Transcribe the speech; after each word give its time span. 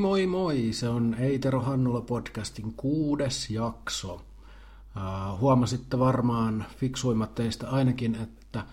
Moi 0.00 0.26
moi 0.26 0.72
se 0.72 0.88
on 0.88 1.16
Eitero 1.18 1.60
Hannula 1.60 2.00
podcastin 2.00 2.74
kuudes 2.74 3.50
jakso. 3.50 4.14
Uh, 4.14 5.40
huomasitte 5.40 5.98
varmaan 5.98 6.64
fiksuimmat 6.76 7.34
teistä 7.34 7.70
ainakin, 7.70 8.14
että 8.14 8.64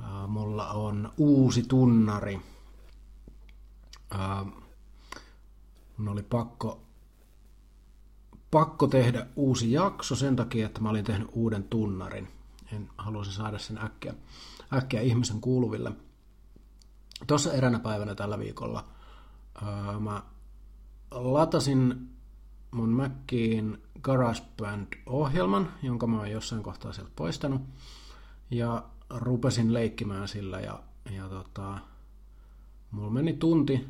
uh, 0.00 0.28
mulla 0.28 0.70
on 0.70 1.12
uusi 1.16 1.62
tunnari. 1.62 2.40
Uh, 4.14 4.52
mun 5.96 6.08
oli 6.08 6.22
pakko, 6.22 6.82
pakko 8.50 8.86
tehdä 8.86 9.26
uusi 9.36 9.72
jakso 9.72 10.14
sen 10.16 10.36
takia, 10.36 10.66
että 10.66 10.80
mä 10.80 10.90
olin 10.90 11.04
tehnyt 11.04 11.28
uuden 11.32 11.64
tunnarin. 11.64 12.28
En 12.72 12.90
halusin 12.98 13.32
saada 13.34 13.58
sen 13.58 13.84
äkkiä, 13.84 14.14
äkkiä 14.72 15.00
ihmisen 15.00 15.40
kuuluville. 15.40 15.92
Tuossa 17.26 17.52
eränä 17.52 17.78
päivänä 17.78 18.14
tällä 18.14 18.38
viikolla 18.38 18.84
mä 20.00 20.22
latasin 21.10 22.10
mun 22.70 22.88
Maciin 22.88 23.82
GarageBand-ohjelman, 24.02 25.72
jonka 25.82 26.06
mä 26.06 26.18
oon 26.18 26.30
jossain 26.30 26.62
kohtaa 26.62 26.92
sieltä 26.92 27.10
poistanut, 27.16 27.62
ja 28.50 28.84
rupesin 29.10 29.74
leikkimään 29.74 30.28
sillä, 30.28 30.60
ja, 30.60 30.82
ja 31.10 31.28
tota, 31.28 31.78
mulla 32.90 33.10
meni 33.10 33.32
tunti, 33.32 33.88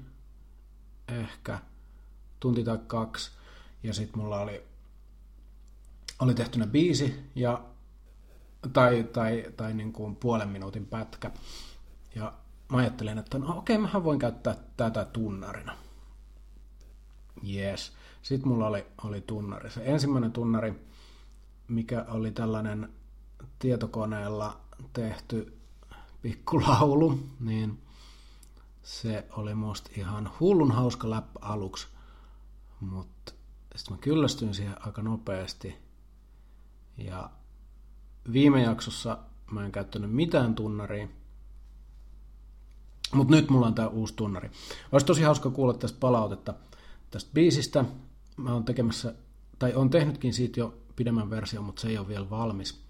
ehkä 1.08 1.58
tunti 2.40 2.64
tai 2.64 2.78
kaksi, 2.86 3.30
ja 3.82 3.94
sitten 3.94 4.22
mulla 4.22 4.40
oli, 4.40 4.62
oli 6.20 6.34
tehtynä 6.34 6.66
biisi, 6.66 7.30
ja, 7.34 7.64
tai, 8.72 9.04
tai, 9.12 9.44
tai 9.56 9.74
niin 9.74 9.92
kuin 9.92 10.16
puolen 10.16 10.48
minuutin 10.48 10.86
pätkä, 10.86 11.30
ja 12.14 12.32
mä 12.68 12.78
ajattelin, 12.78 13.18
että 13.18 13.38
no 13.38 13.58
okei, 13.58 13.78
mähän 13.78 14.04
voin 14.04 14.18
käyttää 14.18 14.56
tätä 14.76 15.04
tunnarina. 15.04 15.87
Yes. 17.46 17.92
Sitten 18.22 18.48
mulla 18.48 18.66
oli, 18.66 18.86
oli 19.04 19.20
tunnari. 19.20 19.70
Se 19.70 19.82
ensimmäinen 19.84 20.32
tunnari, 20.32 20.74
mikä 21.68 22.04
oli 22.08 22.30
tällainen 22.30 22.92
tietokoneella 23.58 24.60
tehty 24.92 25.58
pikkulaulu, 26.22 27.20
niin 27.40 27.82
se 28.82 29.26
oli 29.30 29.54
musta 29.54 29.90
ihan 29.96 30.30
hullun 30.40 30.70
hauska 30.70 31.10
läppä 31.10 31.40
aluksi, 31.42 31.86
mutta 32.80 33.32
sitten 33.76 33.96
mä 33.96 34.00
kyllästyin 34.00 34.54
siihen 34.54 34.86
aika 34.86 35.02
nopeasti. 35.02 35.76
Ja 36.96 37.30
viime 38.32 38.62
jaksossa 38.62 39.18
mä 39.50 39.64
en 39.64 39.72
käyttänyt 39.72 40.12
mitään 40.12 40.54
tunnaria, 40.54 41.08
mutta 43.14 43.34
nyt 43.34 43.50
mulla 43.50 43.66
on 43.66 43.74
tää 43.74 43.88
uusi 43.88 44.14
tunnari. 44.14 44.50
Olisi 44.92 45.06
tosi 45.06 45.22
hauska 45.22 45.50
kuulla 45.50 45.74
tästä 45.74 46.00
palautetta– 46.00 46.54
tästä 47.10 47.30
biisistä. 47.34 47.84
Mä 48.36 48.52
oon 48.52 48.64
tekemässä, 48.64 49.14
tai 49.58 49.74
on 49.74 49.90
tehnytkin 49.90 50.34
siitä 50.34 50.60
jo 50.60 50.78
pidemmän 50.96 51.30
version, 51.30 51.64
mutta 51.64 51.82
se 51.82 51.88
ei 51.88 51.98
ole 51.98 52.08
vielä 52.08 52.30
valmis. 52.30 52.84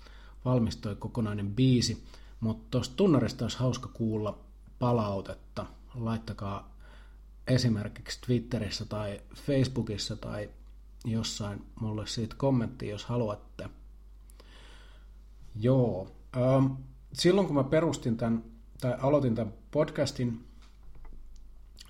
Valmis 0.45 0.77
toi 0.77 0.97
kokonainen 0.97 1.55
biisi. 1.55 2.05
Mutta 2.41 2.67
tuosta 2.71 2.97
tunnarista 2.97 3.45
olisi 3.45 3.59
hauska 3.59 3.89
kuulla 3.89 4.39
palautetta. 4.79 5.67
Laittakaa 5.95 6.77
esimerkiksi 7.47 8.21
Twitterissä 8.27 8.85
tai 8.85 9.21
Facebookissa 9.35 10.17
tai 10.17 10.51
jossain 11.05 11.67
mulle 11.81 12.07
siitä 12.07 12.35
kommentti, 12.39 12.89
jos 12.89 13.05
haluatte. 13.05 13.69
Joo. 15.57 16.11
Ähm, 16.37 16.67
silloin 17.13 17.47
kun 17.47 17.57
mä 17.57 17.65
perustin 17.65 18.17
tämän, 18.17 18.45
tai 18.81 18.95
aloitin 19.01 19.35
tämän 19.35 19.55
podcastin, 19.71 20.45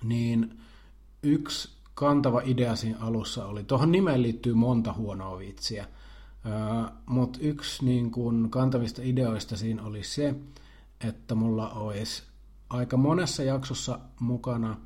niin 0.03 0.59
yksi 1.23 1.78
kantava 1.99 2.41
idea 2.43 2.75
siinä 2.75 2.97
alussa 2.99 3.45
oli. 3.45 3.63
Tuohon 3.63 3.91
nimeen 3.91 4.21
liittyy 4.21 4.53
monta 4.53 4.93
huonoa 4.93 5.39
vitsiä, 5.39 5.87
mutta 7.05 7.39
yksi 7.41 7.85
niin 7.85 8.11
kun, 8.11 8.47
kantavista 8.49 9.01
ideoista 9.03 9.57
siinä 9.57 9.83
oli 9.83 10.03
se, 10.03 10.35
että 11.07 11.35
mulla 11.35 11.69
olisi 11.69 12.23
aika 12.69 12.97
monessa 12.97 13.43
jaksossa 13.43 13.99
mukana 14.19 14.77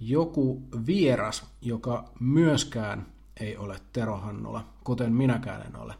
joku 0.00 0.62
vieras, 0.86 1.44
joka 1.60 2.12
myöskään 2.20 3.06
ei 3.40 3.56
ole 3.56 3.80
Tero 3.92 4.16
Hannula, 4.16 4.64
kuten 4.84 5.12
minäkään 5.12 5.66
en 5.66 5.76
ole. 5.76 5.94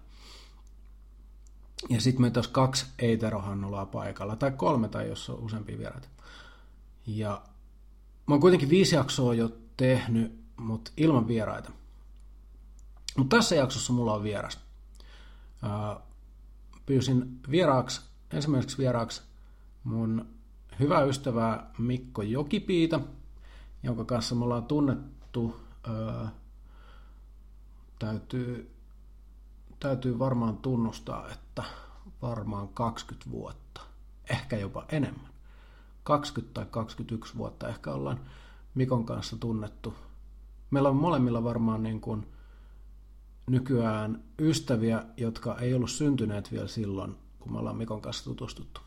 Ja 1.89 2.01
sitten 2.01 2.23
meitä 2.23 2.39
olisi 2.39 2.51
kaksi 2.51 2.87
ei-Tero 2.99 3.41
Hannulaa 3.41 3.87
paikalla, 3.87 4.37
tai 4.37 4.51
kolme, 4.51 4.89
tai 4.89 5.09
jos 5.09 5.31
on 5.31 5.39
useampia 5.39 5.79
vieraita. 5.79 6.09
Ja 7.07 7.43
mä 8.27 8.35
oon 8.35 8.41
kuitenkin 8.41 8.69
viisi 8.69 8.95
jaksoa 8.95 9.35
jo 9.35 9.51
tehnyt 9.77 10.48
mutta 10.59 10.91
ilman 10.97 11.29
vieraita. 11.29 11.73
Mutta 13.17 13.37
tässä 13.37 13.55
jaksossa 13.55 13.93
mulla 13.93 14.15
on 14.15 14.23
vieras. 14.23 14.61
Pyysin 16.87 17.41
vieraaksi, 17.51 18.01
ensimmäiseksi 18.31 18.79
vieraaksi 18.79 19.23
mun 19.85 20.27
hyvä 20.81 21.03
ystävää 21.03 21.71
Mikko 21.79 22.23
Jokipiita, 22.23 23.01
jonka 23.83 24.05
kanssa 24.05 24.35
me 24.35 24.45
ollaan 24.45 24.65
tunnettu, 24.65 25.61
täytyy, 27.99 28.75
täytyy 29.81 30.19
varmaan 30.19 30.57
tunnustaa, 30.57 31.31
että 31.31 31.65
varmaan 32.23 32.69
20 32.69 33.31
vuotta, 33.31 33.81
ehkä 34.31 34.57
jopa 34.57 34.85
enemmän. 34.89 35.29
20 36.03 36.55
tai 36.55 36.67
21 36.71 37.37
vuotta 37.37 37.69
ehkä 37.69 37.93
ollaan 37.93 38.21
Mikon 38.75 39.07
kanssa 39.07 39.37
tunnettu 39.37 39.95
meillä 40.71 40.89
on 40.89 40.97
molemmilla 40.97 41.45
varmaan 41.45 41.83
niin 41.83 42.01
kuin 42.01 42.27
nykyään 43.51 44.25
ystäviä, 44.39 45.05
jotka 45.17 45.59
ei 45.59 45.75
ollut 45.75 45.91
syntyneet 45.91 46.53
vielä 46.53 46.69
silloin, 46.69 47.17
kun 47.41 47.53
me 47.53 47.59
ollaan 47.59 47.77
Mikon 47.77 48.01
kanssa 48.01 48.25
tutustuttu. 48.25 48.81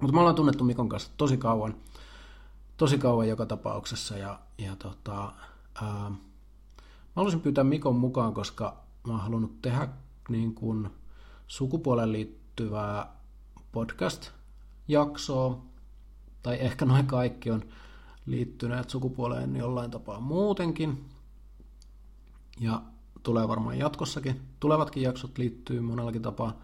Mutta 0.00 0.12
me 0.14 0.20
ollaan 0.20 0.36
tunnettu 0.36 0.64
Mikon 0.64 0.88
kanssa 0.88 1.10
tosi 1.16 1.36
kauan, 1.36 1.74
tosi 2.76 2.98
kauan 2.98 3.28
joka 3.28 3.46
tapauksessa 3.46 4.18
ja, 4.18 4.40
ja 4.58 4.76
tota, 4.76 5.32
ää, 5.82 6.10
mä 6.10 6.16
haluaisin 7.16 7.40
pyytää 7.40 7.64
Mikon 7.64 7.96
mukaan, 7.96 8.34
koska 8.34 8.76
mä 9.06 9.12
oon 9.12 9.22
halunnut 9.22 9.62
tehdä 9.62 9.88
niin 10.28 10.54
kuin 10.54 10.90
sukupuoleen 11.46 12.12
liittyvää 12.12 13.16
podcast-jaksoa, 13.72 15.62
tai 16.42 16.56
ehkä 16.60 16.84
noin 16.84 17.06
kaikki 17.06 17.50
on 17.50 17.62
liittyneet 18.26 18.90
sukupuoleen 18.90 19.56
jollain 19.56 19.90
tapaa 19.90 20.20
muutenkin. 20.20 21.04
Ja 22.60 22.82
tulee 23.22 23.48
varmaan 23.48 23.78
jatkossakin. 23.78 24.40
Tulevatkin 24.60 25.02
jaksot 25.02 25.38
liittyy 25.38 25.80
monellakin 25.80 26.22
tapaa. 26.22 26.60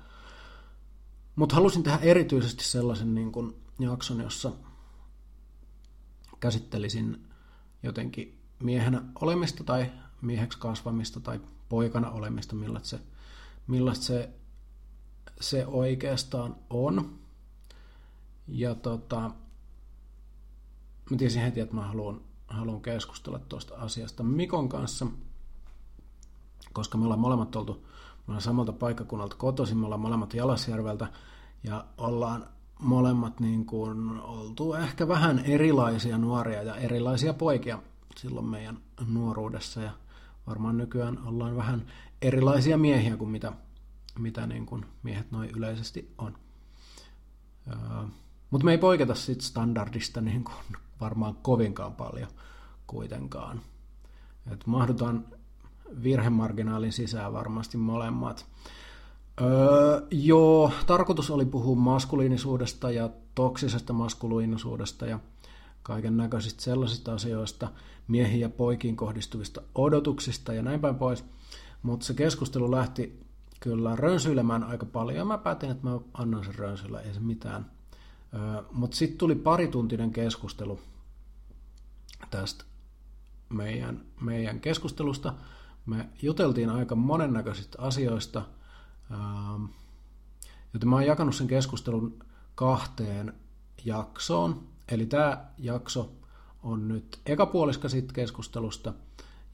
Mutta 1.37 1.55
halusin 1.55 1.83
tehdä 1.83 1.99
erityisesti 1.99 2.65
sellaisen 2.65 3.15
niin 3.15 3.33
kun 3.33 3.57
jakson, 3.79 4.21
jossa 4.21 4.53
käsittelisin 6.41 7.27
jotenkin 7.83 8.39
miehenä 8.63 9.03
olemista 9.21 9.65
tai 9.65 9.93
mieheksi 10.21 10.59
kasvamista 10.59 11.21
tai 11.21 11.41
poikana 11.69 12.11
olemista, 12.11 12.55
millaista 12.57 12.89
se, 12.89 13.01
millaista 13.67 14.05
se, 14.05 14.31
se 15.41 15.67
oikeastaan 15.67 16.57
on. 16.71 17.19
Ja 18.49 18.75
tota, 18.75 19.31
mä 21.11 21.17
tiesin 21.17 21.43
heti, 21.43 21.61
että 21.61 21.75
mä 21.75 21.87
haluan, 21.87 22.21
haluan 22.49 22.83
keskustella 22.83 23.39
tuosta 23.39 23.75
asiasta 23.75 24.23
Mikon 24.23 24.69
kanssa, 24.69 25.07
koska 26.73 26.99
me 26.99 27.05
ollaan 27.05 27.21
molemmat 27.21 27.57
oltu, 27.57 27.73
me 27.73 28.23
ollaan 28.29 28.43
samalta 28.43 28.73
paikkakunnalta 28.73 29.37
kotoisin, 29.37 29.79
me 29.79 29.85
ollaan 29.85 30.01
molemmat 30.01 30.35
Jalasjärveltä 30.35 31.07
ja 31.65 31.85
ollaan 31.99 32.47
molemmat 32.79 33.41
niin 33.41 33.67
kuin 33.67 34.21
oltu 34.21 34.75
ehkä 34.75 35.09
vähän 35.09 35.39
erilaisia 35.39 36.19
nuoria 36.19 36.63
ja 36.63 36.77
erilaisia 36.77 37.35
poikia 37.35 37.83
silloin 38.17 38.47
meidän 38.47 38.79
nuoruudessa 39.07 39.83
ja 39.83 39.91
varmaan 40.47 40.77
nykyään 40.77 41.19
ollaan 41.27 41.57
vähän 41.57 41.87
erilaisia 42.23 42.79
miehiä 42.79 43.17
kuin 43.17 43.31
mitä, 43.31 43.53
mitä 44.19 44.47
niin 44.47 44.67
kuin 44.67 44.87
miehet 45.03 45.31
noin 45.31 45.51
yleisesti 45.57 46.15
on. 46.19 46.39
Öö, 47.69 47.77
mutta 48.51 48.65
me 48.65 48.73
ei 48.73 48.79
poiketa 48.79 49.15
sit 49.15 49.41
standardista 49.41 50.21
niin 50.21 50.45
kuin 50.45 50.57
varmaan 51.01 51.37
kovinkaan 51.43 51.93
paljon 51.93 52.29
kuitenkaan. 52.87 53.61
Et 54.53 54.67
mahdutaan 54.67 55.25
virhemarginaalin 56.03 56.93
sisään 56.93 57.33
varmasti 57.33 57.77
molemmat. 57.77 58.47
Öö, 59.41 60.07
joo, 60.11 60.73
tarkoitus 60.87 61.31
oli 61.31 61.45
puhua 61.45 61.77
maskuliinisuudesta 61.77 62.91
ja 62.91 63.11
toksisesta 63.35 63.93
maskuliinisuudesta 63.93 65.07
ja 65.07 65.19
kaiken 65.83 66.17
näköisistä 66.17 66.63
sellaisista 66.63 67.13
asioista, 67.13 67.69
miehiin 68.09 68.41
ja 68.41 68.49
poikiin 68.49 68.97
kohdistuvista 68.97 69.63
odotuksista 69.75 70.53
ja 70.55 70.63
näin 70.63 70.81
päin 70.81 70.95
pois. 70.95 71.25
Mutta 71.83 72.07
se 72.07 72.15
keskustelu 72.15 72.71
lähti 72.71 73.21
kyllä 73.61 73.97
rönsyilemään 73.97 74.65
aika 74.65 74.87
paljon 74.87 75.19
ja 75.19 75.25
mä 75.25 75.39
päätin, 75.39 75.71
että 75.71 75.89
mä 75.89 75.99
annan 76.15 76.45
sen 76.45 76.55
rönsyillä, 76.55 77.01
ei 77.01 77.15
se 77.15 77.21
mitään. 77.21 77.71
Öö, 78.35 78.63
Mutta 78.73 78.97
sitten 78.97 79.19
tuli 79.19 79.35
parituntinen 79.35 80.13
keskustelu 80.13 80.79
tästä 82.31 82.65
meidän, 83.49 84.05
meidän 84.21 84.61
keskustelusta. 84.61 85.35
Me 85.87 86.09
juteltiin 86.23 86.71
aika 86.71 86.95
monennäköisistä 86.95 87.83
asioista, 87.83 88.43
ähm, 89.13 89.65
joten 90.75 90.89
mä 90.89 90.97
oon 90.97 91.07
jakanut 91.07 91.35
sen 91.35 91.47
keskustelun 91.47 92.25
kahteen 92.55 93.35
jaksoon. 93.85 94.69
Eli 94.89 95.07
tämä 95.07 95.45
jakso 95.59 96.13
on 96.63 96.89
nyt 96.89 97.21
ekapuoliska 97.27 97.89
siitä 97.89 98.13
keskustelusta, 98.13 98.93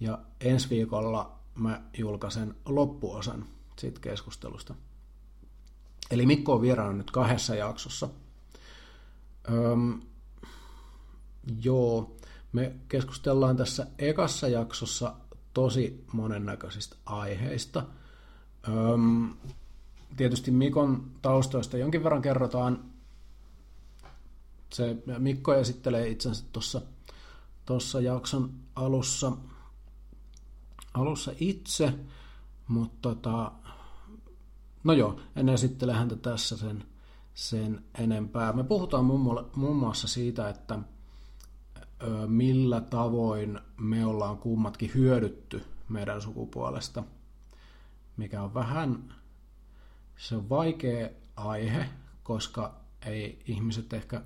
ja 0.00 0.18
ensi 0.40 0.70
viikolla 0.70 1.38
mä 1.54 1.82
julkaisen 1.98 2.54
loppuosan 2.66 3.44
siitä 3.78 4.00
keskustelusta. 4.00 4.74
Eli 6.10 6.26
Mikko 6.26 6.54
on 6.54 6.62
vieraana 6.62 6.92
nyt 6.92 7.10
kahdessa 7.10 7.54
jaksossa. 7.54 8.08
Öm, 9.50 10.00
joo, 11.62 12.15
me 12.52 12.76
keskustellaan 12.88 13.56
tässä 13.56 13.86
ekassa 13.98 14.48
jaksossa 14.48 15.14
tosi 15.54 16.04
monennäköisistä 16.12 16.96
aiheista. 17.06 17.82
Öm, 18.68 19.34
tietysti 20.16 20.50
Mikon 20.50 21.10
taustoista 21.22 21.76
jonkin 21.76 22.04
verran 22.04 22.22
kerrotaan. 22.22 22.84
Se 24.72 24.96
Mikko 25.18 25.54
esittelee 25.54 26.08
itsensä 26.08 26.44
tuossa 26.52 26.82
tuossa 27.66 28.00
jakson 28.00 28.50
alussa, 28.74 29.32
alussa 30.94 31.32
itse, 31.40 31.94
mutta 32.68 32.96
tota, 33.02 33.52
no 34.84 34.92
joo, 34.92 35.20
en 35.36 35.48
esittele 35.48 35.92
häntä 35.92 36.16
tässä 36.16 36.56
sen, 36.56 36.84
sen 37.34 37.84
enempää. 37.98 38.52
Me 38.52 38.64
puhutaan 38.64 39.04
muun 39.04 39.76
muassa 39.76 40.08
siitä, 40.08 40.48
että 40.48 40.78
millä 42.26 42.80
tavoin 42.80 43.60
me 43.76 44.06
ollaan 44.06 44.38
kummatkin 44.38 44.90
hyödytty 44.94 45.64
meidän 45.88 46.22
sukupuolesta, 46.22 47.04
mikä 48.16 48.42
on 48.42 48.54
vähän, 48.54 49.14
se 50.16 50.36
on 50.36 50.48
vaikea 50.48 51.08
aihe, 51.36 51.86
koska 52.22 52.80
ei 53.06 53.42
ihmiset 53.46 53.92
ehkä 53.92 54.22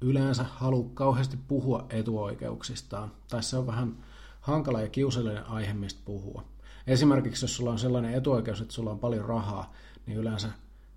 yleensä 0.00 0.44
halua 0.44 0.90
kauheasti 0.94 1.36
puhua 1.48 1.86
etuoikeuksistaan, 1.90 3.12
tai 3.28 3.42
se 3.42 3.56
on 3.56 3.66
vähän 3.66 4.04
hankala 4.40 4.80
ja 4.80 4.88
kiusallinen 4.88 5.46
aihe, 5.46 5.72
mistä 5.72 6.00
puhua. 6.04 6.44
Esimerkiksi 6.86 7.44
jos 7.44 7.56
sulla 7.56 7.70
on 7.70 7.78
sellainen 7.78 8.14
etuoikeus, 8.14 8.60
että 8.60 8.74
sulla 8.74 8.90
on 8.90 8.98
paljon 8.98 9.24
rahaa, 9.24 9.72
niin 10.06 10.18
yleensä 10.18 10.48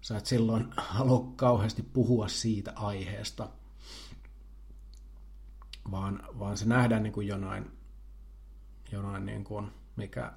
sä 0.01 0.17
et 0.17 0.25
silloin 0.25 0.67
halua 0.77 1.33
kauheasti 1.35 1.83
puhua 1.83 2.27
siitä 2.27 2.73
aiheesta, 2.75 3.49
vaan, 5.91 6.23
vaan 6.39 6.57
se 6.57 6.65
nähdään 6.65 7.03
niin 7.03 7.13
kuin 7.13 7.27
jonain, 7.27 7.71
jonain 8.91 9.25
niin 9.25 9.43
kuin, 9.43 9.71
mikä, 9.95 10.33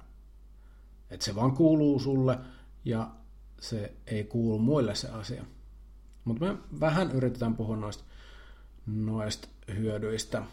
että 1.09 1.25
se 1.25 1.35
vaan 1.35 1.51
kuuluu 1.51 1.99
sulle 1.99 2.39
ja 2.85 3.11
se 3.61 3.93
ei 4.07 4.23
kuulu 4.23 4.59
muille 4.59 4.95
se 4.95 5.09
asia. 5.09 5.45
Mutta 6.25 6.45
me 6.45 6.57
vähän 6.79 7.11
yritetään 7.11 7.55
puhua 7.55 7.75
noista 7.75 8.03
noista 8.85 9.47
hyödyistä. 9.75 10.43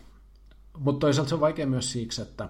Mutta 0.79 1.01
toisaalta 1.01 1.29
se 1.29 1.35
on 1.35 1.41
vaikea 1.41 1.67
myös 1.67 1.93
siksi, 1.93 2.23
että, 2.23 2.49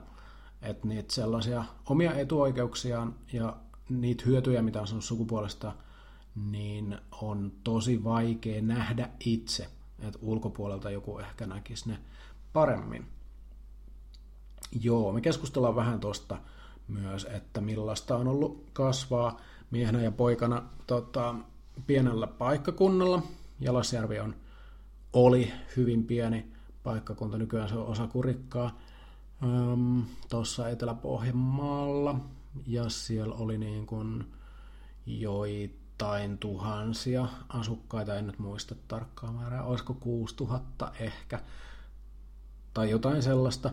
että 0.62 0.88
niitä 0.88 1.14
sellaisia 1.14 1.64
omia 1.86 2.14
etuoikeuksiaan 2.14 3.14
ja 3.32 3.56
niitä 3.88 4.24
hyötyjä, 4.26 4.62
mitä 4.62 4.80
on 4.80 4.86
saanut 4.86 5.04
sukupuolesta, 5.04 5.74
niin 6.34 6.98
on 7.20 7.52
tosi 7.64 8.04
vaikea 8.04 8.62
nähdä 8.62 9.08
itse, 9.20 9.68
että 9.98 10.18
ulkopuolelta 10.22 10.90
joku 10.90 11.18
ehkä 11.18 11.46
näkisi 11.46 11.88
ne 11.88 11.98
paremmin. 12.52 13.06
Joo, 14.80 15.12
me 15.12 15.20
keskustellaan 15.20 15.76
vähän 15.76 16.00
tuosta 16.00 16.38
myös, 16.88 17.24
että 17.24 17.60
millaista 17.60 18.16
on 18.16 18.28
ollut 18.28 18.70
kasvaa 18.72 19.40
miehenä 19.70 20.02
ja 20.02 20.10
poikana 20.10 20.62
tota, 20.86 21.34
pienellä 21.86 22.26
paikkakunnalla. 22.26 23.22
Jalasjärvi 23.60 24.18
on 24.18 24.34
oli 25.12 25.52
hyvin 25.76 26.04
pieni 26.04 26.52
paikkakunta, 26.82 27.38
nykyään 27.38 27.68
se 27.68 27.74
on 27.74 27.86
osa 27.86 28.06
Kurikkaa, 28.06 28.78
tuossa 30.28 30.68
Etelä-Pohjanmaalla, 30.68 32.20
ja 32.66 32.88
siellä 32.88 33.34
oli 33.34 33.58
niin 33.58 33.86
kuin 33.86 34.32
joitain 35.06 36.38
tuhansia 36.38 37.26
asukkaita, 37.48 38.16
en 38.16 38.26
nyt 38.26 38.38
muista 38.38 38.74
tarkkaa 38.88 39.32
määrää, 39.32 39.64
olisiko 39.64 39.94
6000 39.94 40.92
ehkä, 41.00 41.40
tai 42.74 42.90
jotain 42.90 43.22
sellaista, 43.22 43.70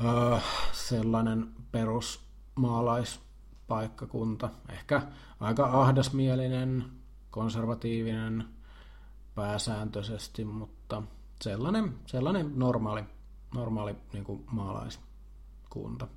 uh, 0.00 0.42
sellainen 0.72 1.48
perusmaalaispaikkakunta, 1.72 4.50
ehkä 4.68 5.02
aika 5.40 5.64
ahdasmielinen, 5.64 6.84
konservatiivinen, 7.30 8.44
pääsääntöisesti, 9.34 10.44
mutta 10.44 11.02
sellainen, 11.40 11.94
sellainen 12.06 12.58
normaali, 12.58 13.04
normaali 13.54 13.94
niin 14.12 14.24
kuin 14.24 14.44
maalaiskunta. 14.52 16.08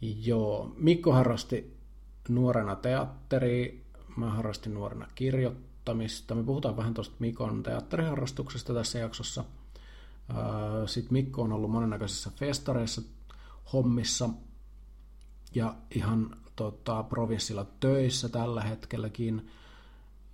Joo, 0.00 0.72
Mikko 0.76 1.12
harrasti 1.12 1.78
nuorena 2.28 2.76
teatteria, 2.76 3.72
mä 4.16 4.30
harrastin 4.30 4.74
nuorena 4.74 5.06
kirjoittamista. 5.88 6.34
Me 6.34 6.42
puhutaan 6.42 6.76
vähän 6.76 6.94
tuosta 6.94 7.16
Mikon 7.18 7.62
teatteriharrastuksesta 7.62 8.74
tässä 8.74 8.98
jaksossa. 8.98 9.44
Sitten 10.86 11.12
Mikko 11.12 11.42
on 11.42 11.52
ollut 11.52 11.70
monennäköisissä 11.70 12.30
festareissa 12.30 13.02
hommissa 13.72 14.30
ja 15.54 15.74
ihan 15.94 16.36
tota, 16.56 17.02
provinssilla 17.02 17.66
töissä 17.80 18.28
tällä 18.28 18.62
hetkelläkin. 18.62 19.50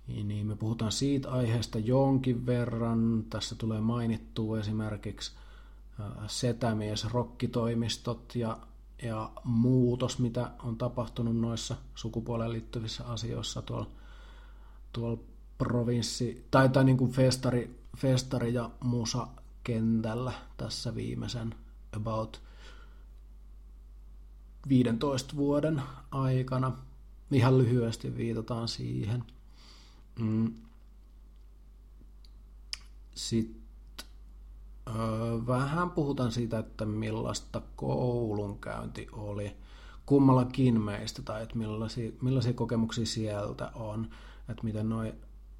Niin 0.07 0.47
me 0.47 0.55
puhutaan 0.55 0.91
siitä 0.91 1.31
aiheesta 1.31 1.79
jonkin 1.79 2.45
verran. 2.45 3.23
Tässä 3.29 3.55
tulee 3.55 3.81
mainittua 3.81 4.59
esimerkiksi 4.59 5.31
setämies, 6.27 7.05
rokkitoimistot 7.05 8.35
ja, 8.35 8.57
ja 9.03 9.31
muutos, 9.43 10.19
mitä 10.19 10.51
on 10.63 10.77
tapahtunut 10.77 11.37
noissa 11.37 11.75
sukupuoleen 11.95 12.51
liittyvissä 12.51 13.03
asioissa 13.05 13.61
tuolla, 13.61 13.87
tuolla 14.93 15.17
provinssi, 15.57 16.47
tai, 16.51 16.69
tai 16.69 16.83
niin 16.83 16.97
kuin 16.97 17.11
festari, 17.11 17.79
festari 17.97 18.53
ja 18.53 18.69
musa 18.83 19.27
kentällä 19.63 20.33
tässä 20.57 20.95
viimeisen 20.95 21.55
about 21.95 22.41
15 24.69 25.35
vuoden 25.35 25.81
aikana. 26.11 26.77
Ihan 27.31 27.57
lyhyesti 27.57 28.17
viitataan 28.17 28.67
siihen– 28.67 29.23
Mm. 30.19 30.53
Sitten 33.15 33.65
vähän 35.47 35.89
puhutaan 35.89 36.31
siitä, 36.31 36.59
että 36.59 36.85
millaista 36.85 37.61
koulunkäynti 37.75 39.07
oli 39.11 39.55
kummallakin 40.05 40.81
meistä, 40.81 41.21
tai 41.21 41.43
että 41.43 41.57
millaisia, 41.57 42.11
millaisia 42.21 42.53
kokemuksia 42.53 43.05
sieltä 43.05 43.71
on, 43.75 44.09
että 44.49 44.63
miten, 44.63 44.89
noi, 44.89 45.13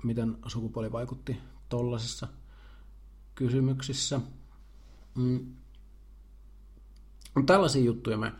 miten 0.06 0.38
sukupuoli 0.48 0.92
vaikutti 0.92 1.38
tollaisissa 1.70 2.28
kysymyksissä. 3.36 4.22
Mm. 5.16 5.56
Tällaisia 7.46 7.84
juttuja 7.84 8.18
me, 8.18 8.34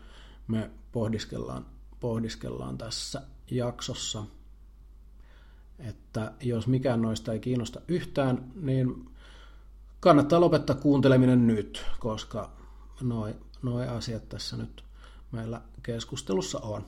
me 0.48 0.70
pohdiskellaan, 0.92 1.66
pohdiskellaan 2.00 2.78
tässä 2.78 3.22
jaksossa– 3.50 4.24
että 5.78 6.32
jos 6.40 6.66
mikään 6.66 7.02
noista 7.02 7.32
ei 7.32 7.40
kiinnosta 7.40 7.80
yhtään, 7.88 8.52
niin 8.54 9.10
kannattaa 10.00 10.40
lopettaa 10.40 10.76
kuunteleminen 10.76 11.46
nyt, 11.46 11.84
koska 12.00 12.50
noin 13.00 13.34
noi 13.62 13.88
asiat 13.88 14.28
tässä 14.28 14.56
nyt 14.56 14.84
meillä 15.32 15.62
keskustelussa 15.82 16.58
on. 16.58 16.86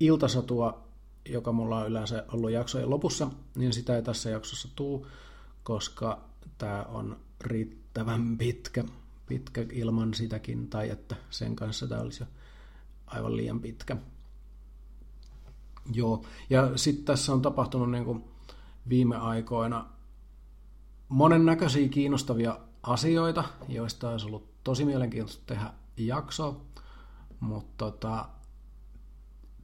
Iltasatua, 0.00 0.85
joka 1.28 1.52
mulla 1.52 1.78
on 1.78 1.86
yleensä 1.86 2.24
ollut 2.32 2.50
jaksojen 2.50 2.90
lopussa, 2.90 3.30
niin 3.56 3.72
sitä 3.72 3.96
ei 3.96 4.02
tässä 4.02 4.30
jaksossa 4.30 4.68
tuu, 4.76 5.06
koska 5.62 6.20
tämä 6.58 6.82
on 6.82 7.16
riittävän 7.40 8.38
pitkä, 8.38 8.84
pitkä 9.26 9.66
ilman 9.72 10.14
sitäkin, 10.14 10.68
tai 10.68 10.90
että 10.90 11.16
sen 11.30 11.56
kanssa 11.56 11.86
tämä 11.86 12.00
olisi 12.00 12.22
jo 12.22 12.26
aivan 13.06 13.36
liian 13.36 13.60
pitkä. 13.60 13.96
Joo, 15.92 16.24
ja 16.50 16.76
sitten 16.76 17.04
tässä 17.04 17.32
on 17.32 17.42
tapahtunut 17.42 17.90
niin 17.90 18.04
kuin 18.04 18.24
viime 18.88 19.16
aikoina 19.16 19.86
monennäköisiä 21.08 21.88
kiinnostavia 21.88 22.58
asioita, 22.82 23.44
joista 23.68 24.10
olisi 24.10 24.26
ollut 24.26 24.64
tosi 24.64 24.84
mielenkiintoista 24.84 25.42
tehdä 25.46 25.72
jakso, 25.96 26.66
mutta 27.40 27.76
tota, 27.76 28.28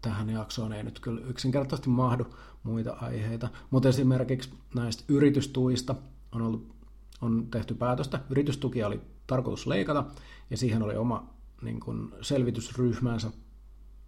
tähän 0.03 0.31
jaksoon 0.31 0.73
ei 0.73 0.83
nyt 0.83 1.01
kyllä 1.01 1.21
yksinkertaisesti 1.27 1.91
mahdu 1.91 2.27
muita 2.63 2.93
aiheita. 3.01 3.49
Mutta 3.71 3.89
esimerkiksi 3.89 4.55
näistä 4.75 5.05
yritystuista 5.09 5.95
on 6.33 6.43
ollut, 6.43 6.75
on 7.21 7.47
tehty 7.51 7.75
päätöstä. 7.75 8.21
Yritystukia 8.31 8.87
oli 8.87 9.01
tarkoitus 9.27 9.67
leikata, 9.67 10.05
ja 10.51 10.57
siihen 10.57 10.83
oli 10.83 10.97
oma 10.97 11.35
niin 11.63 11.81
kuin, 11.81 12.15
selvitysryhmänsä, 12.21 13.31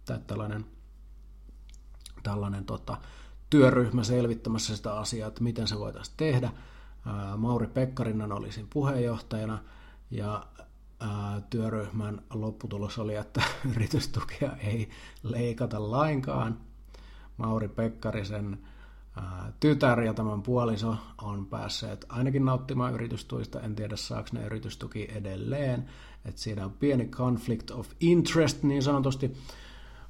tai 0.05 0.19
tällainen, 0.27 0.65
tällainen 2.23 2.65
tota, 2.65 2.97
työryhmä 3.49 4.03
selvittämässä 4.03 4.77
sitä 4.77 4.93
asiaa, 4.93 5.27
että 5.27 5.43
miten 5.43 5.67
se 5.67 5.79
voitaisiin 5.79 6.17
tehdä. 6.17 6.51
Mauri 7.37 7.67
Pekkarinen 7.67 8.31
oli 8.31 8.51
siinä 8.51 8.69
puheenjohtajana, 8.73 9.59
ja 10.11 10.47
työryhmän 11.49 12.21
lopputulos 12.33 12.99
oli, 12.99 13.15
että 13.15 13.41
yritystukia 13.75 14.51
ei 14.57 14.89
leikata 15.23 15.91
lainkaan. 15.91 16.57
Mauri 17.37 17.67
Pekkarisen 17.67 18.59
tytär 19.59 20.01
ja 20.01 20.13
tämän 20.13 20.41
puoliso 20.41 20.97
on 21.21 21.45
päässeet 21.45 22.05
ainakin 22.09 22.45
nauttimaan 22.45 22.93
yritystuista. 22.93 23.61
En 23.61 23.75
tiedä, 23.75 23.95
saako 23.95 24.29
ne 24.31 24.45
yritystuki 24.45 25.07
edelleen. 25.15 25.89
että 26.25 26.41
siinä 26.41 26.65
on 26.65 26.73
pieni 26.73 27.07
conflict 27.07 27.71
of 27.71 27.89
interest 27.99 28.63
niin 28.63 28.83
sanotusti. 28.83 29.33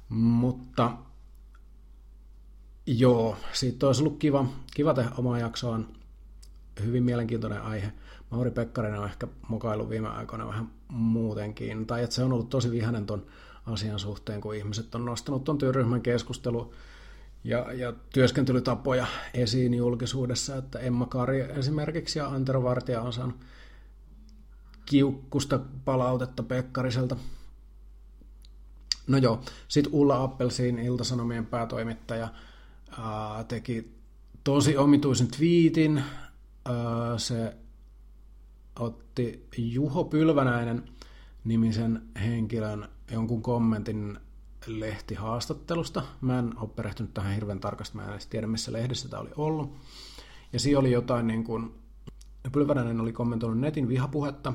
Mutta 0.08 0.96
joo, 2.86 3.36
siitä 3.52 3.86
olisi 3.86 4.02
ollut 4.02 4.18
kiva, 4.18 4.46
kiva 4.74 4.94
tehdä 4.94 5.10
omaa 5.18 5.38
jaksoaan. 5.38 5.88
Hyvin 6.84 7.02
mielenkiintoinen 7.02 7.62
aihe. 7.62 7.92
Mauri 8.30 8.50
Pekkarinen 8.50 9.00
on 9.00 9.08
ehkä 9.08 9.28
mokailu 9.48 9.88
viime 9.90 10.08
aikoina 10.08 10.46
vähän 10.46 10.70
muutenkin. 10.88 11.86
Tai 11.86 12.02
että 12.02 12.16
se 12.16 12.22
on 12.22 12.32
ollut 12.32 12.48
tosi 12.48 12.70
vihainen 12.70 13.06
ton 13.06 13.26
asian 13.66 13.98
suhteen, 13.98 14.40
kun 14.40 14.54
ihmiset 14.54 14.94
on 14.94 15.04
nostanut 15.04 15.44
ton 15.44 15.58
työryhmän 15.58 16.02
keskustelu 16.02 16.74
ja, 17.44 17.72
ja 17.72 17.92
työskentelytapoja 18.12 19.06
esiin 19.34 19.74
julkisuudessa, 19.74 20.56
että 20.56 20.78
Emma 20.78 21.06
Kari 21.06 21.40
esimerkiksi 21.40 22.18
ja 22.18 22.28
Antero 22.28 22.62
Vartija 22.62 23.00
on 23.00 23.12
saanut 23.12 23.36
kiukkusta 24.86 25.60
palautetta 25.84 26.42
Pekkariselta. 26.42 27.16
No 29.06 29.18
joo, 29.18 29.40
sitten 29.68 29.92
Ulla 29.92 30.22
Appelsiin 30.22 30.78
Iltasanomien 30.78 31.46
päätoimittaja 31.46 32.28
ää, 32.98 33.44
teki 33.44 33.96
tosi 34.44 34.76
omituisen 34.76 35.28
twiitin. 35.28 36.02
Ää, 36.64 37.18
se 37.18 37.56
otti 38.78 39.48
Juho 39.56 40.04
Pylvänäinen 40.04 40.88
nimisen 41.44 42.02
henkilön 42.20 42.88
jonkun 43.10 43.42
kommentin 43.42 44.18
lehtihaastattelusta. 44.66 46.02
Mä 46.20 46.38
en 46.38 46.58
ole 46.58 46.70
perehtynyt 46.76 47.14
tähän 47.14 47.34
hirveän 47.34 47.60
tarkasti, 47.60 47.96
mä 47.96 48.04
en 48.04 48.10
edes 48.10 48.26
tiedä 48.26 48.46
missä 48.46 48.72
lehdessä 48.72 49.08
tämä 49.08 49.20
oli 49.20 49.30
ollut. 49.36 49.76
Ja 50.52 50.60
siinä 50.60 50.78
oli 50.78 50.92
jotain 50.92 51.26
niin 51.26 51.44
kuin, 51.44 51.74
Pylvänäinen 52.52 53.00
oli 53.00 53.12
kommentoinut 53.12 53.58
netin 53.58 53.88
vihapuhetta 53.88 54.52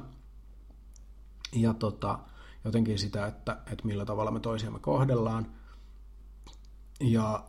ja 1.54 1.74
tota, 1.74 2.20
jotenkin 2.66 3.00
sitä, 3.00 3.28
että, 3.28 3.58
että 3.72 3.86
millä 3.86 4.06
tavalla 4.06 4.32
me 4.32 4.40
toisiamme 4.40 4.80
kohdellaan. 4.80 5.52
Ja 7.00 7.44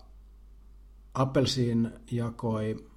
Appelsiin 1.14 1.90
jakoi, 2.10 2.90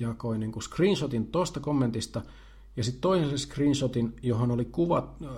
jakoi 0.00 0.38
niin 0.38 0.52
kuin 0.52 0.62
screenshotin 0.62 1.26
tuosta 1.26 1.60
kommentista 1.60 2.22
ja 2.76 2.84
sitten 2.84 3.00
toisen 3.00 3.38
screenshotin, 3.38 4.16
johon 4.22 4.50
oli 4.50 4.64
kuvat, 4.64 5.16
äh, 5.22 5.30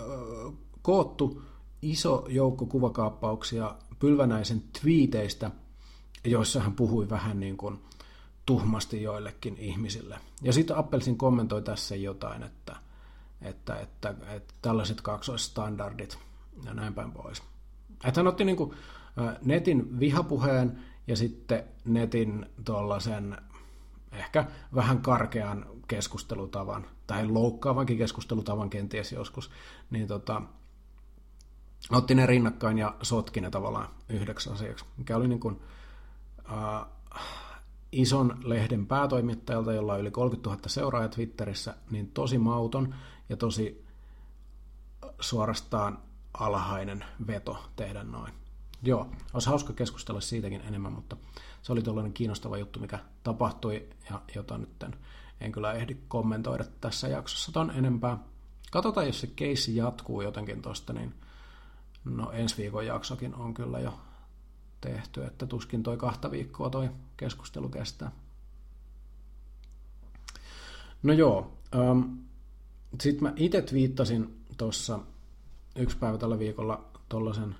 koottu 0.83 1.43
iso 1.83 2.27
joukko 2.29 2.67
kuvakaappauksia 2.67 3.75
Pylvänäisen 3.99 4.63
twiiteistä, 4.81 5.51
joissa 6.25 6.61
hän 6.61 6.73
puhui 6.73 7.11
vähän 7.11 7.41
niin 7.41 7.57
kuin 7.57 7.79
tuhmasti 8.47 9.03
joillekin 9.03 9.57
ihmisille. 9.59 10.19
Ja 10.43 10.53
sitten 10.53 10.77
Appelsin 10.77 11.19
kommentoi 11.19 11.63
tässä 11.63 11.97
jotain, 11.97 12.43
että, 12.43 12.77
että, 13.43 13.77
että, 13.81 14.15
että 14.31 14.55
tällaiset 14.63 15.01
kaksoisstandardit 15.01 16.19
ja 16.65 16.75
näin 16.75 16.95
päin 16.95 17.13
pois. 17.13 17.43
Että 18.05 18.21
hän 18.21 18.27
otti 18.27 18.45
niin 18.45 18.57
kuin 18.57 18.75
netin 19.45 20.01
vihapuheen 20.01 20.83
ja 21.07 21.17
sitten 21.17 21.65
netin 21.85 22.47
tuollaisen 22.65 23.37
ehkä 24.13 24.47
vähän 24.75 25.03
karkean 25.03 25.67
keskustelutavan, 25.89 26.87
tai 27.07 27.27
loukkaavankin 27.27 27.99
keskustelutavan 27.99 28.71
kenties 28.71 29.13
joskus, 29.13 29.51
niin 29.91 30.07
tota, 30.07 30.43
otti 31.91 32.15
ne 32.15 32.27
rinnakkain 32.27 32.79
ja 32.79 32.97
sotki 33.03 33.41
ne 33.41 33.51
tavallaan 33.51 33.89
yhdeksi 34.09 34.51
asiaksi, 34.51 34.85
mikä 34.97 35.17
oli 35.17 35.29
niin 35.29 35.41
kuin, 35.41 35.61
äh, 36.53 36.87
ison 37.93 38.39
lehden 38.45 38.87
päätoimittajalta, 38.87 39.73
jolla 39.73 39.95
on 39.95 40.01
yli 40.01 40.11
30 40.11 40.51
000 40.51 40.63
seuraajaa 40.67 41.09
Twitterissä, 41.09 41.75
niin 41.91 42.11
tosi 42.11 42.39
mauton 42.39 42.95
ja 43.29 43.37
tosi 43.37 43.85
suorastaan 45.21 45.99
alhainen 46.35 47.05
veto 47.27 47.65
tehdä 47.77 48.05
noin. 48.05 48.33
Joo, 48.83 49.09
olisi 49.35 49.49
hauska 49.49 49.73
keskustella 49.73 50.21
siitäkin 50.21 50.61
enemmän, 50.61 50.93
mutta 50.93 51.17
se 51.63 51.73
oli 51.73 51.83
tuollainen 51.83 52.13
kiinnostava 52.13 52.59
juttu, 52.59 52.81
mikä 52.81 52.99
tapahtui 53.23 53.89
ja 54.11 54.23
jota 54.35 54.59
nyt 54.59 54.85
en 55.41 55.53
kyllä 55.53 55.73
ehdi 55.73 55.97
kommentoida 56.09 56.65
tässä 56.81 57.09
jaksossa 57.09 57.53
ton 57.53 57.71
enempää. 57.71 58.19
Katsotaan, 58.71 59.07
jos 59.07 59.21
se 59.21 59.27
keissi 59.27 59.77
jatkuu 59.77 60.23
jotenkin 60.23 60.63
tosta, 60.63 60.93
niin 60.93 61.15
No 62.05 62.33
ensi 62.33 62.57
viikon 62.57 62.87
jaksokin 62.87 63.35
on 63.35 63.55
kyllä 63.55 63.79
jo 63.79 64.01
tehty, 64.81 65.25
että 65.25 65.47
tuskin 65.47 65.83
toi 65.83 65.97
kahta 65.97 66.31
viikkoa 66.31 66.71
toi 66.71 66.91
keskustelu 67.17 67.69
kestää. 67.69 68.13
No 71.03 71.13
joo, 71.13 71.53
ähm, 71.75 72.01
sitten 73.01 73.23
mä 73.23 73.33
itse 73.37 73.65
viittasin 73.73 74.45
tuossa 74.57 74.99
yksi 75.77 75.97
päivä 75.97 76.19
tällä 76.19 76.39
viikolla 76.39 76.85
tuollaisen 77.09 77.57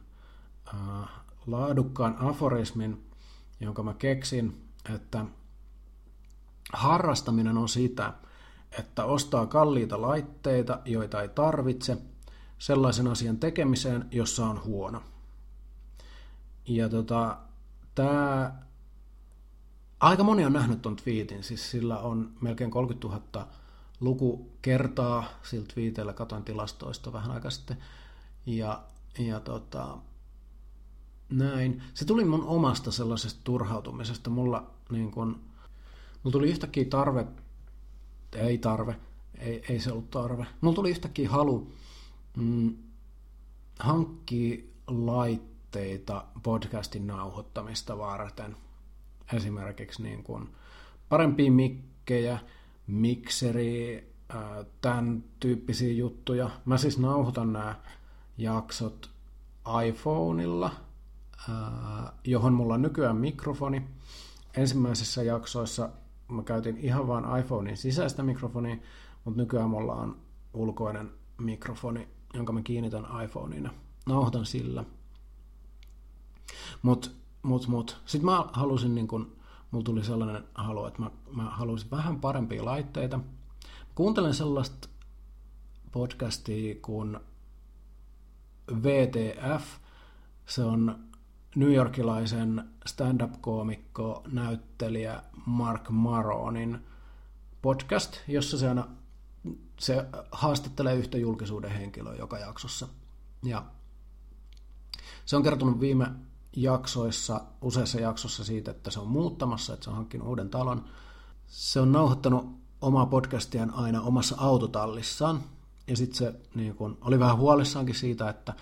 äh, 0.75 1.09
laadukkaan 1.47 2.17
aforismin, 2.19 3.05
jonka 3.63 3.83
mä 3.83 3.95
keksin, 3.95 4.69
että 4.95 5.25
harrastaminen 6.73 7.59
on 7.59 7.69
sitä, 7.69 8.13
että 8.79 9.05
ostaa 9.05 9.47
kalliita 9.47 10.03
laitteita, 10.03 10.81
joita 10.85 11.23
ei 11.23 11.29
tarvitse– 11.29 11.99
sellaisen 12.63 13.07
asian 13.07 13.39
tekemiseen, 13.39 14.09
jossa 14.11 14.47
on 14.47 14.65
huono. 14.65 15.03
Ja 16.69 16.89
tota, 16.89 17.39
tämä 17.95 18.53
aika 20.01 20.25
moni 20.25 20.45
on 20.45 20.53
nähnyt 20.53 20.83
tuon 20.83 20.97
tweetin, 20.97 21.43
siis 21.43 21.71
sillä 21.71 21.99
on 21.99 22.33
melkein 22.41 22.71
30 22.71 23.09
000 23.09 23.49
lukukertaa 24.01 25.25
sillä 25.43 25.67
tweetillä, 25.75 26.13
katoin 26.13 26.45
tilastoista 26.45 27.13
vähän 27.13 27.31
aikaa 27.31 27.51
sitten, 27.51 27.79
ja, 28.47 28.83
ja 29.19 29.41
tota, 29.41 29.99
näin. 31.33 31.83
Se 31.95 32.05
tuli 32.05 32.25
mun 32.25 32.45
omasta 32.45 32.93
sellaisesta 32.93 33.41
turhautumisesta. 33.45 34.31
Mulla, 34.31 34.71
niin 34.91 35.11
kun, 35.11 35.41
mulla 36.23 36.33
tuli 36.33 36.51
yhtäkkiä 36.51 36.85
tarve, 36.85 37.27
ei 38.33 38.59
tarve, 38.59 38.97
ei, 39.39 39.65
ei 39.69 39.81
se 39.81 39.93
ollut 39.93 40.11
tarve. 40.11 40.47
Mulla 40.61 40.75
tuli 40.75 40.91
yhtäkkiä 40.91 41.31
halu 41.31 41.73
mm, 42.37 42.77
hankkii 43.79 44.73
laitteita 44.87 46.25
podcastin 46.43 47.07
nauhoittamista 47.07 47.99
varten. 47.99 48.57
Esimerkiksi 49.33 50.03
niin 50.03 50.23
kuin 50.23 50.49
parempia 51.09 51.51
mikkejä, 51.51 52.39
mikseri, 52.87 54.13
tämän 54.81 55.25
tyyppisiä 55.41 55.93
juttuja. 55.93 56.51
Mä 56.65 56.79
siis 56.79 56.99
nauhoitan 56.99 57.53
nämä 57.53 57.75
jaksot 58.39 59.11
iPhoneilla, 59.87 60.71
johon 62.25 62.53
mulla 62.55 62.75
on 62.75 62.83
nykyään 62.83 63.17
mikrofoni. 63.17 63.83
Ensimmäisissä 64.57 65.23
jaksoissa 65.23 65.91
mä 66.29 66.43
käytin 66.43 66.77
ihan 66.79 67.09
vain 67.09 67.25
iPhonein 67.41 67.77
sisäistä 67.77 68.23
mikrofonia, 68.23 68.77
mutta 69.25 69.41
nykyään 69.41 69.71
mulla 69.71 69.95
on 69.95 70.17
ulkoinen 70.55 71.11
mikrofoni 71.39 72.09
jonka 72.35 72.53
mä 72.53 72.63
kiinnitän 72.63 73.07
iPhoneen. 73.25 73.71
Nauhoitan 74.07 74.47
sillä. 74.47 74.85
Mut, 76.83 77.17
mut, 77.43 77.69
mut. 77.69 78.01
Sitten 78.07 78.25
mä 78.25 78.45
halusin, 78.53 78.95
niin 78.95 79.09
kun, 79.09 79.37
mulla 79.71 79.85
tuli 79.85 80.05
sellainen 80.05 80.45
halu, 80.55 80.87
että 80.87 81.03
mä, 81.03 81.11
mä 81.31 81.51
halusin 81.51 81.91
vähän 81.91 82.21
parempia 82.21 82.65
laitteita. 82.65 83.21
Kuuntelen 83.95 84.35
sellaista 84.35 84.89
podcastia 85.93 86.75
kuin 86.83 87.21
VTF. 88.83 89.65
Se 90.47 90.65
on 90.65 91.12
New 91.55 91.75
Yorkilaisen 91.75 92.71
stand-up-koomikko, 92.87 94.23
näyttelijä 94.33 95.23
Mark 95.47 95.91
Maronin 95.91 96.79
podcast, 97.63 98.17
jossa 98.29 98.59
se 98.59 98.69
aina 98.69 98.89
se 99.81 100.07
haastattelee 100.33 100.95
yhtä 100.95 101.19
julkisuuden 101.19 101.71
henkilöä 101.71 102.15
joka 102.15 102.39
jaksossa. 102.39 102.89
Ja 103.43 103.65
se 105.25 105.37
on 105.37 105.43
kertonut 105.43 105.81
viime 105.81 106.11
jaksoissa, 106.57 107.41
useissa 107.61 108.01
jaksossa 108.01 108.45
siitä, 108.45 108.71
että 108.71 108.91
se 108.91 109.01
on 109.01 109.09
muuttamassa, 109.09 109.73
että 109.75 109.85
se 109.85 109.91
on 109.91 109.97
hankkinut 109.97 110.29
uuden 110.29 110.51
talon. 110.51 110.85
Se 111.47 111.81
on 111.81 111.93
nauhoittanut 111.93 112.59
omaa 112.81 113.07
podcastiaan 113.07 113.75
aina 113.75 114.01
omassa 114.01 114.35
autotallissaan. 114.39 115.41
Ja 115.87 115.97
sitten 115.97 116.17
se 116.17 116.35
niin 116.55 116.75
kun, 116.75 116.99
oli 117.01 117.19
vähän 117.19 117.37
huolissaankin 117.37 117.95
siitä, 117.95 118.29
että, 118.29 118.55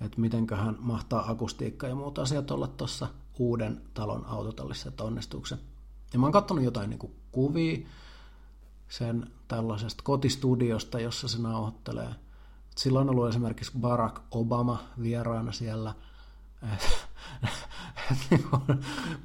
että 0.00 0.20
mitenköhän 0.20 0.76
mahtaa 0.78 1.30
akustiikka 1.30 1.86
ja 1.88 1.94
muut 1.94 2.18
asiat 2.18 2.50
olla 2.50 2.66
tuossa 2.66 3.08
uuden 3.38 3.82
talon 3.94 4.26
autotallissa, 4.26 4.88
että 4.88 5.04
onnistuuko 5.04 5.46
se. 5.46 5.58
Ja 6.12 6.18
mä 6.18 6.26
oon 6.26 6.32
katsonut 6.32 6.64
jotain 6.64 6.90
niin 6.90 7.12
kuvia 7.32 7.78
sen 8.88 9.30
tällaisesta 9.48 10.02
kotistudiosta, 10.04 11.00
jossa 11.00 11.28
se 11.28 11.38
nauhoittelee. 11.38 12.14
Silloin 12.76 13.08
on 13.08 13.14
ollut 13.14 13.28
esimerkiksi 13.28 13.72
Barack 13.80 14.22
Obama 14.30 14.82
vieraana 15.02 15.52
siellä– 15.52 15.94
Niinku 18.30 18.58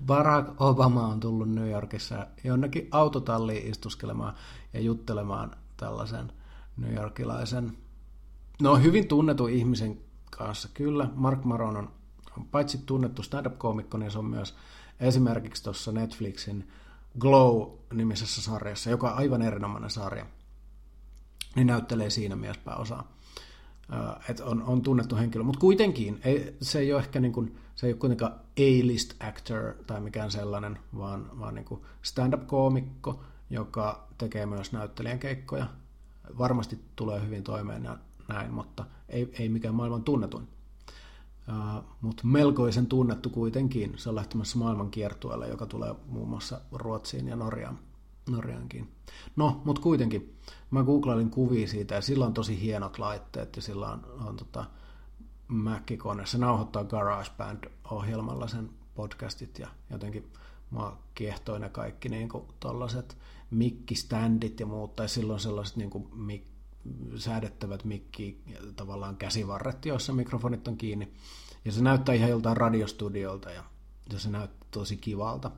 Barack 0.05 0.61
Obama 0.61 1.07
on 1.07 1.19
tullut 1.19 1.49
New 1.49 1.69
Yorkissa 1.69 2.27
jonnekin 2.43 2.87
autotalliin 2.91 3.67
istuskelemaan 3.67 4.33
ja 4.73 4.79
juttelemaan 4.79 5.51
tällaisen 5.77 6.31
New 6.77 6.93
Yorkilaisen, 6.93 7.77
no 8.61 8.75
hyvin 8.75 9.07
tunnetun 9.07 9.49
ihmisen 9.49 10.01
kanssa. 10.35 10.69
Kyllä, 10.73 11.09
Mark 11.15 11.43
Maron 11.43 11.77
on, 11.77 11.91
on 12.37 12.45
paitsi 12.45 12.77
tunnettu 12.85 13.23
stand-up-koomikko, 13.23 13.97
niin 13.97 14.11
se 14.11 14.19
on 14.19 14.25
myös 14.25 14.55
esimerkiksi 14.99 15.63
tuossa 15.63 15.91
Netflixin 15.91 16.71
Glow-nimisessä 17.19 18.41
sarjassa, 18.41 18.89
joka 18.89 19.11
on 19.11 19.17
aivan 19.17 19.41
erinomainen 19.41 19.89
sarja, 19.89 20.25
niin 21.55 21.67
näyttelee 21.67 22.09
siinä 22.09 22.35
miespääosaa 22.35 23.13
että 24.29 24.45
on, 24.45 24.63
on 24.63 24.81
tunnettu 24.81 25.15
henkilö, 25.15 25.43
mutta 25.43 25.59
kuitenkin 25.59 26.19
ei, 26.23 26.57
se 26.61 26.79
ei 26.79 26.93
ole 26.93 27.01
ehkä 27.01 27.19
niin 27.19 27.33
kuin, 27.33 27.57
se 27.75 27.87
ei 27.87 27.93
ole 27.93 27.99
kuitenkaan 27.99 28.33
A-list 28.57 29.23
actor 29.23 29.73
tai 29.87 30.01
mikään 30.01 30.31
sellainen, 30.31 30.79
vaan, 30.97 31.39
vaan 31.39 31.55
niin 31.55 31.81
stand-up-koomikko, 32.01 33.23
joka 33.49 34.07
tekee 34.17 34.45
myös 34.45 34.71
näyttelijän 34.71 35.19
keikkoja. 35.19 35.65
Varmasti 36.37 36.79
tulee 36.95 37.21
hyvin 37.25 37.43
toimeen 37.43 37.83
näin, 38.27 38.53
mutta 38.53 38.85
ei, 39.09 39.33
ei 39.39 39.49
mikään 39.49 39.75
maailman 39.75 40.03
tunnetuin. 40.03 40.47
Uh, 41.49 41.83
mutta 42.01 42.27
melkoisen 42.27 42.87
tunnettu 42.87 43.29
kuitenkin. 43.29 43.93
Se 43.97 44.09
on 44.09 44.15
lähtemässä 44.15 44.57
maailman 44.57 44.91
kiertueelle, 44.91 45.47
joka 45.47 45.65
tulee 45.65 45.95
muun 46.07 46.29
muassa 46.29 46.61
Ruotsiin 46.71 47.27
ja 47.27 47.35
Norjaan. 47.35 47.79
Norjaankin. 48.29 48.91
No, 49.35 49.61
mutta 49.65 49.81
kuitenkin, 49.81 50.35
mä 50.71 50.83
googlailin 50.83 51.29
kuvia 51.29 51.67
siitä 51.67 51.95
ja 51.95 52.01
sillä 52.01 52.25
on 52.25 52.33
tosi 52.33 52.61
hienot 52.61 52.99
laitteet 52.99 53.55
ja 53.55 53.61
sillä 53.61 53.87
on, 53.87 54.05
on 54.27 54.35
tota, 54.35 54.65
Mac-kone. 55.47 56.25
Se 56.25 56.37
nauhoittaa 56.37 56.83
GarageBand-ohjelmalla 56.83 58.47
sen 58.47 58.69
podcastit 58.95 59.59
ja 59.59 59.67
jotenkin 59.89 60.31
mua 60.69 60.97
kiehtoi 61.15 61.59
ne 61.59 61.69
kaikki 61.69 62.09
niin 62.09 62.29
tollaset 62.59 63.17
mikkiständit 63.51 64.59
ja 64.59 64.65
muut, 64.65 64.95
tai 64.95 65.09
silloin 65.09 65.39
sellaiset 65.39 65.75
niin 65.75 65.89
kuin 65.89 66.07
mik, 66.13 66.43
säädettävät 67.15 67.83
mikki 67.83 68.43
tavallaan 68.75 69.17
käsivarret, 69.17 69.85
joissa 69.85 70.13
mikrofonit 70.13 70.67
on 70.67 70.77
kiinni. 70.77 71.13
Ja 71.65 71.71
se 71.71 71.81
näyttää 71.81 72.15
ihan 72.15 72.29
joltain 72.29 72.57
radiostudiolta 72.57 73.51
ja, 73.51 73.63
se 74.17 74.29
näyttää 74.29 74.67
tosi 74.71 74.97
kivalta. 74.97 75.51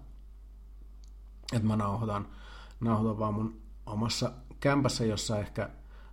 Että 1.54 1.68
mä 1.68 1.76
nauhoitan 1.76 2.28
nauhoitan 2.80 3.20
vaan 3.20 3.34
mun 3.34 3.62
omassa 3.86 4.32
kämpässä, 4.60 5.06
jossa 5.06 5.40
ehkä 5.40 5.70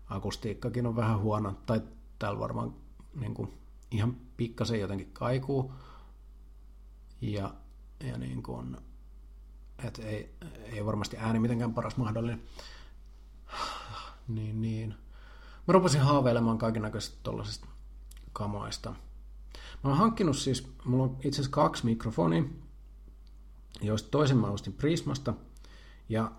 akustiikkakin 0.09 0.87
on 0.87 0.97
vähän 0.97 1.21
huono, 1.21 1.55
tai 1.67 1.81
täällä 2.19 2.39
varmaan 2.39 2.75
niin 3.15 3.35
kuin, 3.35 3.59
ihan 3.91 4.17
pikkasen 4.37 4.81
jotenkin 4.81 5.13
kaikuu. 5.13 5.75
Ja, 7.21 7.55
ja 8.01 8.19
niin 8.19 8.43
kuin, 8.43 8.77
et 9.79 9.99
ei, 9.99 10.35
ei 10.63 10.87
varmasti 10.87 11.17
ääni 11.17 11.39
mitenkään 11.39 11.75
paras 11.75 11.97
mahdollinen. 11.97 12.43
Niin, 14.29 14.61
niin. 14.61 14.95
Mä 15.69 15.73
rupesin 15.73 16.01
haaveilemaan 16.01 16.59
kaiken 16.59 16.83
näköisistä 16.83 17.19
tollasista 17.23 17.67
kamoista. 18.33 18.91
Mä 19.85 19.91
oon 19.91 19.99
hankkinut 19.99 20.37
siis, 20.37 20.73
mulla 20.85 21.05
on 21.05 21.17
itse 21.17 21.41
asiassa 21.41 21.51
kaksi 21.51 21.85
mikrofonia, 21.85 22.45
joista 23.83 24.11
toisen 24.11 24.37
mä 24.37 24.47
ostin 24.47 24.73
Prismasta, 24.73 25.35
ja 26.09 26.33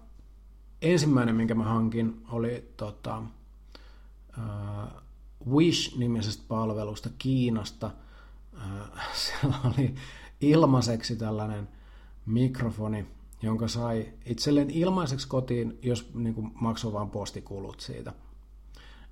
ensimmäinen, 0.82 1.36
minkä 1.36 1.56
mä 1.56 1.64
hankin, 1.64 2.22
oli 2.32 2.74
tota, 2.78 3.18
uh, 4.38 5.04
Wish-nimisestä 5.54 6.44
palvelusta 6.48 7.10
Kiinasta. 7.18 7.92
Uh, 8.54 9.00
siellä 9.24 9.56
oli 9.64 9.96
ilmaiseksi 10.42 11.16
tällainen 11.16 11.70
mikrofoni, 12.26 13.06
jonka 13.44 13.68
sai 13.68 14.14
itselleen 14.26 14.70
ilmaiseksi 14.70 15.28
kotiin, 15.28 15.80
jos 15.82 16.14
niin 16.14 16.36
kuin, 16.36 16.52
maksoi 16.62 16.94
vain 16.94 17.10
postikulut 17.10 17.80
siitä. 17.80 18.14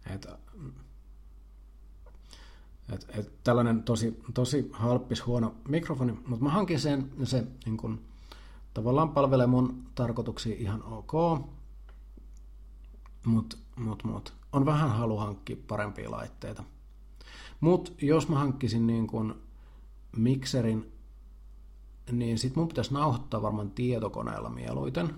Et, 0.09 0.27
et, 2.93 3.07
et, 3.09 3.43
tällainen 3.43 3.83
tosi, 3.83 4.19
tosi 4.33 4.69
halppis 4.73 5.25
huono 5.25 5.55
mikrofoni, 5.67 6.11
mutta 6.27 6.43
mä 6.43 6.49
hankin 6.49 6.79
sen, 6.79 7.11
ja 7.19 7.25
se 7.25 7.43
niin 7.65 7.77
kuin, 7.77 8.05
tavallaan 8.73 9.09
palvelee 9.09 9.47
mun 9.47 9.83
tarkoituksia 9.95 10.55
ihan 10.59 10.83
ok. 10.83 11.13
Mutta 13.25 13.57
mut, 13.75 14.03
mut. 14.03 14.33
on 14.53 14.65
vähän 14.65 14.89
halu 14.89 15.17
hankkia 15.17 15.57
parempia 15.67 16.11
laitteita. 16.11 16.63
Mutta 17.59 17.91
jos 18.01 18.29
mä 18.29 18.39
hankkisin 18.39 18.87
niin 18.87 19.07
kun 19.07 19.41
mikserin, 20.17 20.91
niin 22.11 22.39
sit 22.39 22.55
mun 22.55 22.67
pitäisi 22.67 22.93
nauhoittaa 22.93 23.41
varmaan 23.41 23.71
tietokoneella 23.71 24.49
mieluiten. 24.49 25.15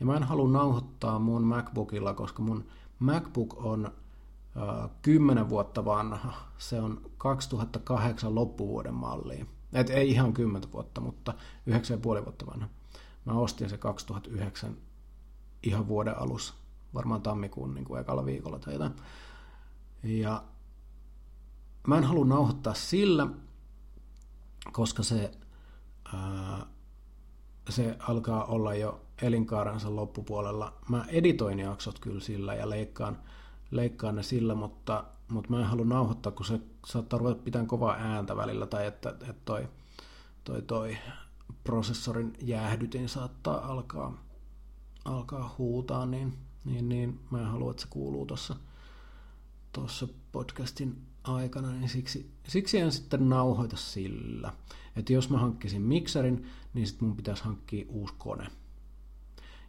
Ja 0.00 0.06
mä 0.06 0.16
en 0.16 0.22
halua 0.22 0.48
nauhoittaa 0.48 1.18
mun 1.18 1.44
MacBookilla, 1.44 2.14
koska 2.14 2.42
mun 2.42 2.64
MacBook 2.98 3.64
on 3.64 3.86
äh, 3.86 4.90
10 5.02 5.48
vuotta 5.48 5.84
vanha. 5.84 6.32
Se 6.58 6.80
on 6.80 7.10
2008 7.18 8.34
loppuvuoden 8.34 8.94
malli. 8.94 9.46
Et 9.72 9.90
ei 9.90 10.10
ihan 10.10 10.32
10 10.32 10.72
vuotta, 10.72 11.00
mutta 11.00 11.34
9,5 11.70 12.24
vuotta 12.24 12.46
vanha. 12.46 12.68
Mä 13.24 13.32
ostin 13.32 13.68
se 13.68 13.78
2009 13.78 14.76
ihan 15.62 15.88
vuoden 15.88 16.18
alussa 16.18 16.54
varmaan 16.94 17.22
tammikuun 17.22 17.74
niin 17.74 17.84
kuin 17.84 18.00
ekalla 18.00 18.24
viikolla 18.24 18.58
tai 18.58 18.72
jotain. 18.72 18.92
Ja 20.02 20.44
mä 21.86 21.98
en 21.98 22.04
halua 22.04 22.24
nauhoittaa 22.24 22.74
sillä, 22.74 23.26
koska 24.72 25.02
se, 25.02 25.30
se 27.68 27.96
alkaa 27.98 28.44
olla 28.44 28.74
jo 28.74 29.00
elinkaarensa 29.22 29.96
loppupuolella. 29.96 30.72
Mä 30.88 31.04
editoin 31.08 31.58
jaksot 31.58 31.98
kyllä 31.98 32.20
sillä 32.20 32.54
ja 32.54 32.70
leikkaan, 32.70 33.18
leikkaan 33.70 34.16
ne 34.16 34.22
sillä, 34.22 34.54
mutta, 34.54 35.04
mutta 35.28 35.50
mä 35.50 35.60
en 35.60 35.66
halua 35.66 35.84
nauhoittaa, 35.84 36.32
kun 36.32 36.46
se 36.46 36.60
saattaa 36.86 37.18
ruveta 37.18 37.42
pitämään 37.42 37.66
kovaa 37.66 37.94
ääntä 37.94 38.36
välillä 38.36 38.66
tai 38.66 38.86
että, 38.86 39.10
että 39.10 39.42
toi, 39.44 39.68
toi, 40.44 40.62
toi 40.62 40.96
prosessorin 41.64 42.32
jäähdytin 42.42 43.08
saattaa 43.08 43.66
alkaa, 43.66 44.24
alkaa 45.04 45.54
huutaa, 45.58 46.06
niin 46.06 46.38
niin, 46.68 46.88
niin 46.88 47.20
mä 47.30 47.40
en 47.40 47.46
halua, 47.46 47.70
että 47.70 47.82
se 47.82 47.88
kuuluu 47.90 48.26
tuossa 48.26 48.56
tossa 49.72 50.08
podcastin 50.32 51.02
aikana, 51.24 51.72
niin 51.72 51.88
siksi, 51.88 52.30
siksi 52.48 52.78
en 52.78 52.92
sitten 52.92 53.28
nauhoita 53.28 53.76
sillä. 53.76 54.52
Että 54.98 55.12
jos 55.12 55.30
mä 55.30 55.38
hankkisin 55.38 55.82
mikserin, 55.82 56.46
niin 56.74 56.86
sitten 56.86 57.08
mun 57.08 57.16
pitäisi 57.16 57.44
hankkia 57.44 57.86
uusi 57.88 58.14
kone. 58.18 58.46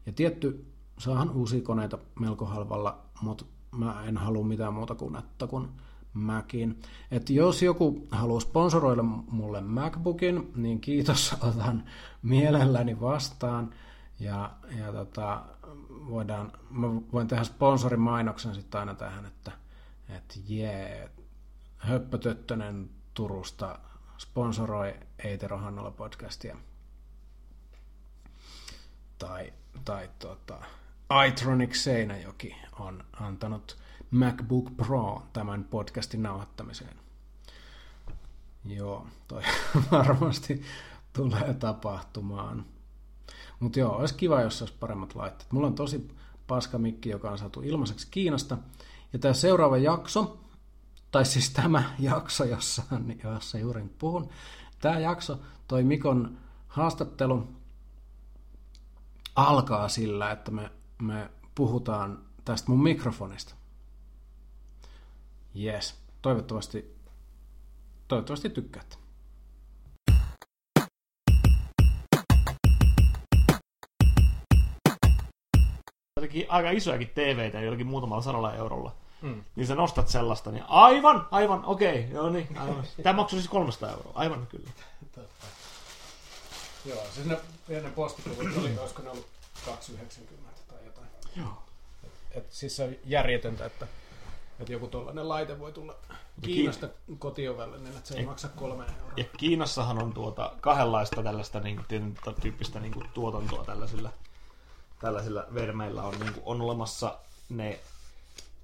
Ja 0.06 0.14
tietty, 0.14 0.66
saahan 0.98 1.30
uusia 1.30 1.62
koneita 1.62 1.98
melko 2.20 2.46
halvalla, 2.46 3.06
mutta 3.22 3.46
mä 3.72 4.04
en 4.06 4.18
halua 4.18 4.44
mitään 4.44 4.74
muuta 4.74 4.96
kuin 4.96 5.16
että 5.16 5.48
kuin 5.48 5.68
Macin. 6.14 6.80
Et 7.12 7.30
jos 7.30 7.62
joku 7.62 8.08
haluaa 8.12 8.40
sponsoroida 8.40 9.04
mulle 9.04 9.62
MacBookin, 9.62 10.52
niin 10.56 10.82
kiitos, 10.82 11.36
otan 11.50 11.84
mielelläni 12.22 13.02
vastaan. 13.02 13.74
Ja, 14.20 14.52
ja 14.78 14.92
tota, 14.92 15.46
voidaan, 15.90 16.52
mä 16.70 16.88
voin 17.14 17.28
tehdä 17.28 17.44
sponsorin 17.44 18.00
mainoksen 18.00 18.56
sitten 18.56 18.80
aina 18.80 18.96
tähän, 18.96 19.26
että 19.26 19.52
että 20.10 20.36
jee, 20.48 21.12
Höppötöttönen 21.78 22.90
Turusta 23.14 23.80
sponsoroi 24.20 24.96
Eitero 25.24 25.58
Hannola 25.58 25.92
podcastia. 25.92 26.58
Tai, 29.18 29.54
tai 29.86 30.10
tota, 30.20 30.60
iTronic 31.28 31.76
Seinäjoki 31.76 32.56
on 32.80 33.04
antanut 33.20 33.78
MacBook 34.12 34.78
Pro 34.78 35.24
tämän 35.34 35.64
podcastin 35.64 36.24
nauhoittamiseen. 36.24 36.96
Joo, 38.66 39.08
toi 39.28 39.44
varmasti 39.92 40.62
tulee 41.14 41.54
tapahtumaan. 41.54 42.66
Mutta 43.60 43.80
joo, 43.80 43.96
olisi 43.96 44.16
kiva, 44.16 44.42
jos 44.42 44.62
olisi 44.62 44.78
paremmat 44.80 45.16
laitteet. 45.16 45.52
Mulla 45.52 45.68
on 45.68 45.76
tosi 45.76 46.16
paska 46.48 46.78
mikki, 46.78 47.10
joka 47.10 47.32
on 47.32 47.38
saatu 47.38 47.62
ilmaiseksi 47.62 48.08
Kiinasta. 48.12 48.58
Ja 49.14 49.20
tämä 49.20 49.34
seuraava 49.34 49.78
jakso, 49.78 50.40
tai 51.12 51.26
siis 51.26 51.50
tämä 51.50 51.84
jakso, 52.00 52.44
jossa, 52.44 52.84
jossa 53.24 53.58
juuri 53.58 53.84
nyt 53.84 53.98
puhun, 53.98 54.30
tämä 54.80 55.00
jakso, 55.00 55.40
toi 55.68 55.84
Mikon 55.84 56.38
haastattelu, 56.68 57.48
alkaa 59.36 59.90
sillä, 59.90 60.32
että 60.32 60.52
me, 60.52 60.72
me 61.02 61.30
puhutaan 61.56 62.20
tästä 62.46 62.72
mun 62.72 62.84
mikrofonista. 62.84 63.56
Yes, 65.56 65.96
toivottavasti, 66.22 66.96
toivottavasti 68.08 68.50
tykkäätte. 68.50 68.98
jotenkin 76.20 76.46
aika 76.50 76.72
isojakin 76.72 77.10
TVitä 77.10 77.62
jollakin 77.62 77.88
muutamalla 77.88 78.22
sadalla 78.22 78.54
eurolla. 78.54 78.96
Mm. 79.22 79.44
Niin 79.56 79.68
sä 79.68 79.76
nostat 79.76 80.08
sellaista, 80.08 80.52
niin 80.52 80.64
aivan, 80.68 81.28
aivan, 81.32 81.66
okei, 81.66 82.00
okay, 82.00 82.14
joo 82.14 82.30
niin, 82.30 82.58
aivan. 82.58 82.84
Tämä 83.04 83.16
maksoi 83.16 83.40
siis 83.40 83.50
300 83.50 83.90
euroa, 83.90 84.12
aivan 84.16 84.48
kyllä. 84.48 84.70
Totta. 85.16 85.46
Joo, 86.86 87.04
siis 87.14 87.26
ne 87.26 87.38
ennen 87.70 87.94
postikuvut 87.94 88.58
oli, 88.58 88.78
olisiko 88.78 89.02
ne 89.02 89.10
ollut 89.10 89.28
290 89.66 90.62
tai 90.68 90.78
jotain. 90.86 91.08
Joo. 91.36 91.64
Et, 92.04 92.12
et, 92.32 92.52
siis 92.52 92.76
se 92.76 92.84
on 92.84 92.96
järjetöntä, 93.06 93.66
että, 93.66 93.88
että 94.60 94.72
joku 94.72 94.88
tuollainen 94.88 95.30
laite 95.30 95.60
voi 95.60 95.72
tulla 95.72 95.96
Kiinasta 96.42 96.88
Kiin... 96.88 97.20
kotiovelle, 97.20 97.78
niin 97.78 97.98
että 97.98 98.08
se 98.08 98.16
ei 98.16 98.22
ja, 98.22 98.28
maksa 98.28 98.48
kolme 98.48 98.84
euroa. 98.84 99.14
Ja 99.18 99.24
Kiinassahan 99.38 100.04
on 100.04 100.14
tuota 100.14 100.52
kahdenlaista 100.62 101.24
tällaista 101.24 101.60
niin 101.60 101.86
kuin, 101.90 102.18
tyyppistä 102.42 102.80
niin 102.80 102.94
kuin, 102.94 103.10
tuotantoa 103.14 103.64
tällaisilla 103.64 104.10
tällaisilla 105.00 105.46
vermeillä 105.54 106.04
on, 106.04 106.20
niin 106.20 106.34
kuin, 106.34 106.44
on 106.46 106.62
olemassa 106.62 107.18
ne 107.50 107.80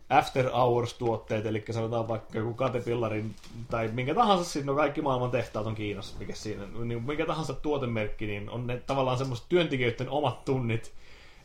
after 0.10 0.50
hours-tuotteet, 0.50 1.46
eli 1.46 1.64
sanotaan 1.72 2.08
vaikka 2.08 2.38
joku 2.38 2.54
Caterpillarin 2.54 3.36
tai 3.70 3.88
minkä 3.88 4.16
tahansa, 4.16 4.44
siis 4.44 4.66
no 4.66 4.76
kaikki 4.76 5.02
maailman 5.02 5.32
tehtaat 5.32 5.68
on 5.68 5.76
Kiinassa, 5.76 6.16
mikä 6.20 6.36
siinä, 6.36 6.66
niin 6.84 7.04
minkä 7.04 7.26
tahansa 7.26 7.54
tuotemerkki, 7.54 8.28
niin 8.28 8.50
on 8.50 8.68
ne 8.68 8.82
tavallaan 8.88 9.18
semmoiset 9.18 9.46
työntekijöiden 9.50 10.10
omat 10.10 10.46
tunnit, 10.46 10.94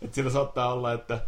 että 0.03 0.15
siellä 0.15 0.31
saattaa 0.31 0.73
olla, 0.73 0.93
että, 0.93 1.21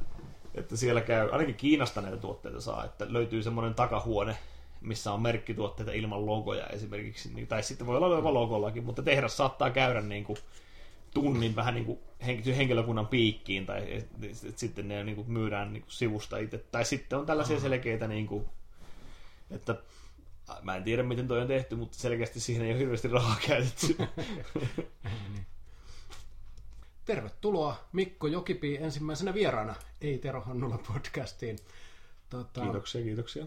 että 0.55 0.77
siellä 0.77 1.01
käy, 1.01 1.29
ainakin 1.33 1.55
Kiinasta 1.55 2.01
näitä 2.01 2.16
tuotteita 2.16 2.61
saa, 2.61 2.85
että 2.85 3.07
löytyy 3.09 3.42
semmoinen 3.42 3.75
takahuone, 3.75 4.37
missä 4.81 5.12
on 5.12 5.23
merkkituotteita 5.23 5.92
ilman 5.92 6.27
logoja 6.27 6.66
esimerkiksi, 6.66 7.35
niin, 7.35 7.47
tai 7.47 7.62
sitten 7.62 7.87
voi 7.87 7.97
olla 7.97 8.16
jopa 8.16 8.35
logollakin, 8.35 8.85
mutta 8.85 9.03
tehdas 9.03 9.37
saattaa 9.37 9.71
käydä 9.71 10.01
niin 10.01 10.25
kuin 10.25 10.38
tunnin 11.14 11.57
vähän 11.57 11.75
niin 11.75 11.85
kuin 11.85 11.98
henkilökunnan 12.57 13.07
piikkiin, 13.07 13.66
tai 13.66 14.05
sitten 14.57 14.88
ne 14.88 15.05
niin 15.05 15.16
kuin 15.16 15.33
myydään 15.33 15.72
niin 15.72 15.83
kuin 15.83 15.92
sivusta 15.92 16.38
itse. 16.38 16.59
Tai 16.59 16.85
sitten 16.85 17.18
on 17.18 17.27
tällaisia 17.27 17.61
selkeitä, 17.61 18.09
niin 18.09 18.27
kuin, 18.27 18.44
että 19.51 19.77
mä 20.62 20.77
en 20.77 20.85
tiedä 20.85 21.03
miten 21.03 21.29
toi 21.29 21.40
on 21.40 21.48
tehty, 21.48 21.77
mutta 21.77 21.98
selkeästi 21.98 22.40
siihen 22.40 22.66
ei 22.66 22.72
ole 22.72 22.79
hirveästi 22.79 23.09
rahaa 23.09 23.37
käytetty. 23.46 23.96
Tervetuloa 27.05 27.88
Mikko 27.92 28.27
Jokipi 28.27 28.77
ensimmäisenä 28.77 29.35
vieraana 29.35 29.75
Ei 30.01 30.18
Tero 30.18 30.40
Hannula 30.40 30.79
podcastiin. 30.79 31.59
Tota, 32.31 32.61
kiitoksia, 32.61 33.03
kiitoksia. 33.03 33.46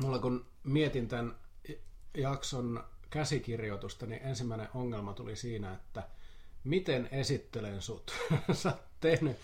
Mulla 0.00 0.18
kun 0.18 0.46
mietin 0.64 1.08
tämän 1.08 1.34
jakson 2.14 2.84
käsikirjoitusta, 3.10 4.06
niin 4.06 4.22
ensimmäinen 4.22 4.68
ongelma 4.74 5.12
tuli 5.12 5.36
siinä, 5.36 5.72
että– 5.72 6.02
miten 6.66 7.08
esittelen 7.12 7.82
sut? 7.82 8.12
Sä 8.52 8.68
oot 8.68 8.78
tehnyt 9.00 9.36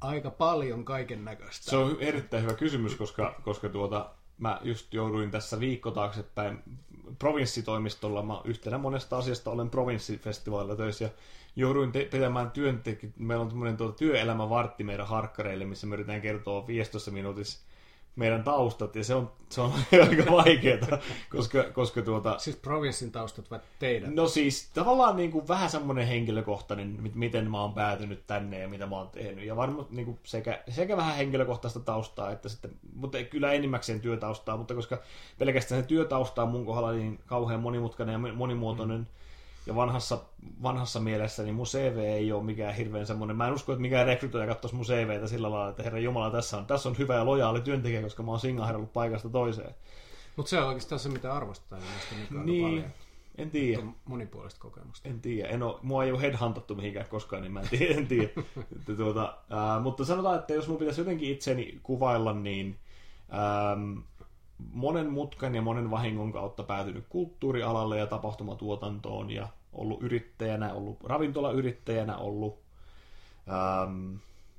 aika 0.00 0.30
paljon 0.30 0.84
kaiken 0.84 1.24
näköistä. 1.24 1.70
Se 1.70 1.76
on 1.76 1.96
erittäin 2.00 2.42
hyvä 2.42 2.54
kysymys, 2.54 2.94
koska, 2.94 3.40
koska 3.44 3.68
tuota, 3.68 4.10
mä 4.38 4.60
just 4.62 4.94
jouduin 4.94 5.30
tässä 5.30 5.60
viikko 5.60 5.90
taaksepäin 5.90 6.62
provinssitoimistolla. 7.18 8.22
Mä 8.22 8.40
yhtenä 8.44 8.78
monesta 8.78 9.18
asiasta 9.18 9.50
olen 9.50 9.70
provinssifestivaalilla 9.70 10.76
töissä 10.76 11.04
ja 11.04 11.10
jouduin 11.56 11.92
te- 11.92 12.04
pitämään 12.04 12.50
työntekijät. 12.50 13.16
Meillä 13.16 13.42
on 13.42 13.76
tuota 13.76 13.98
työelämävartti 13.98 14.84
meidän 14.84 15.06
harkkareille, 15.06 15.64
missä 15.64 15.86
me 15.86 15.94
yritetään 15.94 16.22
kertoa 16.22 16.66
15 16.66 17.10
minuutissa 17.10 17.67
meidän 18.18 18.44
taustat, 18.44 18.96
ja 18.96 19.04
se 19.04 19.14
on, 19.14 19.30
se 19.48 19.60
on 19.60 19.72
aika 20.08 20.32
vaikeaa, 20.32 20.98
koska, 21.30 21.64
koska 21.64 22.02
tuota... 22.02 22.38
Siis 22.38 22.56
provinssin 22.56 23.12
taustat 23.12 23.50
vai 23.50 23.60
teidän? 23.78 24.14
No 24.14 24.28
siis 24.28 24.70
tavallaan 24.74 25.16
niin 25.16 25.32
kuin 25.32 25.48
vähän 25.48 25.70
semmoinen 25.70 26.06
henkilökohtainen, 26.06 26.98
miten 27.14 27.50
mä 27.50 27.60
oon 27.60 27.74
päätynyt 27.74 28.26
tänne 28.26 28.58
ja 28.58 28.68
mitä 28.68 28.86
mä 28.86 28.96
oon 28.96 29.10
tehnyt, 29.10 29.44
ja 29.44 29.56
varmaan 29.56 29.86
niin 29.90 30.06
kuin 30.06 30.18
sekä, 30.22 30.62
sekä 30.70 30.96
vähän 30.96 31.16
henkilökohtaista 31.16 31.80
taustaa, 31.80 32.30
että 32.30 32.48
sitten, 32.48 32.70
mutta 32.94 33.24
kyllä 33.24 33.52
enimmäkseen 33.52 34.00
työtaustaa, 34.00 34.56
mutta 34.56 34.74
koska 34.74 34.98
pelkästään 35.38 35.82
se 35.82 35.86
työtausta 35.86 36.42
on 36.42 36.48
mun 36.48 36.66
kohdalla 36.66 36.92
niin 36.92 37.20
kauhean 37.26 37.60
monimutkainen 37.60 38.12
ja 38.12 38.32
monimuotoinen, 38.32 38.98
mm 38.98 39.06
ja 39.68 39.74
vanhassa, 39.74 40.18
vanhassa 40.62 41.00
mielessä 41.00 41.42
niin 41.42 41.54
mun 41.54 41.66
CV 41.66 41.98
ei 41.98 42.32
ole 42.32 42.44
mikään 42.44 42.74
hirveän 42.74 43.06
semmoinen, 43.06 43.36
mä 43.36 43.46
en 43.46 43.54
usko, 43.54 43.72
että 43.72 43.82
mikään 43.82 44.06
rekrytoija 44.06 44.46
katsoisi 44.46 44.76
mun 44.76 44.84
CVtä 44.84 45.26
sillä 45.26 45.50
lailla, 45.50 45.70
että 45.70 45.82
herra 45.82 45.98
Jumala, 45.98 46.30
tässä 46.30 46.58
on, 46.58 46.66
tässä 46.66 46.88
on 46.88 46.98
hyvä 46.98 47.14
ja 47.14 47.26
lojaali 47.26 47.60
työntekijä, 47.60 48.02
koska 48.02 48.22
mä 48.22 48.30
oon 48.30 48.40
singahdellut 48.40 48.92
paikasta 48.92 49.28
toiseen. 49.28 49.74
Mutta 50.36 50.50
se 50.50 50.58
on 50.58 50.66
oikeastaan 50.66 50.98
se, 50.98 51.08
mitä 51.08 51.34
arvostetaan 51.34 51.82
mikä 52.20 52.44
niin, 52.44 52.64
paljon. 52.64 52.84
En 53.38 53.50
tiedä. 53.50 53.82
Monipuolista 54.04 54.60
kokemusta. 54.60 55.08
En 55.08 55.20
tiedä. 55.20 55.48
En 55.48 55.62
ole, 55.62 55.78
mua 55.82 56.04
ei 56.04 56.12
ole 56.12 56.20
headhuntattu 56.20 56.74
mihinkään 56.74 57.06
koskaan, 57.08 57.42
niin 57.42 57.52
mä 57.52 57.60
en 57.60 57.68
tiedä. 57.68 57.94
En 57.98 58.06
tiedä. 58.06 58.30
tuota, 58.96 59.38
ää, 59.50 59.80
mutta 59.80 60.04
sanotaan, 60.04 60.38
että 60.38 60.54
jos 60.54 60.68
mun 60.68 60.78
pitäisi 60.78 61.00
jotenkin 61.00 61.30
itseni 61.30 61.80
kuvailla, 61.82 62.32
niin 62.32 62.78
ää, 63.28 63.76
monen 64.72 65.10
mutkan 65.10 65.54
ja 65.54 65.62
monen 65.62 65.90
vahingon 65.90 66.32
kautta 66.32 66.62
päätynyt 66.62 67.04
kulttuurialalle 67.08 67.98
ja 67.98 68.06
tapahtumatuotantoon 68.06 69.30
ja 69.30 69.48
ollut 69.72 70.02
yrittäjänä, 70.02 70.72
ollut 70.72 71.04
ravintolayrittäjänä, 71.04 72.16
ollut 72.16 72.58
ähm, 73.48 74.14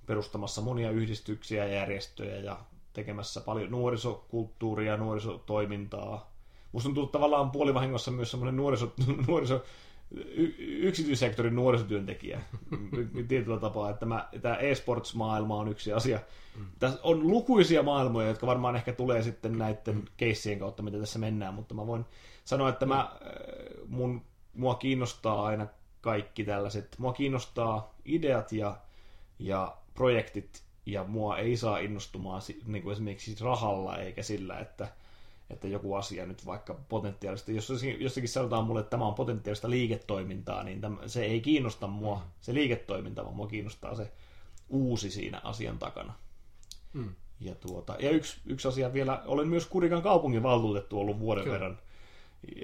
perustamassa 0.06 0.62
monia 0.62 0.92
yhdistyksiä 0.92 1.66
ja 1.66 1.74
järjestöjä 1.74 2.36
ja 2.36 2.60
tekemässä 2.94 3.42
paljon 3.42 3.72
nuorisokulttuuria 3.72 4.98
nuorisotoimintaa. 4.98 6.32
Musta 6.72 6.90
on 6.90 6.96
tullut 6.96 7.12
tavallaan 7.12 7.52
puolivahingossa 7.52 8.12
myös 8.12 8.32
semmoinen 8.32 8.58
nuoriso, 8.58 8.94
nuoriso, 9.28 9.64
y- 10.12 10.56
yksityissektorin 10.60 11.56
nuorisotyöntekijä 11.56 12.42
tietyllä 13.28 13.60
tapaa, 13.60 13.90
että 13.90 14.06
mä, 14.06 14.30
tämä 14.42 14.56
e-sports-maailma 14.56 15.56
on 15.56 15.68
yksi 15.68 15.94
asia. 15.94 16.20
Mm. 16.58 16.66
Tässä 16.80 17.00
on 17.04 17.28
lukuisia 17.28 17.84
maailmoja, 17.84 18.28
jotka 18.28 18.48
varmaan 18.48 18.76
ehkä 18.76 18.94
tulee 18.94 19.22
sitten 19.22 19.58
näiden 19.58 20.06
keissien 20.18 20.60
kautta, 20.60 20.84
mitä 20.84 21.00
tässä 21.00 21.20
mennään, 21.20 21.54
mutta 21.54 21.74
mä 21.74 21.88
voin 21.88 22.06
sanoa, 22.46 22.70
että 22.70 22.86
mä, 22.86 23.00
äh, 23.00 23.10
mun 23.88 24.22
mua 24.54 24.76
kiinnostaa 24.76 25.46
aina 25.46 25.68
kaikki 26.02 26.44
tällaiset, 26.44 26.96
mua 26.98 27.14
kiinnostaa 27.14 27.94
ideat 28.06 28.52
ja, 28.52 28.78
ja 29.40 29.78
projektit, 29.94 30.64
ja 30.86 31.04
mua 31.04 31.38
ei 31.38 31.58
saa 31.58 31.78
innostumaan 31.78 32.42
niin 32.66 32.84
kuin 32.84 32.94
esimerkiksi 32.94 33.36
rahalla 33.42 33.98
eikä 33.98 34.24
sillä, 34.24 34.60
että, 34.60 34.88
että 35.50 35.68
joku 35.68 35.94
asia 35.94 36.26
nyt 36.26 36.46
vaikka 36.46 36.74
potentiaalisesti, 36.90 37.56
jos 37.56 37.72
jossakin 38.00 38.30
sanotaan 38.30 38.66
mulle, 38.66 38.80
että 38.80 38.90
tämä 38.90 39.06
on 39.06 39.16
potentiaalista 39.16 39.70
liiketoimintaa, 39.70 40.64
niin 40.64 40.82
tämä, 40.82 40.98
se 41.08 41.26
ei 41.26 41.42
kiinnosta 41.42 41.88
mua 41.88 42.16
mm. 42.16 42.22
se 42.42 42.54
liiketoiminta, 42.54 43.24
vaan 43.24 43.36
mua 43.36 43.48
kiinnostaa 43.48 43.96
se 43.96 44.12
uusi 44.70 45.12
siinä 45.12 45.42
asian 45.44 45.80
takana. 45.80 46.14
Mm. 46.94 47.16
Ja, 47.40 47.56
tuota, 47.56 47.96
ja 48.00 48.10
yksi, 48.10 48.42
yksi 48.46 48.68
asia 48.68 48.94
vielä, 48.94 49.24
olen 49.26 49.48
myös 49.48 49.66
Kurikan 49.66 50.02
kaupungin 50.02 50.44
valtuutettu 50.44 51.00
ollut 51.00 51.20
vuoden 51.20 51.44
Kyllä. 51.44 51.54
verran 51.54 51.80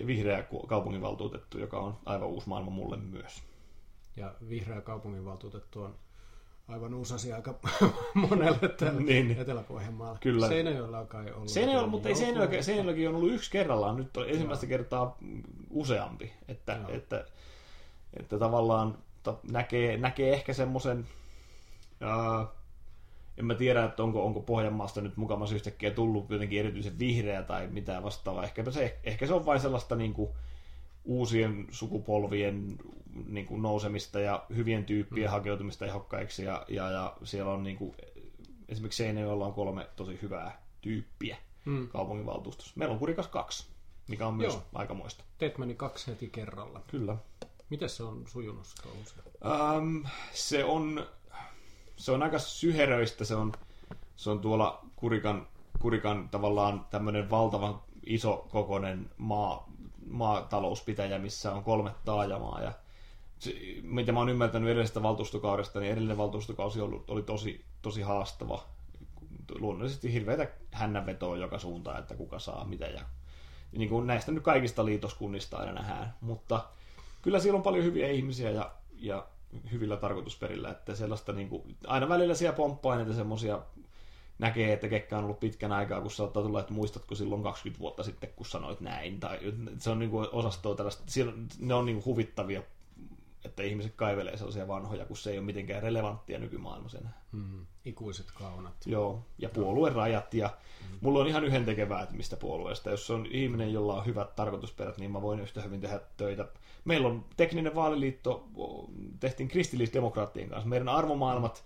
vihreä 0.07 0.45
kaupunginvaltuutettu, 0.67 1.59
joka 1.59 1.79
on 1.79 1.97
aivan 2.05 2.27
uusi 2.27 2.49
maailma 2.49 2.71
mulle 2.71 2.97
myös. 2.97 3.43
Ja 4.15 4.33
vihreä 4.49 4.81
kaupunginvaltuutettu 4.81 5.81
on 5.81 5.95
aivan 6.67 6.93
uusi 6.93 7.13
asia 7.13 7.35
aika 7.35 7.59
monelle 8.29 8.69
täällä 8.69 9.01
niin. 9.01 9.31
Etelä-Pohjanmaalla. 9.39 10.17
Kyllä. 10.19 10.47
Seinäjoella 10.47 10.99
on 10.99 11.07
kai 11.07 11.31
ollut. 11.31 11.49
Seinäjoella, 11.49 11.87
mutta 11.87 12.09
ei 12.09 12.15
Seinäjoella, 12.15 12.61
Seinäjoellakin 12.61 13.09
on 13.09 13.15
ollut 13.15 13.33
yksi 13.33 13.51
kerrallaan, 13.51 13.95
nyt 13.95 14.17
on 14.17 14.29
ensimmäistä 14.29 14.65
Joo. 14.65 14.69
kertaa 14.69 15.17
useampi. 15.69 16.33
Että, 16.47 16.73
että, 16.73 16.93
että, 16.93 17.25
että 18.19 18.39
tavallaan 18.39 18.97
näkee, 19.51 19.97
näkee 19.97 20.33
ehkä 20.33 20.53
semmoisen... 20.53 21.07
Uh, 22.01 22.47
en 23.37 23.45
mä 23.45 23.55
tiedä, 23.55 23.83
että 23.83 24.03
onko, 24.03 24.25
onko 24.25 24.39
Pohjanmaasta 24.39 25.01
nyt 25.01 25.17
mukamassa 25.17 25.55
yhtäkkiä 25.55 25.91
tullut 25.91 26.29
jotenkin 26.29 26.59
erityisen 26.59 26.99
vihreä 26.99 27.43
tai 27.43 27.67
mitään 27.67 28.03
vastaavaa. 28.03 28.43
Ehkä 28.43 28.71
se, 28.71 28.99
ehkä 29.03 29.27
se 29.27 29.33
on 29.33 29.45
vain 29.45 29.59
sellaista 29.59 29.95
niin 29.95 30.13
kuin, 30.13 30.29
uusien 31.05 31.67
sukupolvien 31.71 32.77
niin 33.27 33.45
kuin, 33.45 33.61
nousemista 33.61 34.19
ja 34.19 34.45
hyvien 34.55 34.85
tyyppien 34.85 35.27
mm. 35.27 35.31
hakeutumista 35.31 35.85
ehokkaiksi. 35.85 36.43
Ja, 36.43 36.65
ja, 36.67 36.91
ja 36.91 37.17
siellä 37.23 37.51
on 37.51 37.63
niin 37.63 37.77
kuin, 37.77 37.95
esimerkiksi 38.69 39.03
Seinäjoella 39.03 39.45
on 39.45 39.53
kolme 39.53 39.87
tosi 39.95 40.19
hyvää 40.21 40.61
tyyppiä 40.81 41.37
mm. 41.65 41.87
kaupunginvaltuustossa. 41.87 42.73
Meillä 42.75 42.93
on 42.93 42.99
Kurikas 42.99 43.27
kaksi, 43.27 43.67
mikä 44.07 44.27
on 44.27 44.33
myös 44.33 44.53
Joo. 44.53 44.63
aikamoista. 44.73 45.23
Teet 45.37 45.57
meni 45.57 45.75
kaksi 45.75 46.11
heti 46.11 46.27
kerralla. 46.27 46.81
Kyllä. 46.87 47.17
Miten 47.69 47.89
se 47.89 48.03
on 48.03 48.23
sujunut 48.27 48.65
se 48.65 48.83
um, 49.77 50.05
Se 50.33 50.63
on 50.63 51.05
se 51.95 52.11
on 52.11 52.23
aika 52.23 52.39
syheröistä, 52.39 53.25
se 53.25 53.35
on, 53.35 53.51
se 54.15 54.29
on 54.29 54.39
tuolla 54.39 54.85
Kurikan, 54.95 55.47
Kurikan 55.79 56.29
tavallaan 56.29 56.85
tämmöinen 56.89 57.29
valtavan 57.29 57.81
iso 58.05 58.47
kokoinen 58.49 59.09
maa, 59.17 59.69
maatalouspitäjä, 60.09 61.19
missä 61.19 61.51
on 61.51 61.63
kolme 61.63 61.91
taajamaa 62.05 62.61
ja 62.61 62.71
se, 63.39 63.55
mitä 63.81 64.11
mä 64.11 64.19
oon 64.19 64.29
ymmärtänyt 64.29 64.69
edellisestä 64.69 65.03
valtuustokaudesta, 65.03 65.79
niin 65.79 65.91
edellinen 65.91 66.17
valtuustokausi 66.17 66.81
oli, 66.81 67.03
oli 67.07 67.21
tosi, 67.21 67.65
tosi 67.81 68.01
haastava. 68.01 68.63
Luonnollisesti 69.59 70.13
hirveätä 70.13 70.47
hännänvetoa 70.71 71.37
joka 71.37 71.59
suuntaan, 71.59 71.99
että 71.99 72.15
kuka 72.15 72.39
saa 72.39 72.65
mitä 72.65 72.85
ja 72.85 73.01
niin 73.71 73.89
kuin 73.89 74.07
näistä 74.07 74.31
nyt 74.31 74.43
kaikista 74.43 74.85
liitoskunnista 74.85 75.57
aina 75.57 75.71
nähdään, 75.71 76.13
mutta 76.21 76.65
kyllä 77.21 77.39
siellä 77.39 77.57
on 77.57 77.63
paljon 77.63 77.85
hyviä 77.85 78.07
ihmisiä 78.07 78.51
ja, 78.51 78.71
ja 78.97 79.27
hyvillä 79.71 79.97
tarkoitusperillä, 79.97 80.71
että 80.71 80.95
sellaista 80.95 81.33
niin 81.33 81.49
kuin, 81.49 81.75
aina 81.87 82.09
välillä 82.09 82.35
siellä 82.35 82.55
pomppaa 82.55 82.95
näitä 82.95 83.13
semmoisia 83.13 83.59
näkee, 84.39 84.73
että 84.73 84.87
kekkä 84.87 85.17
on 85.17 85.23
ollut 85.23 85.39
pitkän 85.39 85.71
aikaa, 85.71 86.01
kun 86.01 86.11
saattaa 86.11 86.43
tulla, 86.43 86.59
että 86.59 86.73
muistatko 86.73 87.15
silloin 87.15 87.43
20 87.43 87.79
vuotta 87.79 88.03
sitten, 88.03 88.29
kun 88.35 88.45
sanoit 88.45 88.81
näin, 88.81 89.19
tai 89.19 89.39
se 89.79 89.89
on 89.89 89.99
niin 89.99 90.11
kuin 90.11 90.27
osastoa 90.31 90.75
tällaista, 90.75 91.03
ne 91.59 91.73
on 91.73 91.85
niin 91.85 91.95
kuin 91.95 92.05
huvittavia 92.05 92.61
että 93.45 93.63
ihmiset 93.63 93.93
kaivelee 93.95 94.37
sellaisia 94.37 94.67
vanhoja, 94.67 95.05
kun 95.05 95.17
se 95.17 95.31
ei 95.31 95.37
ole 95.37 95.45
mitenkään 95.45 95.83
relevanttia 95.83 96.39
nykymaailmassa 96.39 96.97
enää. 96.97 97.21
Mm, 97.31 97.65
ikuiset 97.85 98.31
kaunat. 98.31 98.73
Joo, 98.85 99.25
ja 99.37 99.49
puoluerajat, 99.49 100.33
ja 100.33 100.49
mm. 100.81 100.97
mulla 101.01 101.19
on 101.19 101.27
ihan 101.27 101.43
yhden 101.43 101.65
tekevää, 101.65 102.03
että 102.03 102.15
mistä 102.15 102.37
puolueesta. 102.37 102.89
Jos 102.89 103.09
on 103.09 103.25
ihminen, 103.31 103.73
jolla 103.73 103.93
on 103.93 104.05
hyvät 104.05 104.35
tarkoitusperät, 104.35 104.97
niin 104.97 105.11
mä 105.11 105.21
voin 105.21 105.39
yhtä 105.39 105.61
hyvin 105.61 105.81
tehdä 105.81 105.99
töitä. 106.17 106.47
Meillä 106.85 107.07
on 107.07 107.25
tekninen 107.37 107.75
vaaliliitto, 107.75 108.47
tehtiin 109.19 109.49
kristillisdemokraattien 109.49 110.49
kanssa. 110.49 110.69
Meidän 110.69 110.89
arvomaailmat 110.89 111.63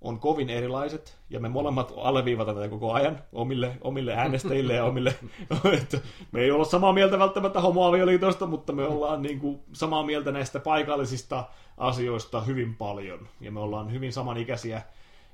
on 0.00 0.20
kovin 0.20 0.50
erilaiset, 0.50 1.18
ja 1.30 1.40
me 1.40 1.48
molemmat 1.48 1.92
alleviivataan 1.96 2.56
tätä 2.56 2.68
koko 2.68 2.92
ajan 2.92 3.18
omille, 3.32 3.76
omille 3.80 4.14
äänestäjille 4.14 4.74
ja 4.74 4.84
omille, 4.84 5.14
että 5.82 5.98
me 6.32 6.40
ei 6.40 6.50
olla 6.50 6.64
samaa 6.64 6.92
mieltä 6.92 7.18
välttämättä 7.18 7.60
homoavioliitosta, 7.60 8.46
mutta 8.46 8.72
me 8.72 8.84
ollaan 8.84 9.22
niin 9.22 9.40
kuin 9.40 9.60
samaa 9.72 10.02
mieltä 10.06 10.32
näistä 10.32 10.60
paikallisista 10.60 11.44
asioista 11.78 12.40
hyvin 12.40 12.76
paljon, 12.76 13.28
ja 13.40 13.52
me 13.52 13.60
ollaan 13.60 13.92
hyvin 13.92 14.12
samanikäisiä, 14.12 14.82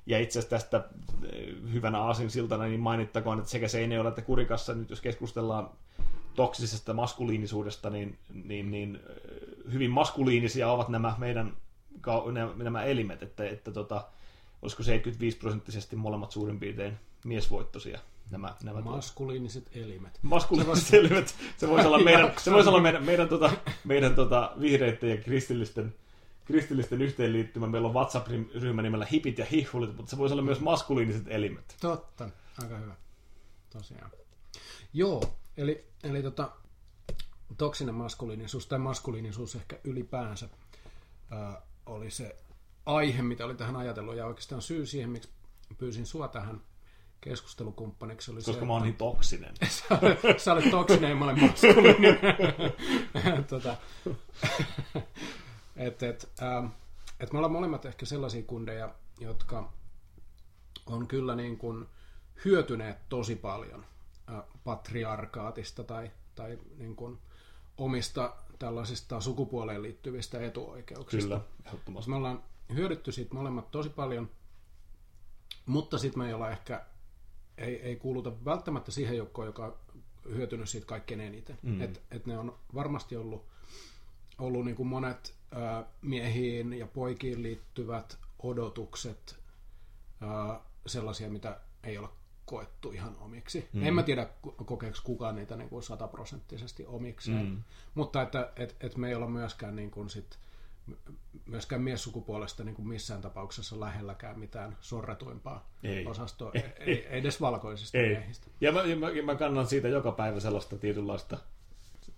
ja 0.06 0.18
itse 0.18 0.38
asiassa 0.38 0.56
tästä 0.56 0.84
eh, 1.32 1.54
hyvänä 1.72 2.00
aasinsiltana 2.00 2.64
niin 2.64 2.80
mainittakoon, 2.80 3.38
että 3.38 3.50
sekä 3.50 3.68
Seinäjoella 3.68 4.08
että 4.08 4.22
Kurikassa, 4.22 4.74
nyt 4.74 4.90
jos 4.90 5.00
keskustellaan 5.00 5.70
toksisesta 6.38 6.94
maskuliinisuudesta, 6.94 7.90
niin, 7.90 8.18
niin, 8.44 8.70
niin 8.70 9.00
hyvin 9.72 9.90
maskuliinisia 9.90 10.70
ovat 10.70 10.88
nämä 10.88 11.14
meidän 11.18 11.56
nämä 12.56 12.82
elimet, 12.82 13.22
että, 13.22 13.48
että 13.48 13.72
tota, 13.72 14.04
olisiko 14.62 14.82
75 14.82 15.36
prosenttisesti 15.36 15.96
molemmat 15.96 16.30
suurin 16.30 16.60
piirtein 16.60 16.98
miesvoittoisia. 17.24 18.00
Nämä, 18.30 18.54
nämä 18.62 18.80
Maskuliiniset 18.80 19.64
tuo. 19.64 19.82
elimet. 19.82 20.18
Maskuliiniset 20.22 20.94
elimet. 20.94 21.34
Se 21.56 21.68
voisi 21.68 21.86
olla 21.86 21.98
meidän, 21.98 22.32
se 22.38 22.50
voisi 22.50 22.68
olla 22.68 22.80
meidän, 22.80 23.04
meidän, 23.04 23.28
tota, 23.28 23.50
meidän 23.84 24.14
tota, 24.14 24.52
vihreiden 24.60 25.10
ja 25.10 25.16
kristillisten, 25.16 25.94
kristillisten 26.44 27.02
yhteenliittymä. 27.02 27.66
Meillä 27.66 27.88
on 27.88 27.94
WhatsApp-ryhmä 27.94 28.82
nimellä 28.82 29.06
Hipit 29.12 29.38
ja 29.38 29.44
Hihhulit, 29.44 29.96
mutta 29.96 30.10
se 30.10 30.18
voisi 30.18 30.32
olla 30.32 30.42
myös 30.42 30.60
maskuliiniset 30.60 31.24
elimet. 31.28 31.76
Totta, 31.80 32.28
aika 32.62 32.76
hyvä. 32.78 32.94
Tosiaan. 33.72 34.10
Joo, 34.92 35.38
eli, 35.58 35.86
eli 36.04 36.22
tota, 36.22 36.50
toksinen 37.58 37.94
maskuliinisuus 37.94 38.66
tai 38.66 38.78
maskuliinisuus 38.78 39.54
ehkä 39.54 39.78
ylipäänsä 39.84 40.48
äh, 41.32 41.62
oli 41.86 42.10
se 42.10 42.36
aihe, 42.86 43.22
mitä 43.22 43.44
oli 43.44 43.54
tähän 43.54 43.76
ajatellut, 43.76 44.16
ja 44.16 44.26
oikeastaan 44.26 44.62
syy 44.62 44.86
siihen, 44.86 45.10
miksi 45.10 45.28
pyysin 45.78 46.06
sua 46.06 46.28
tähän 46.28 46.60
keskustelukumppaniksi 47.20 48.30
oli 48.30 48.42
Koska 48.42 48.60
se, 48.60 48.66
mä 48.66 48.72
oon 48.72 48.82
niin 48.82 48.96
toksinen. 48.96 49.54
sä, 49.68 49.84
sä 50.36 50.52
olet 50.52 50.70
toksinen 50.70 51.10
ja 51.10 51.16
mä 51.16 51.24
olen 51.24 51.40
maskuliininen. 51.40 52.18
tota, 53.50 53.76
et, 55.76 56.02
et, 56.02 56.32
ähm, 56.42 56.66
et 57.20 57.32
me 57.32 57.38
ollaan 57.38 57.52
molemmat 57.52 57.84
ehkä 57.84 58.06
sellaisia 58.06 58.42
kundeja, 58.42 58.94
jotka 59.20 59.72
on 60.86 61.08
kyllä 61.08 61.34
niin 61.34 61.58
kuin 61.58 61.86
hyötyneet 62.44 63.08
tosi 63.08 63.36
paljon 63.36 63.84
patriarkaatista 64.68 65.84
tai, 65.84 66.10
tai 66.34 66.58
niin 66.76 66.96
kuin 66.96 67.18
omista 67.78 68.36
tällaisista 68.58 69.20
sukupuoleen 69.20 69.82
liittyvistä 69.82 70.40
etuoikeuksista. 70.40 71.28
Kyllä, 71.28 71.40
ehdottomasti. 71.66 72.10
Me 72.10 72.16
ollaan 72.16 72.42
hyödytty 72.74 73.12
siitä 73.12 73.34
molemmat 73.34 73.70
tosi 73.70 73.88
paljon, 73.88 74.30
mutta 75.66 75.98
sitten 75.98 76.18
me 76.18 76.28
ei 76.28 76.34
olla 76.34 76.50
ehkä, 76.50 76.84
ei, 77.58 77.82
ei 77.82 77.96
kuuluta 77.96 78.44
välttämättä 78.44 78.90
siihen 78.90 79.16
joukkoon, 79.16 79.46
joka 79.46 79.66
on 79.66 79.76
hyötynyt 80.34 80.68
siitä 80.68 80.86
kaikkein 80.86 81.20
eniten. 81.20 81.58
Mm. 81.62 81.80
Et, 81.80 82.02
et 82.10 82.26
ne 82.26 82.38
on 82.38 82.58
varmasti 82.74 83.16
ollut, 83.16 83.46
ollut 84.38 84.64
niin 84.64 84.76
kuin 84.76 84.86
monet 84.86 85.34
ä, 85.56 85.84
miehiin 86.02 86.72
ja 86.72 86.86
poikiin 86.86 87.42
liittyvät 87.42 88.18
odotukset 88.42 89.38
ä, 90.22 90.60
sellaisia, 90.86 91.30
mitä 91.30 91.60
ei 91.82 91.98
ole 91.98 92.08
koettu 92.48 92.92
ihan 92.92 93.16
omiksi. 93.20 93.68
Mm. 93.72 93.86
En 93.86 93.94
mä 93.94 94.02
tiedä, 94.02 94.28
kokeeko 94.64 94.98
kukaan 95.04 95.36
niitä 95.36 95.56
niin 95.56 95.68
kuin 95.68 95.82
sataprosenttisesti 95.82 96.86
omikseen, 96.86 97.46
mm. 97.46 97.62
mutta 97.94 98.22
että 98.22 98.52
et, 98.56 98.76
et 98.80 98.96
me 98.96 99.08
ei 99.08 99.14
olla 99.14 99.26
myöskään 99.26 99.76
niin 99.76 99.90
kuin 99.90 100.10
sit, 100.10 100.38
myöskään 101.46 101.82
miessukupuolesta 101.82 102.64
niin 102.64 102.74
kuin 102.74 102.88
missään 102.88 103.20
tapauksessa 103.20 103.80
lähelläkään 103.80 104.38
mitään 104.38 104.76
sorretuimpaa 104.80 105.70
ei. 105.82 106.06
osastoa, 106.06 106.50
ei, 106.54 106.62
ei, 106.78 107.06
ei 107.06 107.18
edes 107.18 107.40
valkoisista 107.40 107.98
ei. 107.98 108.08
miehistä. 108.08 108.46
Ja 108.60 108.72
mä, 108.72 108.82
mä, 108.82 109.22
mä 109.24 109.34
kannan 109.34 109.66
siitä 109.66 109.88
joka 109.88 110.12
päivä 110.12 110.40
sellaista 110.40 110.78
tietynlaista... 110.78 111.38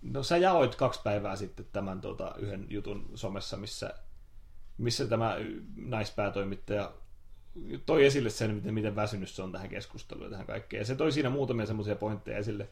No 0.03 0.23
sä 0.23 0.37
jaoit 0.37 0.75
kaksi 0.75 1.01
päivää 1.05 1.37
sitten 1.37 1.67
tämän 1.73 2.01
tota, 2.01 2.35
yhden 2.39 2.67
jutun 2.69 3.11
somessa, 3.15 3.57
missä, 3.57 3.95
missä 4.79 5.07
tämä 5.07 5.37
naispäätoimittaja 5.77 6.93
toi 7.87 8.07
esille 8.07 8.31
sen, 8.31 8.55
miten, 8.55 8.75
miten 8.75 8.97
väsynyt 8.97 9.29
se 9.29 9.43
on 9.43 9.53
tähän 9.53 9.69
keskusteluun 9.69 10.25
ja 10.25 10.31
tähän 10.31 10.47
kaikkeen. 10.47 10.81
Ja 10.81 10.85
se 10.85 10.95
toi 10.95 11.13
siinä 11.13 11.31
muutamia 11.31 11.67
semmoisia 11.67 11.97
pointteja 11.97 12.39
esille. 12.39 12.69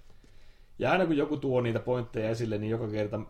Ja 0.79 0.93
aina 0.93 1.07
kun 1.07 1.17
joku 1.17 1.37
tuo 1.37 1.61
niitä 1.61 1.81
pointteja 1.81 2.31
esille, 2.31 2.59
niin 2.59 2.71
joka 2.71 2.89
kerta 2.89 3.21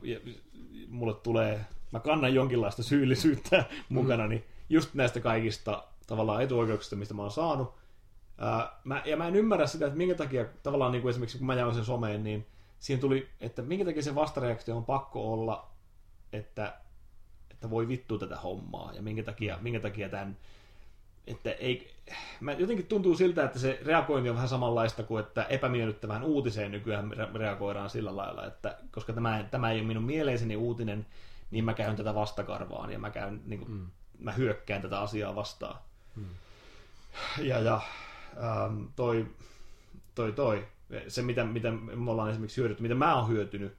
mulle 0.88 1.14
tulee 1.14 1.64
mä 1.92 2.00
kannan 2.00 2.34
jonkinlaista 2.34 2.82
syyllisyyttä 2.82 3.64
mukana, 3.88 4.26
niin 4.26 4.44
just 4.68 4.94
näistä 4.94 5.20
kaikista 5.20 5.84
tavallaan 6.06 6.42
etuoikeuksista, 6.42 6.96
mistä 6.96 7.14
mä 7.14 7.22
oon 7.22 7.30
saanut. 7.30 7.74
Ää, 8.38 8.80
mä, 8.84 9.02
ja 9.04 9.16
mä 9.16 9.28
en 9.28 9.37
ymmärrä 9.37 9.66
sitä, 9.66 9.87
että 9.87 9.98
minkä 9.98 10.14
takia 10.14 10.44
tavallaan 10.62 10.92
niin 10.92 11.02
kuin 11.02 11.11
esimerkiksi 11.11 11.38
kun 11.38 11.46
mä 11.46 11.54
jaoin 11.54 11.74
sen 11.74 11.84
someen, 11.84 12.24
niin 12.24 12.46
siihen 12.78 13.00
tuli, 13.00 13.28
että 13.40 13.62
minkä 13.62 13.84
takia 13.84 14.02
se 14.02 14.14
vastareaktio 14.14 14.76
on 14.76 14.84
pakko 14.84 15.32
olla, 15.32 15.70
että, 16.32 16.74
että 17.50 17.70
voi 17.70 17.88
vittu 17.88 18.18
tätä 18.18 18.37
hommaa, 18.37 18.92
ja 18.92 19.02
minkä 19.02 19.22
takia, 19.22 19.58
minkä 19.61 19.80
takia 19.80 20.08
tämän, 20.08 20.37
että 21.30 21.50
ei, 21.50 21.94
mä 22.40 22.52
jotenkin 22.52 22.86
tuntuu 22.86 23.14
siltä, 23.14 23.44
että 23.44 23.58
se 23.58 23.80
reagointi 23.84 24.30
on 24.30 24.34
vähän 24.34 24.48
samanlaista 24.48 25.02
kuin, 25.02 25.24
että 25.24 25.44
epämiellyttävään 25.44 26.22
uutiseen 26.22 26.70
nykyään 26.70 27.12
reagoidaan 27.34 27.90
sillä 27.90 28.16
lailla, 28.16 28.46
että 28.46 28.78
koska 28.90 29.12
tämä, 29.12 29.44
tämä 29.50 29.70
ei 29.70 29.78
ole 29.78 29.86
minun 29.86 30.04
mieleiseni 30.04 30.56
uutinen, 30.56 31.06
niin 31.50 31.64
mä 31.64 31.74
käyn 31.74 31.96
tätä 31.96 32.14
vastakarvaan 32.14 32.92
ja 32.92 32.98
mä, 32.98 33.10
käyn, 33.10 33.42
niin 33.46 33.60
kuin, 33.60 33.70
mm. 33.70 33.86
mä 34.18 34.32
hyökkään 34.32 34.82
tätä 34.82 35.00
asiaa 35.00 35.34
vastaan. 35.34 35.78
Mm. 36.16 36.24
Ja, 37.38 37.58
ja 37.58 37.80
ähm, 38.42 38.84
toi, 38.96 39.26
toi, 40.14 40.32
toi, 40.32 40.68
se 41.08 41.22
mitä, 41.22 41.44
mitä 41.44 41.70
me 41.70 42.10
ollaan 42.10 42.30
esimerkiksi 42.30 42.60
hyödytty, 42.60 42.82
mitä 42.82 42.94
mä 42.94 43.16
oon 43.16 43.28
hyötynyt, 43.28 43.76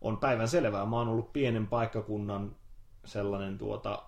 on 0.00 0.16
päivän 0.16 0.48
selvää. 0.48 0.86
Mä 0.86 0.96
oon 0.96 1.08
ollut 1.08 1.32
pienen 1.32 1.66
paikkakunnan 1.66 2.56
sellainen 3.04 3.58
tuota, 3.58 4.02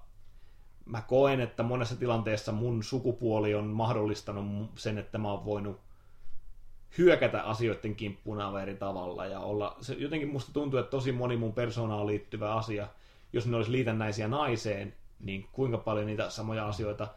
mä 0.90 1.03
koen, 1.03 1.40
että 1.40 1.62
monessa 1.62 1.96
tilanteessa 1.96 2.53
mun 2.53 2.83
sukupuoli 2.83 3.55
on 3.55 3.64
mahdollistanut 3.64 4.70
sen, 4.76 4.98
että 4.98 5.18
mä 5.18 5.31
oon 5.31 5.44
voinut 5.44 5.81
hyökätä 6.98 7.42
asioiden 7.42 7.94
kimppuun 7.94 8.40
aivan 8.40 8.62
eri 8.62 8.74
tavalla 8.74 9.26
ja 9.26 9.40
olla, 9.40 9.76
se 9.81 9.94
jotenkin 9.94 10.29
musta 10.29 10.53
tuntuu, 10.53 10.81
että 10.81 10.90
tosi 10.90 11.12
moni 11.12 11.37
mun 11.37 11.53
persoonaan 11.53 12.07
liittyvä 12.07 12.55
asia 12.55 12.88
jos 13.33 13.46
ne 13.46 13.57
olisi 13.57 13.72
liitännäisiä 13.72 14.29
naiseen, 14.29 14.94
niin 15.20 15.48
kuinka 15.53 15.79
paljon 15.79 16.07
niitä 16.07 16.31
samoja 16.31 16.68
asioita 16.68 17.09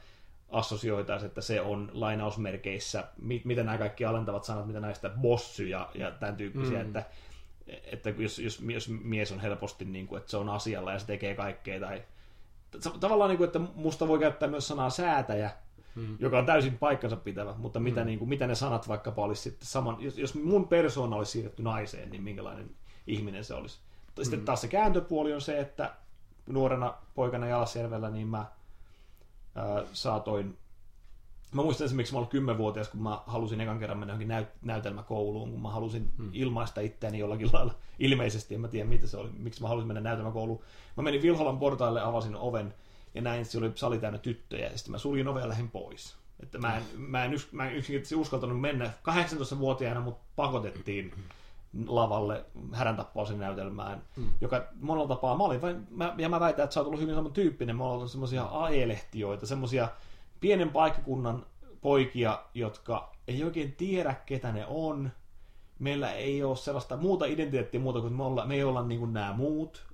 assosioitaisiin, 0.49 1.27
että 1.27 1.41
se 1.41 1.61
on 1.61 1.89
lainausmerkeissä, 1.93 3.03
mit, 3.21 3.45
mitä 3.45 3.63
nämä 3.63 3.77
kaikki 3.77 4.05
alentavat 4.05 4.43
sanat, 4.43 4.67
mitä 4.67 4.79
näistä 4.79 5.09
bossy 5.09 5.67
ja, 5.67 5.89
ja 5.95 6.11
tämän 6.11 6.35
tyyppisiä, 6.35 6.79
mm. 6.79 6.85
että, 6.85 7.05
että 7.91 8.09
jos, 8.09 8.39
jos, 8.39 8.59
jos 8.59 8.89
mies 8.89 9.31
on 9.31 9.39
helposti, 9.39 9.85
niin 9.85 10.07
kuin, 10.07 10.17
että 10.17 10.31
se 10.31 10.37
on 10.37 10.49
asialla 10.49 10.91
ja 10.91 10.99
se 10.99 11.05
tekee 11.05 11.35
kaikkea, 11.35 11.79
tai 11.79 12.03
tavallaan, 12.99 13.29
niin 13.29 13.37
kuin, 13.37 13.45
että 13.45 13.59
musta 13.75 14.07
voi 14.07 14.19
käyttää 14.19 14.49
myös 14.49 14.67
sanaa 14.67 14.89
säätäjä, 14.89 15.51
mm. 15.95 16.17
joka 16.19 16.39
on 16.39 16.45
täysin 16.45 16.77
paikkansa 16.77 17.17
pitävä, 17.17 17.53
mutta 17.57 17.79
mitä, 17.79 18.01
mm. 18.01 18.05
niin 18.05 18.19
kuin, 18.19 18.29
mitä 18.29 18.47
ne 18.47 18.55
sanat 18.55 18.87
vaikkapa 18.87 19.21
olisi 19.21 19.41
sitten 19.41 19.67
saman, 19.67 19.97
jos, 19.99 20.17
jos 20.17 20.35
mun 20.35 20.67
persoona 20.67 21.15
olisi 21.15 21.31
siirretty 21.31 21.63
naiseen, 21.63 22.09
niin 22.09 22.23
minkälainen 22.23 22.69
ihminen 23.07 23.43
se 23.43 23.53
olisi. 23.53 23.79
Sitten 24.21 24.39
mm. 24.39 24.45
taas 24.45 24.61
se 24.61 24.67
kääntöpuoli 24.67 25.33
on 25.33 25.41
se, 25.41 25.59
että 25.59 25.93
nuorena 26.47 26.93
poikana 27.15 27.47
Jalasjärvellä, 27.47 28.09
niin 28.09 28.27
mä 28.27 28.45
ää, 29.55 29.83
saatoin 29.93 30.57
Mä 31.53 31.61
muistan 31.61 31.85
esimerkiksi, 31.85 32.13
mä 32.13 32.19
olin 32.19 32.29
kymmenvuotias, 32.29 32.89
kun 32.89 33.03
mä 33.03 33.19
halusin 33.27 33.61
ekan 33.61 33.79
kerran 33.79 33.97
mennä 33.97 34.11
johonkin 34.11 34.27
näyt- 34.27 34.57
näytelmäkouluun, 34.61 35.51
kun 35.51 35.61
mä 35.61 35.69
halusin 35.69 36.11
hmm. 36.17 36.29
ilmaista 36.33 36.81
itseäni 36.81 37.19
jollakin 37.19 37.49
lailla. 37.53 37.73
Ilmeisesti, 37.99 38.55
en 38.55 38.61
mä 38.61 38.67
tiedä 38.67 38.89
mitä 38.89 39.07
se 39.07 39.17
oli, 39.17 39.29
miksi 39.37 39.61
mä 39.61 39.67
halusin 39.67 39.87
mennä 39.87 40.01
näytelmäkouluun. 40.01 40.61
Mä 40.97 41.03
menin 41.03 41.21
Vilholan 41.21 41.59
portaille, 41.59 42.01
avasin 42.01 42.35
oven 42.35 42.73
ja 43.15 43.21
näin, 43.21 43.45
se 43.45 43.57
oli 43.57 43.71
sali 43.75 43.97
täynnä 43.97 44.19
tyttöjä, 44.19 44.69
ja 44.69 44.77
sitten 44.77 44.91
mä 44.91 44.97
suljin 44.97 45.27
oven 45.27 45.41
ja 45.41 45.49
lähdin 45.49 45.71
pois. 45.71 46.15
Että 46.39 46.57
mä 46.57 46.77
en, 46.77 46.83
mä 46.97 47.25
en, 47.25 47.33
yks, 47.33 47.51
mä 47.51 47.69
en 47.69 47.75
yksinkertaisesti 47.75 48.15
uskaltanut 48.15 48.61
mennä. 48.61 48.85
18-vuotiaana 48.85 50.01
mut 50.01 50.17
pakotettiin 50.35 51.13
lavalle 51.87 52.45
häräntappausen 52.73 53.39
näytelmään, 53.39 54.03
mm. 54.17 54.29
joka 54.41 54.67
monella 54.81 55.07
tapaa, 55.07 55.37
mä 55.37 55.43
olin 55.43 55.61
vain, 55.61 55.87
mä, 55.89 56.15
ja 56.17 56.29
mä 56.29 56.39
väitän, 56.39 56.63
että 56.63 56.73
sä 56.73 56.79
oot 56.79 56.87
ollut 56.87 57.01
hyvin 57.01 57.15
saman 57.15 57.33
tyyppinen, 57.33 57.75
me 57.75 57.83
ollaan 57.83 58.09
semmoisia 58.09 58.43
aelehtioita, 58.43 59.45
semmoisia 59.45 59.89
pienen 60.43 60.69
paikkakunnan 60.69 61.45
poikia, 61.81 62.43
jotka 62.53 63.15
ei 63.27 63.43
oikein 63.43 63.71
tiedä, 63.71 64.15
ketä 64.25 64.51
ne 64.51 64.65
on. 64.65 65.11
Meillä 65.79 66.11
ei 66.11 66.43
ole 66.43 66.55
sellaista 66.55 66.97
muuta 66.97 67.25
identiteettiä 67.25 67.79
muuta 67.79 68.01
kuin 68.01 68.13
me, 68.13 68.23
olla, 68.23 68.45
me 68.45 68.55
ei 68.55 68.63
olla 68.63 68.83
niin 68.83 68.99
kuin 68.99 69.13
nämä 69.13 69.33
muut. 69.33 69.87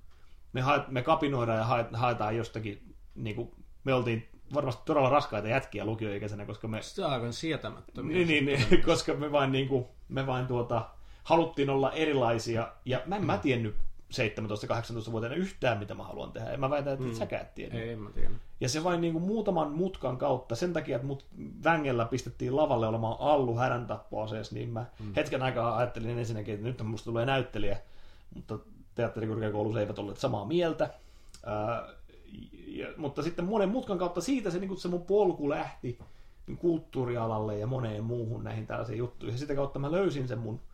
Me, 0.52 0.60
haet, 0.60 0.88
me 0.88 1.02
kapinoidaan 1.02 1.58
ja 1.58 1.88
haetaan 1.98 2.36
jostakin, 2.36 2.94
niin 3.14 3.36
kuin, 3.36 3.50
me 3.84 3.94
oltiin 3.94 4.28
varmasti 4.54 4.82
todella 4.84 5.10
raskaita 5.10 5.48
jätkiä 5.48 5.84
lukioikäisenä, 5.84 6.46
koska 6.46 6.68
me... 6.68 6.82
Sitä 6.82 7.06
on 7.06 7.12
aivan 7.12 7.32
sietämättömiä. 7.32 8.16
Niin, 8.16 8.28
niin, 8.28 8.44
niin 8.44 8.82
koska 8.86 9.14
me 9.14 9.32
vain, 9.32 9.52
niin 9.52 9.68
kuin, 9.68 9.84
me 10.08 10.26
vain 10.26 10.46
tuota, 10.46 10.88
haluttiin 11.24 11.70
olla 11.70 11.92
erilaisia, 11.92 12.72
ja 12.84 13.02
mä 13.06 13.16
en 13.16 13.24
mä 13.24 13.38
tiennyt 13.38 13.76
17-18-vuotiaana 14.10 15.36
yhtään, 15.36 15.78
mitä 15.78 15.94
mä 15.94 16.02
haluan 16.02 16.32
tehdä. 16.32 16.50
En 16.50 16.60
mä 16.60 16.70
väitä, 16.70 16.92
että 16.92 17.04
mm. 17.04 17.14
säkään 17.14 17.46
tiedä. 17.54 17.74
Ei, 17.74 17.90
en 17.90 17.98
mä 17.98 18.10
tiedä. 18.10 18.30
Ja 18.60 18.68
se 18.68 18.84
vain 18.84 19.00
niin 19.00 19.12
kuin 19.12 19.24
muutaman 19.24 19.70
mutkan 19.70 20.18
kautta, 20.18 20.54
sen 20.54 20.72
takia, 20.72 20.96
että 20.96 21.06
mut 21.06 21.24
vängellä 21.64 22.04
pistettiin 22.04 22.56
lavalle 22.56 22.86
olemaan 22.86 23.16
Allu 23.20 23.56
häräntappoaseessa, 23.56 24.54
niin 24.54 24.68
mä 24.68 24.86
mm. 25.00 25.12
hetken 25.16 25.42
aikaa 25.42 25.76
ajattelin 25.76 26.18
ensinnäkin, 26.18 26.54
että 26.54 26.66
nyt 26.66 26.82
musta 26.82 27.04
tulee 27.04 27.26
näyttelijä, 27.26 27.78
mutta 28.34 28.58
teatterikorkeakoulussa 28.94 29.80
eivät 29.80 29.98
olleet 29.98 30.18
samaa 30.18 30.44
mieltä. 30.44 30.90
Ää, 31.46 31.88
ja, 32.66 32.86
mutta 32.96 33.22
sitten 33.22 33.44
monen 33.44 33.68
mutkan 33.68 33.98
kautta 33.98 34.20
siitä 34.20 34.50
se, 34.50 34.58
niin 34.58 34.68
kuin 34.68 34.80
se 34.80 34.88
mun 34.88 35.06
polku 35.06 35.48
lähti 35.48 35.98
kulttuurialalle 36.58 37.58
ja 37.58 37.66
moneen 37.66 38.04
muuhun 38.04 38.44
näihin 38.44 38.66
tällaisiin 38.66 38.98
juttuihin. 38.98 39.34
Ja 39.34 39.38
sitä 39.38 39.54
kautta 39.54 39.78
mä 39.78 39.92
löysin 39.92 40.28
sen 40.28 40.38
mun 40.38 40.54
niin 40.54 40.69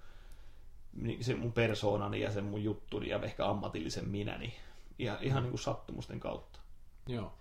se 1.21 1.35
mun 1.35 1.53
persoonani 1.53 2.21
ja 2.21 2.31
sen 2.31 2.45
mun 2.45 2.65
juttuni 2.65 3.09
ja 3.09 3.21
ehkä 3.23 3.47
ammatillisen 3.47 4.09
minäni 4.09 4.55
ja 4.99 5.19
ihan 5.21 5.43
niin 5.43 5.51
kuin 5.51 5.61
sattumusten 5.61 6.21
kautta. 6.21 6.59
Joo. 7.07 7.35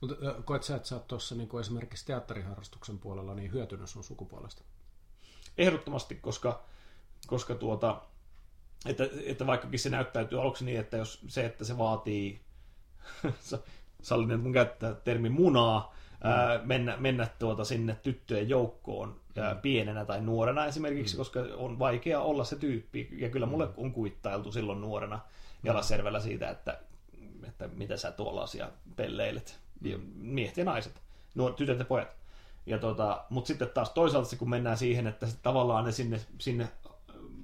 Mutta 0.00 0.14
koet 0.44 0.62
sä, 0.62 0.76
että 0.76 0.88
sä 0.88 0.94
oot 0.94 1.06
tuossa 1.06 1.34
niin 1.34 1.60
esimerkiksi 1.60 2.06
teatteriharrastuksen 2.06 2.98
puolella 2.98 3.34
niin 3.34 3.52
hyötynyt 3.52 3.90
sun 3.90 4.04
sukupuolesta? 4.04 4.62
Ehdottomasti, 5.58 6.14
koska, 6.14 6.64
koska 7.26 7.54
tuota, 7.54 8.02
että, 8.86 9.08
että 9.26 9.46
vaikkakin 9.46 9.78
se 9.78 9.90
näyttäytyy 9.90 10.40
aluksi 10.40 10.64
niin, 10.64 10.80
että 10.80 10.96
jos 10.96 11.20
se, 11.28 11.46
että 11.46 11.64
se 11.64 11.78
vaatii, 11.78 12.40
sallin, 14.02 14.30
että 14.30 14.42
mun 14.42 14.52
käyttää 14.52 14.94
termi 14.94 15.28
munaa, 15.28 15.94
ää, 16.20 16.60
mennä, 16.64 16.96
mennä 16.96 17.28
tuota 17.38 17.64
sinne 17.64 17.94
tyttöjen 18.02 18.48
joukkoon 18.48 19.20
ää, 19.38 19.54
pienenä 19.54 20.04
tai 20.04 20.20
nuorena 20.20 20.66
esimerkiksi, 20.66 21.14
mm. 21.14 21.18
koska 21.18 21.40
on 21.56 21.78
vaikea 21.78 22.20
olla 22.20 22.44
se 22.44 22.56
tyyppi. 22.56 23.08
Ja 23.12 23.30
kyllä 23.30 23.46
mulle 23.46 23.68
on 23.76 23.92
kuittailtu 23.92 24.52
silloin 24.52 24.80
nuorena 24.80 25.20
Jalasjärvellä 25.62 26.20
siitä, 26.20 26.50
että, 26.50 26.78
että 27.48 27.68
mitä 27.68 27.96
sä 27.96 28.12
tuolla 28.12 28.42
asia 28.42 28.70
pelleilet. 28.96 29.58
Ja 29.82 29.98
miehet 30.14 30.56
ja 30.56 30.64
naiset, 30.64 31.02
nuor, 31.34 31.52
tytöt 31.52 31.78
ja 31.78 31.84
pojat. 31.84 32.16
Ja 32.66 32.78
tota, 32.78 33.24
mutta 33.30 33.48
sitten 33.48 33.68
taas 33.68 33.90
toisaalta 33.90 34.28
se, 34.28 34.36
kun 34.36 34.50
mennään 34.50 34.78
siihen, 34.78 35.06
että 35.06 35.26
tavallaan 35.42 35.84
ne 35.84 35.92
sinne, 35.92 36.20
sinne 36.38 36.68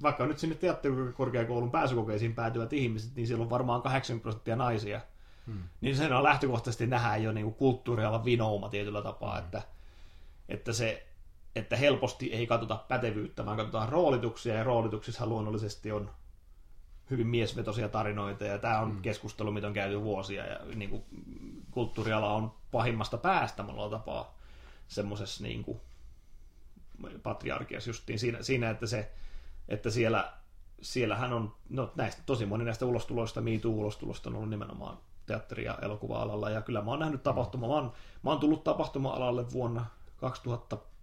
vaikka 0.03 0.27
nyt 0.27 0.39
sinne 0.39 0.55
teatterikorkeakoulun 0.55 1.71
pääsykokeisiin 1.71 2.35
päätyvät 2.35 2.73
ihmiset, 2.73 3.15
niin 3.15 3.27
siellä 3.27 3.43
on 3.43 3.51
varmaan 3.51 3.83
80 3.83 4.23
prosenttia 4.23 4.57
naisia– 4.57 5.01
Hmm. 5.47 5.63
Niin 5.81 5.97
sen 5.97 6.13
on 6.13 6.23
lähtökohtaisesti 6.23 6.87
nähdään 6.87 7.23
jo 7.23 7.33
niin 7.33 7.55
kulttuurialan 7.55 8.25
vinouma 8.25 8.69
tietyllä 8.69 9.03
tapaa, 9.03 9.37
hmm. 9.37 9.45
että, 9.45 9.63
että, 10.49 10.73
se, 10.73 11.07
että 11.57 11.77
helposti 11.77 12.33
ei 12.33 12.47
katsota 12.47 12.77
pätevyyttä, 12.89 13.47
vaan 13.47 13.57
katsotaan 13.57 13.89
roolituksia, 13.89 14.55
ja 14.55 14.65
roolituksissa 14.65 15.27
luonnollisesti 15.27 15.93
on 15.93 16.11
hyvin 17.11 17.27
miesvetoisia 17.27 17.89
tarinoita, 17.89 18.45
ja 18.45 18.59
tämä 18.59 18.81
on 18.81 18.91
hmm. 18.91 19.03
keskustelu, 19.03 19.53
mitä 19.53 19.67
on 19.67 19.73
käyty 19.73 20.03
vuosia, 20.03 20.47
ja 20.47 20.61
niin 20.75 20.91
kuin, 20.91 21.05
kulttuuriala 21.71 22.33
on 22.33 22.53
pahimmasta 22.71 23.19
päästä 23.19 23.63
monella 23.63 23.91
tapaa 23.91 24.39
semmoisessa 24.89 25.43
niin 25.43 25.65
kuin, 25.65 25.81
patriarkiassa 27.23 27.91
justiin 27.91 28.19
siinä, 28.19 28.43
siinä 28.43 28.71
että, 28.71 28.87
se, 28.87 29.13
että 29.69 29.91
siellä, 29.91 30.33
siellähän 30.83 31.33
on, 31.33 31.55
no 31.69 31.93
näistä, 31.97 32.23
tosi 32.27 32.47
moni 32.47 32.65
näistä 32.65 32.87
ulostuloista, 32.87 33.41
MeToo-ulostulosta 33.41 34.31
on 34.31 34.37
ollut 34.37 34.51
nimenomaan 34.51 34.99
teatteri- 35.27 35.65
ja 35.65 35.79
elokuva-alalla. 35.83 36.51
Ja 36.51 36.63
kyllä 36.63 36.83
mä 36.83 36.91
oon 36.91 37.01
nähnyt 37.01 37.23
tapahtuma. 37.23 37.69
Mä 37.69 37.75
oon, 37.75 37.93
mä 38.23 38.31
oon 38.31 38.41
tullut 38.41 38.65
tapahtuma-alalle 38.65 39.53
vuonna 39.53 39.87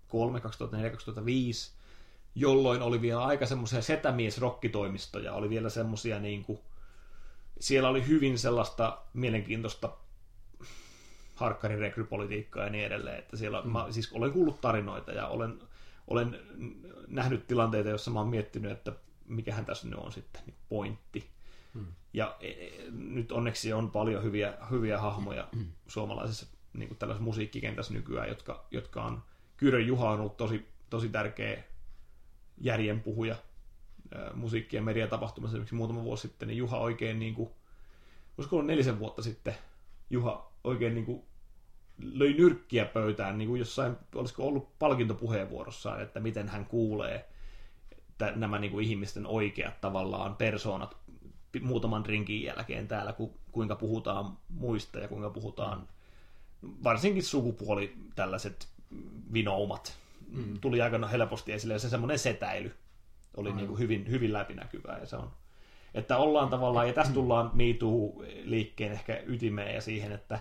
2003, 0.07 0.41
2004, 0.41 0.91
2005, 0.91 1.71
jolloin 2.35 2.81
oli 2.81 3.01
vielä 3.01 3.25
aika 3.25 3.45
semmoisia 3.45 3.81
setämies-rokkitoimistoja. 3.81 5.33
Oli 5.33 5.49
vielä 5.49 5.69
semmoisia 5.69 6.19
niin 6.19 6.43
kuin, 6.43 6.59
siellä 7.59 7.89
oli 7.89 8.07
hyvin 8.07 8.39
sellaista 8.39 8.97
mielenkiintoista 9.13 9.89
harkkarin 11.35 11.79
rekrypolitiikkaa 11.79 12.63
ja 12.63 12.69
niin 12.69 12.85
edelleen. 12.85 13.19
Että 13.19 13.37
siellä, 13.37 13.61
mm. 13.61 13.71
mä, 13.71 13.87
siis 13.89 14.11
olen 14.11 14.31
kuullut 14.31 14.61
tarinoita 14.61 15.11
ja 15.11 15.27
olen, 15.27 15.59
olen 16.07 16.39
nähnyt 17.07 17.47
tilanteita, 17.47 17.89
joissa 17.89 18.11
mä 18.11 18.19
oon 18.19 18.29
miettinyt, 18.29 18.71
että 18.71 18.91
mikähän 19.25 19.65
tässä 19.65 19.87
nyt 19.87 19.99
on 19.99 20.11
sitten 20.11 20.41
niin 20.45 20.57
pointti. 20.69 21.29
Hmm. 21.73 21.87
Ja 22.13 22.37
e, 22.39 22.49
e, 22.49 22.71
nyt 22.91 23.31
onneksi 23.31 23.73
on 23.73 23.91
paljon 23.91 24.23
hyviä, 24.23 24.53
hyviä 24.71 24.99
hahmoja 24.99 25.47
hmm. 25.55 25.65
suomalaisessa 25.87 26.45
niin 26.73 26.87
kuin 26.87 26.97
tällaisessa 26.97 27.23
musiikkikentässä 27.23 27.93
nykyään, 27.93 28.29
jotka, 28.29 28.65
jotka 28.71 29.03
on... 29.03 29.23
Kyrön 29.57 29.87
Juha 29.87 30.09
on 30.09 30.19
ollut 30.19 30.37
tosi, 30.37 30.67
tosi 30.89 31.09
tärkeä 31.09 31.63
järjenpuhuja 32.57 33.35
musiikki- 34.33 34.75
ja 34.75 34.81
mediatapahtumassa 34.81 35.55
esimerkiksi 35.55 35.75
muutama 35.75 36.03
vuosi 36.03 36.21
sitten, 36.21 36.47
niin 36.47 36.57
Juha 36.57 36.77
oikein 36.77 37.19
niin 37.19 37.33
kuin, 37.33 37.49
olisiko 38.37 38.55
ollut 38.55 38.67
nelisen 38.67 38.99
vuotta 38.99 39.21
sitten, 39.21 39.55
Juha 40.09 40.51
oikein 40.63 40.93
niin 40.93 41.05
kuin 41.05 41.23
löi 41.97 42.33
nyrkkiä 42.33 42.85
pöytään, 42.85 43.37
niin 43.37 43.47
kuin 43.47 43.59
jossain, 43.59 43.95
olisiko 44.15 44.47
ollut 44.47 44.79
palkintopuheenvuorossaan, 44.79 46.01
että 46.01 46.19
miten 46.19 46.49
hän 46.49 46.65
kuulee 46.65 47.25
että 48.21 48.33
nämä 48.35 48.59
niin 48.59 48.71
kuin 48.71 48.85
ihmisten 48.85 49.25
oikeat 49.25 49.81
tavallaan 49.81 50.35
persoonat 50.35 50.97
muutaman 51.61 52.05
rinkin 52.05 52.43
jälkeen 52.43 52.87
täällä, 52.87 53.13
ku, 53.13 53.33
kuinka 53.51 53.75
puhutaan 53.75 54.37
muista 54.49 54.99
ja 54.99 55.07
kuinka 55.07 55.29
puhutaan 55.29 55.87
varsinkin 56.83 57.23
sukupuoli 57.23 57.95
tällaiset 58.15 58.67
vinoumat. 59.33 59.97
Mm. 60.31 60.59
Tuli 60.59 60.81
aika 60.81 61.07
helposti 61.07 61.53
esille 61.53 61.73
ja 61.73 61.79
se 61.79 61.89
semmoinen 61.89 62.19
setäily 62.19 62.75
oli 63.37 63.53
niin 63.53 63.67
kuin 63.67 63.79
hyvin, 63.79 64.09
hyvin 64.09 64.33
läpinäkyvää 64.33 64.99
ja 64.99 65.05
se 65.05 65.15
on 65.15 65.31
että 65.93 66.17
ollaan 66.17 66.49
tavallaan, 66.49 66.87
ja 66.87 66.93
tästä 66.93 67.13
tullaan 67.13 67.51
MeToo-liikkeen 67.53 68.91
ehkä 68.91 69.23
ytimeen 69.25 69.75
ja 69.75 69.81
siihen, 69.81 70.11
että 70.11 70.39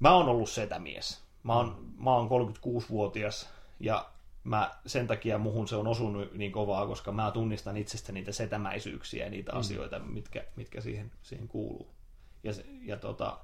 mä 0.00 0.12
oon 0.12 0.28
ollut 0.28 0.50
setämies. 0.50 1.22
Mä 1.42 1.56
oon, 1.56 1.94
mä 1.98 2.10
oon 2.10 2.28
36-vuotias 2.28 3.50
ja 3.80 4.10
mä, 4.44 4.70
sen 4.86 5.06
takia 5.06 5.38
muhun 5.38 5.68
se 5.68 5.76
on 5.76 5.86
osunut 5.86 6.34
niin 6.34 6.52
kovaa, 6.52 6.86
koska 6.86 7.12
mä 7.12 7.30
tunnistan 7.30 7.76
itsestä 7.76 8.12
niitä 8.12 8.32
setämäisyyksiä 8.32 9.24
ja 9.24 9.30
niitä 9.30 9.52
mm. 9.52 9.58
asioita, 9.58 9.98
mitkä, 9.98 10.44
mitkä 10.56 10.80
siihen, 10.80 11.12
siihen 11.22 11.48
kuuluu. 11.48 11.90
Ja, 12.44 12.52
ja 12.82 12.96
tota, 12.96 13.38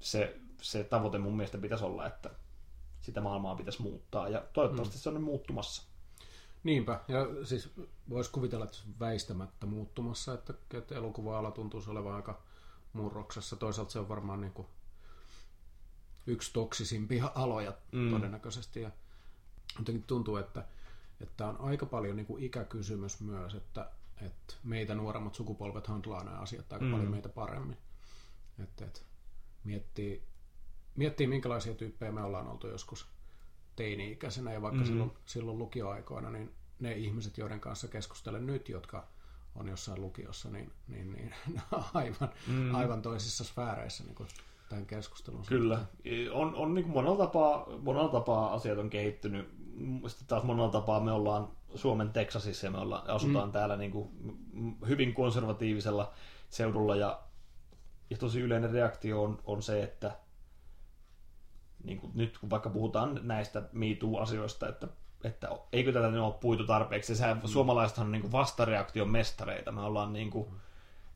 se, 0.00 0.40
se 0.62 0.84
tavoite 0.84 1.18
mun 1.18 1.36
mielestä 1.36 1.58
pitäisi 1.58 1.84
olla, 1.84 2.06
että 2.06 2.30
sitä 3.00 3.20
maailmaa 3.20 3.56
pitäisi 3.56 3.82
muuttaa, 3.82 4.28
ja 4.28 4.44
toivottavasti 4.52 4.96
mm. 4.96 5.00
se 5.00 5.08
on 5.08 5.14
nyt 5.14 5.24
muuttumassa. 5.24 5.82
Niinpä, 6.64 7.00
ja 7.08 7.46
siis 7.46 7.70
voisi 8.10 8.30
kuvitella, 8.30 8.64
että 8.64 8.76
se 8.76 8.82
on 8.86 8.94
väistämättä 9.00 9.66
muuttumassa, 9.66 10.34
että, 10.34 10.54
että 10.74 10.94
elokuva-ala 10.94 11.50
tuntuu 11.50 11.82
olevan 11.88 12.14
aika 12.14 12.42
murroksessa. 12.92 13.56
Toisaalta 13.56 13.92
se 13.92 13.98
on 13.98 14.08
varmaan 14.08 14.40
niin 14.40 14.52
kuin 14.52 14.68
yksi 16.26 16.52
toksisimpia 16.52 17.32
aloja 17.44 17.72
mm. 17.92 18.10
todennäköisesti, 18.10 18.80
ja 18.80 18.90
jotenkin 19.78 20.02
tuntuu, 20.02 20.36
että, 20.36 20.64
että 21.20 21.46
on 21.46 21.60
aika 21.60 21.86
paljon 21.86 22.16
niin 22.16 22.26
kuin 22.26 22.42
ikäkysymys 22.42 23.20
myös, 23.20 23.54
että, 23.54 23.90
että 24.22 24.54
meitä 24.64 24.94
nuoremmat 24.94 25.34
sukupolvet 25.34 25.86
handlaa 25.86 26.24
nämä 26.24 26.38
asiat 26.38 26.72
aika 26.72 26.84
mm. 26.84 26.90
paljon 26.90 27.10
meitä 27.10 27.28
paremmin. 27.28 27.78
Että, 28.62 28.84
että 28.84 29.00
miettii, 29.64 30.22
miettii, 30.98 31.26
minkälaisia 31.26 31.74
tyyppejä 31.74 32.12
me 32.12 32.22
ollaan 32.22 32.48
oltu 32.48 32.68
joskus 32.68 33.06
teini-ikäisenä 33.76 34.52
ja 34.52 34.62
vaikka 34.62 34.80
mm. 34.80 34.86
silloin, 34.86 35.12
silloin 35.26 35.58
lukioaikoina, 35.58 36.30
niin 36.30 36.54
ne 36.80 36.92
ihmiset, 36.92 37.38
joiden 37.38 37.60
kanssa 37.60 37.88
keskustelen 37.88 38.46
nyt, 38.46 38.68
jotka 38.68 39.06
on 39.54 39.68
jossain 39.68 40.00
lukiossa, 40.00 40.50
niin, 40.50 40.72
niin, 40.88 41.12
niin 41.12 41.34
aivan, 41.94 42.28
mm. 42.46 42.74
aivan 42.74 43.02
toisissa 43.02 43.44
sfääreissä 43.44 44.04
niin 44.04 44.14
kuin 44.14 44.28
tämän 44.68 44.86
keskustelun 44.86 45.44
Kyllä. 45.46 45.80
On, 46.32 46.54
on 46.54 46.74
niin 46.74 46.84
kuin 46.84 46.94
monella, 46.94 47.16
tapaa, 47.16 47.66
monella 47.82 48.08
tapaa 48.08 48.54
asiat 48.54 48.78
on 48.78 48.90
kehittynyt 48.90 49.48
sitten 50.06 50.28
taas 50.28 50.42
monella 50.42 50.68
tapaa 50.68 51.00
me 51.00 51.12
ollaan 51.12 51.48
Suomen 51.74 52.10
Teksasissa 52.10 52.66
ja 52.66 52.70
me 52.70 52.78
ollaan, 52.78 53.10
asutaan 53.10 53.48
mm. 53.48 53.52
täällä 53.52 53.76
niin 53.76 53.90
kuin 53.90 54.08
hyvin 54.88 55.14
konservatiivisella 55.14 56.12
seudulla 56.48 56.96
ja, 56.96 57.20
ja 58.10 58.16
tosi 58.16 58.40
yleinen 58.40 58.70
reaktio 58.70 59.22
on, 59.22 59.38
on 59.44 59.62
se, 59.62 59.82
että 59.82 60.16
niin 61.88 62.00
kuin 62.00 62.12
nyt 62.14 62.38
kun 62.38 62.50
vaikka 62.50 62.70
puhutaan 62.70 63.20
näistä 63.22 63.62
MeToo-asioista, 63.72 64.68
että, 64.68 64.88
että 65.24 65.48
eikö 65.72 65.92
tätä 65.92 66.10
nyt 66.10 66.20
ole 66.20 66.34
puitu 66.40 66.64
tarpeeksi. 66.64 67.16
Sehän, 67.16 67.36
mm. 67.36 67.48
Suomalaisethan 67.48 68.06
on 68.06 68.12
niin 68.12 68.22
kuin 68.22 68.32
vastareaktion 68.32 69.10
mestareita. 69.10 69.72
Me 69.72 69.80
ollaan 69.80 70.12
niin 70.12 70.30
kuin, 70.30 70.48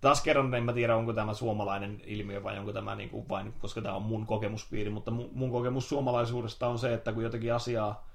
taas 0.00 0.22
kerran 0.22 0.54
en 0.54 0.64
mä 0.64 0.72
tiedä, 0.72 0.96
onko 0.96 1.12
tämä 1.12 1.34
suomalainen 1.34 2.00
ilmiö 2.04 2.42
vai 2.42 2.58
onko 2.58 2.72
tämä 2.72 2.94
niin 2.94 3.10
kuin 3.10 3.28
vain, 3.28 3.52
koska 3.58 3.82
tämä 3.82 3.94
on 3.94 4.02
mun 4.02 4.26
kokemuspiiri, 4.26 4.90
mutta 4.90 5.10
mun, 5.10 5.30
mun 5.32 5.50
kokemus 5.50 5.88
suomalaisuudesta 5.88 6.66
on 6.66 6.78
se, 6.78 6.94
että 6.94 7.12
kun 7.12 7.22
jotakin 7.22 7.54
asiaa 7.54 8.08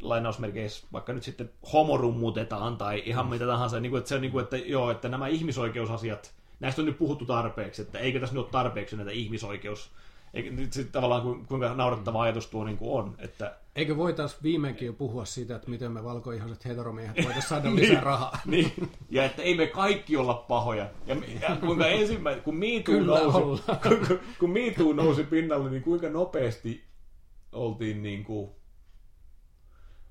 lainausmerkeissä 0.00 0.86
vaikka 0.92 1.12
nyt 1.12 1.22
sitten 1.22 1.50
homorummutetaan 1.72 2.76
tai 2.76 3.02
ihan 3.06 3.26
mm. 3.26 3.30
mitä 3.30 3.46
tahansa, 3.46 3.80
niin 3.80 3.90
kuin, 3.90 3.98
että 3.98 4.08
se 4.08 4.14
on 4.14 4.20
niin 4.20 4.32
kuin, 4.32 4.42
että 4.42 4.56
joo, 4.56 4.90
että 4.90 5.08
nämä 5.08 5.26
ihmisoikeusasiat, 5.26 6.34
näistä 6.60 6.82
on 6.82 6.86
nyt 6.86 6.98
puhuttu 6.98 7.26
tarpeeksi, 7.26 7.82
että 7.82 7.98
eikö 7.98 8.20
tässä 8.20 8.34
nyt 8.34 8.44
ole 8.44 8.50
tarpeeksi 8.50 8.96
näitä 8.96 9.10
ihmisoikeus 9.10 9.90
eikä, 10.34 10.50
sit 10.70 10.92
tavallaan 10.92 11.46
kuinka 11.46 11.74
naurettava 11.74 12.22
ajatus 12.22 12.46
tuo 12.46 12.64
niin 12.64 12.78
kuin 12.78 12.90
on. 12.90 13.14
Että... 13.18 13.56
Eikö 13.76 13.96
voitaisiin 13.96 14.42
viimeinkin 14.42 14.86
jo 14.86 14.92
puhua 14.92 15.24
siitä, 15.24 15.56
että 15.56 15.70
miten 15.70 15.92
me 15.92 16.04
valkoihoiset 16.04 16.64
heteromiehet 16.64 17.16
voitaisiin 17.16 17.48
saada 17.48 17.74
lisää 17.76 17.94
niin, 17.94 18.02
rahaa? 18.02 18.38
niin, 18.46 18.72
ja 19.10 19.24
että 19.24 19.42
ei 19.42 19.56
me 19.56 19.66
kaikki 19.66 20.16
olla 20.16 20.34
pahoja. 20.34 20.90
Ja, 21.06 21.16
ja 21.40 21.56
kuinka 21.56 21.86
ensimmäinen, 21.86 22.42
kun 22.42 22.56
MeToo 22.56 23.00
nousi, 23.00 23.62
kun, 23.88 24.18
kun 24.38 24.50
MeToo 24.50 24.92
nousi 24.92 25.24
pinnalle, 25.24 25.70
niin 25.70 25.82
kuinka 25.82 26.08
nopeasti 26.08 26.84
oltiin 27.52 28.02
niin 28.02 28.24
kuin, 28.24 28.50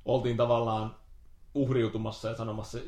oltiin 0.05 0.37
tavallaan 0.37 0.95
uhriutumassa 1.53 2.29
ja 2.29 2.35
sanomassa, 2.35 2.79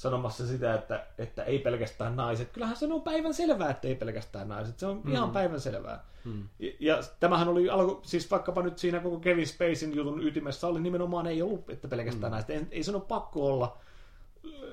sanomassa 0.00 0.46
sitä, 0.46 0.74
että, 0.74 1.06
että 1.18 1.44
ei 1.44 1.58
pelkästään 1.58 2.16
naiset. 2.16 2.50
Kyllähän 2.52 2.76
se 2.76 2.92
on 2.92 3.02
päivän 3.02 3.34
selvää, 3.34 3.70
että 3.70 3.88
ei 3.88 3.94
pelkästään 3.94 4.48
naiset. 4.48 4.78
Se 4.78 4.86
on 4.86 5.00
mm. 5.04 5.12
ihan 5.12 5.30
päivän 5.30 5.60
selvää. 5.60 6.04
Mm. 6.24 6.48
Ja, 6.58 6.70
ja 6.80 6.98
tämähän 7.20 7.48
oli 7.48 7.70
alku, 7.70 8.00
siis 8.02 8.30
vaikkapa 8.30 8.62
nyt 8.62 8.78
siinä 8.78 9.00
koko 9.00 9.18
Kevin 9.18 9.46
Spacein 9.46 9.96
jutun 9.96 10.26
ytimessä 10.26 10.66
oli 10.66 10.80
nimenomaan 10.80 11.26
ei 11.26 11.42
ollut, 11.42 11.70
että 11.70 11.88
pelkästään 11.88 12.30
mm. 12.30 12.34
naiset. 12.34 12.50
Ei, 12.50 12.66
ei 12.70 12.82
sano 12.82 13.00
pakko 13.00 13.46
olla 13.46 13.78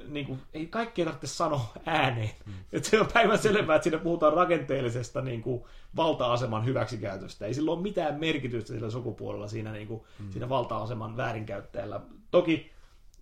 niin 0.07 0.25
kuin, 0.25 0.39
ei 0.53 0.67
kaikkea 0.67 1.05
tarvitse 1.05 1.27
sanoa 1.27 1.73
ääneen. 1.85 2.31
Mm. 2.45 2.53
Että 2.73 2.89
se 2.89 2.99
on 2.99 3.07
päivän 3.13 3.37
selvää, 3.37 3.75
että 3.75 3.83
siinä 3.83 3.97
puhutaan 3.97 4.33
rakenteellisesta 4.33 5.21
niin 5.21 5.41
kuin, 5.41 5.63
valta-aseman 5.95 6.65
hyväksikäytöstä. 6.65 7.45
Ei 7.45 7.53
sillä 7.53 7.71
ole 7.71 7.81
mitään 7.81 8.19
merkitystä 8.19 8.73
sillä 8.73 8.89
sukupuolella 8.89 9.47
siinä, 9.47 9.71
niin 9.71 9.87
kuin, 9.87 10.01
mm. 10.19 10.31
siinä 10.31 10.49
valta-aseman 10.49 11.17
väärinkäyttäjällä. 11.17 12.01
Toki 12.31 12.76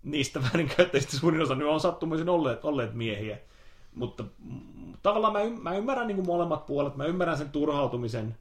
niistä 0.05 0.41
väärinkäyttäjistä 0.41 1.17
suurin 1.17 1.41
osa 1.41 1.55
nyt 1.55 1.67
on 1.67 1.79
sattumoisin 1.79 2.29
olleet, 2.29 2.65
olleet 2.65 2.93
miehiä. 2.93 3.37
Mutta 3.95 4.23
tavallaan 5.03 5.33
mä, 5.33 5.41
y- 5.41 5.59
mä 5.59 5.77
ymmärrän 5.77 6.07
niin 6.07 6.15
kuin 6.15 6.27
molemmat 6.27 6.65
puolet. 6.65 6.95
Mä 6.95 7.05
ymmärrän 7.05 7.37
sen 7.37 7.49
turhautumisen. 7.49 8.37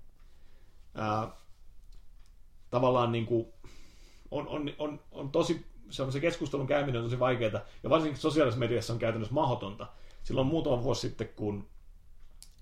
Ää, 0.95 1.29
tavallaan 2.71 3.13
niin 3.13 3.27
kuin, 3.27 3.47
on, 4.31 4.49
on, 4.49 4.71
on, 4.79 5.01
on 5.13 5.31
tosi 5.31 5.67
se, 5.91 6.03
on, 6.03 6.13
se 6.13 6.21
keskustelun 6.21 6.67
käyminen 6.67 7.01
on 7.01 7.07
tosi 7.07 7.19
vaikeaa, 7.19 7.61
ja 7.83 7.91
varsinkin 7.91 8.21
sosiaalisessa 8.21 8.61
mediassa 8.61 8.93
on 8.93 8.99
käytännössä 8.99 9.35
mahdotonta. 9.35 9.87
Silloin 10.23 10.47
muutama 10.47 10.83
vuosi 10.83 11.01
sitten, 11.01 11.29
kun 11.37 11.69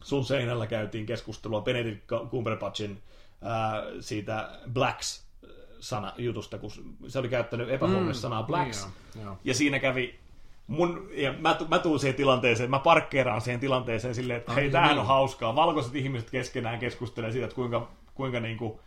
sun 0.05 0.25
seinällä 0.25 0.67
käytiin 0.67 1.07
keskustelua 1.07 1.61
Benedict 1.61 2.07
Cumberbatchin 2.31 3.03
ää, 3.43 3.83
siitä 4.01 4.59
Blacks 4.73 5.32
sana 5.83 6.13
jutusta, 6.19 6.59
kun 6.59 6.71
se 7.09 7.19
oli 7.19 7.29
käyttänyt 7.29 7.71
epähuomioon 7.71 8.07
mm, 8.07 8.15
sanaa 8.15 8.43
Blacks. 8.43 8.89
Niin 9.15 9.25
joo, 9.25 9.39
ja 9.45 9.55
siinä 9.55 9.79
kävi 9.79 10.19
mun, 10.67 11.09
ja 11.13 11.33
mä, 11.33 11.57
mä 11.69 11.79
tuun 11.79 12.01
siihen 12.01 12.17
tilanteeseen, 12.17 12.71
mä 12.71 12.79
parkkeeraan 12.79 13.41
siihen 13.41 13.61
tilanteeseen 13.61 14.15
silleen, 14.15 14.39
että 14.39 14.53
hei, 14.53 14.71
tämähän 14.71 14.91
niin. 14.91 15.01
on 15.01 15.07
hauskaa. 15.07 15.57
Valkoiset 15.57 15.95
ihmiset 15.95 16.31
keskenään 16.31 16.79
keskustelee 16.79 17.33
siitä, 17.33 17.45
että 17.45 17.55
kuinka, 17.55 17.89
kuinka 18.15 18.41
niin 18.41 18.57
kuin, 18.57 18.79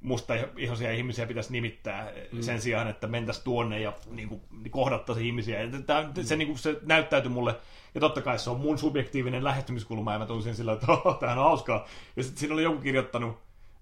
musta 0.00 0.34
ihoisia 0.56 0.92
ihmisiä 0.92 1.26
pitäisi 1.26 1.52
nimittää 1.52 2.12
mm. 2.32 2.42
sen 2.42 2.60
sijaan, 2.60 2.88
että 2.88 3.06
mentäisiin 3.06 3.44
tuonne 3.44 3.80
ja 3.80 3.92
niin 4.10 4.28
kuin, 4.28 4.40
kohdattaisiin 4.70 5.26
ihmisiä. 5.26 5.58
Tämä, 5.86 6.02
mm. 6.02 6.22
se, 6.22 6.36
niin 6.36 6.48
kuin, 6.48 6.58
se 6.58 6.78
näyttäytyi 6.82 7.30
mulle, 7.30 7.54
ja 7.94 8.00
totta 8.00 8.22
kai 8.22 8.38
se 8.38 8.50
on 8.50 8.60
mun 8.60 8.78
subjektiivinen 8.78 9.44
lähestymiskulma, 9.44 10.12
ja 10.12 10.18
mä 10.18 10.26
tunsin 10.26 10.54
sillä, 10.54 10.72
että 10.72 10.92
oh, 10.92 11.18
tämähän 11.18 11.38
on 11.38 11.44
hauskaa. 11.44 11.86
Ja 12.16 12.22
sitten 12.22 12.40
siinä 12.40 12.54
oli 12.54 12.62
joku 12.62 12.78
kirjoittanut, 12.78 13.38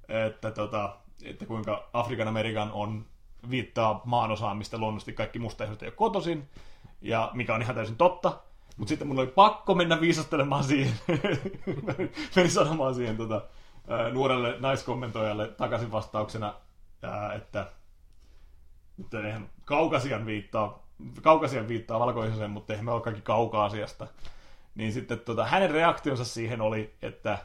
että, 0.09 0.51
tota, 0.51 0.97
että 1.23 1.47
kuinka 1.47 1.89
Afrikan 1.93 2.29
Amerikan 2.29 2.73
on 2.73 3.07
viittaa 3.51 4.03
maanosaa, 4.05 4.55
mistä 4.55 4.79
luonnollisesti 4.79 5.13
kaikki 5.13 5.39
mustaihoiset 5.39 5.83
ei 5.83 5.87
ole 5.87 5.95
kotoisin, 5.95 6.49
ja 7.03 7.31
mikä 7.35 7.55
on 7.55 7.63
ihan 7.63 7.75
täysin 7.75 7.97
totta. 7.97 8.39
Mutta 8.77 8.89
sitten 8.89 9.09
mun 9.09 9.19
oli 9.19 9.27
pakko 9.27 9.75
mennä 9.75 10.01
viisastelemaan 10.01 10.65
siihen, 10.65 10.95
menin 12.37 12.51
sanomaan 12.51 12.95
siihen 12.95 13.17
tota, 13.17 13.43
nuorelle 14.13 14.57
naiskommentoijalle 14.61 15.49
takaisin 15.49 15.93
vastauksena, 15.93 16.55
että, 17.37 17.67
että 19.01 19.27
eihän 19.27 19.51
kaukasian 19.65 20.27
viittaa, 20.27 20.87
kaukasian 21.23 21.69
viittaa 21.69 22.01
valkoiseen, 22.01 22.51
mutta 22.51 22.73
eihän 22.73 22.85
me 22.85 22.93
ole 22.93 23.01
kaikki 23.01 23.23
kauka-asiasta. 23.23 24.07
Niin 24.75 24.93
sitten 24.93 25.21
tota, 25.21 25.45
hänen 25.45 25.71
reaktionsa 25.71 26.25
siihen 26.25 26.61
oli, 26.61 26.95
että, 27.03 27.39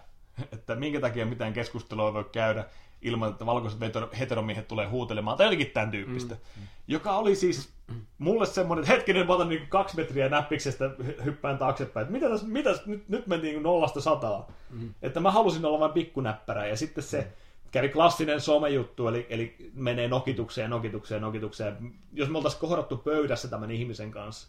että 0.53 0.75
minkä 0.75 0.99
takia 0.99 1.25
mitään 1.25 1.53
keskustelua 1.53 2.13
voi 2.13 2.29
käydä 2.31 2.65
ilman, 3.01 3.29
että 3.29 3.45
valkoiset 3.45 3.79
heteromiehet 4.19 4.67
tulee 4.67 4.87
huutelemaan, 4.87 5.37
tai 5.37 5.45
jotenkin 5.45 5.71
tämän 5.71 5.91
tyyppistä. 5.91 6.35
Mm. 6.35 6.61
Joka 6.87 7.17
oli 7.17 7.35
siis 7.35 7.69
mulle 8.17 8.45
semmoinen, 8.45 8.83
että 8.83 8.93
hetkinen, 8.93 9.27
mä 9.27 9.33
otan 9.33 9.49
niin 9.49 9.67
kaksi 9.67 9.95
metriä 9.95 10.29
näppiksestä, 10.29 10.89
hyppään 11.25 11.57
taaksepäin, 11.57 12.03
että 12.03 12.13
mitä 12.13 12.29
tässä, 12.29 12.47
mitä, 12.47 12.69
nyt, 12.85 13.09
nyt 13.09 13.27
mentiin 13.27 13.53
niin 13.53 13.63
nollasta 13.63 14.01
sataa. 14.01 14.51
Mm. 14.69 14.93
Että 15.01 15.19
mä 15.19 15.31
halusin 15.31 15.65
olla 15.65 15.79
vain 15.79 15.91
pikkunäppärä, 15.91 16.67
ja 16.67 16.77
sitten 16.77 17.03
se 17.03 17.21
mm. 17.21 17.27
kävi 17.71 17.89
klassinen 17.89 18.41
somejuttu, 18.41 19.07
eli, 19.07 19.27
eli 19.29 19.71
menee 19.73 20.07
nokitukseen, 20.07 20.69
nokitukseen, 20.69 21.21
nokitukseen. 21.21 21.93
Jos 22.13 22.29
me 22.29 22.37
oltaisiin 22.37 22.61
kohdattu 22.61 22.97
pöydässä 22.97 23.47
tämän 23.47 23.71
ihmisen 23.71 24.11
kanssa. 24.11 24.47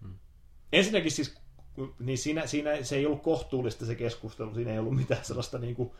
Mm. 0.00 0.14
Ensinnäkin 0.72 1.10
siis, 1.10 1.38
niin 1.98 2.18
siinä, 2.18 2.46
siinä 2.46 2.82
se 2.82 2.96
ei 2.96 3.06
ollut 3.06 3.22
kohtuullista 3.22 3.86
se 3.86 3.94
keskustelu, 3.94 4.54
siinä 4.54 4.72
ei 4.72 4.78
ollut 4.78 4.96
mitään 4.96 5.24
sellaista 5.24 5.58
niin 5.58 5.76
kuin, 5.76 5.90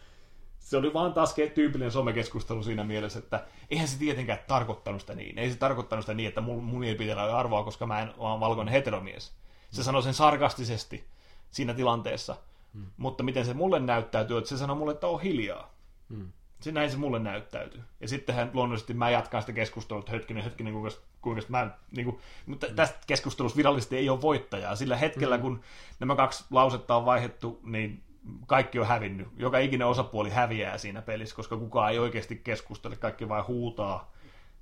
se 0.66 0.76
oli 0.76 0.94
vaan 0.94 1.12
taas 1.12 1.34
tyypillinen 1.54 1.92
somekeskustelu 1.92 2.62
siinä 2.62 2.84
mielessä, 2.84 3.18
että 3.18 3.44
eihän 3.70 3.88
se 3.88 3.98
tietenkään 3.98 4.38
tarkoittanut 4.46 5.00
sitä 5.00 5.14
niin. 5.14 5.38
Ei 5.38 5.50
se 5.50 5.58
tarkoittanut 5.58 6.04
sitä 6.04 6.14
niin, 6.14 6.28
että 6.28 6.40
mun, 6.40 6.64
mun 6.64 6.80
mielipiteellä 6.80 7.22
oli 7.22 7.32
arvoa, 7.32 7.64
koska 7.64 7.86
mä 7.86 8.00
en 8.00 8.12
ole 8.18 8.40
valkoinen 8.40 8.72
heteromies. 8.72 9.32
Se 9.70 9.80
mm. 9.80 9.84
sanoi 9.84 10.02
sen 10.02 10.14
sarkastisesti 10.14 11.04
siinä 11.50 11.74
tilanteessa. 11.74 12.36
Mm. 12.74 12.86
Mutta 12.96 13.22
miten 13.22 13.44
se 13.44 13.54
mulle 13.54 13.80
näyttäytyy, 13.80 14.38
että 14.38 14.48
se 14.48 14.56
sanoi 14.56 14.76
mulle, 14.76 14.92
että 14.92 15.06
on 15.06 15.20
hiljaa. 15.20 15.74
Mm. 16.08 16.32
Se 16.60 16.72
näin 16.72 16.90
se 16.90 16.96
mulle 16.96 17.18
näyttäytyy. 17.18 17.82
Ja 18.00 18.08
sittenhän 18.08 18.50
luonnollisesti 18.54 18.94
mä 18.94 19.10
jatkan 19.10 19.42
sitä 19.42 19.52
keskustelua, 19.52 20.00
että 20.00 20.12
hetkinen, 20.12 20.44
hetkinen, 20.44 20.72
kuinka, 20.72 20.90
kuinka 21.20 21.42
mä, 21.48 21.70
niin 21.90 22.04
kuin, 22.04 22.18
mutta 22.46 22.66
mm. 22.66 22.74
tästä 22.74 22.98
keskustelussa 23.06 23.56
virallisesti 23.56 23.96
ei 23.96 24.08
ole 24.08 24.22
voittajaa. 24.22 24.76
Sillä 24.76 24.96
hetkellä, 24.96 25.36
mm. 25.36 25.42
kun 25.42 25.60
nämä 26.00 26.16
kaksi 26.16 26.44
lausetta 26.50 26.96
on 26.96 27.04
vaihdettu, 27.04 27.60
niin 27.64 28.02
kaikki 28.46 28.78
on 28.78 28.86
hävinnyt. 28.86 29.28
Joka 29.36 29.58
ikinen 29.58 29.86
osapuoli 29.86 30.30
häviää 30.30 30.78
siinä 30.78 31.02
pelissä, 31.02 31.36
koska 31.36 31.56
kukaan 31.56 31.92
ei 31.92 31.98
oikeasti 31.98 32.36
keskustele, 32.36 32.96
kaikki 32.96 33.28
vain 33.28 33.46
huutaa 33.46 34.12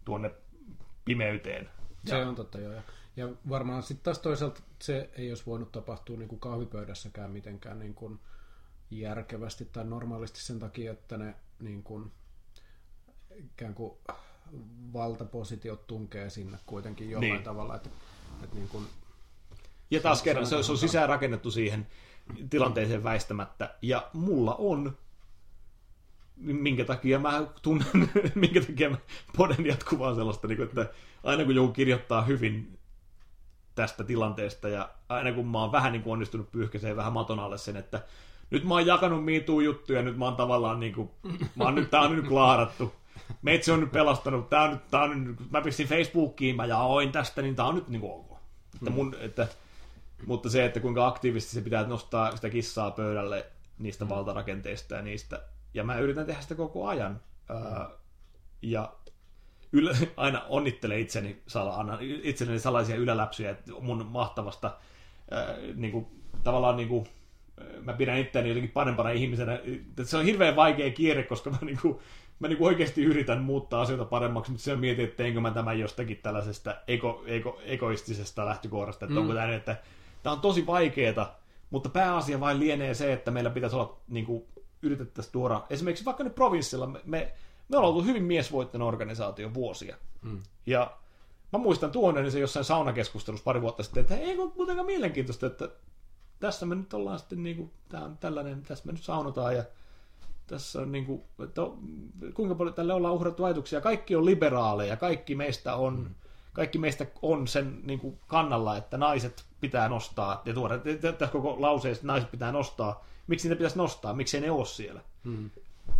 tuonne 0.04 0.30
pimeyteen. 1.04 1.70
Se 2.04 2.18
ja... 2.18 2.28
on 2.28 2.34
totta, 2.34 2.60
joo. 2.60 2.74
Ja 3.16 3.28
varmaan 3.48 3.82
sitten 3.82 4.04
taas 4.04 4.18
toisaalta 4.18 4.60
se 4.82 5.10
ei 5.18 5.30
olisi 5.30 5.46
voinut 5.46 5.72
tapahtua 5.72 6.16
niin 6.16 6.28
kuin 6.28 6.40
kahvipöydässäkään 6.40 7.30
mitenkään 7.30 7.78
niin 7.78 7.94
kuin 7.94 8.20
järkevästi 8.90 9.64
tai 9.64 9.84
normaalisti 9.84 10.40
sen 10.40 10.58
takia, 10.58 10.92
että 10.92 11.16
ne 11.16 11.34
niin 11.60 11.82
kuin, 11.82 12.12
ikään 13.36 13.74
kuin 13.74 13.94
valtapositiot 14.92 15.86
tunkee 15.86 16.30
sinne 16.30 16.58
kuitenkin 16.66 17.10
jollain 17.10 17.32
niin. 17.32 17.42
tavalla. 17.42 17.76
Että, 17.76 17.90
että 18.42 18.56
niin 18.56 18.68
kuin, 18.68 18.86
ja 19.90 20.00
taas 20.00 20.22
kerran, 20.22 20.46
se, 20.46 20.62
se 20.62 20.72
on 20.72 20.78
sisään 20.78 21.08
rakennettu 21.08 21.50
siihen 21.50 21.86
tilanteeseen 22.50 23.04
väistämättä. 23.04 23.74
Ja 23.82 24.10
mulla 24.12 24.54
on, 24.54 24.96
minkä 26.36 26.84
takia 26.84 27.18
mä 27.18 27.46
tunnen, 27.62 28.10
minkä 28.34 28.60
takia 28.60 28.90
mä 28.90 28.96
poden 29.36 29.66
jatkuvaa 29.66 30.14
sellaista, 30.14 30.48
niin 30.48 30.62
että 30.62 30.86
aina 31.24 31.44
kun 31.44 31.54
joku 31.54 31.72
kirjoittaa 31.72 32.22
hyvin 32.22 32.78
tästä 33.74 34.04
tilanteesta 34.04 34.68
ja 34.68 34.88
aina 35.08 35.32
kun 35.32 35.46
mä 35.46 35.60
oon 35.60 35.72
vähän 35.72 35.92
niin 35.92 36.02
kuin 36.02 36.12
onnistunut 36.12 36.52
pyyhkäseen 36.52 36.96
vähän 36.96 37.12
maton 37.12 37.40
alle 37.40 37.58
sen, 37.58 37.76
että 37.76 38.02
nyt 38.50 38.64
mä 38.64 38.74
oon 38.74 38.86
jakanut 38.86 39.24
miituu 39.24 39.60
juttuja, 39.60 40.02
nyt 40.02 40.18
mä 40.18 40.24
oon 40.24 40.36
tavallaan 40.36 40.80
niin 40.80 40.94
kuin, 40.94 41.10
mä 41.56 41.64
oon 41.64 41.74
nyt, 41.74 41.90
tää 41.90 42.00
on 42.00 42.16
nyt 42.16 42.28
klaarattu. 42.28 42.94
Meitsi 43.42 43.70
on 43.70 43.80
nyt 43.80 43.92
pelastanut, 43.92 44.50
tää 44.50 44.62
on 44.62 44.70
nyt, 44.70 44.90
tää 44.90 45.02
on 45.02 45.24
nyt, 45.24 45.50
mä 45.50 45.60
pistin 45.60 45.86
Facebookiin, 45.86 46.56
mä 46.56 46.66
jaoin 46.66 47.12
tästä, 47.12 47.42
niin 47.42 47.56
tää 47.56 47.66
on 47.66 47.74
nyt 47.74 47.88
niin 47.88 48.00
kuin 48.00 48.12
ok. 48.12 48.38
Että 48.74 48.90
mun, 48.90 49.16
että 49.20 49.48
mutta 50.26 50.50
se, 50.50 50.64
että 50.64 50.80
kuinka 50.80 51.06
aktiivisesti 51.06 51.54
se 51.54 51.60
pitää 51.60 51.86
nostaa 51.86 52.36
sitä 52.36 52.50
kissaa 52.50 52.90
pöydälle 52.90 53.46
niistä 53.78 54.04
mm. 54.04 54.08
valtarakenteista 54.08 54.94
ja 54.94 55.02
niistä. 55.02 55.42
Ja 55.74 55.84
mä 55.84 55.98
yritän 55.98 56.26
tehdä 56.26 56.40
sitä 56.40 56.54
koko 56.54 56.86
ajan. 56.86 57.20
Mm. 57.48 57.86
ja 58.62 58.92
ylä, 59.72 59.96
aina 60.16 60.42
onnittelen 60.48 60.98
itseni, 60.98 61.42
annan 61.72 61.98
itselleni 62.00 62.58
salaisia 62.58 62.96
yläläpsyjä 62.96 63.56
mun 63.80 64.06
mahtavasta 64.06 64.76
ää, 65.30 65.56
niin 65.74 65.92
kuin, 65.92 66.06
tavallaan 66.44 66.76
niin 66.76 66.88
kuin, 66.88 67.06
mä 67.82 67.92
pidän 67.92 68.18
itseäni 68.18 68.48
jotenkin 68.48 68.72
parempana 68.72 69.10
ihmisenä. 69.10 69.60
Se 70.02 70.16
on 70.16 70.24
hirveän 70.24 70.56
vaikea 70.56 70.90
kierre, 70.90 71.22
koska 71.22 71.50
mä, 71.50 71.58
niin 71.62 71.78
kuin, 71.82 71.98
mä 72.38 72.48
niin 72.48 72.58
kuin 72.58 72.68
oikeasti 72.68 73.04
yritän 73.04 73.42
muuttaa 73.42 73.80
asioita 73.80 74.04
paremmaksi, 74.04 74.50
mutta 74.50 74.64
siellä 74.64 74.80
mietin, 74.80 75.04
että 75.04 75.16
teinkö 75.16 75.40
mä 75.40 75.50
tämän 75.50 75.78
jostakin 75.78 76.20
tällaisesta 76.22 76.74
ego, 76.88 77.24
ego, 77.26 77.60
egoistisesta 77.64 78.46
lähtökohdasta, 78.46 79.04
että 79.04 79.14
mm. 79.14 79.20
onko 79.20 79.34
tämä 79.34 79.54
että 79.54 79.76
tämä 80.24 80.34
on 80.34 80.40
tosi 80.40 80.66
vaikeeta, 80.66 81.32
mutta 81.70 81.88
pääasia 81.88 82.40
vain 82.40 82.60
lienee 82.60 82.94
se, 82.94 83.12
että 83.12 83.30
meillä 83.30 83.50
pitäisi 83.50 83.76
olla, 83.76 83.96
niin 84.08 84.26
kuin, 84.26 84.44
yritettäisiin 84.82 85.32
tuoda, 85.32 85.62
esimerkiksi 85.70 86.04
vaikka 86.04 86.24
nyt 86.24 86.34
provinssilla, 86.34 86.86
me, 86.86 87.00
me, 87.04 87.32
me 87.68 87.76
ollaan 87.76 87.92
ollut 87.92 88.06
hyvin 88.06 88.24
miesvoittainen 88.24 88.88
organisaatio 88.88 89.54
vuosia. 89.54 89.96
Mm. 90.22 90.42
Ja 90.66 90.96
mä 91.52 91.58
muistan 91.58 91.90
tuonne 91.90 92.30
se 92.30 92.38
jossain 92.38 92.64
saunakeskustelussa 92.64 93.44
pari 93.44 93.62
vuotta 93.62 93.82
sitten, 93.82 94.00
että 94.00 94.16
ei 94.16 94.38
ole 94.38 94.52
muutenkaan 94.56 94.86
mielenkiintoista, 94.86 95.46
että 95.46 95.68
tässä 96.40 96.66
me 96.66 96.74
nyt 96.74 96.94
ollaan 96.94 97.18
sitten 97.18 97.42
niin 97.42 97.56
kuin, 97.56 97.70
tämä 97.88 98.04
on 98.04 98.18
tällainen, 98.18 98.62
tässä 98.62 98.86
me 98.86 98.92
nyt 98.92 99.02
saunotaan 99.02 99.56
ja 99.56 99.64
tässä 100.46 100.80
on 100.80 100.92
niin 100.92 101.06
kuin, 101.06 101.22
että 101.44 101.62
kuinka 102.34 102.54
paljon 102.54 102.74
tälle 102.74 102.94
ollaan 102.94 103.14
uhrattu 103.14 103.44
ajatuksia. 103.44 103.80
Kaikki 103.80 104.16
on 104.16 104.24
liberaaleja, 104.24 104.96
kaikki 104.96 105.34
meistä 105.34 105.76
on, 105.76 105.98
mm. 105.98 106.14
Kaikki 106.54 106.78
meistä 106.78 107.06
on 107.22 107.48
sen 107.48 107.80
niin 107.82 107.98
kuin 107.98 108.18
kannalla, 108.26 108.76
että 108.76 108.98
naiset 108.98 109.44
pitää 109.60 109.88
nostaa 109.88 110.42
ja 110.44 110.54
tuoda 110.54 110.78
tässä 111.00 111.32
koko 111.32 111.56
lauseessa, 111.58 112.06
naiset 112.06 112.30
pitää 112.30 112.52
nostaa. 112.52 113.04
Miksi 113.26 113.48
niitä 113.48 113.58
pitäisi 113.58 113.76
nostaa? 113.76 114.14
Miksi 114.14 114.36
ei 114.36 114.40
ne 114.40 114.50
ole 114.50 114.66
siellä? 114.66 115.00
Mm. 115.24 115.50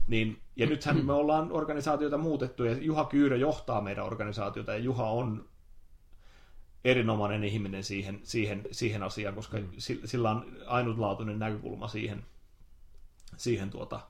Niin, 0.08 0.40
ja 0.56 0.66
nythän 0.66 1.06
me 1.06 1.12
ollaan 1.12 1.52
organisaatiota 1.52 2.18
muutettu 2.18 2.64
ja 2.64 2.72
Juha 2.78 3.04
Kyyrö 3.04 3.36
johtaa 3.36 3.80
meidän 3.80 4.04
organisaatiota 4.04 4.72
ja 4.72 4.78
Juha 4.78 5.10
on 5.10 5.48
erinomainen 6.84 7.44
ihminen 7.44 7.84
siihen, 7.84 8.20
siihen, 8.22 8.62
siihen 8.70 9.02
asiaan, 9.02 9.34
koska 9.34 9.58
mm. 9.58 9.68
sillä 10.04 10.30
on 10.30 10.46
ainutlaatuinen 10.66 11.38
näkökulma 11.38 11.88
siihen, 11.88 12.24
siihen, 13.36 13.70
tuota, 13.70 14.00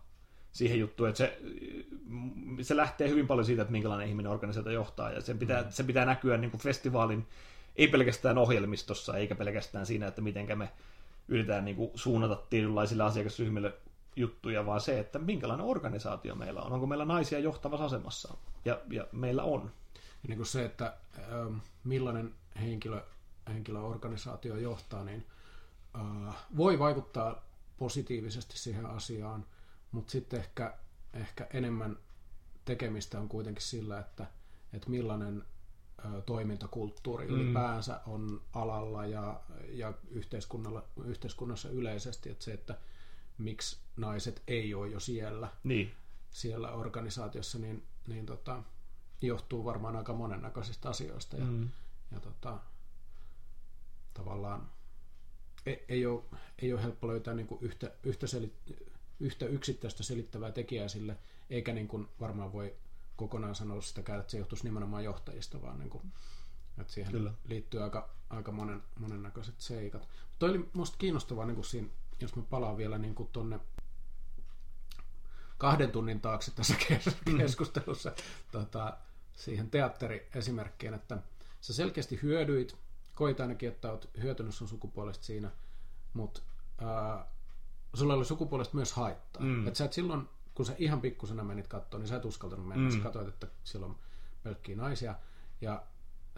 siihen 0.55 0.81
juttuun, 0.81 1.09
että 1.09 1.19
se, 1.19 1.39
se 2.63 2.77
lähtee 2.77 3.09
hyvin 3.09 3.27
paljon 3.27 3.45
siitä, 3.45 3.63
että 3.63 3.73
minkälainen 3.73 4.09
ihminen 4.09 4.33
organisaatio 4.33 4.73
johtaa, 4.73 5.11
ja 5.11 5.21
sen 5.21 5.39
pitää, 5.39 5.63
mm. 5.63 5.69
sen 5.71 5.87
pitää 5.87 6.05
näkyä 6.05 6.37
niin 6.37 6.51
kuin 6.51 6.61
festivaalin, 6.61 7.27
ei 7.77 7.89
pelkästään 7.89 8.39
ohjelmistossa, 8.39 9.17
eikä 9.17 9.35
pelkästään 9.35 9.87
siinä, 9.87 10.07
että 10.07 10.21
miten 10.21 10.59
me 10.59 10.69
yritetään 11.29 11.65
niin 11.65 11.77
kuin 11.77 11.91
suunnata 11.95 12.37
tietynlaisille 12.51 13.03
asiakasryhmille 13.03 13.73
juttuja, 14.17 14.67
vaan 14.67 14.81
se, 14.81 14.99
että 14.99 15.19
minkälainen 15.19 15.67
organisaatio 15.67 16.35
meillä 16.35 16.63
on. 16.63 16.73
Onko 16.73 16.87
meillä 16.87 17.05
naisia 17.05 17.39
johtavassa 17.39 17.85
asemassa? 17.85 18.35
Ja, 18.65 18.81
ja 18.91 19.07
meillä 19.13 19.43
on. 19.43 19.71
Ja 19.95 20.29
niin 20.29 20.37
kuin 20.37 20.47
se, 20.47 20.65
että 20.65 20.97
äh, 21.19 21.61
millainen 21.85 22.35
henkilö, 22.61 23.03
henkilöorganisaatio 23.49 24.57
johtaa, 24.57 25.05
niin 25.05 25.27
äh, 25.97 26.35
voi 26.57 26.79
vaikuttaa 26.79 27.45
positiivisesti 27.79 28.59
siihen 28.59 28.87
asiaan, 28.87 29.47
mutta 29.95 30.11
sitten 30.11 30.41
ehkä, 30.41 30.75
ehkä 31.13 31.47
enemmän 31.53 31.99
tekemistä 32.65 33.21
on 33.21 33.29
kuitenkin 33.29 33.63
sillä, 33.63 33.99
että, 33.99 34.27
että 34.73 34.91
millainen 34.91 35.45
ö, 36.05 36.21
toimintakulttuuri 36.21 37.29
mm. 37.29 37.35
ylipäänsä 37.35 38.01
on 38.07 38.43
alalla 38.53 39.07
ja, 39.07 39.41
ja 39.69 39.93
yhteiskunnalla, 40.11 40.85
yhteiskunnassa 41.05 41.69
yleisesti, 41.69 42.31
että 42.31 42.45
se, 42.45 42.53
että 42.53 42.79
miksi 43.39 43.79
naiset 43.97 44.43
ei 44.47 44.75
ole 44.75 44.89
jo 44.89 45.01
siellä, 45.01 45.49
niin. 45.65 45.93
siellä 46.31 46.73
organisaatiossa, 46.73 47.59
niin, 47.59 47.83
niin 48.07 48.27
tota, 48.27 48.63
johtuu 49.23 49.65
varmaan 49.65 49.97
aika 49.97 50.13
monennäköisistä 50.13 50.89
asioista. 50.89 51.37
Ja, 51.37 51.45
mm. 51.45 51.69
ja 52.13 52.21
tota, 52.21 52.59
tavallaan 54.15 54.71
ei, 55.67 55.85
ei, 55.89 56.07
ole, 56.07 56.23
ei 56.59 56.73
ole 56.73 56.83
helppo 56.83 57.09
löytää 57.09 57.35
niin 57.35 57.47
kuin 57.47 57.63
yhtä, 57.63 57.93
yhtä, 58.03 58.27
selit, 58.27 58.53
yhtä 59.21 59.47
yksittäistä 59.47 60.03
selittävää 60.03 60.53
tekijää 60.53 60.89
sille, 60.89 61.17
eikä 61.51 61.73
niin 61.73 61.89
kuin 61.89 62.09
varmaan 62.21 62.53
voi 62.53 62.75
kokonaan 63.17 63.55
sanoa 63.55 63.81
sitäkään, 63.81 64.21
että 64.21 64.31
se 64.31 64.39
johtuisi 64.39 64.65
nimenomaan 64.65 65.05
johtajista, 65.05 65.63
vaan 65.63 65.79
niin 65.79 65.91
kuin, 65.91 66.13
että 66.79 66.93
siihen 66.93 67.13
Kyllä. 67.13 67.33
liittyy 67.45 67.83
aika, 67.83 68.11
aika 68.31 68.53
monen, 68.53 68.83
monennäköiset 68.99 69.61
seikat. 69.61 70.09
Toi 70.39 70.51
oli 70.51 70.71
minusta 70.75 70.99
kiinnostavaa 70.99 71.47
niin 71.47 71.55
kuin 71.55 71.65
siinä 71.65 71.89
jos 72.21 72.37
mä 72.37 72.43
palaan 72.43 72.77
vielä 72.77 72.99
niin 72.99 73.15
kuin 73.15 73.29
tonne 73.33 73.61
kahden 75.59 75.91
tunnin 75.91 76.21
taakse 76.21 76.51
tässä 76.51 76.75
mm. 77.27 77.39
keskustelussa 77.39 78.11
mm. 78.11 78.17
tota, 78.53 78.97
siihen 79.37 79.71
teatteriesimerkkiin, 79.71 80.95
että 80.95 81.19
sä 81.61 81.75
selkeästi 81.75 82.19
hyödyit, 82.23 82.77
koit 83.15 83.41
ainakin, 83.41 83.69
että 83.69 83.91
oot 83.91 84.11
hyötynyt 84.23 84.55
sun 84.55 84.69
sukupuolesta 84.69 85.25
siinä, 85.25 85.51
mutta 86.15 86.43
sulla 87.95 88.15
oli 88.15 88.25
sukupuolesta 88.25 88.77
myös 88.77 88.93
haittaa. 88.93 89.43
Mm. 89.43 89.67
Että 89.67 89.79
sä 89.79 89.85
et 89.85 89.93
silloin, 89.93 90.29
kun 90.55 90.67
sä 90.67 90.75
ihan 90.79 91.01
pikkusena 91.01 91.45
menit 91.45 91.69
kattoon, 91.69 92.01
niin 92.01 92.09
sä 92.09 92.17
et 92.17 92.25
uskaltanut 92.25 92.69
mennä. 92.69 92.91
Mm. 92.91 92.97
Sä 92.97 93.03
katsoit, 93.03 93.29
että 93.29 93.47
siellä 93.65 93.87
on 93.87 93.99
pelkkiä 94.43 94.77
naisia 94.77 95.15
ja, 95.61 95.83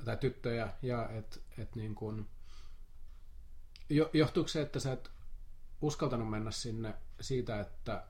tai 0.04 0.16
tyttöjä 0.16 0.72
ja 0.82 1.08
että 1.08 1.40
et 1.58 1.76
niin 1.76 1.94
kuin, 1.94 2.28
johtuuko 4.12 4.48
se, 4.48 4.62
että 4.62 4.80
sä 4.80 4.92
et 4.92 5.10
uskaltanut 5.80 6.30
mennä 6.30 6.50
sinne 6.50 6.94
siitä, 7.20 7.60
että 7.60 8.04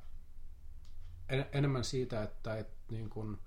en, 1.29 1.47
enemmän 1.53 1.85
siitä, 1.85 2.23
että 2.23 2.57
et 2.57 2.69
niin 2.91 3.11
kuin 3.11 3.39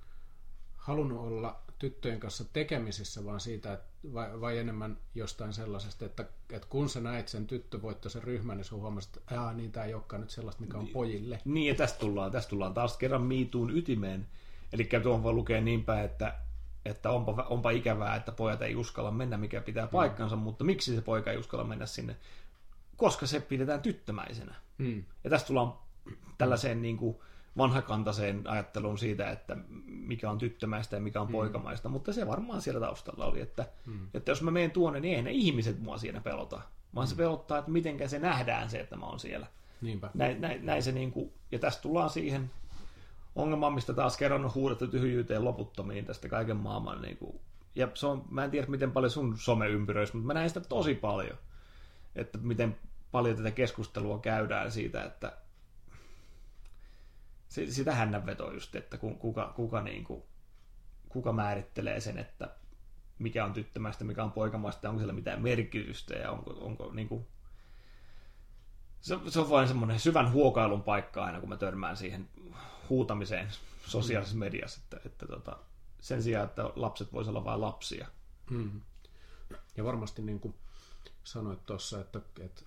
halunnut 0.75 1.19
olla 1.19 1.63
tyttöjen 1.79 2.19
kanssa 2.19 2.43
tekemisissä, 2.43 3.25
vaan 3.25 3.39
siitä, 3.39 3.73
että 3.73 3.88
vai, 4.13 4.41
vai 4.41 4.57
enemmän 4.57 4.97
jostain 5.15 5.53
sellaisesta, 5.53 6.05
että, 6.05 6.25
että 6.49 6.67
kun 6.69 6.89
sä 6.89 6.99
näit 6.99 7.27
sen 7.27 7.47
tyttövoittoisen 7.47 8.23
ryhmän, 8.23 8.57
niin 8.57 8.65
sun 8.65 8.81
huomasit, 8.81 9.17
että 9.17 9.41
Aa, 9.41 9.53
niin 9.53 9.71
tämä 9.71 9.85
ei 9.85 9.93
olekaan 9.93 10.21
nyt 10.21 10.29
sellaista, 10.29 10.61
mikä 10.61 10.77
on 10.77 10.83
niin, 10.83 10.93
pojille. 10.93 11.41
Niin, 11.45 11.67
ja 11.67 11.75
tästä 11.75 11.99
tullaan, 11.99 12.31
tästä 12.31 12.49
tullaan 12.49 12.73
taas 12.73 12.97
kerran 12.97 13.21
miituun 13.21 13.77
ytimeen. 13.77 14.27
Eli 14.73 14.89
tuohon 15.03 15.23
voi 15.23 15.33
lukea 15.33 15.61
niinpä, 15.61 16.03
että, 16.03 16.35
että 16.85 17.11
onpa, 17.11 17.45
onpa 17.49 17.71
ikävää, 17.71 18.15
että 18.15 18.31
pojat 18.31 18.61
ei 18.61 18.75
uskalla 18.75 19.11
mennä, 19.11 19.37
mikä 19.37 19.61
pitää 19.61 19.87
paikkansa, 19.87 20.35
mm. 20.35 20.41
mutta 20.41 20.63
miksi 20.63 20.95
se 20.95 21.01
poika 21.01 21.31
ei 21.31 21.37
uskalla 21.37 21.63
mennä 21.63 21.85
sinne? 21.85 22.15
koska 22.99 23.27
se 23.27 23.39
pidetään 23.39 23.81
tyttömäisenä. 23.81 24.55
Mm. 24.77 25.03
Ja 25.23 25.29
tästä 25.29 25.47
tullaan 25.47 25.73
tällaiseen 26.37 26.81
niin 26.81 26.97
kuin 26.97 27.17
vanhakantaiseen 27.59 28.41
ajatteluun 28.47 28.97
siitä, 28.97 29.29
että 29.29 29.57
mikä 29.85 30.29
on 30.29 30.37
tyttömäistä 30.37 30.95
ja 30.95 31.01
mikä 31.01 31.21
on 31.21 31.27
mm. 31.27 31.31
poikamaista, 31.31 31.89
mutta 31.89 32.13
se 32.13 32.27
varmaan 32.27 32.61
siellä 32.61 32.79
taustalla 32.79 33.25
oli, 33.25 33.41
että, 33.41 33.65
mm. 33.85 34.07
että 34.13 34.31
jos 34.31 34.41
mä 34.41 34.51
menen 34.51 34.71
tuonne, 34.71 34.99
niin 34.99 35.15
ei 35.15 35.21
ne 35.21 35.31
ihmiset 35.31 35.79
mua 35.79 35.97
siinä 35.97 36.21
pelota, 36.21 36.61
vaan 36.95 37.07
mm. 37.07 37.09
se 37.09 37.15
pelottaa, 37.15 37.57
että 37.57 37.71
miten 37.71 38.09
se 38.09 38.19
nähdään 38.19 38.69
se, 38.69 38.79
että 38.79 38.95
mä 38.95 39.05
oon 39.05 39.19
siellä. 39.19 39.47
Niinpä. 39.81 40.09
Näin, 40.13 40.41
näin, 40.41 40.65
näin 40.65 40.83
se 40.83 40.91
niin 40.91 41.11
kuin, 41.11 41.33
ja 41.51 41.59
tästä 41.59 41.81
tullaan 41.81 42.09
siihen 42.09 42.51
ongelmaan, 43.35 43.73
mistä 43.73 43.93
taas 43.93 44.17
kerran 44.17 44.45
on 44.45 44.53
huudettu 44.55 44.87
tyhjyyteen 44.87 45.43
loputtomiin 45.43 46.05
tästä 46.05 46.29
kaiken 46.29 46.57
maailman. 46.57 47.01
Niin 47.01 47.17
kuin, 47.17 47.39
ja 47.75 47.87
se 47.93 48.07
on, 48.07 48.25
mä 48.29 48.43
en 48.43 48.51
tiedä, 48.51 48.67
miten 48.67 48.91
paljon 48.91 49.11
sun 49.11 49.37
some 49.37 49.67
ympyröisi, 49.67 50.15
mutta 50.15 50.27
mä 50.27 50.33
näen 50.33 50.49
sitä 50.49 50.59
tosi 50.59 50.95
paljon. 50.95 51.37
Että 52.15 52.37
miten 52.37 52.77
paljon 53.11 53.37
tätä 53.37 53.51
keskustelua 53.51 54.19
käydään 54.19 54.71
siitä, 54.71 55.03
että 55.03 55.33
sitä 57.49 57.95
hännänvetoa 57.95 58.53
just, 58.53 58.75
että 58.75 58.97
kuka, 58.97 59.53
kuka, 59.55 59.81
niin 59.81 60.03
kuin, 60.03 60.23
kuka 61.09 61.33
määrittelee 61.33 61.99
sen, 61.99 62.17
että 62.17 62.55
mikä 63.19 63.45
on 63.45 63.53
tyttömäistä, 63.53 64.03
mikä 64.03 64.23
on 64.23 64.31
poikamaista, 64.31 64.89
onko 64.89 64.99
siellä 64.99 65.13
mitään 65.13 65.41
merkitystä 65.41 66.13
ja 66.13 66.31
onko, 66.31 66.51
onko 66.51 66.91
niin 66.93 67.07
kuin, 67.07 67.27
se, 69.01 69.17
se 69.27 69.39
on 69.39 69.49
vain 69.49 69.67
semmoinen 69.67 69.99
syvän 69.99 70.31
huokailun 70.31 70.83
paikka 70.83 71.25
aina, 71.25 71.39
kun 71.39 71.49
mä 71.49 71.57
törmään 71.57 71.97
siihen 71.97 72.29
huutamiseen 72.89 73.47
sosiaalisessa 73.85 74.35
mm. 74.35 74.39
mediassa, 74.39 74.81
että, 74.83 74.99
että 75.05 75.27
tota, 75.27 75.57
sen 75.99 76.23
sijaan, 76.23 76.45
että 76.45 76.71
lapset 76.75 77.13
voisivat 77.13 77.35
olla 77.35 77.45
vain 77.45 77.61
lapsia. 77.61 78.07
Mm. 78.49 78.81
Ja 79.77 79.83
varmasti 79.83 80.21
niin 80.21 80.39
kuin 80.39 80.55
sanoit 81.23 81.65
tuossa, 81.65 82.01
että, 82.01 82.21
että 82.39 82.61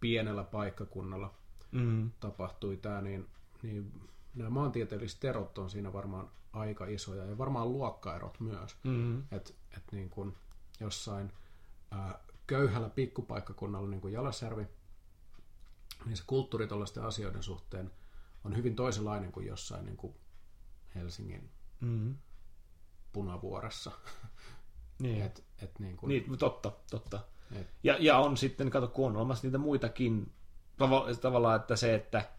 pienellä 0.00 0.44
paikkakunnalla 0.44 1.34
mm. 1.72 2.10
tapahtui 2.20 2.76
tämä, 2.76 3.00
niin, 3.00 3.26
niin 3.62 4.08
nämä 4.34 4.50
maantieteelliset 4.50 5.24
erot 5.24 5.58
on 5.58 5.70
siinä 5.70 5.92
varmaan 5.92 6.30
aika 6.52 6.86
isoja 6.86 7.24
ja 7.24 7.38
varmaan 7.38 7.72
luokkaerot 7.72 8.40
myös. 8.40 8.76
Mm. 8.84 9.22
Että 9.30 9.52
et 9.76 9.84
niin 9.92 10.10
kuin 10.10 10.36
jossain 10.80 11.32
ää, 11.90 12.20
köyhällä 12.46 12.88
pikkupaikkakunnalla 12.88 13.88
niin 13.88 14.00
kuin 14.00 14.14
Jalasjärvi, 14.14 14.66
niin 16.04 16.16
se 16.16 16.22
kulttuuri 16.26 16.66
tuollaisten 16.66 17.04
asioiden 17.04 17.42
suhteen 17.42 17.90
on 18.44 18.56
hyvin 18.56 18.76
toisenlainen 18.76 19.32
kuin 19.32 19.46
jossain 19.46 19.86
niin 19.86 19.96
kuin 19.96 20.14
Helsingin 20.94 21.50
mm. 21.80 22.16
punavuoressa. 23.12 23.92
Niin. 24.98 25.22
Et, 25.22 25.44
et 25.62 25.78
niin, 25.78 25.96
kuin... 25.96 26.08
niin, 26.08 26.38
totta, 26.38 26.72
totta. 26.90 27.20
Ja, 27.82 27.96
ja 28.00 28.18
on 28.18 28.36
sitten, 28.36 28.70
kato, 28.70 28.88
kun 28.88 29.06
on 29.06 29.16
olemassa 29.16 29.46
niitä 29.46 29.58
muitakin, 29.58 30.32
tavallaan, 31.20 31.60
että 31.60 31.76
se, 31.76 31.94
että 31.94 32.30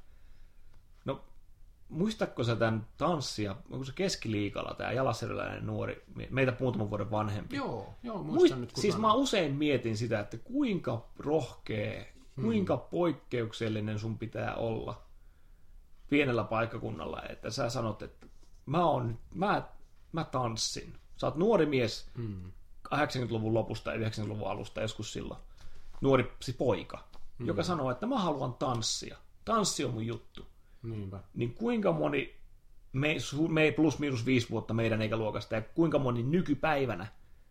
muistatko 1.89 2.43
sä 2.43 2.55
tämän 2.55 2.87
tanssia, 2.97 3.55
onko 3.71 3.85
se 3.85 3.93
keskiliikalla 3.95 4.73
tämä 4.73 4.91
jalasjärveläinen 4.91 5.65
nuori, 5.65 6.03
meitä 6.29 6.53
muutaman 6.59 6.89
vuoden 6.89 7.11
vanhempi? 7.11 7.55
Joo, 7.55 7.93
joo 8.03 8.23
muistan 8.23 8.59
Muist, 8.59 8.75
nyt. 8.75 8.81
Siis 8.81 8.97
mä 8.97 9.13
usein 9.13 9.55
mietin 9.55 9.97
sitä, 9.97 10.19
että 10.19 10.37
kuinka 10.37 11.05
rohkea 11.17 12.05
kuinka 12.41 12.77
poikkeuksellinen 12.77 13.99
sun 13.99 14.17
pitää 14.17 14.55
olla 14.55 15.01
pienellä 16.09 16.43
paikkakunnalla, 16.43 17.23
että 17.29 17.49
sä 17.49 17.69
sanot, 17.69 18.01
että 18.01 18.27
mä, 18.65 18.85
on, 18.85 19.19
mä, 19.33 19.63
mä 20.11 20.23
tanssin. 20.23 20.93
Sä 21.17 21.27
oot 21.27 21.35
nuori 21.35 21.65
mies 21.65 22.09
mm. 22.17 22.51
80-luvun 22.87 23.53
lopusta 23.53 23.93
ja 23.93 24.09
90-luvun 24.09 24.47
alusta 24.51 24.81
joskus 24.81 25.13
silloin. 25.13 25.39
Nuori 26.01 26.31
siis 26.39 26.57
poika, 26.57 27.03
mm. 27.37 27.47
joka 27.47 27.63
sanoo, 27.63 27.91
että 27.91 28.05
mä 28.05 28.19
haluan 28.19 28.53
tanssia. 28.53 29.17
Tanssi 29.45 29.85
on 29.85 29.93
mun 29.93 30.05
juttu. 30.05 30.45
Niinpä. 30.83 31.19
Niin 31.33 31.53
kuinka 31.53 31.91
moni, 31.91 32.35
me, 32.93 33.15
me 33.49 33.71
plus 33.71 33.99
miinus 33.99 34.25
viisi 34.25 34.49
vuotta 34.49 34.73
meidän 34.73 35.01
ikäluokasta, 35.01 35.55
ja 35.55 35.61
kuinka 35.61 35.99
moni 35.99 36.23
nykypäivänä 36.23 37.07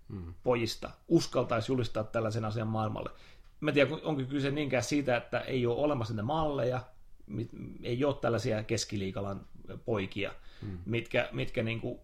mm. 0.09 0.35
pojista 0.43 0.91
uskaltaisi 1.09 1.72
julistaa 1.72 2.05
tällaisen 2.05 2.45
asian 2.45 2.68
maailmalle. 2.68 3.11
Mä 3.61 3.72
tiedän, 3.72 3.99
onko 4.03 4.22
kyse 4.29 4.51
niinkään 4.51 4.83
siitä, 4.83 5.16
että 5.16 5.41
ei 5.41 5.66
ole 5.66 5.79
olemassa 5.79 6.14
niitä 6.14 6.22
malleja, 6.22 6.81
ei 7.83 8.05
ole 8.05 8.14
tällaisia 8.14 8.62
keskiliikalan 8.62 9.41
poikia, 9.85 10.33
mm. 10.62 10.79
mitkä, 10.87 11.29
mitkä 11.33 11.62
niin 11.62 11.81
kuin 11.81 11.99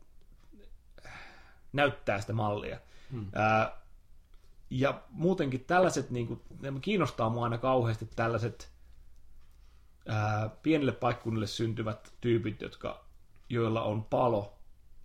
näyttää 1.73 2.21
sitä 2.21 2.33
mallia. 2.33 2.79
Mm. 3.11 3.27
Ää, 3.35 3.77
ja 4.71 5.03
muutenkin 5.11 5.65
tällaiset, 5.65 6.11
niin 6.11 6.27
kuin, 6.27 6.41
kiinnostaa 6.81 7.31
mua 7.31 7.45
aina 7.45 7.59
kauheasti 7.59 8.09
tällaiset 8.17 8.74
ää, 10.09 10.51
pienille 10.63 10.93
paikkunnille 10.93 11.47
syntyvät 11.47 12.13
tyypit, 12.21 12.61
jotka, 12.61 13.05
joilla 13.49 13.83
on 13.83 14.05
palo 14.05 14.59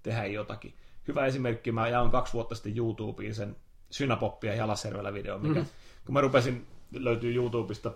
tehdä 0.03 0.25
jotakin. 0.25 0.73
Hyvä 1.07 1.25
esimerkki, 1.25 1.71
mä 1.71 1.87
jaoin 1.87 2.11
kaksi 2.11 2.33
vuotta 2.33 2.55
sitten 2.55 2.77
YouTubeen 2.77 3.35
sen 3.35 3.55
Synapoppia 3.91 4.55
Jalasjärvellä 4.55 5.13
video, 5.13 5.37
mikä, 5.37 5.59
mm. 5.59 5.65
kun 6.05 6.13
mä 6.13 6.21
rupesin 6.21 6.67
löytyy 6.93 7.35
YouTubesta, 7.35 7.91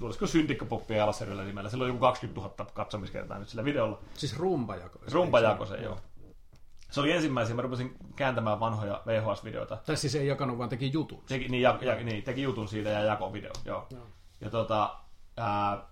olisiko 0.00 0.26
Syntikkapoppia 0.26 0.96
Jalasjärvellä 0.96 1.44
nimellä, 1.44 1.70
sillä 1.70 1.84
on 1.84 1.88
joku 1.88 2.00
20 2.00 2.40
000 2.40 2.70
katsomiskertaa 2.74 3.38
nyt 3.38 3.48
sillä 3.48 3.64
videolla. 3.64 4.00
Siis 4.14 4.38
rumpajako. 4.38 4.98
Rumpajako 5.12 5.66
se, 5.66 5.76
joo. 5.76 5.98
Se 6.90 7.00
oli 7.00 7.12
ensimmäisiä, 7.12 7.54
mä 7.54 7.62
rupesin 7.62 7.96
kääntämään 8.16 8.60
vanhoja 8.60 9.02
VHS-videoita. 9.06 9.76
Tai 9.86 9.96
siis 9.96 10.14
ei 10.14 10.26
jakanut, 10.26 10.58
vaan 10.58 10.68
teki 10.68 10.92
jutun. 10.92 11.22
Teki, 11.28 11.48
niin, 11.48 11.62
ja, 11.62 11.78
ja, 11.80 11.94
niin, 11.94 12.22
teki 12.22 12.42
jutun 12.42 12.68
siitä 12.68 12.90
ja 12.90 13.00
jako 13.00 13.32
video, 13.32 13.52
joo. 13.64 13.86
joo. 13.90 14.06
Ja 14.40 14.50
tota, 14.50 14.96
ää, 15.36 15.88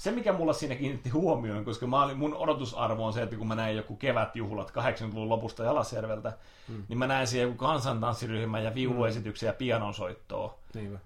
se, 0.00 0.10
mikä 0.10 0.32
mulla 0.32 0.52
siinä 0.52 0.74
kiinnitti 0.74 1.08
huomioon, 1.08 1.64
koska 1.64 1.86
mä 1.86 2.02
olin, 2.02 2.18
mun 2.18 2.34
odotusarvo 2.34 3.06
on 3.06 3.12
se, 3.12 3.22
että 3.22 3.36
kun 3.36 3.48
mä 3.48 3.54
näin 3.54 3.76
joku 3.76 3.96
kevätjuhlat 3.96 4.70
80-luvun 4.70 5.28
lopusta 5.28 5.64
Jalasjärveltä, 5.64 6.32
hmm. 6.68 6.84
niin 6.88 6.98
mä 6.98 7.06
näin 7.06 7.26
siellä 7.26 7.48
joku 7.48 7.58
kansantanssiryhmän 7.58 8.64
ja 8.64 8.74
viuluesityksiä 8.74 9.48
ja 9.48 9.52
pianonsoittoa. 9.52 10.58
Niinpä 10.74 10.98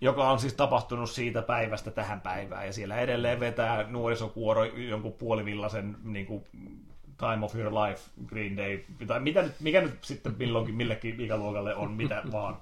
joka 0.00 0.30
on 0.30 0.38
siis 0.38 0.54
tapahtunut 0.54 1.10
siitä 1.10 1.42
päivästä 1.42 1.90
tähän 1.90 2.20
päivään, 2.20 2.66
ja 2.66 2.72
siellä 2.72 2.96
edelleen 2.96 3.40
vetää 3.40 3.82
nuorisokuoro 3.82 4.64
jonkun 4.64 5.12
puolivillaisen 5.12 5.96
niin 6.04 6.26
kuin, 6.26 6.44
Time 7.18 7.44
of 7.44 7.54
Your 7.54 7.72
Life, 7.74 8.00
Green 8.26 8.56
Day, 8.56 8.78
tai 9.06 9.20
mitä 9.20 9.42
nyt, 9.42 9.60
mikä 9.60 9.80
nyt 9.80 10.04
sitten 10.04 10.34
milloinkin 10.38 10.74
millekin 10.74 11.20
ikäluokalle 11.20 11.74
on, 11.74 11.92
mitä 11.92 12.22
vaan. 12.32 12.56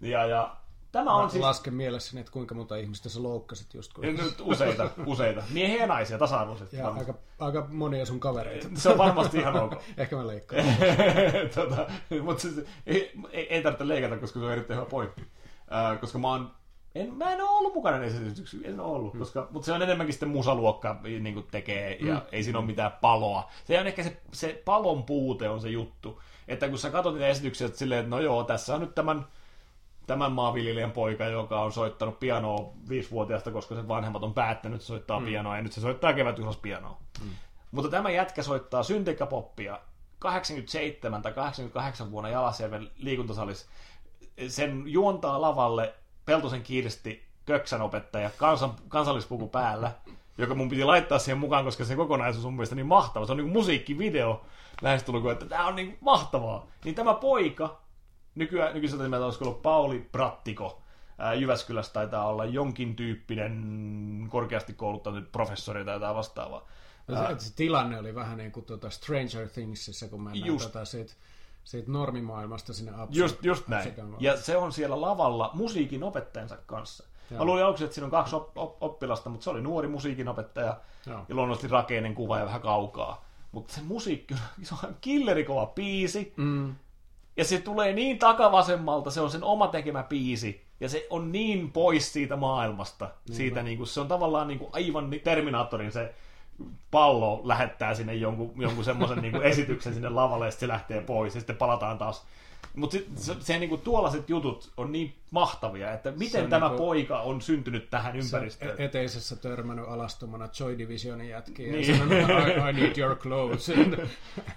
Ja, 0.00 0.26
ja 0.26 0.56
Tämä 0.92 1.14
on 1.14 1.30
siis... 1.30 1.42
Lasken 1.42 1.74
mielessäni, 1.74 2.20
että 2.20 2.32
kuinka 2.32 2.54
monta 2.54 2.76
ihmistä 2.76 3.08
sä 3.08 3.22
loukkasit 3.22 3.74
just 3.74 3.92
kun... 3.92 4.04
Nyt 4.04 4.40
useita, 4.40 4.90
useita. 5.06 5.42
Miehiä 5.50 5.80
ja 5.80 5.86
naisia 5.86 6.18
tasa-arvoisesti. 6.18 6.76
Ja 6.76 6.88
aika, 6.88 7.14
aika 7.38 7.66
monia 7.70 8.06
sun 8.06 8.20
kavereita. 8.20 8.68
Se 8.74 8.88
on 8.88 8.98
varmasti 8.98 9.38
ihan 9.38 9.56
ok. 9.56 9.72
Ehkä 9.96 10.16
mä 10.16 10.26
leikkaan. 10.26 10.64
tota, 11.54 11.86
mutta 12.22 12.42
siis, 12.42 12.54
ei, 12.86 13.12
ei, 13.32 13.62
tarvitse 13.62 13.88
leikata, 13.88 14.16
koska 14.16 14.40
se 14.40 14.46
on 14.46 14.52
erittäin 14.52 14.80
hyvä 14.80 14.90
pointti. 14.90 15.22
Uh, 15.22 16.00
koska 16.00 16.18
mä 16.18 16.28
oon 16.28 16.50
en, 16.94 17.14
mä 17.14 17.32
en 17.32 17.40
ole 17.40 17.50
ollut 17.50 17.74
mukana 17.74 17.98
näissä 17.98 18.20
esityksissä, 18.20 18.68
en 18.68 18.80
ole 18.80 18.92
ollut, 18.92 19.12
hmm. 19.12 19.18
koska, 19.18 19.48
mutta 19.50 19.66
se 19.66 19.72
on 19.72 19.82
enemmänkin 19.82 20.12
sitten 20.12 20.28
musaluokka 20.28 21.00
niin 21.02 21.34
kuin 21.34 21.46
tekee, 21.50 21.96
ja 22.00 22.14
hmm. 22.14 22.26
ei 22.32 22.42
siinä 22.42 22.58
ole 22.58 22.66
mitään 22.66 22.92
paloa. 23.00 23.50
Se 23.64 23.80
on 23.80 23.86
ehkä 23.86 24.02
se, 24.02 24.16
se 24.32 24.62
palon 24.64 25.02
puute 25.02 25.48
on 25.48 25.60
se 25.60 25.68
juttu, 25.68 26.20
että 26.48 26.68
kun 26.68 26.78
sä 26.78 26.90
katsot 26.90 27.14
niitä 27.14 27.28
esityksiä, 27.28 27.66
että 27.66 27.78
silleen, 27.78 28.00
että 28.00 28.10
no 28.10 28.20
joo, 28.20 28.44
tässä 28.44 28.74
on 28.74 28.80
nyt 28.80 28.94
tämän, 28.94 29.26
tämän 30.10 30.32
maanviljelijän 30.32 30.90
poika, 30.90 31.24
joka 31.24 31.60
on 31.60 31.72
soittanut 31.72 32.20
pianoa 32.20 32.72
viisivuotiaasta, 32.88 33.50
koska 33.50 33.74
se 33.74 33.88
vanhemmat 33.88 34.22
on 34.22 34.34
päättänyt 34.34 34.82
soittaa 34.82 35.18
hmm. 35.18 35.26
pianoa, 35.26 35.56
ja 35.56 35.62
nyt 35.62 35.72
se 35.72 35.80
soittaa 35.80 36.12
kevätjuhlas 36.12 36.56
pianoa. 36.56 36.98
Hmm. 37.20 37.30
Mutta 37.70 37.90
tämä 37.90 38.10
jätkä 38.10 38.42
soittaa 38.42 38.82
syntikkapoppia 38.82 39.78
87 40.18 41.22
tai 41.22 41.32
88 41.32 42.10
vuonna 42.10 42.30
Jalasjärven 42.30 42.90
liikuntasalissa. 42.96 43.66
Sen 44.48 44.82
juontaa 44.86 45.40
lavalle 45.40 45.94
Peltosen 46.24 46.62
Kirsti, 46.62 47.26
Köksän 47.46 47.82
opettaja, 47.82 48.30
kansan, 48.36 48.74
kansallispuku 48.88 49.48
päällä, 49.48 49.92
joka 50.38 50.54
mun 50.54 50.68
piti 50.68 50.84
laittaa 50.84 51.18
siihen 51.18 51.38
mukaan, 51.38 51.64
koska 51.64 51.84
se 51.84 51.96
kokonaisuus 51.96 52.44
on 52.44 52.52
mielestäni 52.52 52.78
niin 52.78 52.86
mahtava. 52.86 53.26
Se 53.26 53.32
on 53.32 53.38
niin 53.38 53.52
musiikkivideo 53.52 54.44
lähestulkoon, 54.82 55.32
että 55.32 55.46
tämä 55.46 55.66
on 55.66 55.76
niin 55.76 55.98
mahtavaa. 56.00 56.66
Niin 56.84 56.94
tämä 56.94 57.14
poika, 57.14 57.80
nykyään, 58.40 58.74
nykyiseltä 58.74 59.02
nimeltä 59.02 59.24
olisiko 59.24 59.44
ollut 59.44 59.62
Pauli 59.62 60.08
Prattiko, 60.12 60.82
ää, 61.18 61.34
Jyväskylässä 61.34 61.92
taitaa 61.92 62.28
olla 62.28 62.44
jonkin 62.44 62.96
tyyppinen 62.96 64.26
korkeasti 64.30 64.72
kouluttanut 64.72 65.32
professori 65.32 65.84
tai 65.84 65.94
jotain 65.94 66.16
vastaavaa. 66.16 66.66
No, 67.08 67.16
se, 67.16 67.38
se 67.38 67.56
tilanne 67.56 67.98
oli 67.98 68.14
vähän 68.14 68.38
niin 68.38 68.52
kuin 68.52 68.66
tuota 68.66 68.90
Stranger 68.90 69.48
Thingsissa, 69.48 70.08
kun 70.08 70.22
mennään 70.22 70.46
just, 70.46 70.72
tota 70.72 70.84
siitä 70.84 71.12
siitä 71.64 71.90
normimaailmasta 71.90 72.72
sinne 72.72 72.92
absurd, 72.92 73.16
Just, 73.16 73.44
just 73.44 73.68
näin. 73.68 73.94
Ja 74.18 74.36
se 74.36 74.56
on 74.56 74.72
siellä 74.72 75.00
lavalla 75.00 75.50
musiikin 75.54 76.02
opettajansa 76.02 76.56
kanssa. 76.66 77.04
Joo. 77.30 77.38
Mä 77.38 77.44
luulin 77.44 77.64
aluksi, 77.64 77.84
että 77.84 77.94
siinä 77.94 78.04
on 78.04 78.10
kaksi 78.10 78.36
op- 78.36 78.58
op- 78.58 78.82
oppilasta, 78.82 79.30
mutta 79.30 79.44
se 79.44 79.50
oli 79.50 79.62
nuori 79.62 79.88
musiikinopettaja 79.88 80.80
Joo. 81.06 81.20
ja 81.28 81.34
luonnollisesti 81.34 81.68
rakeinen 81.68 82.14
kuva 82.14 82.38
ja 82.38 82.44
vähän 82.44 82.60
kaukaa. 82.60 83.24
Mutta 83.52 83.74
se 83.74 83.80
musiikki 83.82 84.34
se 84.62 84.74
on 84.84 84.96
killerikova 85.00 85.66
biisi. 85.66 86.32
Mm. 86.36 86.74
Ja 87.36 87.44
se 87.44 87.60
tulee 87.60 87.92
niin 87.92 88.18
takavasemmalta, 88.18 89.10
se 89.10 89.20
on 89.20 89.30
sen 89.30 89.44
oma 89.44 89.68
tekemä 89.68 90.02
biisi. 90.02 90.64
Ja 90.80 90.88
se 90.88 91.06
on 91.10 91.32
niin 91.32 91.72
pois 91.72 92.12
siitä 92.12 92.36
maailmasta. 92.36 93.10
Niin 93.28 93.36
siitä, 93.36 93.62
niin 93.62 93.78
kuin, 93.78 93.86
se 93.86 94.00
on 94.00 94.08
tavallaan 94.08 94.48
niin 94.48 94.58
kuin, 94.58 94.70
aivan 94.72 95.10
Terminaattorin 95.24 95.92
se 95.92 96.14
pallo 96.90 97.40
lähettää 97.44 97.94
sinne 97.94 98.14
jonkun, 98.14 98.52
jonkun 98.56 98.84
semmoisen 98.84 99.22
niin 99.22 99.42
esityksen 99.42 99.94
sinne 99.94 100.08
lavalle, 100.08 100.44
ja 100.44 100.50
se 100.50 100.68
lähtee 100.68 101.00
pois, 101.00 101.34
ja 101.34 101.40
sitten 101.40 101.56
palataan 101.56 101.98
taas. 101.98 102.26
Mutta 102.74 102.96
se, 103.16 103.36
se 103.40 103.58
niin 103.58 103.68
kuin, 103.68 103.80
tuollaiset 103.80 104.30
jutut 104.30 104.72
on 104.76 104.92
niin 104.92 105.14
mahtavia, 105.30 105.92
että 105.92 106.10
miten 106.10 106.50
tämä 106.50 106.68
niin 106.68 106.76
kuin, 106.76 106.86
poika 106.86 107.20
on 107.20 107.42
syntynyt 107.42 107.90
tähän 107.90 108.16
ympäristöön. 108.16 108.76
Se 108.76 108.84
eteisessä 108.84 109.36
törmännyt 109.36 109.88
alastumana 109.88 110.48
Joy 110.60 110.78
Divisionin 110.78 111.28
jätkiä 111.28 111.72
niin. 111.72 111.88
ja 111.88 111.98
sanonut, 111.98 112.30
I, 112.30 112.70
I 112.70 112.72
need 112.72 112.98
your 112.98 113.16
clothes 113.16 113.68
and, 113.68 113.78
and 113.88 114.00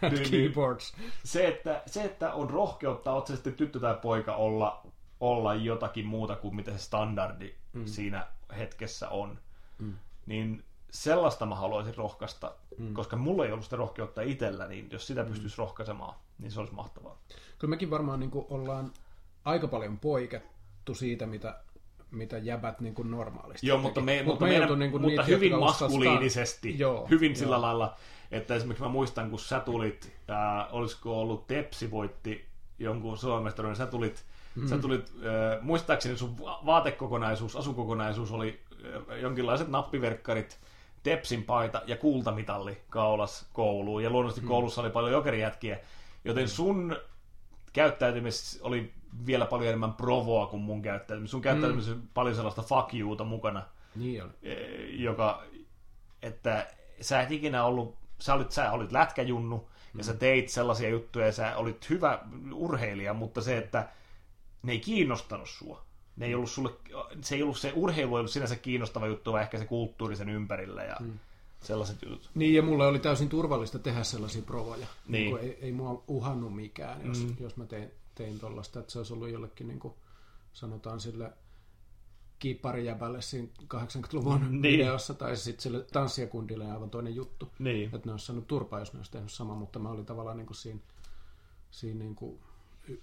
niin, 0.02 0.14
niin, 0.14 0.32
keyboards. 0.32 0.96
Se 1.24 1.48
että, 1.48 1.84
se, 1.86 2.04
että 2.04 2.34
on 2.34 2.50
rohkeutta, 2.50 3.12
oot 3.12 3.28
se 3.28 3.36
sitten 3.36 3.54
tyttö 3.54 3.80
tai 3.80 3.98
poika, 4.02 4.36
olla, 4.36 4.88
olla 5.20 5.56
jotakin 5.56 6.06
muuta 6.06 6.36
kuin 6.36 6.56
mitä 6.56 6.72
se 6.72 6.78
standardi 6.78 7.54
mm. 7.74 7.86
siinä 7.86 8.28
hetkessä 8.58 9.10
on, 9.10 9.40
mm. 9.80 9.94
niin 10.26 10.64
sellaista 10.94 11.46
mä 11.46 11.56
haluaisin 11.56 11.98
rohkaista, 11.98 12.56
mm. 12.78 12.94
koska 12.94 13.16
mulla 13.16 13.46
ei 13.46 13.52
ollut 13.52 13.64
sitä 13.64 13.76
rohkeutta 13.76 14.22
itsellä, 14.22 14.68
niin 14.68 14.88
jos 14.92 15.08
sitä 15.08 15.24
mm. 15.24 15.30
pystyisi 15.30 15.58
rohkaisemaan, 15.58 16.16
niin 16.40 16.52
se 16.52 16.60
olisi 16.60 16.74
mahtavaa. 16.74 17.18
Kyllä 17.60 17.70
mekin 17.70 17.90
varmaan 17.90 18.20
niin 18.20 18.32
kuin 18.32 18.46
ollaan 18.50 18.92
aika 19.46 19.68
paljon 19.68 20.00
poikettu 20.00 20.96
siitä, 20.96 21.26
mitä, 21.26 21.60
mitä 22.12 22.38
jäbät 22.38 22.80
niin 22.80 22.96
kuin 22.96 23.12
normaalisti 23.12 23.68
Joo, 23.68 23.78
mutta, 23.78 24.02
me, 24.02 24.24
mutta, 24.26 24.46
me 24.46 24.52
meidän, 24.52 24.80
niin 24.80 24.92
kuin 24.92 25.02
mutta 25.02 25.22
niitä, 25.22 25.24
hyvin 25.24 25.60
maskuliinisesti, 25.60 26.80
joo, 26.80 27.08
hyvin 27.10 27.32
joo. 27.32 27.40
sillä 27.40 27.62
lailla, 27.62 27.96
että 28.32 28.56
esimerkiksi 28.56 28.84
mä 28.84 28.90
muistan, 28.90 29.30
kun 29.30 29.40
sä 29.40 29.60
tulit, 29.60 30.14
ää, 30.28 30.68
olisiko 30.68 31.22
ollut 31.22 31.48
Tepsi 31.48 31.92
voitti 31.92 32.46
jonkun 32.80 33.18
suomestaruuden, 33.18 33.76
sä 33.76 33.86
tulit, 33.86 34.26
mm. 34.56 34.68
sä 34.68 34.78
tulit 34.78 35.14
äh, 35.16 35.62
muistaakseni 35.62 36.18
sun 36.18 36.38
vaatekokonaisuus, 36.66 37.56
asukokonaisuus 37.56 38.32
oli 38.32 38.60
äh, 39.12 39.20
jonkinlaiset 39.20 39.68
nappiverkkarit, 39.68 40.60
Tepsin 41.04 41.44
paita 41.44 41.82
ja 41.88 41.98
kultamitalli 41.98 42.82
kaulas 42.90 43.50
kouluun. 43.54 44.04
Ja 44.04 44.10
luonnollisesti 44.10 44.42
hmm. 44.42 44.48
koulussa 44.48 44.82
oli 44.82 44.90
paljon 44.90 45.12
jokerijätkiä, 45.12 45.80
joten 46.26 46.50
sun 46.50 46.98
käyttäytymis 47.74 48.60
oli 48.64 48.94
vielä 49.26 49.46
paljon 49.46 49.68
enemmän 49.68 49.94
provoa 49.94 50.48
kuin 50.48 50.62
mun 50.62 50.82
käyttäytymis. 50.82 51.32
Sun 51.32 51.42
käyttäytymis 51.42 51.88
hmm. 51.88 52.02
paljon 52.14 52.36
sellaista 52.36 52.62
fuck 52.62 52.94
youta 52.94 53.24
mukana. 53.24 53.64
Niin 53.96 54.24
oli. 54.24 54.32
E, 54.44 54.56
joka, 54.86 55.44
että 56.22 56.68
sä 57.02 57.22
et 57.22 57.32
ikinä 57.32 57.66
ollut, 57.66 57.98
sä 58.20 58.34
olit, 58.34 58.52
sä 58.52 58.72
olit 58.72 58.92
lätkäjunnu, 58.92 59.58
mm. 59.58 59.98
ja 59.98 60.04
sä 60.04 60.12
hmm. 60.12 60.20
teit 60.20 60.50
sellaisia 60.50 60.90
juttuja, 60.90 61.26
ja 61.26 61.32
sä 61.32 61.58
olit 61.58 61.90
hyvä 61.90 62.20
urheilija, 62.54 63.14
mutta 63.14 63.42
se, 63.42 63.58
että 63.58 63.90
ne 64.64 64.72
ei 64.72 64.80
kiinnostanut 64.80 65.50
sua 65.50 65.86
ne 66.18 66.26
ei 66.26 66.36
ollut 66.36 66.50
sulle, 66.50 66.70
se 67.22 67.36
ei 67.36 67.44
ollut 67.44 67.58
se 67.58 67.74
urheilu 67.76 68.16
ei 68.16 68.20
ollut 68.20 68.32
sinänsä 68.32 68.56
kiinnostava 68.56 69.08
juttu, 69.08 69.32
vaan 69.32 69.44
ehkä 69.44 69.58
se 69.58 69.66
kulttuuri 69.66 70.16
sen 70.16 70.30
ympärillä 70.30 70.84
ja 70.84 70.96
hmm. 71.00 71.20
sellaiset 71.62 72.02
jutut. 72.02 72.30
Niin, 72.36 72.54
ja 72.54 72.62
mulle 72.62 72.88
oli 72.88 73.00
täysin 73.00 73.30
turvallista 73.30 73.80
tehdä 73.80 74.04
sellaisia 74.04 74.42
provoja. 74.42 74.88
Niin. 75.08 75.36
niin 75.36 75.38
ei, 75.38 75.58
ei 75.62 75.72
mua 75.72 76.04
uhannut 76.08 76.56
mikään, 76.56 77.06
jos, 77.06 77.22
hmm. 77.22 77.36
jos 77.40 77.58
mä 77.58 77.66
tein, 77.66 77.92
tein 78.16 78.40
tuollaista, 78.40 78.80
että 78.80 78.92
se 78.92 79.00
olisi 79.00 79.14
ollut 79.14 79.30
jollekin, 79.30 79.68
niin 79.68 79.80
kuin 79.80 79.94
sanotaan 80.54 81.00
sille 81.00 81.34
kippari 82.40 82.86
jäbälle 82.86 83.22
siinä 83.22 83.48
80-luvun 83.74 84.42
Niin. 84.42 84.62
videossa, 84.62 85.14
tai 85.14 85.38
sitten 85.38 85.64
sille 85.64 85.84
tanssijakundille 85.84 86.72
aivan 86.72 86.90
toinen 86.90 87.16
juttu. 87.16 87.52
Niin. 87.60 87.90
Että 87.96 88.02
ne 88.06 88.12
olisi 88.12 88.26
saanut 88.26 88.48
turpaa, 88.48 88.80
jos 88.80 88.94
ne 88.94 88.98
olisi 89.00 89.12
tehnyt 89.12 89.32
sama, 89.32 89.56
mutta 89.56 89.80
mä 89.80 89.90
olin 89.90 90.06
tavallaan 90.06 90.38
niin 90.38 90.48
kuin 90.48 90.58
siinä, 90.58 90.80
siinä 91.72 92.00
niin 92.00 92.16
kuin 92.16 92.40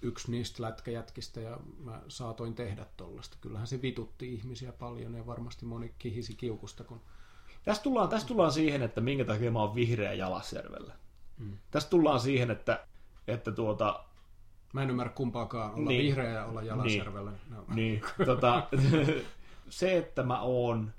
yksi 0.01 0.31
niistä 0.31 0.63
lätkäjätkistä 0.63 1.39
ja 1.41 1.57
mä 1.83 2.01
saatoin 2.07 2.55
tehdä 2.55 2.85
tollasta. 2.97 3.37
Kyllähän 3.41 3.67
se 3.67 3.81
vitutti 3.81 4.33
ihmisiä 4.33 4.71
paljon 4.71 5.13
ja 5.13 5.25
varmasti 5.25 5.65
moni 5.65 5.93
kihisi 5.99 6.35
kiukusta, 6.35 6.83
kun 6.83 7.01
Tässä 7.63 7.83
tullaan, 7.83 8.09
tässä 8.09 8.27
tullaan 8.27 8.51
siihen, 8.51 8.81
että 8.81 9.01
minkä 9.01 9.25
takia 9.25 9.51
mä 9.51 9.59
oon 9.59 9.75
vihreä 9.75 10.13
Jalasjärvellä. 10.13 10.93
Mm. 11.37 11.57
Tässä 11.71 11.89
tullaan 11.89 12.19
siihen, 12.19 12.51
että, 12.51 12.85
että 13.27 13.51
tuota, 13.51 14.03
mä 14.73 14.83
en 14.83 14.89
ymmärrä 14.89 15.13
kumpaakaan 15.13 15.73
olla 15.73 15.77
Niin. 15.77 15.87
niin. 15.87 16.03
vihreä 16.03 16.31
ja 16.31 16.45
olla 16.45 16.61
Jalasjärvellä. 16.61 17.31
No, 17.49 17.65
niin, 17.73 18.01
tota, 18.25 18.67
se, 19.69 19.97
että 19.97 20.23
mä 20.23 20.41
oon 20.41 20.93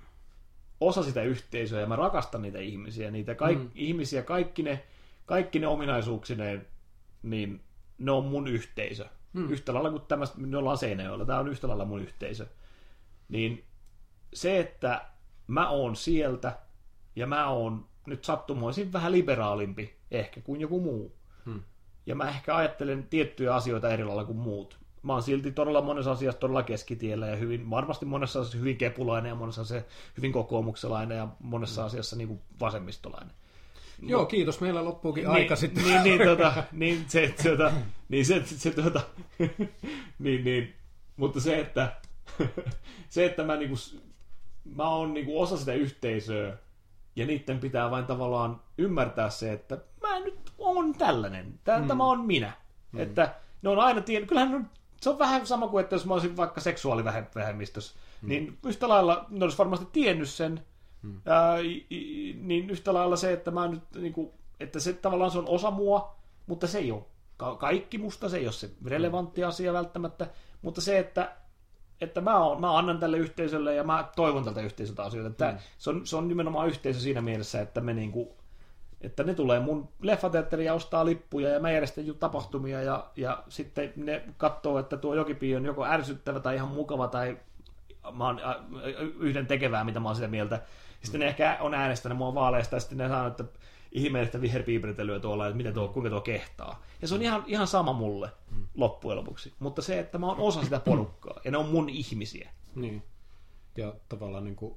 osa 0.81 1.03
sitä 1.03 1.23
yhteisöä 1.23 1.81
ja 1.81 1.87
mä 1.87 1.97
rakastan 1.97 2.43
niitä 2.43 2.59
ihmisiä, 2.59 3.11
niitä 3.11 3.35
kaik- 3.35 3.59
mm. 3.59 3.71
ihmisiä, 3.75 4.23
kaikki 4.23 4.63
ne, 4.63 4.85
kaikki 5.27 5.59
ne 5.59 5.67
ominaisuuksineen, 5.67 6.67
niin 7.23 7.61
ne 8.05 8.11
on 8.11 8.25
mun 8.25 8.49
yhteisö. 8.49 9.07
Mm. 9.33 9.51
Yhtä 9.51 9.75
lailla 9.75 9.91
kuin 9.91 10.03
tämä, 10.03 10.25
me 10.37 10.57
ollaan 10.57 10.79
Seinäjoella, 10.79 11.25
tämä 11.25 11.39
on 11.39 11.49
yhtä 11.49 11.69
lailla 11.69 11.85
mun 11.85 12.03
yhteisö. 12.03 12.47
Niin 13.29 13.65
se, 14.35 14.59
että 14.59 15.05
mä 15.47 15.69
oon 15.69 15.97
sieltä 15.97 16.59
ja 17.17 17.27
mä 17.27 17.49
oon 17.49 17.87
nyt 18.07 18.25
sattumoisin 18.25 18.93
vähän 18.93 19.13
liberaalimpi 19.13 19.97
ehkä 20.11 20.41
kuin 20.41 20.61
joku 20.61 20.81
muu. 20.81 21.17
Hmm. 21.45 21.63
Ja 22.07 22.15
mä 22.15 22.29
ehkä 22.29 22.57
ajattelen 22.57 23.07
tiettyjä 23.11 23.55
asioita 23.55 23.89
eri 23.89 24.05
lailla 24.05 24.25
kuin 24.25 24.39
muut. 24.39 24.79
Mä 25.03 25.13
oon 25.13 25.23
silti 25.23 25.53
todella 25.53 25.83
monessa 25.83 26.13
asiassa 26.13 26.41
todella 26.41 26.63
keskitiellä 26.63 27.27
ja 27.27 27.37
hyvin, 27.37 27.71
varmasti 27.71 28.07
monessa 28.07 28.41
asiassa 28.41 28.59
hyvin 28.59 28.77
kepulainen 28.77 29.29
ja 29.29 29.35
monessa 29.35 29.65
se 29.65 29.87
hyvin 30.17 30.33
kokoomukselainen 30.33 31.17
ja 31.17 31.29
monessa 31.41 31.85
asiassa 31.85 32.17
niin 32.17 32.29
kuin 32.29 32.41
vasemmistolainen. 32.61 33.35
Joo, 34.03 34.27
kiitos. 34.27 34.61
Meillä 34.61 34.85
loppuukin 34.85 35.25
Niin, 35.25 35.35
aika 35.35 35.57
sitten. 35.57 35.85
Niin, 35.85 36.03
niin, 36.03 36.21
tota, 36.25 36.53
niin 36.73 37.05
se, 37.09 37.35
tota, 37.43 37.73
niin 38.09 38.27
se, 38.27 38.43
se, 38.47 38.71
tota, 38.71 39.01
niin, 40.19 40.45
niin, 40.45 40.75
mutta 41.17 41.41
se, 41.41 41.61
että, 41.61 41.93
se, 43.09 43.27
että 43.27 43.45
mä, 43.45 43.57
niinku, 43.57 43.77
mä 44.75 44.89
oon 44.89 45.15
niinku 45.15 45.41
osa 45.41 45.57
sitä 45.57 45.73
yhteisöä, 45.73 46.57
ja 47.17 47.27
niiden 47.27 47.59
pitää 47.59 47.91
vain 47.91 48.07
tavallaan 48.07 48.61
ymmärtää 48.79 49.31
se, 49.31 49.53
että 49.53 49.79
mä 50.03 50.21
nyt 50.21 50.53
on 50.59 50.95
tällainen, 50.95 51.59
tämä, 51.65 51.79
mm. 51.79 51.87
tämä 51.87 52.05
on 52.05 52.21
minä. 52.21 52.53
Mm. 52.93 53.01
Että 53.01 53.35
ne 53.63 53.69
on 53.69 53.79
aina 53.79 54.01
tiennyt, 54.01 54.29
kyllähän 54.29 54.51
ne 54.51 54.57
on, 54.57 54.71
se 55.01 55.11
on 55.11 55.19
vähän 55.19 55.47
sama 55.47 55.69
kuin, 55.69 55.83
että 55.83 55.95
jos 55.95 56.07
mä 56.07 56.15
olisin 56.15 56.37
vaikka 56.37 56.61
seksuaalivähemmistössä, 56.61 57.95
mm. 58.23 58.29
niin 58.29 58.59
yhtä 58.67 58.89
lailla 58.89 59.27
ne 59.31 59.45
olisi 59.45 59.59
varmasti 59.59 59.87
tiennyt 59.93 60.29
sen, 60.29 60.65
mm. 61.03 61.21
ää, 61.27 61.57
niin 62.41 62.71
yhtä 62.71 62.95
lailla 62.95 63.17
se, 63.17 63.33
että 63.33 63.51
mä 63.51 63.69
nyt, 63.69 63.83
niin 63.95 64.13
kuin, 64.13 64.31
että 64.61 64.81
se 64.81 64.93
tavallaan 64.93 65.31
se 65.31 65.39
on 65.39 65.49
osa 65.49 65.71
mua, 65.71 66.17
mutta 66.47 66.67
se 66.67 66.79
ei 66.79 66.93
ole 66.93 67.05
ka- 67.37 67.57
kaikki 67.57 67.99
musta, 67.99 68.29
se 68.29 68.37
ei 68.37 68.47
ole 68.47 68.53
se 68.53 68.71
relevantti 68.85 69.45
asia 69.45 69.73
välttämättä, 69.73 70.27
mutta 70.63 70.81
se, 70.81 70.99
että 70.99 71.37
että 72.01 72.21
mä, 72.21 72.39
on, 72.39 72.61
mä 72.61 72.79
annan 72.79 72.99
tälle 72.99 73.19
yhteisölle 73.19 73.75
ja 73.75 73.85
mä 73.85 74.09
toivon 74.17 74.45
tältä 74.45 74.61
yhteisöltä 74.61 75.05
asioita. 75.05 75.31
Että 75.31 75.51
mm. 75.51 75.59
se, 75.79 75.91
on, 75.91 76.07
se 76.07 76.17
on 76.17 76.29
nimenomaan 76.29 76.69
yhteisö 76.69 77.01
siinä 77.01 77.21
mielessä, 77.21 77.61
että 77.61 77.81
me 77.81 77.95
niinku, 77.95 78.37
että 79.01 79.25
ne 79.25 79.35
tulee 79.35 79.61
mun 79.61 79.89
leffateatteriin 80.03 80.67
ja 80.67 80.75
ostaa 80.75 81.05
lippuja 81.05 81.49
ja 81.49 81.61
mä 81.61 81.71
järjestän 81.71 82.05
tapahtumia 82.21 82.83
ja, 82.83 83.07
ja 83.17 83.43
sitten 83.49 83.93
ne 83.97 84.23
katsoo, 84.37 84.79
että 84.79 84.97
tuo 84.97 85.15
Jokipi 85.15 85.57
on 85.57 85.65
joko 85.65 85.85
ärsyttävä 85.85 86.41
tai 86.41 86.55
ihan 86.55 86.69
mukava 86.69 87.09
tai 87.09 87.39
mä 88.13 88.27
oon 88.27 88.41
yhden 89.19 89.47
tekevää, 89.47 89.85
mitä 89.85 90.01
mä 90.01 90.09
oon 90.09 90.17
sitä 90.17 90.29
mieltä. 90.29 90.63
Sitten 91.03 91.21
ne 91.21 91.27
ehkä 91.27 91.57
on 91.61 91.75
äänestänyt 91.75 92.19
mua 92.19 92.35
vaaleista 92.35 92.77
ja 92.77 92.81
sitten 92.81 92.99
ne 92.99 93.09
sanoo, 93.09 93.27
että 93.27 93.45
ihmeellistä 93.93 94.41
viherpiipertelyä 94.41 95.21
tuolla, 95.21 95.47
että 95.47 95.57
miten 95.57 95.75
tuo, 95.75 95.89
kuinka 95.89 96.11
tuo 96.11 96.21
kehtaa. 96.21 96.83
Ja 97.03 97.09
se 97.09 97.15
on 97.15 97.23
ihan, 97.23 97.45
ihan 97.47 97.67
sama 97.67 97.93
mulle 97.93 98.31
loppujen 98.75 99.19
lopuksi. 99.19 99.55
Mutta 99.59 99.83
se, 99.83 99.99
että 99.99 100.19
mä 100.19 100.27
oon 100.27 100.39
osa 100.39 100.63
sitä 100.63 100.81
porukkaa 100.81 101.41
ja 101.45 101.51
ne 101.51 101.57
on 101.59 101.69
mun 101.69 101.89
ihmisiä. 101.89 102.51
Niin. 102.75 103.03
Ja 103.77 103.95
tavallaan 104.09 104.45
niin 104.45 104.57
kuin, 104.57 104.77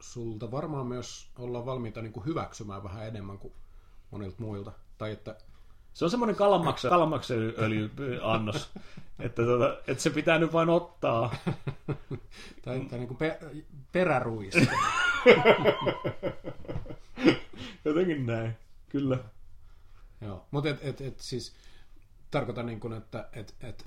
sulta 0.00 0.50
varmaan 0.50 0.86
myös 0.86 1.30
ollaan 1.38 1.66
valmiita 1.66 2.02
niin 2.02 2.12
kuin 2.12 2.26
hyväksymään 2.26 2.82
vähän 2.82 3.08
enemmän 3.08 3.38
kuin 3.38 3.54
monilta 4.10 4.42
muilta. 4.42 4.72
Tai 4.98 5.12
että 5.12 5.36
Se 5.94 6.04
on 6.04 6.10
semmoinen 6.10 6.36
kalanmaksa, 6.36 6.88
kalanmaksaöljyannos, 6.88 8.70
että, 9.18 9.42
tota, 9.42 9.76
että 9.86 10.02
se 10.02 10.10
pitää 10.10 10.38
nyt 10.38 10.52
vain 10.52 10.68
ottaa. 10.68 11.34
tai, 12.64 12.80
tai 12.80 12.98
niin 12.98 13.08
kuin 13.08 13.18
pe, 13.18 13.38
peräruista. 13.92 14.60
Jotenkin 17.84 18.26
näin, 18.26 18.56
kyllä. 18.88 19.18
Joo. 20.20 20.46
Mutta 20.50 20.70
et, 20.70 20.78
et, 20.82 21.00
et, 21.00 21.20
siis 21.20 21.54
tarkoitan 22.30 22.66
niin 22.66 22.80
kuin, 22.80 22.92
että 22.92 23.28
et, 23.32 23.54
et, 23.60 23.86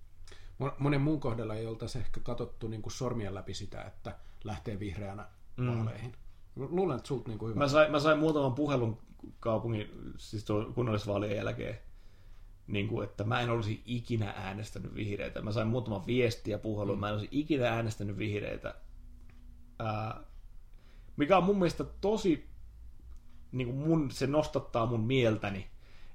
mon- 0.63 0.73
monen 0.79 1.01
muun 1.01 1.19
kohdalla 1.19 1.55
ei 1.55 1.65
oltaisi 1.65 1.97
ehkä 1.97 2.19
katsottu 2.19 2.67
niin 2.67 2.81
kuin 2.81 2.93
sormien 2.93 3.35
läpi 3.35 3.53
sitä, 3.53 3.81
että 3.81 4.15
lähtee 4.43 4.79
vihreänä 4.79 5.25
mm. 5.57 5.67
vaaleihin. 5.67 6.15
Luulen, 6.55 6.97
että 6.97 7.07
sulta 7.07 7.29
niin 7.29 7.39
kuin 7.39 7.49
hyvä. 7.49 7.59
Mä 7.59 7.67
sain, 7.67 7.91
mä 7.91 7.99
sain 7.99 8.19
muutaman 8.19 8.55
puhelun 8.55 8.97
kaupungin, 9.39 10.13
siis 10.17 10.45
kunnallisvaalien 10.75 11.35
jälkeen, 11.35 11.86
niin 12.67 12.87
kuin, 12.87 13.09
että 13.09 13.23
mä 13.23 13.41
en 13.41 13.49
olisi 13.49 13.81
ikinä 13.85 14.33
äänestänyt 14.37 14.95
vihreitä. 14.95 15.41
Mä 15.41 15.51
sain 15.51 15.67
muutaman 15.67 16.07
viestiä 16.07 16.57
puhelun, 16.57 16.97
mm. 16.97 16.99
mä 16.99 17.07
en 17.07 17.13
olisi 17.13 17.27
ikinä 17.31 17.69
äänestänyt 17.69 18.17
vihreitä. 18.17 18.75
Ää, 19.79 20.23
mikä 21.17 21.37
on 21.37 21.43
mun 21.43 21.59
mielestä 21.59 21.83
tosi, 22.01 22.47
niin 23.51 23.67
kuin 23.67 23.77
mun, 23.77 24.11
se 24.11 24.27
nostattaa 24.27 24.85
mun 24.85 25.03
mieltäni, 25.03 25.67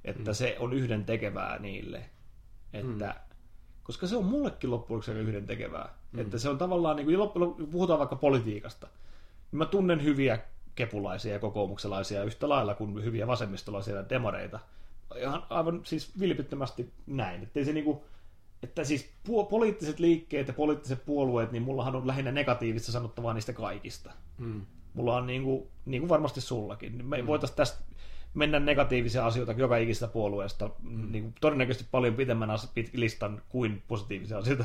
että 0.05 0.31
mm. 0.31 0.35
se 0.35 0.57
on 0.59 0.73
yhden 0.73 1.05
tekevää 1.05 1.59
niille. 1.59 2.05
Että, 2.73 3.07
mm. 3.07 3.35
Koska 3.83 4.07
se 4.07 4.17
on 4.17 4.25
mullekin 4.25 4.71
loppujen 4.71 4.97
lopuksi 4.97 5.13
yhden 5.13 5.47
tekevää. 5.47 5.95
Mm. 6.13 6.19
Että 6.19 6.39
se 6.39 6.49
on 6.49 6.59
tavallaan, 6.59 6.97
niin 6.97 7.07
kuin, 7.07 7.19
loppujen 7.19 7.71
puhutaan 7.71 7.99
vaikka 7.99 8.17
politiikasta, 8.17 8.87
niin 9.53 9.59
mä 9.59 9.67
tunnen 9.67 10.05
hyviä 10.05 10.39
kepulaisia 10.75 11.33
ja 11.33 11.39
kokoomukselaisia 11.39 12.25
yhtä 12.25 12.49
lailla 12.49 12.75
kuin 12.75 13.05
hyviä 13.05 13.27
vasemmistolaisia 13.27 13.97
ja 13.97 14.09
demareita. 14.09 14.61
Ihan 15.19 15.43
aivan 15.51 15.81
siis 15.85 16.21
vilpittömästi 16.21 16.93
näin. 17.07 17.43
Että 17.43 17.65
se 17.65 17.73
niinku, 17.73 18.05
että 18.63 18.85
siis 18.85 19.11
pu- 19.29 19.47
poliittiset 19.51 19.99
liikkeet 19.99 20.49
ja 20.49 20.55
poliittiset 20.55 21.05
puolueet, 21.05 21.53
niin 21.53 21.63
mullahan 21.63 21.97
on 21.97 22.07
lähinnä 22.07 22.33
negatiivista 22.33 22.93
sanottavaa 22.93 23.35
niistä 23.35 23.53
kaikista. 23.53 24.13
Mm. 24.39 24.67
Mulla 24.95 25.17
on 25.17 25.27
niin 25.27 25.43
kuin, 25.43 25.67
niin 25.87 26.03
kuin 26.03 26.09
varmasti 26.09 26.41
sullakin. 26.41 27.05
Me 27.05 27.23
mm. 27.23 27.27
voitaisiin 27.27 27.57
tästä 27.57 27.85
mennä 28.35 28.61
negatiivisia 28.61 29.27
asioita 29.27 29.53
joka 29.53 29.77
ikistä 29.77 30.07
puolueesta 30.07 30.71
mm. 30.83 31.13
niin 31.13 31.25
kuin 31.25 31.35
todennäköisesti 31.41 31.89
paljon 31.91 32.15
pitemmän 32.15 32.51
as- 32.51 32.73
pit- 32.79 32.91
listan 32.93 33.43
kuin 33.49 33.83
positiivisia 33.89 34.39
asioita. 34.39 34.65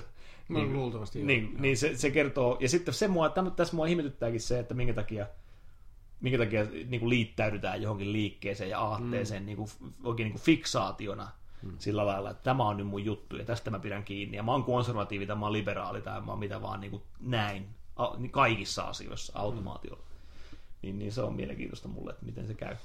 No, 0.49 0.63
luultavasti 0.63 1.19
joo. 1.19 1.27
Niin, 1.27 1.49
Joo. 1.51 1.61
niin 1.61 1.77
se, 1.77 1.97
se, 1.97 2.11
kertoo. 2.11 2.57
Ja 2.59 2.69
sitten 2.69 2.93
se 2.93 3.07
mua, 3.07 3.33
tässä 3.55 3.75
mua 3.75 3.85
ihmetyttääkin 3.85 4.41
se, 4.41 4.59
että 4.59 4.73
minkä 4.73 4.93
takia, 4.93 5.25
minkä 6.21 6.37
takia 6.37 6.63
niin 6.63 6.99
kuin 6.99 7.09
liittäydytään 7.09 7.81
johonkin 7.81 8.13
liikkeeseen 8.13 8.69
ja 8.69 8.79
aatteeseen 8.79 9.43
mm. 9.43 9.45
niin 9.45 9.57
kuin, 9.57 9.69
oikein 10.03 10.25
niin 10.25 10.33
kuin 10.33 10.41
fiksaationa 10.41 11.31
mm. 11.63 11.75
sillä 11.79 12.05
lailla, 12.05 12.29
että 12.29 12.43
tämä 12.43 12.67
on 12.67 12.77
nyt 12.77 12.87
mun 12.87 13.05
juttu 13.05 13.35
ja 13.35 13.45
tästä 13.45 13.71
mä 13.71 13.79
pidän 13.79 14.03
kiinni. 14.03 14.37
Ja 14.37 14.43
mä 14.43 14.51
oon 14.51 14.63
konservatiivi 14.63 15.27
tai 15.27 15.35
mä 15.35 15.45
oon 15.45 15.53
liberaali 15.53 16.01
tai 16.01 16.21
mä 16.21 16.31
oon 16.31 16.39
mitä 16.39 16.61
vaan 16.61 16.81
niin 16.81 16.91
kuin 16.91 17.03
näin 17.19 17.67
kaikissa 18.31 18.83
asioissa 18.83 19.33
automaatiolla. 19.35 20.03
Mm. 20.03 20.57
Niin, 20.81 20.99
niin 20.99 21.11
se 21.11 21.21
on 21.21 21.33
mielenkiintoista 21.33 21.87
mulle, 21.87 22.11
että 22.11 22.25
miten 22.25 22.47
se 22.47 22.53
käy. 22.53 22.75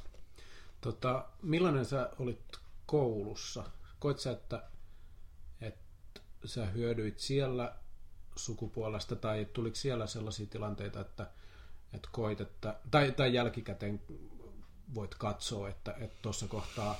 Tota, 0.80 1.24
millainen 1.42 1.84
sä 1.84 2.10
olit 2.18 2.58
koulussa? 2.86 3.64
Koit 3.98 4.18
sä, 4.18 4.30
että, 4.30 4.62
että 5.60 6.20
sä 6.44 6.66
hyödyit 6.66 7.18
siellä 7.18 7.74
sukupuolesta 8.36 9.16
tai 9.16 9.46
tuliko 9.52 9.76
siellä 9.76 10.06
sellaisia 10.06 10.46
tilanteita, 10.46 11.00
että, 11.00 11.30
että 11.94 12.08
koit, 12.12 12.40
että, 12.40 12.76
tai, 12.90 13.12
tai 13.12 13.34
jälkikäteen 13.34 14.00
voit 14.94 15.14
katsoa, 15.14 15.68
että 15.68 15.96
tuossa 16.22 16.48
kohtaa 16.48 16.96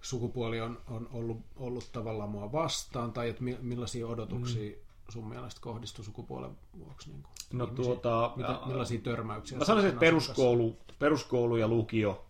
sukupuoli 0.00 0.60
on, 0.60 0.80
on 0.88 1.08
ollut, 1.12 1.40
ollut 1.56 1.92
tavallaan 1.92 2.30
mua 2.30 2.52
vastaan, 2.52 3.12
tai 3.12 3.28
että 3.28 3.42
mi- 3.42 3.58
millaisia 3.60 4.06
odotuksia 4.06 4.70
mm. 4.70 4.82
sun 5.08 5.28
mielestä 5.28 5.60
kohdistui 5.60 6.04
sukupuolen 6.04 6.50
vuoksi? 6.78 7.10
Niin 7.10 7.22
kuin, 7.22 7.32
No 7.52 7.64
ihmisiin? 7.64 7.86
tuota, 7.86 8.32
Mitä, 8.36 8.58
millaisia 8.66 9.00
törmäyksiä? 9.00 9.58
Mä 9.58 9.64
sanoisin, 9.64 9.88
että 9.88 10.00
kanssa? 10.00 10.10
peruskoulu, 10.10 10.76
peruskoulu 10.98 11.56
ja 11.56 11.68
lukio 11.68 12.26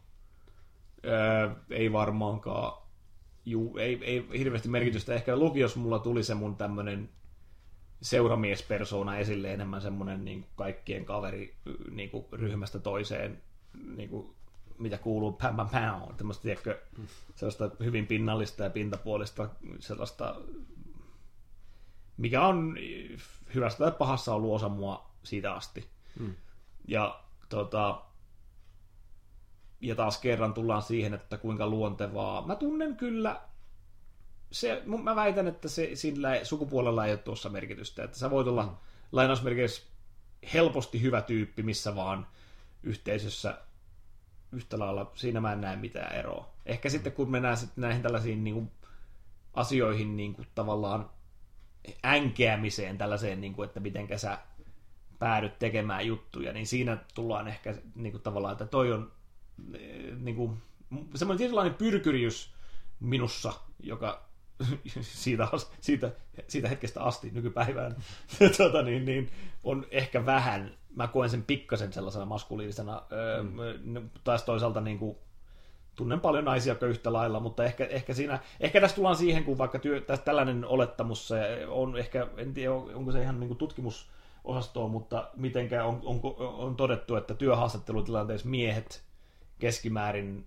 ää, 1.07 1.57
ei 1.71 1.93
varmaankaan, 1.93 2.83
juu, 3.47 3.77
ei, 3.79 4.05
ei 4.05 4.29
hirveästi 4.39 4.69
merkitystä. 4.69 5.15
Ehkä 5.15 5.37
lukiossa 5.37 5.79
mulla 5.81 5.99
tuli 5.99 6.23
se 6.23 6.35
mun 6.35 6.57
tämmönen 6.57 7.11
seuramiespersona 8.01 9.19
esille 9.19 9.53
enemmän 9.53 9.81
semmoinen 9.81 10.25
niin 10.25 10.41
kuin 10.41 10.51
kaikkien 10.57 11.05
kaveri 11.05 11.57
niin 11.91 12.11
kuin 12.11 12.27
ryhmästä 12.33 12.79
toiseen, 12.79 13.43
niin 13.97 14.09
kuin, 14.09 14.35
mitä 14.79 14.99
kuuluu 14.99 15.33
pam 15.33 15.57
pam 15.57 15.69
pam, 15.69 16.17
tämmöistä, 16.17 16.43
tiedätkö, 16.43 16.81
sellaista 17.35 17.71
hyvin 17.85 18.07
pinnallista 18.07 18.65
ja 18.65 18.71
pintapuolista, 18.71 19.49
sellaista 19.79 20.37
mikä 22.19 22.47
on 22.47 22.77
hyvästä 23.55 23.79
tai 23.79 23.93
pahassa 23.99 24.35
ollut 24.35 24.55
osa 24.55 24.69
mua 24.69 25.11
siitä 25.23 25.53
asti. 25.53 25.89
Mm. 26.21 26.35
Ja, 26.89 27.21
tota, 27.49 28.03
ja 29.81 29.95
taas 29.95 30.19
kerran 30.19 30.55
tullaan 30.55 30.83
siihen, 30.83 31.15
että 31.15 31.39
kuinka 31.39 31.67
luontevaa. 31.67 32.47
Mä 32.47 32.57
tunnen 32.57 32.97
kyllä, 32.97 33.41
se, 34.51 34.83
mä 35.03 35.17
väitän, 35.17 35.49
että 35.49 35.69
se, 35.69 35.91
sillä 35.95 36.45
sukupuolella 36.45 37.07
ei 37.07 37.13
ole 37.13 37.19
tuossa 37.19 37.49
merkitystä. 37.49 38.05
Että 38.05 38.19
sä 38.19 38.31
voit 38.31 38.49
olla 38.49 38.63
mm. 38.63 38.77
lainausmerkeissä 39.13 39.83
helposti 40.55 41.03
hyvä 41.03 41.23
tyyppi 41.23 41.63
missä 41.63 41.97
vaan 41.97 42.27
yhteisössä 42.83 43.59
yhtä 44.53 44.79
lailla. 44.79 45.13
Siinä 45.15 45.41
mä 45.41 45.53
en 45.53 45.61
näe 45.61 45.77
mitään 45.77 46.17
eroa. 46.17 46.53
Ehkä 46.67 46.89
mm. 46.89 46.91
sitten 46.91 47.13
kun 47.13 47.31
mennään 47.31 47.57
sitten 47.57 47.83
näihin 47.83 48.03
tällaisiin 48.03 48.45
niin 48.45 48.55
kuin, 48.55 48.71
asioihin 49.55 50.17
niin 50.17 50.35
kuin, 50.35 50.49
tavallaan 50.55 51.11
änkeämiseen, 52.05 52.99
tällaiseen, 52.99 53.41
niin 53.41 53.55
kuin, 53.55 53.67
että 53.67 53.81
miten 53.81 54.19
sä 54.19 54.39
päädyt 55.19 55.59
tekemään 55.59 56.07
juttuja, 56.07 56.53
niin 56.53 56.67
siinä 56.67 56.99
tullaan 57.15 57.49
ehkä 57.49 57.75
niin 57.95 58.13
kuin, 58.13 58.23
tavallaan, 58.23 58.53
että 58.53 58.67
toi 58.67 58.93
on 58.93 59.13
niin 60.19 60.37
kuin, 60.37 60.63
semmoinen 61.15 61.39
tietynlainen 61.39 61.75
pyrkyriys 61.75 62.55
minussa, 63.01 63.53
joka 63.81 64.28
siitä, 65.01 65.49
siitä, 65.81 66.11
siitä 66.49 66.69
hetkestä 66.69 67.03
asti 67.03 67.31
nykypäivään 67.31 67.97
tuota, 68.57 68.83
niin, 68.83 69.05
niin, 69.05 69.31
on 69.65 69.87
ehkä 69.91 70.27
vähän, 70.27 70.75
mä 70.97 71.07
koen 71.07 71.31
sen 71.31 71.45
pikkasen 71.45 71.93
sellaisena 71.93 72.25
maskuliinisena, 72.25 73.03
mm. 73.83 74.11
taas 74.25 74.43
toisaalta 74.43 74.81
niin 74.81 74.99
kuin, 74.99 75.17
tunnen 75.99 76.21
paljon 76.21 76.45
naisia 76.45 76.77
yhtä 76.89 77.13
lailla, 77.13 77.41
mutta 77.41 77.65
ehkä, 77.65 77.85
ehkä, 77.85 78.15
siinä, 78.15 78.39
ehkä 78.61 78.81
tässä 78.81 78.97
tullaan 78.97 79.17
siihen, 79.17 79.45
kun 79.45 79.59
vaikka 79.59 79.79
työ, 79.79 80.01
tässä 80.01 80.25
tällainen 80.25 80.65
olettamus 80.65 81.33
on 81.69 81.97
ehkä, 81.97 82.27
en 82.37 82.55
tiedä 82.55 82.73
onko 82.73 83.13
se 83.13 83.23
ihan 83.23 83.41
niin 83.41 83.49
kuin 83.49 83.59
tutkimusosastoa, 83.59 84.89
mutta 84.89 85.31
mitenkä 85.37 85.85
on, 85.85 86.01
on, 86.05 86.21
on 86.39 86.77
todettu, 86.77 87.17
että 87.17 87.35
työhaastattelutilanteessa 87.35 88.49
miehet 88.49 89.03
keskimäärin 89.59 90.47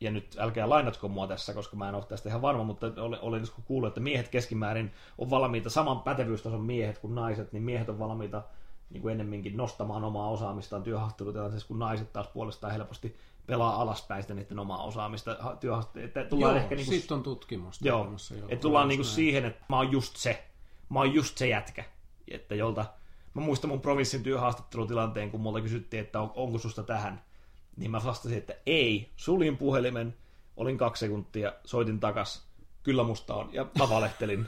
ja 0.00 0.10
nyt 0.10 0.36
älkää 0.38 0.68
lainatko 0.68 1.08
mua 1.08 1.26
tässä, 1.26 1.54
koska 1.54 1.76
mä 1.76 1.88
en 1.88 1.94
ole 1.94 2.04
tästä 2.04 2.28
ihan 2.28 2.42
varma, 2.42 2.64
mutta 2.64 2.86
olen, 2.96 3.20
olen 3.20 3.42
kuullut, 3.64 3.88
että 3.88 4.00
miehet 4.00 4.28
keskimäärin 4.28 4.92
on 5.18 5.30
valmiita, 5.30 5.70
saman 5.70 6.00
pätevyystason 6.00 6.60
miehet 6.60 6.98
kuin 6.98 7.14
naiset, 7.14 7.52
niin 7.52 7.62
miehet 7.62 7.88
on 7.88 7.98
valmiita 7.98 8.42
niin 8.90 9.02
kuin 9.02 9.12
ennemminkin 9.12 9.56
nostamaan 9.56 10.04
omaa 10.04 10.30
osaamistaan 10.30 10.82
työhaastattelutilanteessa, 10.82 11.68
kun 11.68 11.78
naiset 11.78 12.12
taas 12.12 12.28
puolestaan 12.28 12.72
helposti 12.72 13.16
pelaa 13.46 13.82
alaspäin 13.82 14.22
sitä 14.22 14.34
niiden 14.34 14.58
omaa 14.58 14.84
osaamista 14.84 15.36
työhaastattelussa. 15.60 16.30
Tullaan 16.30 16.54
joo, 16.54 16.62
ehkä 16.62 16.74
niin 16.74 16.86
kuin, 16.86 17.16
on 17.16 17.22
tutkimusta. 17.22 17.88
Joo, 17.88 18.08
jo, 18.38 18.44
että 18.48 18.62
tullaan 18.62 18.88
niin 18.88 18.98
kuin 18.98 19.06
siihen, 19.06 19.44
että 19.44 19.64
mä 19.68 19.76
oon 19.76 19.92
just 19.92 20.16
se, 20.16 20.44
mä 20.88 20.98
oon 20.98 21.14
just 21.14 21.38
se 21.38 21.48
jätkä, 21.48 21.84
että 22.28 22.54
jolta, 22.54 22.84
mä 23.34 23.42
muistan 23.42 23.70
mun 23.70 23.80
provinssin 23.80 24.22
työhaastattelutilanteen, 24.22 25.30
kun 25.30 25.40
multa 25.40 25.60
kysyttiin, 25.60 26.02
että 26.02 26.20
on, 26.20 26.32
onko 26.34 26.58
susta 26.58 26.82
tähän, 26.82 27.22
niin 27.76 27.90
mä 27.90 28.00
vastasin, 28.04 28.38
että 28.38 28.54
ei. 28.66 29.12
Sulin 29.16 29.56
puhelimen, 29.56 30.14
olin 30.56 30.78
kaksi 30.78 31.00
sekuntia, 31.00 31.52
soitin 31.64 32.00
takas, 32.00 32.46
kyllä 32.82 33.02
musta 33.02 33.34
on, 33.34 33.48
ja 33.52 33.66
mä 33.78 33.88
valehtelin. 33.88 34.46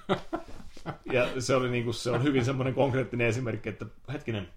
ja 1.13 1.41
se, 1.41 1.55
oli 1.55 1.71
niinku, 1.71 1.93
se 1.93 2.11
on 2.11 2.23
hyvin 2.23 2.45
semmoinen 2.45 2.75
konkreettinen 2.75 3.27
esimerkki, 3.27 3.69
että 3.69 3.87
hetkinen, 4.13 4.49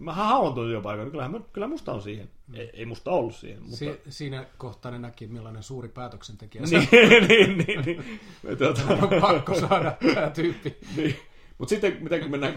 mä 0.00 0.12
haluan 0.12 0.54
tuon 0.54 0.66
työpaikan, 0.66 1.04
niin 1.04 1.10
kyllähän, 1.10 1.44
kyllä 1.52 1.66
musta 1.66 1.92
on 1.92 2.02
siihen. 2.02 2.30
Ei, 2.54 2.70
ei 2.72 2.86
musta 2.86 3.10
ollut 3.10 3.34
siihen. 3.34 3.62
Mutta... 3.62 3.76
Si- 3.76 4.00
siinä 4.08 4.46
kohtaa 4.58 4.92
ne 4.92 4.98
näki, 4.98 5.26
millainen 5.26 5.62
suuri 5.62 5.88
päätöksentekijä 5.88 6.62
niin, 6.70 6.88
niin, 7.28 7.58
niin, 7.58 7.84
niin. 7.84 8.20
Tuota... 8.58 8.82
on 8.88 9.20
pakko 9.20 9.60
saada 9.60 9.96
tämä 10.14 10.30
tyyppi. 10.30 10.76
niin. 10.96 11.16
Mutta 11.60 11.70
sitten, 11.70 11.96
mitä 12.00 12.18
kun 12.18 12.30
mennään 12.30 12.54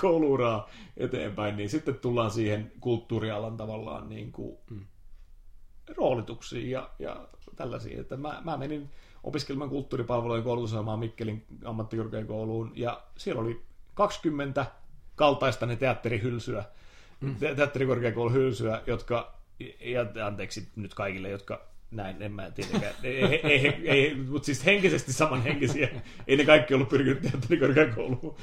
kouluuraa 0.00 0.68
eteenpäin, 0.96 1.56
niin 1.56 1.68
sitten 1.68 1.94
tullaan 1.94 2.30
siihen 2.30 2.72
kulttuurialan 2.80 3.56
tavallaan 3.56 4.08
niin 4.08 4.32
kuin 4.32 4.58
mm. 4.70 4.86
roolituksiin 5.96 6.70
ja, 6.70 6.90
ja 6.98 7.28
tällaisiin. 7.56 8.00
Että 8.00 8.16
mä, 8.16 8.42
mä 8.44 8.56
menin 8.56 8.90
opiskelemaan 9.22 9.70
kulttuuripalvelujen 9.70 10.44
koulutusohjelmaa 10.44 10.96
Mikkelin 10.96 11.44
ammattikorkeakouluun, 11.64 12.72
ja 12.74 13.02
siellä 13.16 13.42
oli 13.42 13.62
20 13.94 14.66
kaltaista 15.16 15.66
ne 15.66 15.76
teatterihylsyä, 15.76 16.64
mm. 17.20 17.36
te- 17.36 17.54
teatterikorkeakoulun 17.54 18.34
hylsyä, 18.34 18.82
jotka, 18.86 19.34
ja 19.80 20.26
anteeksi 20.26 20.68
nyt 20.76 20.94
kaikille, 20.94 21.28
jotka 21.28 21.66
näin, 21.90 22.22
en 22.22 22.32
mä 22.32 22.50
tietenkään. 22.50 22.94
ei, 23.02 23.24
ei, 23.24 23.40
ei, 23.42 23.88
ei, 23.88 24.14
mutta 24.14 24.46
siis 24.46 24.64
henkisesti 24.64 25.12
samanhenkisiä. 25.12 25.88
Ei 26.26 26.36
ne 26.36 26.44
kaikki 26.44 26.74
ollut 26.74 26.88
pyrkinyt 26.88 27.22
teatterikorkeakouluun. 27.22 28.36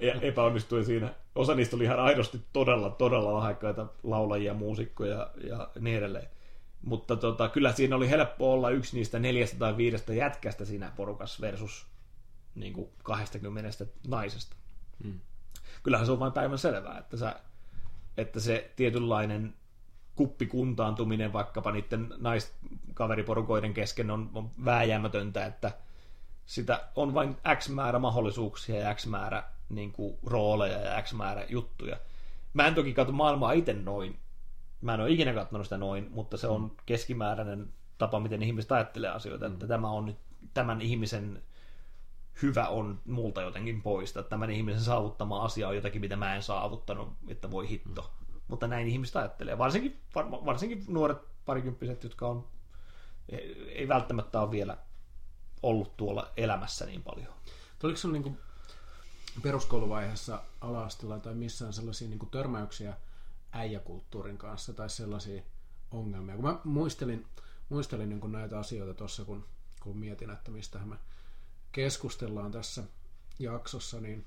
Ja 0.00 0.14
epäonnistui 0.20 0.84
siinä. 0.84 1.14
Osa 1.34 1.54
niistä 1.54 1.76
oli 1.76 1.84
ihan 1.84 2.00
aidosti 2.00 2.40
todella, 2.52 2.90
todella 2.90 3.34
lahjakkaita 3.34 3.86
laulajia, 4.02 4.54
muusikkoja 4.54 5.30
ja 5.48 5.70
niin 5.80 5.98
edelleen. 5.98 6.28
Mutta 6.82 7.16
tota, 7.16 7.48
kyllä 7.48 7.72
siinä 7.72 7.96
oli 7.96 8.10
helppo 8.10 8.52
olla 8.52 8.70
yksi 8.70 8.96
niistä 8.96 9.18
neljästä 9.18 9.58
tai 9.58 9.76
viidestä 9.76 10.14
jätkästä 10.14 10.64
siinä 10.64 10.92
porukassa 10.96 11.40
versus 11.40 11.86
niin 12.54 12.72
kuin 12.72 12.88
20 13.02 13.70
naisesta. 14.08 14.56
Hmm. 15.04 15.20
Kyllähän 15.82 16.06
se 16.06 16.12
on 16.12 16.20
vain 16.20 16.32
päivän 16.32 16.58
selvää, 16.58 16.98
että, 16.98 17.16
sä, 17.16 17.36
että 18.16 18.40
se 18.40 18.70
tietynlainen 18.76 19.54
kuppikuntaantuminen 20.16 21.32
vaikkapa 21.32 21.72
niiden 21.72 22.14
naiskaveriporukoiden 22.18 23.74
kesken 23.74 24.10
on, 24.10 24.30
on 24.34 24.50
vääjäämätöntä, 24.64 25.46
että 25.46 25.72
sitä 26.46 26.88
on 26.94 27.14
vain 27.14 27.36
X 27.56 27.68
määrä 27.68 27.98
mahdollisuuksia 27.98 28.80
ja 28.80 28.94
X 28.94 29.06
määrä 29.06 29.44
niin 29.68 29.92
kuin, 29.92 30.18
rooleja 30.26 30.78
ja 30.78 31.02
X 31.02 31.12
määrä 31.12 31.44
juttuja. 31.48 31.96
Mä 32.54 32.66
en 32.66 32.74
toki 32.74 32.94
katso 32.94 33.12
maailmaa 33.12 33.52
itse 33.52 33.72
noin. 33.72 34.18
Mä 34.80 34.94
en 34.94 35.00
ole 35.00 35.10
ikinä 35.10 35.32
katsonut 35.32 35.66
sitä 35.66 35.78
noin, 35.78 36.08
mutta 36.10 36.36
se 36.36 36.46
on 36.46 36.72
keskimääräinen 36.86 37.72
tapa, 37.98 38.20
miten 38.20 38.42
ihmiset 38.42 38.72
ajattelee 38.72 39.10
asioita. 39.10 39.48
Mm. 39.48 39.52
Että 39.52 39.66
tämä 39.66 39.90
on 39.90 40.06
nyt 40.06 40.16
tämän 40.54 40.80
ihmisen 40.80 41.42
hyvä 42.42 42.68
on 42.68 43.00
multa 43.06 43.42
jotenkin 43.42 43.82
poista. 43.82 44.22
Tämän 44.22 44.50
ihmisen 44.50 44.80
saavuttama 44.80 45.42
asia 45.42 45.68
on 45.68 45.76
jotakin, 45.76 46.00
mitä 46.00 46.16
mä 46.16 46.34
en 46.34 46.42
saavuttanut, 46.42 47.08
että 47.28 47.50
voi 47.50 47.68
hitto. 47.68 48.10
Mutta 48.48 48.66
näin 48.66 48.88
ihmiset 48.88 49.16
ajattelee. 49.16 49.58
Varsinkin, 49.58 50.00
varsinkin 50.24 50.84
nuoret 50.88 51.18
parikymppiset, 51.44 52.04
jotka 52.04 52.28
on, 52.28 52.48
ei 53.68 53.88
välttämättä 53.88 54.40
ole 54.40 54.50
vielä 54.50 54.76
ollut 55.62 55.96
tuolla 55.96 56.32
elämässä 56.36 56.86
niin 56.86 57.02
paljon. 57.02 57.34
Tuliko 57.78 57.98
sinulla 57.98 58.20
niin 58.20 58.38
peruskouluvaiheessa 59.42 60.42
ala 60.60 60.88
tai 61.22 61.34
missään 61.34 61.72
sellaisia 61.72 62.08
niin 62.08 62.30
törmäyksiä 62.30 62.96
äijäkulttuurin 63.52 64.38
kanssa 64.38 64.72
tai 64.72 64.90
sellaisia 64.90 65.42
ongelmia? 65.90 66.34
Kun 66.34 66.44
mä 66.44 66.60
muistelin, 66.64 67.26
muistelin 67.68 68.08
niin 68.08 68.32
näitä 68.32 68.58
asioita 68.58 68.94
tuossa, 68.94 69.24
kun, 69.24 69.46
kun 69.82 69.98
mietin, 69.98 70.30
että 70.30 70.50
mistä 70.50 70.78
me 70.78 70.96
keskustellaan 71.72 72.52
tässä 72.52 72.82
jaksossa, 73.38 74.00
niin 74.00 74.24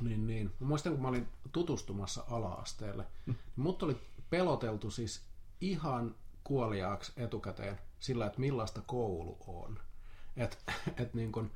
niin, 0.00 0.26
niin. 0.26 0.54
Mä 0.60 0.66
muistan, 0.66 0.92
kun 0.92 1.02
mä 1.02 1.08
olin 1.08 1.28
tutustumassa 1.52 2.24
ala-asteelle, 2.30 3.06
mm. 3.26 3.32
niin 3.32 3.50
mut 3.56 3.82
oli 3.82 3.96
peloteltu 4.30 4.90
siis 4.90 5.24
ihan 5.60 6.14
kuoliaaksi 6.44 7.12
etukäteen 7.16 7.78
sillä, 7.98 8.26
että 8.26 8.40
millaista 8.40 8.82
koulu 8.86 9.38
on. 9.46 9.78
Et, 10.36 10.58
et 11.02 11.14
niin 11.14 11.32
kun, 11.32 11.50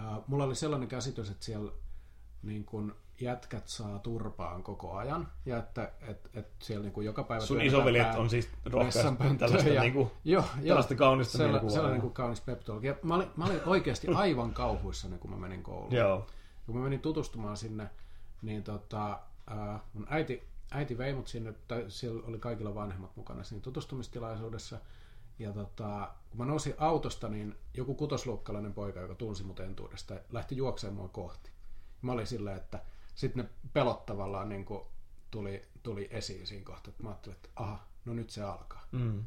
äh, 0.00 0.18
mulla 0.26 0.44
oli 0.44 0.54
sellainen 0.54 0.88
käsitys, 0.88 1.30
että 1.30 1.44
siellä 1.44 1.72
niin 2.42 2.64
kun 2.64 2.96
jätkät 3.20 3.68
saa 3.68 3.98
turpaan 3.98 4.62
koko 4.62 4.92
ajan, 4.92 5.28
ja 5.46 5.58
että 5.58 5.92
et, 6.00 6.30
et 6.34 6.48
siellä 6.58 6.82
niin 6.82 6.92
kuin 6.92 7.04
joka 7.04 7.24
päivä... 7.24 7.46
Sun 7.46 7.62
isoveljet 7.62 8.14
on 8.14 8.30
siis 8.30 8.48
rohkeasti 8.64 9.38
tällaista, 9.38 9.68
ja, 9.68 9.82
niin 9.82 9.92
kuin, 9.92 10.10
jo, 10.24 10.44
tällaista 10.66 10.94
kaunista 10.94 11.38
sella, 11.38 11.58
Sellainen 11.58 11.92
niin 11.92 12.00
kuin 12.00 12.12
kaunis 12.12 12.40
peptologi. 12.40 12.88
Mä 13.02 13.14
olin, 13.14 13.28
mä 13.36 13.44
olin 13.44 13.60
oikeasti 13.66 14.08
aivan 14.08 14.54
kauhuissa, 14.54 15.08
kun 15.20 15.30
mä 15.30 15.36
menin 15.36 15.62
kouluun. 15.62 15.92
Joo 15.92 16.26
kun 16.66 16.76
mä 16.76 16.82
menin 16.82 17.00
tutustumaan 17.00 17.56
sinne, 17.56 17.90
niin 18.42 18.62
tota, 18.62 19.20
ää, 19.46 19.80
mun 19.92 20.06
äiti, 20.10 20.42
äiti 20.70 20.98
vei 20.98 21.14
mut 21.14 21.28
sinne, 21.28 21.54
tai 21.68 21.84
siellä 21.88 22.26
oli 22.26 22.38
kaikilla 22.38 22.74
vanhemmat 22.74 23.16
mukana 23.16 23.44
siinä 23.44 23.62
tutustumistilaisuudessa. 23.62 24.78
Ja 25.38 25.52
tota, 25.52 26.14
kun 26.30 26.38
mä 26.38 26.44
nousin 26.44 26.74
autosta, 26.78 27.28
niin 27.28 27.56
joku 27.74 27.94
kutosluokkalainen 27.94 28.74
poika, 28.74 29.00
joka 29.00 29.14
tunsi 29.14 29.44
mut 29.44 29.60
entuudesta, 29.60 30.14
lähti 30.32 30.56
juoksemaan 30.56 30.96
mua 30.96 31.08
kohti. 31.08 31.50
Mä 32.02 32.12
olin 32.12 32.26
silleen, 32.26 32.56
että 32.56 32.82
sitten 33.14 33.44
ne 33.44 33.50
pelot 33.72 34.06
tavallaan 34.06 34.48
niin 34.48 34.66
tuli, 35.30 35.62
tuli 35.82 36.08
esiin 36.10 36.46
siinä 36.46 36.64
kohtaa. 36.64 36.92
Mä 37.02 37.08
ajattelin, 37.08 37.36
että 37.36 37.48
aha, 37.56 37.86
no 38.04 38.14
nyt 38.14 38.30
se 38.30 38.42
alkaa. 38.42 38.86
Mm. 38.92 39.24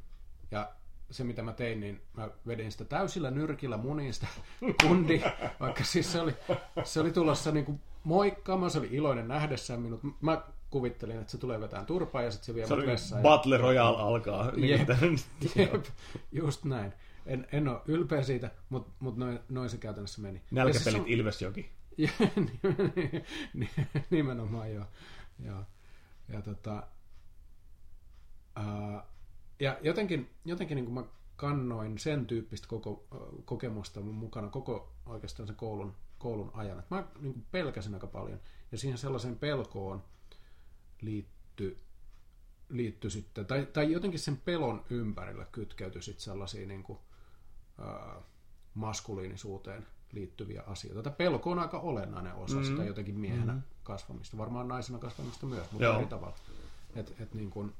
Ja 0.52 0.74
se, 1.14 1.24
mitä 1.24 1.42
mä 1.42 1.54
tein, 1.54 1.80
niin 1.80 2.02
mä 2.18 2.30
vedin 2.48 2.72
sitä 2.72 2.86
täysillä 2.86 3.32
nyrkillä 3.32 3.78
muniin 3.78 4.14
sitä 4.14 4.28
kundi, 4.88 5.22
vaikka 5.60 5.84
siis 5.84 6.12
se 6.12 6.22
oli, 6.22 6.36
se 6.84 7.00
oli 7.00 7.12
tulossa 7.12 7.52
niin 7.52 7.66
kuin 7.66 7.82
moikkaamaan, 8.04 8.72
se 8.72 8.80
oli 8.80 8.90
iloinen 8.92 9.28
nähdessään 9.28 9.82
minut. 9.82 10.02
Mä 10.22 10.42
kuvittelin, 10.70 11.20
että 11.20 11.32
se 11.32 11.38
tulee 11.38 11.62
vetään 11.62 11.86
turpaa 11.86 12.22
ja 12.22 12.32
sitten 12.32 12.46
se 12.46 12.56
vie 12.56 12.68
se 12.68 12.76
mut 12.76 12.86
vessaan. 12.86 13.22
Battle 13.22 13.58
Royale 13.58 13.98
alkaa. 13.98 14.52
Jep, 14.56 14.90
jep, 15.56 15.86
just 16.32 16.64
näin. 16.66 16.94
en, 17.26 17.48
en 17.52 17.68
ole 17.68 17.82
ylpeä 17.86 18.24
siitä, 18.24 18.52
mutta 18.70 18.92
mut 19.00 19.18
noin, 19.18 19.40
noin 19.50 19.70
se 19.70 19.78
käytännössä 19.78 20.22
meni. 20.22 20.42
Nälkäpelit 20.52 20.84
siis 20.84 20.96
on... 20.96 21.08
Ilvesjoki. 21.08 21.70
nimenomaan 24.10 24.74
joo. 24.74 24.86
joo. 25.46 25.64
Ja, 26.30 26.42
tota, 26.42 26.84
ää, 28.56 29.06
ja 29.60 29.78
jotenkin, 29.82 30.30
jotenkin 30.46 30.76
niin 30.76 30.86
kuin 30.86 30.94
mä 30.94 31.04
kannoin 31.36 32.00
sen 32.00 32.26
tyyppistä 32.26 32.68
koko, 32.68 33.08
kokemusta 33.46 34.02
mun 34.02 34.16
mukana 34.16 34.48
koko 34.48 34.94
oikeastaan 35.06 35.48
sen 35.48 35.56
koulun, 35.56 35.96
koulun 36.18 36.52
ajan. 36.54 36.80
Et 36.80 36.90
mä 36.90 37.08
niin 37.20 37.34
kuin 37.34 37.46
pelkäsin 37.52 37.94
aika 37.94 38.08
paljon. 38.08 38.40
Ja 38.72 38.78
siihen 38.78 38.98
sellaiseen 38.98 39.36
pelkoon 39.36 40.04
liittyi 41.02 41.84
liitty 42.70 43.10
sitten, 43.10 43.46
tai, 43.46 43.66
tai 43.66 43.92
jotenkin 43.92 44.20
sen 44.20 44.38
pelon 44.38 44.86
ympärillä 44.90 45.46
kytkeytyi 45.52 46.02
sitten 46.02 46.24
sellaisia 46.24 46.68
niin 46.68 46.84
kuin, 46.84 47.00
ää, 47.78 48.22
maskuliinisuuteen 48.74 49.88
liittyviä 50.12 50.64
asioita. 50.68 51.04
Tämä 51.04 51.16
pelko 51.16 51.52
on 51.52 51.60
aika 51.60 51.80
olennainen 51.80 52.34
osa 52.34 52.56
mm-hmm. 52.56 52.72
sitä 52.72 52.84
jotenkin 52.84 53.20
miehenä 53.20 53.54
mm-hmm. 53.54 53.68
kasvamista, 53.84 54.38
varmaan 54.38 54.68
naisena 54.68 55.00
kasvamista 55.00 55.46
myös, 55.46 55.72
mutta 55.72 55.86
Joo. 55.86 55.98
eri 55.98 56.06
tavalla. 56.06 56.36
Et, 56.96 57.16
et 57.20 57.34
niin 57.34 57.50
kuin, 57.50 57.74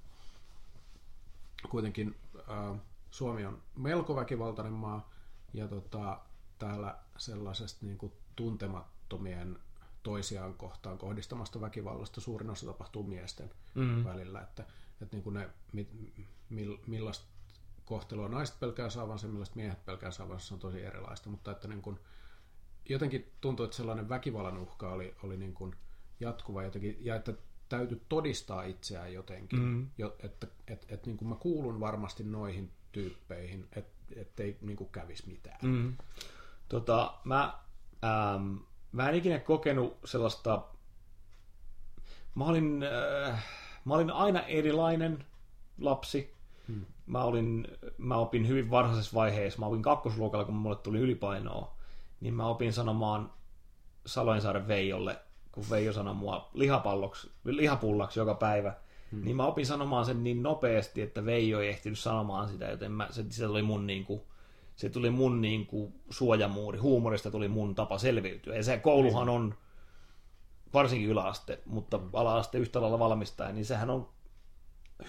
kuitenkin 1.70 2.16
ää, 2.48 2.76
Suomi 3.12 3.46
on 3.46 3.62
melko 3.76 4.16
väkivaltainen 4.16 4.74
maa, 4.74 5.10
ja 5.54 5.68
tota, 5.68 6.20
täällä 6.60 6.98
sellaisesta 7.18 7.86
niin 7.86 7.98
kuin 7.98 8.14
tuntemattomien 8.36 9.60
toisiaan 10.04 10.54
kohtaan 10.54 10.98
kohdistamasta 10.98 11.62
väkivallasta 11.62 12.22
suurin 12.22 12.50
osa 12.50 12.66
tapahtuu 12.66 13.04
miesten 13.04 13.52
mm. 13.76 14.04
välillä, 14.04 14.42
että, 14.42 14.66
että 15.02 15.16
niin 15.16 15.24
kuin 15.24 15.34
ne, 15.34 15.50
mi, 15.74 15.88
mi, 16.50 16.80
millaista 16.88 17.26
kohtelua 17.86 18.28
naiset 18.28 18.60
pelkää 18.60 18.90
saavansa 18.90 19.28
ja 19.28 19.32
millaista 19.32 19.56
miehet 19.56 19.86
pelkää 19.86 20.12
saavansa, 20.12 20.48
se 20.48 20.54
on 20.54 20.60
tosi 20.60 20.82
erilaista, 20.82 21.30
mutta 21.30 21.52
että 21.52 21.68
niin 21.68 21.82
kuin, 21.82 22.00
jotenkin 22.90 23.32
tuntuu, 23.42 23.64
että 23.64 23.78
sellainen 23.78 24.10
väkivallan 24.10 24.58
uhka 24.58 24.92
oli, 24.92 25.16
oli 25.24 25.38
niin 25.38 25.54
kuin 25.54 25.76
jatkuva 26.20 26.64
jotenkin, 26.64 26.98
ja 27.00 27.16
että 27.16 27.34
täytyy 27.70 28.02
todistaa 28.10 28.64
itseään 28.64 29.14
jotenkin, 29.14 29.60
mm. 29.60 29.90
jo, 29.98 30.16
että 30.24 30.48
et, 30.68 30.86
et, 30.90 31.06
niin 31.06 31.18
kuin 31.18 31.30
mä 31.30 31.36
kuulun 31.36 31.80
varmasti 31.80 32.24
noihin 32.24 32.72
tyyppeihin, 32.92 33.68
että 33.76 33.94
ettei 34.16 34.58
niin 34.62 34.78
kuin 34.78 34.90
kävisi 34.90 35.28
mitään. 35.28 35.60
Mm. 35.62 35.98
Tota, 36.70 37.14
mä 37.24 37.60
ähm, 38.04 38.56
mä 38.94 39.10
en 39.10 39.16
ikinä 39.16 39.40
kokenut 39.40 39.98
sellaista, 40.06 40.64
mä 42.36 42.46
olin, 42.46 42.84
äh, 43.30 43.46
mä 43.86 43.94
olin 43.94 44.12
aina 44.12 44.42
erilainen 44.42 45.26
lapsi. 45.82 46.34
Hmm. 46.68 46.86
Mä, 47.06 47.24
olin, 47.24 47.68
mä 47.98 48.18
opin 48.18 48.48
hyvin 48.48 48.72
varhaisessa 48.72 49.16
vaiheessa, 49.16 49.60
mä 49.60 49.66
opin 49.66 49.82
kakkosluokalla, 49.82 50.46
kun 50.46 50.56
mulle 50.56 50.76
tuli 50.76 51.00
ylipainoa, 51.00 51.76
niin 52.22 52.34
mä 52.34 52.46
opin 52.46 52.74
sanomaan 52.74 53.32
Saloinsaaren 54.06 54.68
Veijolle, 54.68 55.20
kun 55.54 55.66
Veijo 55.70 55.94
sanoi 55.94 56.14
mua 56.14 56.50
lihapalloksi, 56.54 57.32
lihapullaksi 57.46 58.20
joka 58.20 58.36
päivä, 58.36 58.74
hmm. 59.12 59.24
niin 59.24 59.36
mä 59.36 59.46
opin 59.46 59.66
sanomaan 59.66 60.06
sen 60.06 60.24
niin 60.24 60.44
nopeasti, 60.44 61.02
että 61.02 61.26
Veijo 61.26 61.62
ei 61.62 61.70
ehtinyt 61.70 62.00
sanomaan 62.00 62.50
sitä, 62.50 62.66
joten 62.66 62.92
mä, 62.92 63.08
se, 63.12 63.26
se 63.30 63.48
oli 63.48 63.62
mun 63.62 63.88
niin 63.88 64.06
kuin, 64.06 64.22
se 64.76 64.90
tuli 64.90 65.10
mun 65.10 65.42
niin 65.42 65.66
kuin, 65.66 65.94
suojamuuri, 66.10 66.80
huumorista 66.80 67.32
tuli 67.32 67.48
mun 67.48 67.76
tapa 67.76 67.98
selviytyä. 67.98 68.56
Ja 68.56 68.64
se 68.64 68.78
kouluhan 68.78 69.30
on, 69.30 69.56
varsinkin 70.74 71.10
yläaste, 71.10 71.60
mutta 71.66 72.00
ala-aste 72.14 72.58
yhtä 72.58 72.82
lailla 72.82 73.00
valmistaa, 73.00 73.52
niin 73.52 73.66
sehän 73.66 73.90
on 73.90 74.10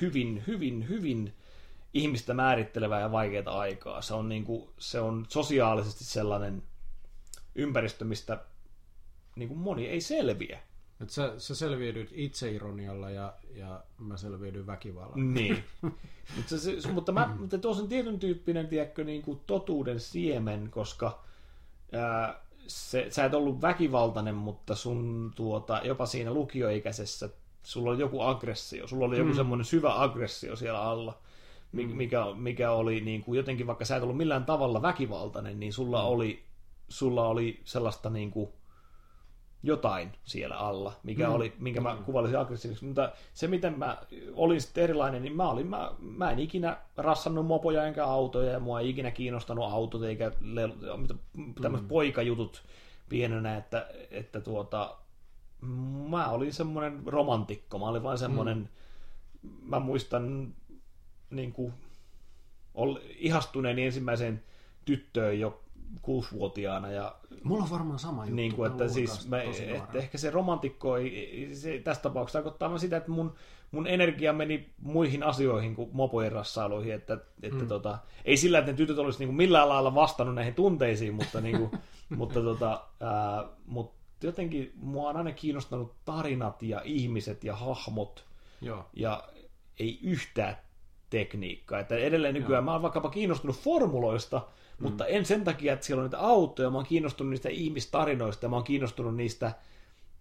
hyvin, 0.01 0.45
hyvin, 0.47 0.89
hyvin 0.89 1.35
ihmistä 1.95 2.35
määrittelevää 2.35 3.01
ja 3.01 3.13
vaikeaa 3.13 3.59
aikaa. 3.59 4.03
Se 4.03 4.15
on, 4.15 4.29
niin 4.29 4.45
kuin, 4.45 4.69
se 4.79 5.01
on 5.01 5.27
sosiaalisesti 5.29 6.05
sellainen 6.05 6.63
ympäristö, 7.55 8.05
mistä 8.05 8.39
niin 9.37 9.49
kuin 9.49 9.59
moni 9.59 9.87
ei 9.87 10.01
selviä. 10.01 10.61
Et 11.01 11.11
sä, 11.11 11.35
sä 11.39 11.55
selviydyt 11.55 12.11
itseironialla 12.13 13.11
ja, 13.11 13.33
ja 13.55 13.85
mä 13.99 14.17
selviydyn 14.17 14.67
väkivallalla. 14.67 15.25
Niin. 15.25 15.65
mutta, 16.37 16.59
se, 16.59 16.93
mutta, 16.93 17.13
mä, 17.13 17.37
mutta 17.39 17.59
tuossa 17.59 17.83
on 17.83 17.89
tietyn 17.89 18.19
tyyppinen 18.19 18.69
tiedätkö, 18.69 19.05
niin 19.05 19.23
kuin 19.23 19.41
totuuden 19.47 20.01
siemen, 20.01 20.71
koska 20.71 21.25
ää, 21.93 22.41
se, 22.67 23.07
sä 23.11 23.25
et 23.25 23.35
ollut 23.35 23.63
väkivaltainen, 23.63 24.35
mutta 24.35 24.75
sun 24.75 25.33
tuota, 25.37 25.81
jopa 25.85 26.07
siinä 26.07 26.33
lukioikäisessä 26.33 27.29
sulla 27.63 27.91
oli 27.91 28.01
joku 28.01 28.21
aggressio, 28.21 28.87
sulla 28.87 29.05
oli 29.05 29.19
joku 29.19 29.31
mm. 29.31 29.37
semmoinen 29.37 29.65
syvä 29.65 30.03
aggressio 30.03 30.57
siellä 30.57 30.83
alla, 30.83 31.19
mikä, 31.73 32.25
mikä 32.35 32.71
oli 32.71 33.01
niin 33.01 33.25
kuin 33.25 33.37
jotenkin, 33.37 33.67
vaikka 33.67 33.85
sä 33.85 33.97
et 33.97 34.03
ollut 34.03 34.17
millään 34.17 34.45
tavalla 34.45 34.83
väkivaltainen, 34.83 35.61
niin 35.61 35.73
sulla 35.73 36.03
mm. 36.03 36.09
oli, 36.09 36.43
sulla 36.89 37.29
oli 37.29 37.61
sellaista 37.65 38.11
niin 38.11 38.31
kuin, 38.31 38.49
jotain 39.65 40.13
siellä 40.25 40.57
alla, 40.57 40.93
mikä 41.03 41.29
mm. 41.29 41.35
oli, 41.35 41.53
minkä 41.59 41.81
mä 41.81 41.95
mm. 41.95 42.05
kuvailisin 42.05 42.39
aggressiiviseksi. 42.39 42.85
Mutta 42.85 43.13
se, 43.35 43.47
miten 43.47 43.79
mä 43.79 43.99
olin 44.33 44.61
sitten 44.61 44.85
erilainen, 44.85 45.23
niin 45.23 45.37
mä, 45.37 45.51
olin, 45.51 45.67
mä, 45.67 45.93
mä 45.99 46.31
en 46.31 46.39
ikinä 46.39 46.77
rassannut 46.97 47.47
mopoja 47.47 47.87
enkä 47.87 48.07
autoja, 48.07 48.53
ja 48.53 48.61
mua 48.61 48.81
ei 48.81 48.91
ikinä 48.91 49.11
kiinnostanut 49.11 49.73
autot 49.73 50.03
eikä 50.03 50.33
tämmöiset 51.63 51.87
mm. 51.87 51.89
poikajutut 51.89 52.63
pienenä, 53.09 53.57
että, 53.57 53.89
että 54.11 54.41
tuota, 54.41 54.97
mä 56.09 56.29
olin 56.29 56.53
semmoinen 56.53 57.03
romantikko, 57.07 57.79
mä 57.79 57.89
olin 57.89 58.03
vain 58.03 58.19
semmoinen, 58.19 58.71
mm. 59.43 59.51
mä 59.63 59.81
muistan 59.81 60.55
niin 61.31 61.53
kuin, 61.53 61.73
ihastuneeni 63.17 63.85
ensimmäiseen 63.85 64.43
tyttöön 64.85 65.41
jo 65.41 65.64
kuusivuotiaana. 66.03 66.91
Ja, 66.91 67.15
Mulla 67.43 67.65
on 67.65 67.71
varmaan 67.71 67.99
sama 67.99 68.23
juttu. 68.23 68.37
Niin 68.37 68.55
kuin, 68.55 68.71
että 68.71 68.89
siis 68.89 69.29
mä, 69.29 69.43
että 69.43 69.99
ehkä 69.99 70.19
se 70.19 70.31
romantikko 70.31 70.97
ei, 70.97 71.51
se, 71.53 71.79
tässä 71.79 72.03
tapauksessa 72.03 72.39
tarkoittaa 72.39 72.69
vaan 72.69 72.81
sitä, 72.81 72.97
että 72.97 73.11
mun, 73.11 73.35
mun 73.71 73.87
energia 73.87 74.33
meni 74.33 74.71
muihin 74.83 75.23
asioihin 75.23 75.75
kuin 75.75 75.91
mopojen 75.93 76.33
rassailuihin, 76.33 76.95
että, 76.95 77.19
että 77.43 77.63
mm. 77.63 77.69
tota, 77.69 77.99
ei 78.25 78.37
sillä, 78.37 78.59
että 78.59 78.71
ne 78.71 78.77
tytöt 78.77 78.99
olisi 78.99 79.19
niin 79.19 79.29
kuin 79.29 79.37
millään 79.37 79.69
lailla 79.69 79.95
vastannut 79.95 80.35
näihin 80.35 80.55
tunteisiin, 80.55 81.15
mutta, 81.15 81.41
niin 81.41 81.59
kuin, 81.59 81.71
mutta, 82.19 82.41
tota, 82.41 82.85
ää, 83.01 83.45
mutta 83.67 84.05
jotenkin 84.23 84.73
mua 84.77 85.09
on 85.09 85.17
aina 85.17 85.33
kiinnostanut 85.33 85.95
tarinat 86.05 86.63
ja 86.63 86.81
ihmiset 86.85 87.45
ja 87.45 87.57
hahmot 87.57 88.25
Joo. 88.61 88.85
ja 88.93 89.25
ei 89.81 89.99
yhtään 90.03 90.57
tekniikkaa. 91.11 91.81
Että 91.81 91.97
edelleen 91.97 92.35
nykyään 92.35 92.61
Joo. 92.61 92.65
mä 92.65 92.73
oon 92.73 92.83
vaikkapa 92.83 93.11
kiinnostunut 93.11 93.57
formuloista, 93.57 94.41
mutta 94.85 95.07
en 95.07 95.25
sen 95.25 95.45
takia, 95.45 95.73
että 95.73 95.87
siellä 95.87 96.01
on 96.01 96.05
niitä 96.05 96.21
autoja, 96.21 96.71
mä 96.71 96.79
oon 96.79 96.87
kiinnostunut 96.87 97.31
niistä 97.31 97.49
ihmistarinoista, 97.49 98.49
mä 98.49 98.57
oon 98.57 98.65
kiinnostunut 98.65 99.17
niistä, 99.17 99.53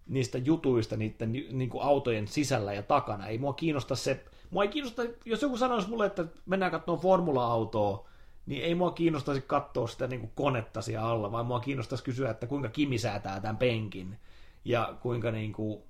niistä 0.08 0.38
jutuista 0.38 0.96
niiden 0.96 1.32
niin 1.32 1.70
kuin 1.70 1.84
autojen 1.84 2.28
sisällä 2.28 2.72
ja 2.72 2.82
takana. 2.82 3.26
Ei 3.26 3.38
mua 3.38 3.52
kiinnosta 3.52 3.96
se, 3.96 4.24
mua 4.50 4.62
ei 4.62 4.68
kiinnosta, 4.68 5.02
jos 5.24 5.42
joku 5.42 5.56
sanoisi 5.56 5.88
mulle, 5.88 6.06
että 6.06 6.24
mennään 6.46 6.72
katsomaan 6.72 7.02
formula-autoa, 7.02 8.08
niin 8.46 8.64
ei 8.64 8.74
mua 8.74 8.90
kiinnostaisi 8.90 9.40
katsoa 9.46 9.86
sitä 9.86 10.06
niin 10.06 10.20
kuin 10.20 10.32
konetta 10.34 10.82
siellä 10.82 11.08
alla, 11.08 11.32
vaan 11.32 11.46
mua 11.46 11.60
kiinnostaisi 11.60 12.04
kysyä, 12.04 12.30
että 12.30 12.46
kuinka 12.46 12.68
Kimi 12.68 12.98
säätää 12.98 13.40
tämän 13.40 13.56
penkin 13.56 14.18
ja 14.64 14.94
kuinka 15.00 15.30
niin 15.30 15.52
kuin, 15.52 15.82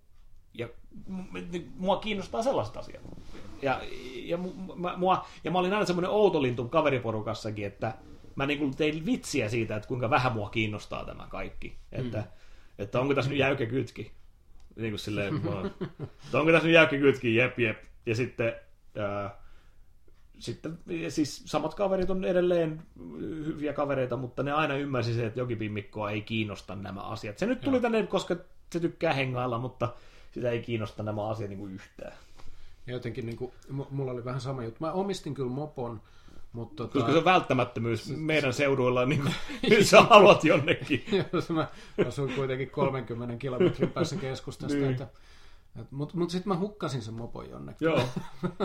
ja 0.54 0.68
mua 1.76 1.96
kiinnostaa 1.96 2.42
sellaiset 2.42 2.76
asiat. 2.76 3.02
Ja, 3.62 3.80
ja, 4.14 4.38
mua, 4.96 5.26
ja 5.44 5.50
mä 5.50 5.58
olin 5.58 5.72
aina 5.72 5.86
semmoinen 5.86 6.10
outolintu 6.10 6.68
kaveriporukassakin, 6.68 7.66
että 7.66 7.94
mä 8.36 8.46
niin 8.46 8.58
kuin 8.58 8.76
tein 8.76 9.06
vitsiä 9.06 9.48
siitä, 9.48 9.76
että 9.76 9.88
kuinka 9.88 10.10
vähän 10.10 10.32
mua 10.32 10.50
kiinnostaa 10.50 11.04
tämä 11.04 11.26
kaikki. 11.30 11.76
Että, 11.92 12.18
mm. 12.18 12.24
että 12.78 13.00
onko 13.00 13.14
tässä 13.14 13.30
nyt 13.30 13.38
jäykkä 13.38 13.66
kytki? 13.66 14.12
Niin 14.76 14.90
kuin 14.90 14.98
silleen, 14.98 15.34
että 16.24 16.38
onko 16.38 16.52
tässä 16.52 16.66
nyt 16.66 16.74
jäykkä 16.74 16.98
kytki? 16.98 17.36
Jep, 17.36 17.58
jep. 17.58 17.78
Ja 18.06 18.14
sitten, 18.14 18.54
ää, 18.98 19.36
sitten 20.38 20.78
ja 20.86 21.10
siis 21.10 21.42
samat 21.46 21.74
kaverit 21.74 22.10
on 22.10 22.24
edelleen 22.24 22.82
hyviä 23.44 23.72
kavereita, 23.72 24.16
mutta 24.16 24.42
ne 24.42 24.52
aina 24.52 24.76
ymmärsi 24.76 25.14
se, 25.14 25.26
että 25.26 25.40
jokipimmikkoa 25.40 26.10
ei 26.10 26.22
kiinnosta 26.22 26.74
nämä 26.74 27.00
asiat. 27.00 27.38
Se 27.38 27.46
nyt 27.46 27.60
tuli 27.60 27.80
tänne, 27.80 28.06
koska 28.06 28.36
se 28.72 28.80
tykkää 28.80 29.12
hengailla, 29.12 29.58
mutta 29.58 29.94
sitä 30.32 30.50
ei 30.50 30.62
kiinnosta 30.62 31.02
nämä 31.02 31.28
asiat 31.28 31.50
niin 31.50 31.58
kuin 31.58 31.74
yhtään. 31.74 32.12
Ja 32.86 32.92
jotenkin 32.92 33.26
niin 33.26 33.36
kuin, 33.36 33.52
mulla 33.90 34.12
oli 34.12 34.24
vähän 34.24 34.40
sama 34.40 34.64
juttu. 34.64 34.78
Mä 34.80 34.92
omistin 34.92 35.34
kyllä 35.34 35.50
mopon, 35.50 36.00
mutta 36.54 36.82
tota... 36.82 36.92
Koska 36.92 37.12
se 37.12 37.18
on 37.18 37.24
välttämättömyys 37.24 38.16
meidän 38.16 38.52
seuduilla, 38.62 39.06
niin 39.06 39.34
nyt 39.70 39.86
sä 39.90 40.02
haluat 40.02 40.44
jonnekin. 40.44 41.04
Jos 41.32 41.50
mä 41.50 41.68
asun 42.08 42.32
kuitenkin 42.32 42.70
30 42.70 43.36
kilometrin 43.36 43.90
päässä 43.90 44.16
keskustasta. 44.16 44.76
niin. 44.76 44.90
että, 44.90 45.06
mutta 45.90 46.16
mut 46.16 46.30
sitten 46.30 46.52
mä 46.52 46.58
hukkasin 46.58 47.02
sen 47.02 47.14
mopon 47.14 47.50
jonnekin. 47.50 47.86
Joo, 47.86 48.00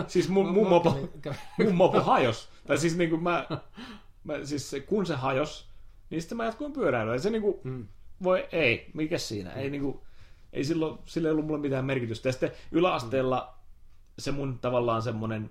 siis 0.06 0.28
mun, 0.28 0.52
mun, 0.52 0.68
mopo, 0.68 1.08
mun 1.58 1.74
mopo 1.74 2.00
hajos. 2.00 2.48
Tai 2.66 2.78
siis 2.78 2.96
niin 2.96 3.10
kuin 3.10 3.22
mä, 3.22 3.46
mä, 4.24 4.44
siis 4.44 4.76
kun 4.86 5.06
se 5.06 5.14
hajos, 5.14 5.68
niin 6.10 6.20
sitten 6.20 6.36
mä 6.36 6.44
jatkuin 6.44 6.72
pyöräilyä. 6.72 7.14
Ja 7.14 7.20
se 7.20 7.30
niin 7.30 7.42
kuin, 7.42 7.56
hmm. 7.64 7.86
voi, 8.22 8.48
ei, 8.52 8.90
mikä 8.94 9.18
siinä? 9.18 9.52
Ei, 9.52 9.70
niin 9.70 9.82
kuin, 9.82 10.00
ei 10.52 10.64
silloin, 10.64 10.98
sillä 11.06 11.28
ei 11.28 11.32
ollut 11.32 11.46
mulle 11.46 11.60
mitään 11.60 11.84
merkitystä. 11.84 12.28
Ja 12.28 12.32
sitten 12.32 12.52
yläasteella 12.72 13.54
se 14.18 14.32
mun 14.32 14.58
tavallaan 14.58 15.02
semmoinen 15.02 15.50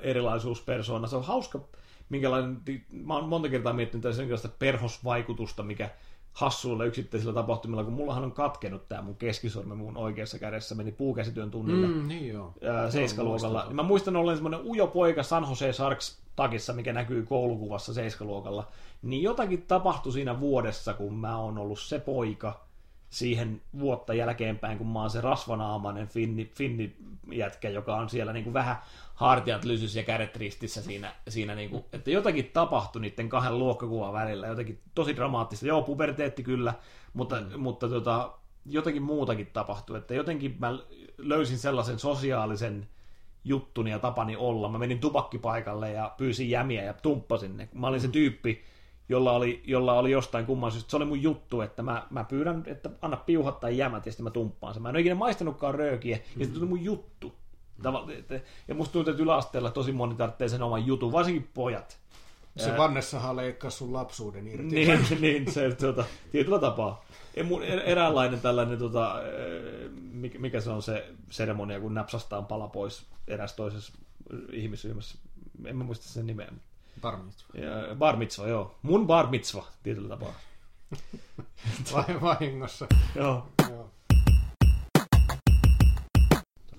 erilaisuuspersona. 0.00 1.06
Se 1.08 1.16
on 1.16 1.24
hauska 1.24 1.60
minkälainen, 2.08 2.60
mä 3.04 3.14
oon 3.14 3.28
monta 3.28 3.48
kertaa 3.48 3.72
miettinyt 3.72 4.02
tässä 4.02 4.22
jonkinlaista 4.22 4.48
perhosvaikutusta, 4.58 5.62
mikä 5.62 5.90
hassuilla 6.32 6.84
yksittäisillä 6.84 7.32
tapahtumilla, 7.34 7.84
kun 7.84 7.92
mullahan 7.92 8.24
on 8.24 8.32
katkenut 8.32 8.88
tämä 8.88 9.02
mun 9.02 9.16
keskisormi 9.16 9.74
mun 9.74 9.96
oikeassa 9.96 10.38
kädessä, 10.38 10.74
meni 10.74 10.92
puukäsityön 10.92 11.50
tunnilla 11.50 11.86
Mm, 11.86 12.08
niin 12.08 12.28
joo. 12.28 12.52
ää, 12.64 12.90
seiskaluokalla. 12.90 13.64
Niin 13.64 13.76
mä 13.76 13.82
muistan 13.82 14.16
olleen 14.16 14.36
semmoinen 14.36 14.60
ujo 14.66 14.86
poika 14.86 15.22
San 15.22 15.46
Jose 15.48 15.72
Sharks 15.72 16.18
takissa, 16.36 16.72
mikä 16.72 16.92
näkyy 16.92 17.22
koulukuvassa 17.22 17.94
seiskaluokalla. 17.94 18.68
Niin 19.02 19.22
jotakin 19.22 19.62
tapahtui 19.62 20.12
siinä 20.12 20.40
vuodessa, 20.40 20.94
kun 20.94 21.14
mä 21.14 21.38
oon 21.38 21.58
ollut 21.58 21.80
se 21.80 21.98
poika 21.98 22.65
siihen 23.10 23.62
vuotta 23.78 24.14
jälkeenpäin, 24.14 24.78
kun 24.78 24.86
mä 24.86 25.00
oon 25.00 25.10
se 25.10 25.20
rasvanaamainen 25.20 26.08
finni, 26.08 26.50
finni 26.54 26.96
jätkä, 27.32 27.68
joka 27.68 27.96
on 27.96 28.08
siellä 28.08 28.32
niin 28.32 28.44
kuin 28.44 28.54
vähän 28.54 28.76
hartiat 29.14 29.64
lysys 29.64 29.96
ja 29.96 30.02
kädet 30.02 30.36
ristissä 30.36 30.82
siinä, 30.82 31.14
siinä 31.28 31.54
niin 31.54 31.70
kuin, 31.70 31.84
että 31.92 32.10
jotakin 32.10 32.50
tapahtui 32.52 33.02
niiden 33.02 33.28
kahden 33.28 33.58
luokkakuvan 33.58 34.12
välillä, 34.12 34.46
jotakin 34.46 34.80
tosi 34.94 35.16
dramaattista. 35.16 35.66
Joo, 35.66 35.82
puberteetti 35.82 36.42
kyllä, 36.42 36.74
mutta, 37.14 37.40
mm. 37.40 37.60
mutta 37.60 37.88
tota, 37.88 38.32
jotakin 38.66 39.02
muutakin 39.02 39.46
tapahtui, 39.52 39.98
että 39.98 40.14
jotenkin 40.14 40.56
mä 40.58 40.78
löysin 41.18 41.58
sellaisen 41.58 41.98
sosiaalisen 41.98 42.88
juttuni 43.44 43.90
ja 43.90 43.98
tapani 43.98 44.36
olla. 44.36 44.68
Mä 44.68 44.78
menin 44.78 44.98
tupakkipaikalle 44.98 45.90
ja 45.90 46.14
pyysin 46.16 46.50
jämiä 46.50 46.84
ja 46.84 46.94
tumppasin 46.94 47.56
ne. 47.56 47.68
Mä 47.74 47.86
olin 47.86 48.00
se 48.00 48.08
tyyppi, 48.08 48.64
jolla 49.08 49.32
oli, 49.32 49.62
jolla 49.64 49.98
oli 49.98 50.10
jostain 50.10 50.46
kumman 50.46 50.72
syystä. 50.72 50.90
Se 50.90 50.96
oli 50.96 51.04
mun 51.04 51.22
juttu, 51.22 51.60
että 51.60 51.82
mä, 51.82 52.06
mä 52.10 52.24
pyydän, 52.24 52.62
että 52.66 52.90
anna 53.02 53.16
piuhat 53.16 53.60
tai 53.60 53.78
jämät 53.78 54.06
ja 54.06 54.12
sitten 54.12 54.24
mä 54.24 54.30
tumppaan 54.30 54.74
sen. 54.74 54.82
Mä 54.82 54.88
en 54.88 54.94
ole 54.94 55.00
ikinä 55.00 55.14
maistanutkaan 55.14 55.74
röökiä 55.74 56.18
ja 56.36 56.46
se 56.46 56.52
tuli 56.52 56.66
mun 56.66 56.84
juttu. 56.84 57.34
Ja 58.68 58.74
musta 58.74 58.92
tuntuu, 58.92 59.10
että 59.10 59.22
yläasteella 59.22 59.70
tosi 59.70 59.92
moni 59.92 60.14
tarvitsee 60.14 60.48
sen 60.48 60.62
oman 60.62 60.86
jutun, 60.86 61.12
varsinkin 61.12 61.50
pojat. 61.54 61.98
Se 62.56 62.76
Vannessahan 62.76 63.36
leikkasi 63.36 63.76
sun 63.76 63.92
lapsuuden 63.92 64.48
irti. 64.48 64.64
Niin, 64.64 65.06
niin 65.20 65.52
se 65.52 65.74
tuota, 65.74 66.04
tietyllä 66.32 66.58
tapaa. 66.58 67.04
Er- 67.36 67.82
eräänlainen 67.84 68.40
tällainen, 68.40 68.78
mikä, 70.12 70.38
mikä 70.38 70.60
se 70.60 70.70
on 70.70 70.82
se 70.82 71.08
seremonia, 71.30 71.80
kun 71.80 71.94
napsastaan 71.94 72.46
pala 72.46 72.68
pois 72.68 73.06
eräs 73.28 73.54
toisessa 73.54 73.92
ihmisryhmässä. 74.52 75.18
En 75.64 75.76
mä 75.76 75.84
muista 75.84 76.08
sen 76.08 76.26
nimeä. 76.26 76.52
Varmasti. 77.02 77.44
Ja 77.54 77.94
bar 77.94 78.16
mitzva, 78.16 78.46
joo. 78.46 78.74
Mun 78.82 79.06
bar 79.06 79.30
mitzva, 79.30 79.66
tietyllä 79.82 80.08
tapaa. 80.08 80.34
Vai, 81.92 82.20
vahingossa. 82.20 82.86
Joo. 83.14 83.46
Joo. 83.70 83.90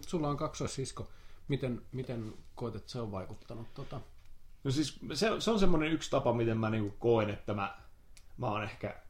Sulla 0.08 0.30
on 0.30 0.38
kaksoissisko. 0.38 1.08
Miten, 1.48 1.82
miten 1.92 2.34
koet, 2.56 2.76
että 2.76 2.92
se 2.92 3.02
on 3.02 3.12
vaikuttanut? 3.12 3.74
Tota? 3.74 4.02
No 4.64 4.72
siis 4.72 5.00
se, 5.14 5.30
se 5.40 5.52
on 5.52 5.60
semmoinen 5.60 5.92
yksi 5.92 6.12
tapa, 6.12 6.34
miten 6.34 6.58
mä 6.58 6.70
niinku 6.70 6.96
koen, 7.00 7.30
että 7.30 7.54
mä, 7.54 7.78
mä 8.38 8.48
oon 8.48 8.64
ehkä 8.64 9.02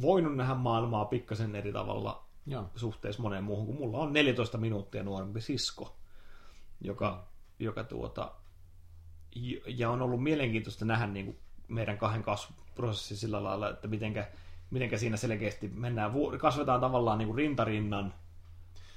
voinut 0.00 0.36
nähdä 0.36 0.54
maailmaa 0.54 1.04
pikkasen 1.04 1.56
eri 1.56 1.72
tavalla 1.72 2.24
Joo. 2.46 2.70
suhteessa 2.76 3.22
moneen 3.22 3.44
muuhun, 3.44 3.66
kun 3.66 3.76
mulla 3.76 3.98
on 3.98 4.12
14 4.12 4.58
minuuttia 4.58 5.02
nuorempi 5.02 5.40
sisko, 5.40 5.96
joka, 6.80 7.26
joka 7.58 7.84
tuota, 7.84 8.32
ja 9.66 9.90
on 9.90 10.02
ollut 10.02 10.22
mielenkiintoista 10.22 10.84
nähdä 10.84 11.06
niin 11.06 11.26
kuin 11.26 11.38
meidän 11.68 11.98
kahden 11.98 12.22
kasvuprosessi 12.22 13.16
sillä 13.16 13.44
lailla, 13.44 13.70
että 13.70 13.88
mitenkä, 13.88 14.28
mitenkä 14.70 14.98
siinä 14.98 15.16
selkeästi 15.16 15.68
mennään, 15.68 16.12
kasvetaan 16.38 16.80
tavallaan 16.80 17.18
niin 17.18 17.26
kuin 17.26 17.36
rintarinnan. 17.36 18.14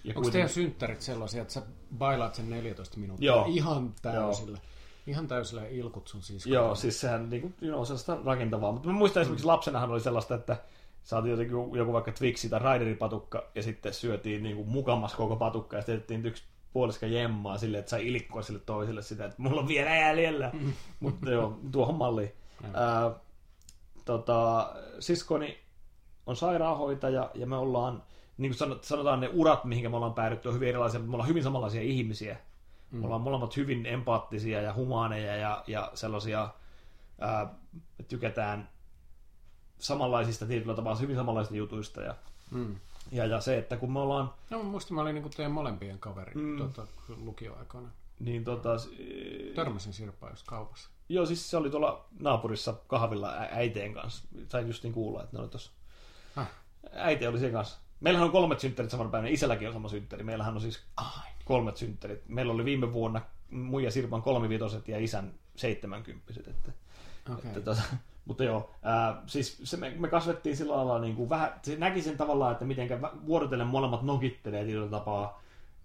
Ja 0.04 0.14
Onko 0.16 0.30
teidän 0.30 0.50
synttärit 0.50 1.02
sellaisia, 1.02 1.42
että 1.42 1.54
sä 1.54 1.62
bailaat 1.98 2.36
sen 2.36 2.50
14 2.50 2.98
minuuttia 2.98 3.26
Joo. 3.26 3.46
ihan 3.48 3.94
täysillä? 4.02 4.60
Ihan 5.08 5.28
täysillä 5.28 5.68
ilkut 5.68 6.08
sun 6.08 6.22
siskolle? 6.22 6.56
Joo, 6.56 6.76
siis 6.76 7.02
sehän 7.02 7.30
niin 7.30 7.42
kuin, 7.42 7.56
you 7.62 7.72
know, 7.72 7.86
sellaista 7.86 8.18
rakentavaa. 8.26 8.72
Mutta 8.72 8.88
mä 8.88 8.94
muistan 8.94 9.22
esimerkiksi 9.22 9.46
lapsenahan 9.46 9.92
oli 9.92 10.00
sellaista, 10.00 10.36
että 10.36 10.58
saatiin 11.04 11.32
jotenkin 11.32 11.58
joku 11.74 11.94
vaikka 11.94 12.12
Twixi 12.12 12.50
tai 12.50 12.60
Raideripatukka 12.60 13.44
ja 13.56 13.64
sitten 13.64 13.94
syötiin 13.94 14.44
niin 14.44 14.56
kuin 14.56 14.70
mukamas 14.70 15.16
koko 15.16 15.36
patukka 15.36 15.78
ja 15.78 15.82
sitten 15.82 16.26
yksi 16.26 16.44
puoliska 16.78 17.06
jemmaa 17.06 17.58
silleen, 17.58 17.80
että 17.80 17.90
sai 17.90 18.08
ilikkoa 18.08 18.42
sille 18.42 18.60
toiselle 18.60 19.02
sitä, 19.02 19.26
että 19.26 19.42
mulla 19.42 19.62
on 19.62 19.68
vielä 19.68 19.96
jäljellä. 19.96 20.52
Mutta 21.00 21.32
joo, 21.32 21.60
tuohon 21.72 21.96
malliin. 21.96 22.32
Ää, 22.74 23.12
tota, 24.06 24.70
siskoni 25.00 25.58
on 26.26 26.36
sairaanhoitaja 26.36 27.32
ja 27.34 27.48
me 27.48 27.56
ollaan, 27.56 28.04
niin 28.38 28.52
kuin 28.58 28.70
sanot- 28.72 28.84
sanotaan 28.84 29.20
ne 29.20 29.30
urat, 29.34 29.64
mihin 29.66 29.92
me 29.92 29.96
ollaan 29.98 30.14
päädytty, 30.14 30.48
on 30.48 30.54
hyvin 30.56 30.70
erilaisia, 30.70 31.00
mutta 31.00 31.10
me 31.12 31.16
ollaan 31.16 31.30
hyvin 31.30 31.44
samanlaisia 31.44 31.82
ihmisiä. 31.82 32.38
Mm. 32.92 33.00
Me 33.00 33.06
ollaan 33.06 33.22
molemmat 33.22 33.58
hyvin 33.58 33.86
empaattisia 33.86 34.62
ja 34.62 34.74
humaaneja 34.74 35.36
ja, 35.36 35.64
ja 35.68 35.92
sellaisia, 35.94 36.50
ää, 37.20 37.54
tykätään 38.08 38.70
samanlaisista 39.80 40.46
tietyllä 40.46 40.76
tapaa 40.76 40.96
hyvin 40.96 41.16
samanlaisista 41.16 41.56
jutuista. 41.56 42.02
Ja, 42.02 42.16
Mm. 42.52 42.76
Ja, 43.12 43.26
ja 43.26 43.42
se, 43.42 43.58
että 43.58 43.78
kun 43.78 43.92
me 43.94 44.00
ollaan, 44.00 44.34
No, 44.50 44.58
mä 44.58 44.64
muistin, 44.70 44.96
mä 44.96 45.02
olin 45.02 45.16
niinku 45.16 45.30
teidän 45.30 45.52
molempien 45.52 46.00
kaveri 46.00 46.32
Mm. 46.36 46.58
tota, 46.58 46.88
lukioaikana. 47.18 47.88
niin 48.20 48.44
tota, 48.44 48.70
Törmäsin 49.56 49.94
Sirpaa 49.94 50.30
just 50.30 50.46
kaupassa. 50.48 50.90
joo 51.10 51.26
siis 51.26 51.50
se 51.50 51.58
oli 51.58 51.70
tuolla 51.70 52.06
naapurissa 52.20 52.74
kahvilla 52.88 53.34
äiteen 53.52 53.94
kanssa. 53.94 54.24
Sain 54.50 54.68
justiin 54.68 54.94
kuulla, 54.94 55.24
että 55.24 55.38
ne 55.38 55.42
oli 55.42 55.50
tuossa. 55.50 55.72
Häh? 56.36 56.50
Äiti 56.94 57.28
oli 57.28 57.40
sen 57.40 57.52
kanssa. 57.52 57.78
Meillähän 58.00 58.26
on 58.26 58.32
kolmet 58.32 58.60
synttärit 58.60 58.92
samana 58.92 59.10
päivänä, 59.10 59.30
isälläkin 59.30 59.68
on 59.68 59.74
sama 59.74 59.90
synttäri. 59.90 60.24
Meillähän 60.24 60.56
on 60.56 60.62
siis 60.62 60.84
Ai. 60.98 61.32
kolmet 61.46 61.78
synttärit. 61.78 62.28
Meillä 62.28 62.54
oli 62.54 62.66
viime 62.66 62.94
vuonna 62.94 63.22
muija 63.52 63.92
Sirpan 63.92 64.22
kolmivitoset 64.22 64.88
ja 64.88 65.00
isän 65.00 65.34
seitsemänkymppiset. 65.56 66.48
Että, 66.48 66.72
Okei. 67.34 67.48
että 67.50 67.62
tota, 67.62 67.82
mutta 68.28 68.44
joo, 68.44 68.70
ää, 68.84 69.22
siis 69.26 69.60
se 69.64 69.78
me, 69.78 69.94
me 70.00 70.08
kasvettiin 70.08 70.58
sillä 70.58 70.76
lailla 70.76 71.00
niin 71.00 71.16
kuin 71.16 71.30
vähän, 71.30 71.54
se 71.62 71.76
näki 71.78 72.02
sen 72.02 72.18
tavallaan, 72.18 72.52
että 72.52 72.66
miten 72.66 73.02
vuorotellen 73.28 73.68
molemmat 73.68 74.02
nokittelee 74.02 74.66
tietyllä 74.66 74.90
tapaa 74.90 75.42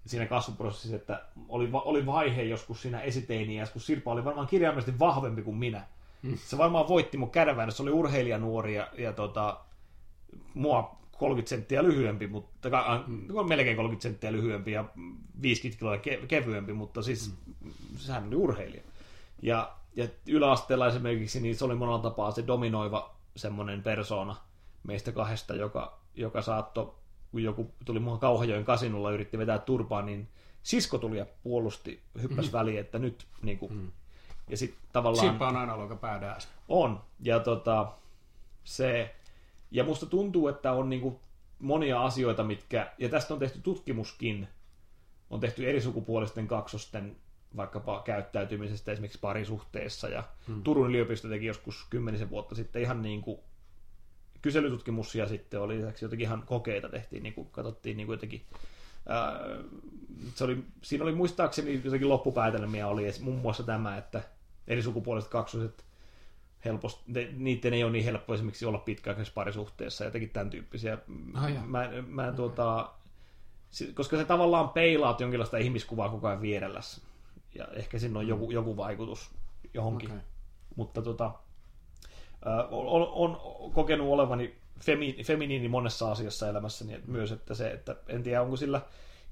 siinä 0.06 0.27
kasvuprosessissa, 0.27 0.97
että 0.97 1.23
oli, 1.48 1.69
oli 1.73 2.06
vaihe 2.06 2.43
joskus 2.43 2.82
siinä 2.82 3.01
esiteiniässä, 3.01 3.73
kun 3.73 3.82
Sirpa 3.82 4.12
oli 4.12 4.24
varmaan 4.24 4.47
kirjaimellisesti 4.47 4.98
vahvempi 4.98 5.43
kuin 5.43 5.56
minä. 5.56 5.86
Se 6.36 6.59
varmaan 6.59 6.89
voitti 6.89 7.19
mun 7.19 7.31
kädeväännössä, 7.31 7.77
se 7.77 7.82
oli 7.82 7.90
urheilijanuori 7.90 8.74
ja, 8.74 8.89
ja 8.98 9.12
tota, 9.12 9.60
mua 10.55 10.97
30 11.19 11.48
senttiä 11.51 11.82
lyhyempi, 11.82 12.27
mutta 12.27 12.70
ka- 12.70 13.05
mm. 13.06 13.48
melkein 13.48 13.77
30 13.77 14.02
senttiä 14.02 14.32
lyhyempi 14.32 14.73
ja 14.73 14.85
50 15.43 15.78
kiloa 15.78 15.97
ke- 15.97 16.27
kevyempi, 16.27 16.73
mutta 16.73 17.02
siis 17.02 17.35
mm. 17.60 17.73
sehän 17.97 18.27
oli 18.27 18.36
urheilija. 18.36 18.82
Ja, 19.43 19.73
ja 19.97 20.09
yläasteella 20.27 20.86
esimerkiksi, 20.89 21.40
niin 21.40 21.56
se 21.56 21.64
oli 21.64 21.74
monella 21.74 21.98
tapaa 21.98 22.31
se 22.31 22.47
dominoiva 22.47 23.14
semmoinen 23.36 23.82
persona 23.82 24.36
meistä 24.82 25.12
kahdesta, 25.12 25.55
joka, 25.55 25.98
joka 26.14 26.43
saattoi, 26.43 26.94
kun 27.31 27.43
joku 27.43 27.70
tuli 27.85 27.98
muun 28.01 28.19
Kauhajoen 28.19 28.64
kasinolla 28.64 29.10
ja 29.10 29.14
yritti 29.14 29.39
vetää 29.39 29.59
turpaa, 29.59 30.02
niin 30.02 30.28
sisko 30.62 30.98
tuli 30.98 31.19
ja 31.19 31.27
puolusti, 31.43 32.02
hyppäsi 32.23 32.48
mm. 32.48 32.52
väliin, 32.52 32.81
että 32.81 32.98
nyt 32.98 33.27
niin 33.43 33.59
kuin, 33.59 33.73
mm. 33.73 33.90
ja 34.48 34.56
sitten 34.56 34.81
tavallaan... 34.93 35.27
Sirpa 35.27 35.48
on 35.48 35.56
aina 35.56 35.74
ollut 35.74 36.05
aika. 36.05 36.39
On. 36.69 37.01
Ja 37.20 37.40
tota, 37.40 37.93
se, 38.64 39.14
ja 39.70 39.85
musta 39.85 40.06
tuntuu, 40.06 40.48
että 40.48 40.73
on 40.73 40.89
niinku 40.89 41.20
monia 41.59 42.05
asioita, 42.05 42.44
mitkä, 42.44 42.93
ja 42.98 43.09
tästä 43.09 43.35
on 43.35 43.40
tehty 43.40 43.60
tutkimuskin, 43.60 44.48
on 45.31 45.40
tehty 45.40 45.69
eri 45.69 45.81
sukupuolisten 45.81 46.48
kaksosten 46.48 47.16
vaikkapa 47.56 48.02
käyttäytymisestä 48.04 48.92
esimerkiksi 48.92 49.18
parisuhteessa, 49.20 50.08
ja 50.08 50.24
hmm. 50.46 50.62
Turun 50.62 50.88
yliopisto 50.88 51.28
teki 51.28 51.46
joskus 51.46 51.86
kymmenisen 51.90 52.30
vuotta 52.30 52.54
sitten 52.54 52.82
ihan 52.82 53.02
niin 53.02 53.22
kuin 53.22 53.40
kyselytutkimus, 54.42 55.14
ja 55.14 55.26
sitten 55.26 55.60
oli 55.60 55.76
lisäksi 55.76 56.04
jotenkin 56.04 56.26
ihan 56.26 56.42
kokeita 56.46 56.88
tehtiin, 56.88 57.22
niin 57.22 57.34
kuin 57.34 57.48
katsottiin 57.50 57.96
niin 57.96 58.06
kuin 58.06 58.14
jotenkin 58.14 58.42
ää, 59.08 59.40
se 60.34 60.44
oli, 60.44 60.64
siinä 60.82 61.04
oli 61.04 61.12
muistaakseni 61.12 61.80
jotenkin 61.84 62.08
loppupäätelmiä 62.08 62.88
oli 62.88 63.10
muun 63.20 63.38
muassa 63.38 63.62
tämä, 63.62 63.96
että 63.96 64.22
eri 64.66 64.82
sukupuoliset 64.82 65.30
kaksoset 65.30 65.84
helposti, 66.64 67.02
niiden 67.36 67.74
ei 67.74 67.84
ole 67.84 67.92
niin 67.92 68.04
helppo 68.04 68.34
esimerkiksi 68.34 68.66
olla 68.66 68.78
pitkäaikaisessa 68.78 69.34
parisuhteessa, 69.34 70.04
jotenkin 70.04 70.30
tämän 70.30 70.50
tyyppisiä. 70.50 70.98
Ah, 71.34 71.54
joo. 71.54 71.62
mä, 71.66 71.90
mä 72.06 72.22
okay. 72.22 72.36
tuota, 72.36 72.90
koska 73.94 74.16
se 74.16 74.24
tavallaan 74.24 74.68
peilaat 74.68 75.20
jonkinlaista 75.20 75.58
ihmiskuvaa 75.58 76.08
koko 76.08 76.28
ajan 76.28 76.42
vierellässä. 76.42 77.02
Ja 77.54 77.66
ehkä 77.72 77.98
siinä 77.98 78.18
on 78.18 78.28
joku, 78.28 78.50
joku 78.50 78.76
vaikutus 78.76 79.30
johonkin. 79.74 80.10
Okei. 80.10 80.22
Mutta 80.76 81.02
tota, 81.02 81.32
on, 82.70 83.08
on 83.12 83.40
kokenut 83.72 84.08
olevani 84.08 84.56
femi, 84.80 85.16
feminiini 85.24 85.68
monessa 85.68 86.12
asiassa 86.12 86.48
elämässäni 86.48 86.94
että 86.94 87.10
myös, 87.10 87.32
että 87.32 87.54
se, 87.54 87.70
että 87.70 87.96
en 88.08 88.22
tiedä 88.22 88.42
onko 88.42 88.56
sillä 88.56 88.80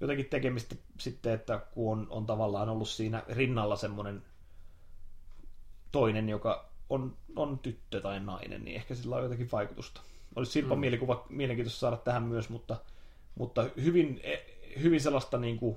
jotenkin 0.00 0.26
tekemistä 0.26 0.74
sitten, 0.98 1.32
että 1.32 1.60
kun 1.74 1.98
on, 1.98 2.06
on 2.10 2.26
tavallaan 2.26 2.68
ollut 2.68 2.88
siinä 2.88 3.22
rinnalla 3.28 3.76
semmoinen 3.76 4.22
toinen, 5.92 6.28
joka 6.28 6.70
on, 6.90 7.16
on 7.36 7.58
tyttö 7.58 8.00
tai 8.00 8.20
nainen, 8.20 8.64
niin 8.64 8.76
ehkä 8.76 8.94
sillä 8.94 9.16
on 9.16 9.22
jotakin 9.22 9.48
vaikutusta. 9.52 10.00
Olisi 10.36 10.52
Sirpan 10.52 10.78
mm. 10.78 10.80
mielikuva 10.80 11.26
mielenkiintoista 11.28 11.80
saada 11.80 11.96
tähän 11.96 12.22
myös, 12.22 12.48
mutta, 12.48 12.76
mutta 13.34 13.66
hyvin, 13.82 14.20
eh, 14.22 14.40
hyvin 14.82 15.00
sellaista 15.00 15.38
niin 15.38 15.56
kuin, 15.56 15.76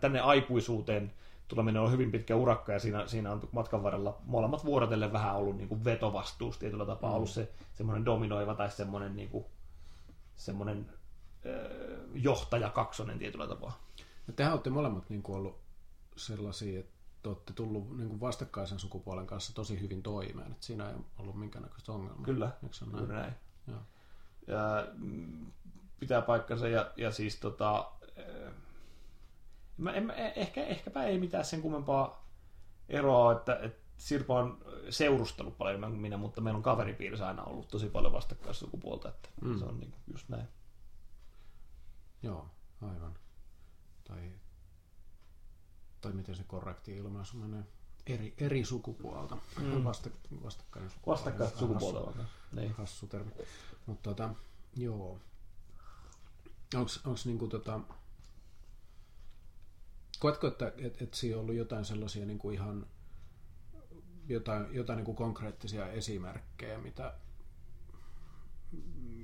tänne 0.00 0.20
aikuisuuteen 0.20 1.12
tuleminen 1.50 1.82
on 1.82 1.92
hyvin 1.92 2.10
pitkä 2.10 2.36
urakka, 2.36 2.72
ja 2.72 2.78
siinä, 2.78 3.06
siinä 3.06 3.32
on 3.32 3.48
matkan 3.52 3.82
varrella 3.82 4.18
molemmat 4.24 4.64
vuorotellen 4.64 5.12
vähän 5.12 5.36
ollut 5.36 5.56
niin 5.56 5.68
kuin 5.68 5.84
vetovastuus 5.84 6.58
tietyllä 6.58 6.86
tapaa, 6.86 7.10
mm. 7.10 7.16
ollut 7.16 7.30
se 7.30 7.52
semmoinen 7.74 8.04
dominoiva 8.04 8.54
tai 8.54 8.70
semmoinen, 8.70 9.16
niin 9.16 9.28
kuin, 9.28 9.44
semmoinen 10.36 10.86
äh, 11.46 11.52
johtaja 12.14 12.70
kaksonen 12.70 13.18
tietyllä 13.18 13.46
tapaa. 13.46 13.80
Ja 14.26 14.32
tehän 14.32 14.52
olette 14.52 14.70
molemmat 14.70 15.10
niin 15.10 15.22
kuin 15.22 15.36
ollut 15.36 15.60
sellaisia, 16.16 16.80
että 16.80 16.92
te 17.22 17.28
olette 17.28 17.52
tullut 17.52 17.96
niin 17.96 18.08
kuin 18.08 18.20
vastakkaisen 18.20 18.78
sukupuolen 18.78 19.26
kanssa 19.26 19.54
tosi 19.54 19.80
hyvin 19.80 20.02
toimeen, 20.02 20.52
että 20.52 20.66
siinä 20.66 20.90
ei 20.90 20.96
ollut 21.18 21.38
minkäännäköistä 21.38 21.92
ongelmaa. 21.92 22.24
Kyllä, 22.24 22.50
Eikö 22.62 22.74
se 22.74 22.84
juuri 22.84 23.06
näin? 23.06 23.20
näin. 23.20 23.34
Joo. 23.66 23.80
Ja, 24.46 24.86
mm, 24.98 25.52
pitää 26.00 26.22
paikkansa 26.22 26.68
ja, 26.68 26.90
ja 26.96 27.10
siis 27.10 27.36
tota, 27.36 27.92
mä, 29.80 29.92
en, 29.92 30.06
mä- 30.06 30.12
ehkä, 30.12 30.64
ehkäpä 30.64 31.04
ei 31.04 31.18
mitään 31.18 31.44
sen 31.44 31.62
kummempaa 31.62 32.26
eroa, 32.88 33.32
että, 33.32 33.58
että 33.62 33.80
Sirpa 33.98 34.38
on 34.38 34.64
seurustellut 34.90 35.58
paljon 35.58 35.70
enemmän 35.74 35.90
kuin 35.90 36.00
minä, 36.00 36.16
mutta 36.16 36.40
meillä 36.40 36.56
on 36.56 36.62
kaveripiirissä 36.62 37.26
aina 37.28 37.42
ollut 37.44 37.68
tosi 37.68 37.88
paljon 37.88 38.12
vastakkaissukupuolta, 38.12 39.08
että 39.08 39.28
Mm. 39.40 39.58
se 39.58 39.64
on 39.64 39.80
niin, 39.80 39.94
just 40.12 40.28
näin. 40.28 40.48
Joo, 42.22 42.46
aivan. 42.82 43.14
Tai, 44.04 44.30
tai 46.00 46.12
miten 46.12 46.34
se 46.36 46.44
korrekti 46.44 46.96
ilmaisu 46.96 47.36
menee? 47.36 47.62
Eri, 48.06 48.34
eri 48.38 48.64
sukupuolta. 48.64 49.36
Mm. 49.60 49.84
Vasta, 49.84 50.10
vastakkainen 50.42 50.90
sukupuoli. 50.90 51.16
Vastakkaista 51.18 51.58
sukupuolta. 51.58 52.00
Hassu. 52.12 52.22
Niin. 52.52 52.72
hassu 52.72 53.06
termi. 53.06 53.30
Mutta 53.86 54.10
tota, 54.10 54.34
joo. 54.76 55.18
Onks 57.04 57.26
niinku 57.26 57.48
tota... 57.48 57.80
Koetko, 60.20 60.46
että 60.46 60.72
et, 60.78 61.02
et 61.02 61.14
siinä 61.14 61.36
on 61.36 61.42
ollut 61.42 61.54
jotain 61.54 61.84
sellaisia 61.84 62.26
niinku 62.26 62.50
ihan 62.50 62.86
jotain, 64.28 64.74
jotain 64.74 64.96
niinku 64.96 65.14
konkreettisia 65.14 65.88
esimerkkejä, 65.88 66.78
mitä, 66.78 67.14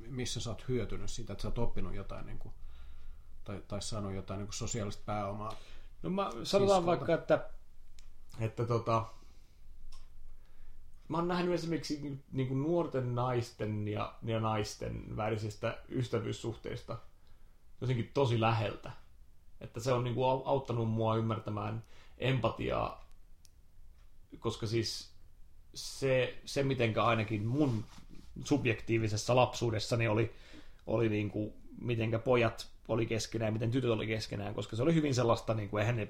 missä 0.09 0.41
sä 0.41 0.51
oot 0.51 0.69
hyötynyt 0.69 1.11
siitä, 1.11 1.33
että 1.33 1.43
sä 1.43 1.49
oot 1.49 1.59
oppinut 1.59 1.95
jotain 1.95 2.27
niinku, 2.27 2.53
tai, 3.45 3.63
tai 3.69 3.83
saanut 3.83 4.15
jotain 4.15 4.39
niinku 4.39 4.53
sosiaalista 4.53 5.03
pääomaa. 5.07 5.57
No 6.03 6.11
mä 6.11 6.31
sanotaan 6.31 6.47
Siskolta. 6.47 6.87
vaikka, 6.87 7.15
että, 7.15 7.51
että 8.41 8.65
tota, 8.65 9.07
mä 11.09 11.17
oon 11.17 11.29
nähnyt 11.29 11.55
esimerkiksi 11.55 12.23
niin 12.33 12.49
kuin 12.49 12.63
nuorten 12.63 13.15
naisten 13.15 13.89
ja, 13.89 14.15
ja 14.23 14.41
naisten 14.41 15.17
välisistä 15.17 15.79
ystävyyssuhteista 15.89 16.99
jotenkin 17.81 18.11
tosi 18.15 18.41
läheltä. 18.41 19.06
Että 19.61 19.81
se 19.81 19.93
on 19.93 20.05
niin 20.05 20.15
kuin 20.15 20.25
au- 20.25 20.43
auttanut 20.45 20.91
mua 20.91 21.17
ymmärtämään 21.17 21.83
empatiaa, 22.19 23.07
koska 24.39 24.67
siis 24.67 25.11
se, 25.75 26.39
se 26.45 26.63
mitenkä 26.63 27.05
ainakin 27.05 27.47
mun 27.47 27.85
subjektiivisessa 28.45 29.37
lapsuudessani 29.37 30.09
oli, 30.09 30.35
oli 30.87 31.09
niin 31.09 31.31
kuin, 31.31 31.53
mitenkä 31.81 32.19
pojat 32.19 32.71
oli 32.89 33.07
keskenään, 33.07 33.53
miten 33.53 33.71
tytöt 33.71 33.91
oli 33.91 34.07
keskenään, 34.07 34.55
koska 34.55 34.77
se 34.77 34.83
oli 34.83 34.95
hyvin 34.95 35.15
sellaista, 35.15 35.55
niin 35.55 35.69
kuin, 35.69 35.81
eihän 35.81 35.97
ne 35.97 36.09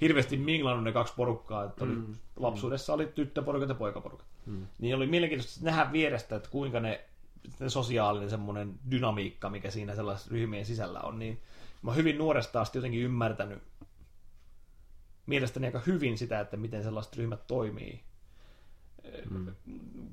hirveästi 0.00 0.36
minglannut 0.36 0.84
ne 0.84 0.92
kaksi 0.92 1.14
porukkaa, 1.16 1.64
että 1.64 1.84
oli, 1.84 1.94
mm. 1.94 2.14
lapsuudessa 2.36 2.94
oli 2.94 3.06
tyttöporukat 3.06 3.68
ja 3.68 3.74
poikaporukat. 3.74 4.26
Mm. 4.46 4.66
Niin 4.78 4.96
oli 4.96 5.06
mielenkiintoista 5.06 5.64
nähdä 5.64 5.92
vierestä, 5.92 6.36
että 6.36 6.50
kuinka 6.50 6.80
ne, 6.80 7.04
ne 7.60 7.68
sosiaalinen 7.68 8.30
semmoinen 8.30 8.74
dynamiikka, 8.90 9.50
mikä 9.50 9.70
siinä 9.70 9.94
sellaisessa 9.94 10.30
ryhmien 10.30 10.66
sisällä 10.66 11.00
on, 11.00 11.18
niin 11.18 11.40
mä 11.82 11.90
oon 11.90 11.96
hyvin 11.96 12.18
nuoresta 12.18 12.60
asti 12.60 12.78
jotenkin 12.78 13.00
ymmärtänyt 13.00 13.62
mielestäni 15.28 15.66
aika 15.66 15.82
hyvin 15.86 16.18
sitä, 16.18 16.40
että 16.40 16.56
miten 16.56 16.82
sellaiset 16.82 17.16
ryhmät 17.16 17.46
toimii. 17.46 18.04
Mm. 19.30 19.54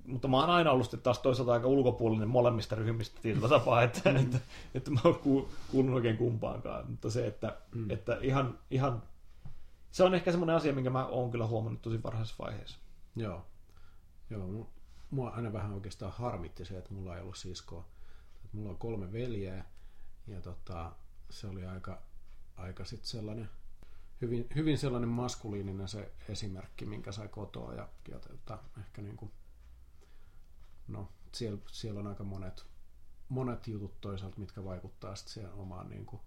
Mutta 0.07 0.27
mä 0.27 0.39
oon 0.39 0.49
aina 0.49 0.71
ollut 0.71 0.85
sitten 0.85 1.01
taas 1.01 1.19
toisaalta 1.19 1.53
aika 1.53 1.67
ulkopuolinen 1.67 2.27
molemmista 2.27 2.75
ryhmistä 2.75 3.19
tietyllä 3.21 3.47
tapaa, 3.59 3.83
että, 3.83 4.09
mm. 4.09 4.15
että, 4.15 4.39
että 4.73 4.91
mä 4.91 4.99
oon 5.03 5.15
ku- 5.15 5.49
kuulunut 5.71 5.95
oikein 5.95 6.17
kumpaankaan. 6.17 6.91
Mutta 6.91 7.09
se, 7.09 7.27
että, 7.27 7.57
mm. 7.75 7.89
että 7.89 8.17
ihan, 8.21 8.59
ihan, 8.71 9.03
se 9.91 10.03
on 10.03 10.15
ehkä 10.15 10.31
semmoinen 10.31 10.55
asia, 10.55 10.73
minkä 10.73 10.89
mä 10.89 11.05
oon 11.05 11.31
kyllä 11.31 11.47
huomannut 11.47 11.81
tosi 11.81 12.03
varhaisessa 12.03 12.43
vaiheessa. 12.43 12.77
Joo. 13.15 13.45
Joo, 14.29 14.47
mu- 14.47 14.67
mua 15.09 15.29
aina 15.29 15.53
vähän 15.53 15.73
oikeastaan 15.73 16.11
harmitti 16.11 16.65
se, 16.65 16.77
että 16.77 16.93
mulla 16.93 17.15
ei 17.15 17.21
ollut 17.21 17.37
siskoa. 17.37 17.85
Että 18.45 18.57
mulla 18.57 18.69
on 18.69 18.77
kolme 18.77 19.11
veljeä 19.11 19.65
ja 20.27 20.41
tota, 20.41 20.91
se 21.29 21.47
oli 21.47 21.65
aika, 21.65 22.01
aika 22.55 22.85
sit 22.85 23.05
sellainen, 23.05 23.49
hyvin, 24.21 24.47
hyvin 24.55 24.77
sellainen 24.77 25.09
maskuliininen 25.09 25.87
se 25.87 26.11
esimerkki, 26.29 26.85
minkä 26.85 27.11
sai 27.11 27.27
kotoa 27.27 27.73
ja, 27.73 27.89
ja 28.11 28.19
tota, 28.19 28.59
ehkä 28.79 29.01
niin 29.01 29.17
kuin, 29.17 29.31
no, 30.87 31.09
siellä, 31.31 31.59
siellä 31.71 31.99
on 31.99 32.07
aika 32.07 32.23
monet, 32.23 32.65
monet 33.29 33.67
jutut 33.67 34.01
toisaalta, 34.01 34.39
mitkä 34.39 34.63
vaikuttaa 34.63 35.15
sitten 35.15 35.33
siihen 35.33 35.53
omaan 35.53 35.89
niin 35.89 36.05
kuin, 36.05 36.21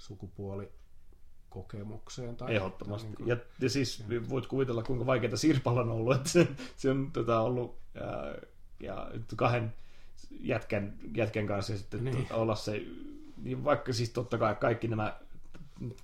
sukupuolikokemukseen. 0.00 2.36
Tai, 2.36 2.56
Ehdottomasti. 2.56 3.06
Tai, 3.06 3.10
niin 3.10 3.16
kuin, 3.16 3.28
Ja, 3.28 3.36
ja 3.60 3.70
siis 3.70 4.04
voit 4.28 4.46
kuvitella, 4.46 4.82
kuinka 4.82 5.06
vaikeaa 5.06 5.36
Sirpalla 5.36 5.80
on 5.80 5.90
ollut, 5.90 6.16
että 6.16 6.28
se, 6.28 6.48
se 6.76 6.90
on 6.90 7.10
tota, 7.12 7.40
ollut 7.40 7.78
ää, 7.94 8.34
ja 8.80 9.10
kahden 9.36 9.74
jätkän, 10.30 10.98
jätkän 11.16 11.46
kanssa 11.46 11.78
sitten 11.78 12.04
Niin. 12.04 12.14
niin. 12.14 12.26
tota, 12.26 12.40
olla 12.40 12.54
se, 12.54 12.72
niin 12.72 13.19
vaikka 13.64 13.92
siis 13.92 14.10
totta 14.10 14.38
kai 14.38 14.54
kaikki 14.54 14.88
nämä 14.88 15.16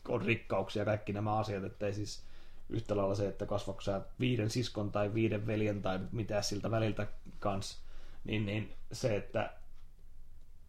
on 0.08 0.22
rikkauksia, 0.22 0.84
kaikki 0.84 1.12
nämä 1.12 1.38
asiat, 1.38 1.64
että 1.64 1.86
ei 1.86 1.92
siis 1.92 2.22
yhtä 2.68 2.96
lailla 2.96 3.14
se, 3.14 3.28
että 3.28 3.46
kasvako 3.46 3.80
sä 3.80 4.00
viiden 4.20 4.50
siskon 4.50 4.92
tai 4.92 5.14
viiden 5.14 5.46
veljen 5.46 5.82
tai 5.82 6.00
mitä 6.12 6.42
siltä 6.42 6.70
väliltä 6.70 7.06
kanssa, 7.38 7.78
niin, 8.24 8.46
niin 8.46 8.72
se, 8.92 9.16
että, 9.16 9.52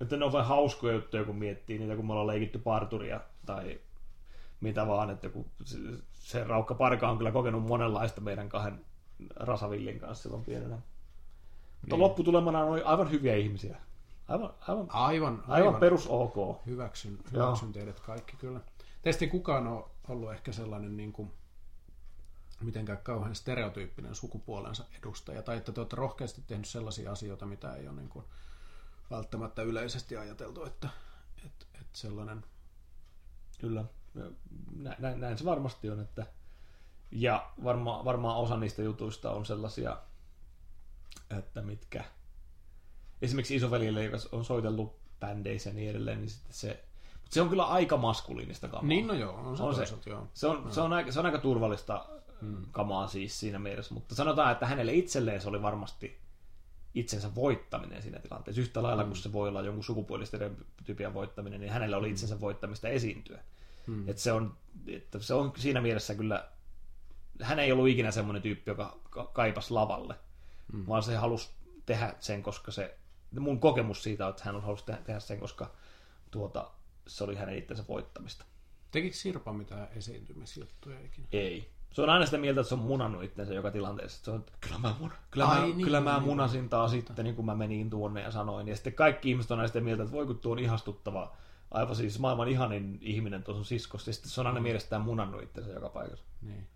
että 0.02 0.18
ne 0.18 0.26
on 0.26 0.32
vain 0.32 0.46
hauskoja 0.46 0.94
juttuja, 0.94 1.24
kun 1.24 1.36
miettii 1.36 1.80
niitä, 1.80 1.96
kun 1.96 2.06
me 2.06 2.12
ollaan 2.12 2.28
leikitty 2.28 2.60
parturia 2.60 3.22
tai 3.46 3.80
mitä 4.62 4.88
vaan, 4.88 5.10
että 5.10 5.30
kun 5.30 5.46
se, 5.64 5.78
se 6.14 6.44
Raukka 6.44 6.76
Parka 6.76 7.10
on 7.10 7.18
kyllä 7.18 7.32
kokenut 7.32 7.64
monenlaista 7.64 8.22
meidän 8.22 8.50
kahden 8.50 8.86
Rasavillin 9.36 10.00
kanssa 10.00 10.24
silloin 10.24 10.46
pienenä. 10.46 10.76
Mutta 10.76 10.86
Niin. 11.82 11.90
niin. 11.92 12.00
lopputulemana 12.00 12.64
on 12.64 12.82
aivan 12.86 13.12
hyviä 13.12 13.36
ihmisiä. 13.36 13.78
Aivan, 14.28 14.54
aivan, 14.68 14.88
Aivan, 14.90 15.44
aivan, 15.48 15.76
perus 15.76 16.08
ok. 16.08 16.66
Hyväksyn, 16.66 17.20
hyväksyn 17.32 17.72
teidät 17.74 18.00
kaikki 18.00 18.38
kyllä. 18.38 18.60
Teistä 19.02 19.26
ei 19.26 19.32
kukaan 19.32 19.68
ole 19.68 19.86
ollut 20.08 20.32
ehkä 20.32 20.52
sellainen 20.52 20.98
niin 20.98 21.14
kuin, 21.14 21.32
mitenkään 22.62 22.98
kauhean 23.04 23.36
stereotyyppinen 23.36 24.16
sukupuolensa 24.16 24.86
edustaja, 25.00 25.42
tai 25.42 25.58
että 25.58 25.72
te 25.72 25.80
olette 25.80 25.96
rohkeasti 25.96 26.44
tehnyt 26.48 26.68
sellaisia 26.68 27.12
asioita, 27.12 27.46
mitä 27.46 27.76
ei 27.76 27.88
ole 27.88 27.96
niin 27.96 28.10
kuin, 28.10 28.26
välttämättä 29.12 29.62
yleisesti 29.62 30.18
ajateltu, 30.18 30.66
että, 30.66 30.90
että, 31.46 31.66
että 31.74 31.98
sellainen... 32.00 32.46
Kyllä. 33.60 33.86
Nä, 34.76 34.96
näin, 35.00 35.20
näin 35.20 35.38
se 35.38 35.46
varmasti 35.46 35.90
on. 35.90 36.00
Että... 36.00 36.26
Ja 37.12 37.52
varma, 37.64 38.06
varmaan 38.06 38.38
osa 38.38 38.58
niistä 38.58 38.82
jutuista 38.82 39.32
on 39.32 39.46
sellaisia, 39.46 39.98
että 41.38 41.62
mitkä... 41.62 42.04
Esimerkiksi 43.22 43.56
isoveljelle, 43.56 44.04
joka 44.04 44.18
on 44.32 44.46
soitellut 44.46 44.96
bändeissä 45.20 45.70
ja 45.70 45.74
niin 45.74 45.90
edelleen, 45.90 46.20
niin 46.20 46.30
sitten 46.30 46.54
se... 46.54 46.84
Mutta 47.14 47.34
se 47.34 47.42
on 47.42 47.50
kyllä 47.50 47.66
aika 47.66 47.98
maskuliinista 47.98 48.68
kamaa. 48.68 48.88
Niin, 48.88 49.08
no 49.08 49.14
joo, 49.14 49.34
on 49.34 49.58
se, 49.58 49.64
On 49.64 49.74
se. 49.76 49.80
toisaalta, 49.80 50.10
joo. 50.10 50.28
Se 50.34 50.48
on, 50.48 50.72
se, 50.72 50.82
on 50.82 50.94
aika, 50.94 51.12
se 51.12 51.20
on 51.20 51.26
aika 51.26 51.38
turvallista 51.38 52.06
hmm. 52.42 52.66
kamaa 52.72 53.08
siis 53.08 53.40
siinä 53.40 53.60
mielessä, 53.60 53.94
mutta 53.94 54.16
sanotaan, 54.16 54.52
että 54.52 54.66
hänelle 54.66 54.94
itselleen 54.94 55.42
se 55.42 55.50
oli 55.50 55.62
varmasti 55.62 56.18
itsensä 56.96 57.36
voittaminen 57.36 58.02
siinä 58.02 58.20
tilanteessa. 58.20 58.62
Yhtä 58.62 58.84
lailla 58.84 59.04
Hmm. 59.04 59.10
kuin 59.10 59.18
se 59.18 59.34
voi 59.34 59.50
olla 59.50 59.62
jonkun 59.62 59.84
sukupuolistereotypian 59.84 61.14
voittaminen, 61.14 61.60
niin 61.62 61.72
hänellä 61.74 61.98
oli 61.98 62.10
itsensä 62.10 62.42
voittamista 62.42 62.88
esiintyä. 62.88 63.40
Hmm. 63.88 64.10
Että 64.10 64.22
se, 64.22 64.32
on, 64.32 64.58
että 64.88 65.20
se 65.20 65.34
on 65.34 65.54
siinä 65.58 65.82
mielessä 65.82 66.16
kyllä, 66.16 66.48
hän 67.42 67.60
ei 67.60 67.72
ollut 67.72 67.88
ikinä 67.88 68.12
semmoinen 68.12 68.42
tyyppi, 68.42 68.72
joka 68.72 68.98
ka- 69.10 69.30
kaipas 69.34 69.72
lavalle, 69.72 70.16
hmm. 70.72 70.88
vaan 70.88 71.04
se 71.04 71.16
halusi 71.16 71.50
tehdä 71.86 72.14
sen, 72.20 72.44
koska 72.44 72.72
se, 72.72 72.98
mun 73.40 73.60
kokemus 73.60 74.04
siitä 74.04 74.26
on, 74.26 74.30
että 74.30 74.44
hän 74.46 74.62
halusi 74.62 74.86
tehdä, 74.86 75.02
tehdä 75.02 75.20
sen, 75.20 75.40
koska 75.40 75.72
tuota, 76.32 76.72
se 77.08 77.24
oli 77.24 77.36
hänen 77.36 77.58
itsensä 77.58 77.84
voittamista. 77.88 78.46
Tekikö 78.92 79.16
Sirpa 79.16 79.54
mitään 79.54 79.88
esiintymisjuttuja 79.96 81.00
ikinä? 81.00 81.28
Ei. 81.32 81.72
Se 81.92 82.02
on 82.02 82.10
aina 82.10 82.26
sitä 82.26 82.38
mieltä, 82.38 82.62
että 82.62 82.70
se 82.70 82.76
on 82.76 82.82
munannut 82.82 83.24
itsensä 83.24 83.54
joka 83.54 83.72
tilanteessa. 83.72 84.26
Se 84.26 84.32
on, 84.32 84.40
että 84.40 84.52
kyllä 84.62 84.78
mä, 84.78 84.96
mun, 85.00 85.12
kyllä 85.32 85.46
Ai 85.46 85.60
mä, 85.60 85.66
niin, 85.66 85.82
kyllä 85.86 86.02
mä 86.02 86.14
niin, 86.14 86.24
munasin 86.24 86.70
taas 86.70 86.92
sitten, 86.92 87.24
niin 87.26 87.36
kun 87.36 87.46
mä 87.46 87.56
menin 87.56 87.90
tuonne 87.90 88.22
ja 88.22 88.32
sanoin. 88.32 88.68
Ja 88.68 88.76
sitten 88.76 88.94
kaikki 88.94 89.30
ihmiset 89.30 89.52
on 89.52 89.60
aina 89.60 89.68
sitä 89.68 89.82
mieltä, 89.82 90.04
että 90.04 90.16
voi 90.16 90.26
kun 90.26 90.40
tuo 90.40 90.52
on 90.52 90.60
ihastuttava, 90.60 91.36
aivan 91.72 91.96
siis 91.96 92.20
maailman 92.20 92.48
ihanin 92.48 92.98
ihminen 93.02 93.44
tuossa 93.44 93.60
on 93.60 93.66
siskossa. 93.66 94.10
Ja 94.10 94.14
sitten 94.14 94.32
se 94.32 94.42
on 94.42 94.48
aina 94.48 94.60
mielestään 94.60 95.02
munannut 95.02 95.44
itsensä 95.44 95.72
joka 95.72 95.90
paikassa. 95.90 96.26
Niin. 96.42 96.68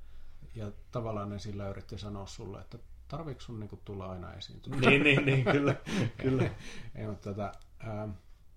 Ja 0.56 0.72
tavallaan 0.92 1.30
ne 1.30 1.40
sillä 1.40 1.70
yritti 1.70 1.98
sanoa 1.98 2.26
sulle, 2.26 2.60
että 2.60 2.78
tarviiko 3.12 3.42
sun 3.42 3.60
niinku 3.60 3.80
tulla 3.86 4.12
aina 4.12 4.34
esiintyä? 4.34 4.76
niin, 4.90 5.04
niin, 5.04 5.26
niin, 5.26 5.46
kyllä. 5.46 5.76
kyllä. 6.18 6.50
Ei, 6.96 7.08
mutta 7.08 7.30
tota, 7.30 7.52
ää, 7.80 8.08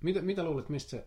mitä, 0.01 0.23
mitä 0.23 0.43
luulet, 0.43 0.69
mistä 0.69 0.91
se 0.91 1.07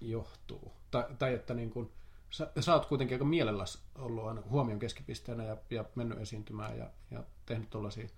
johtuu? 0.00 0.72
Tai, 0.90 1.04
tai 1.18 1.34
että 1.34 1.54
niin 1.54 1.70
kuin, 1.70 1.90
sä, 2.30 2.52
sä 2.60 2.74
oot 2.74 2.86
kuitenkin 2.86 3.14
aika 3.14 3.24
mielelläs 3.24 3.84
ollut 3.98 4.28
aina 4.28 4.42
huomion 4.50 4.78
keskipisteenä 4.78 5.44
ja, 5.44 5.56
ja 5.70 5.84
mennyt 5.94 6.18
esiintymään 6.18 6.78
ja, 6.78 6.90
ja 7.10 7.24
tehnyt 7.46 7.70
tuollaisia 7.70 8.08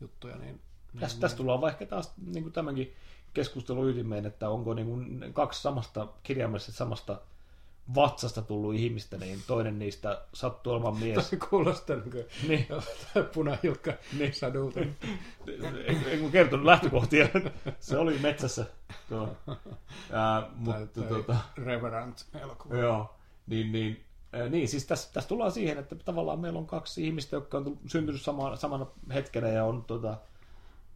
juttuja, 0.00 0.36
niin... 0.36 0.60
Tästä, 1.00 1.20
tästä 1.20 1.36
tullaan 1.36 1.60
vaikka 1.60 1.86
taas 1.86 2.14
niin 2.26 2.42
kuin 2.42 2.52
tämänkin 2.52 2.94
keskustelun 3.34 3.88
ytimeen, 3.88 4.26
että 4.26 4.50
onko 4.50 4.74
niin 4.74 4.86
kuin 4.86 5.32
kaksi 5.32 5.62
samasta 5.62 6.08
kirjaimellisesti 6.22 6.72
samasta 6.72 7.20
vatsasta 7.94 8.42
tullut 8.42 8.74
ihmistä, 8.74 9.16
niin 9.18 9.38
toinen 9.46 9.78
niistä 9.78 10.22
sattuu 10.32 10.72
olemaan 10.72 10.96
mies. 10.98 11.30
Toi 11.30 11.38
kuulostaa 11.50 11.96
niin 11.96 12.10
kuin 12.10 12.24
Niin. 12.48 12.66
punahilkka 13.34 13.92
Niin. 14.18 14.34
sadulta. 14.34 14.80
en, 14.80 14.96
en 16.06 16.30
kertonut 16.32 16.66
lähtökohtia. 16.66 17.28
Se 17.80 17.98
oli 17.98 18.18
metsässä. 18.18 18.66
Tuo. 19.08 19.36
Ää, 20.12 20.50
mutta 20.56 20.86
toi 20.86 21.04
tota, 21.04 21.36
Reverend 21.56 22.14
elokuva. 22.42 22.76
joo, 22.76 23.14
niin, 23.46 23.72
niin, 23.72 24.04
ää, 24.32 24.48
niin 24.48 24.68
siis 24.68 24.86
tässä, 24.86 25.12
tässä 25.12 25.28
tullaan 25.28 25.52
siihen, 25.52 25.78
että 25.78 25.96
tavallaan 25.96 26.40
meillä 26.40 26.58
on 26.58 26.66
kaksi 26.66 27.06
ihmistä, 27.06 27.36
jotka 27.36 27.58
on 27.58 27.78
syntynyt 27.86 28.22
sama, 28.22 28.56
samana 28.56 28.86
hetkenä 29.14 29.48
ja 29.48 29.64
on 29.64 29.84
tota, 29.84 30.18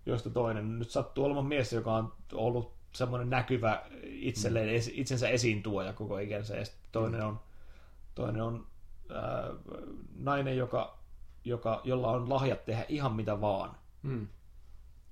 joista 0.06 0.30
toinen 0.30 0.78
nyt 0.78 0.90
sattuu 0.90 1.24
olemaan 1.24 1.46
mies, 1.46 1.72
joka 1.72 1.94
on 1.94 2.12
ollut 2.32 2.72
semmoinen 2.92 3.30
näkyvä 3.30 3.82
itselleen, 4.02 4.68
mm. 4.68 4.90
itsensä 4.92 5.28
esiin 5.28 5.62
tuoja 5.62 5.92
koko 5.92 6.18
ikänsä 6.18 6.56
ja 6.56 6.64
toinen 6.92 7.22
on, 7.22 7.40
toinen 8.14 8.42
on 8.42 8.66
ää, 9.14 9.44
nainen, 10.18 10.56
joka, 10.56 10.98
joka, 11.44 11.80
jolla 11.84 12.10
on 12.10 12.28
lahjat 12.28 12.64
tehdä 12.64 12.84
ihan 12.88 13.12
mitä 13.12 13.40
vaan 13.40 13.76
Mm. 14.02 14.28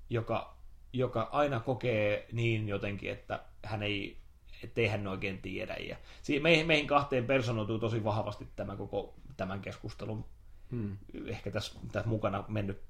joka, 0.09 0.57
joka 0.93 1.29
aina 1.31 1.59
kokee 1.59 2.27
niin 2.31 2.67
jotenkin, 2.67 3.11
että 3.11 3.39
hän 3.63 3.83
ei, 3.83 4.17
ettei 4.63 4.87
hän 4.87 5.07
oikein 5.07 5.41
tiedä. 5.41 5.75
Ja 5.75 5.97
meihin, 6.41 6.67
meihin 6.67 6.87
kahteen 6.87 7.25
personoituu 7.25 7.79
tosi 7.79 8.03
vahvasti 8.03 8.47
tämä 8.55 8.75
koko 8.75 9.13
tämän 9.37 9.61
keskustelun 9.61 10.25
Mm. 10.71 10.97
ehkä 11.25 11.51
tässä, 11.51 11.79
tässä 11.91 12.09
mukana 12.09 12.43
mennyt 12.47 12.81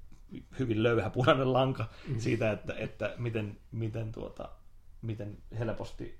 hyvin 0.58 0.82
löyhä 0.82 1.10
punainen 1.10 1.52
lanka 1.52 1.86
Mm. 2.08 2.20
siitä, 2.20 2.52
että, 2.52 2.74
että 2.74 3.14
miten, 3.18 3.58
miten, 3.72 4.12
tuota, 4.12 4.48
miten 5.02 5.38
helposti 5.58 6.18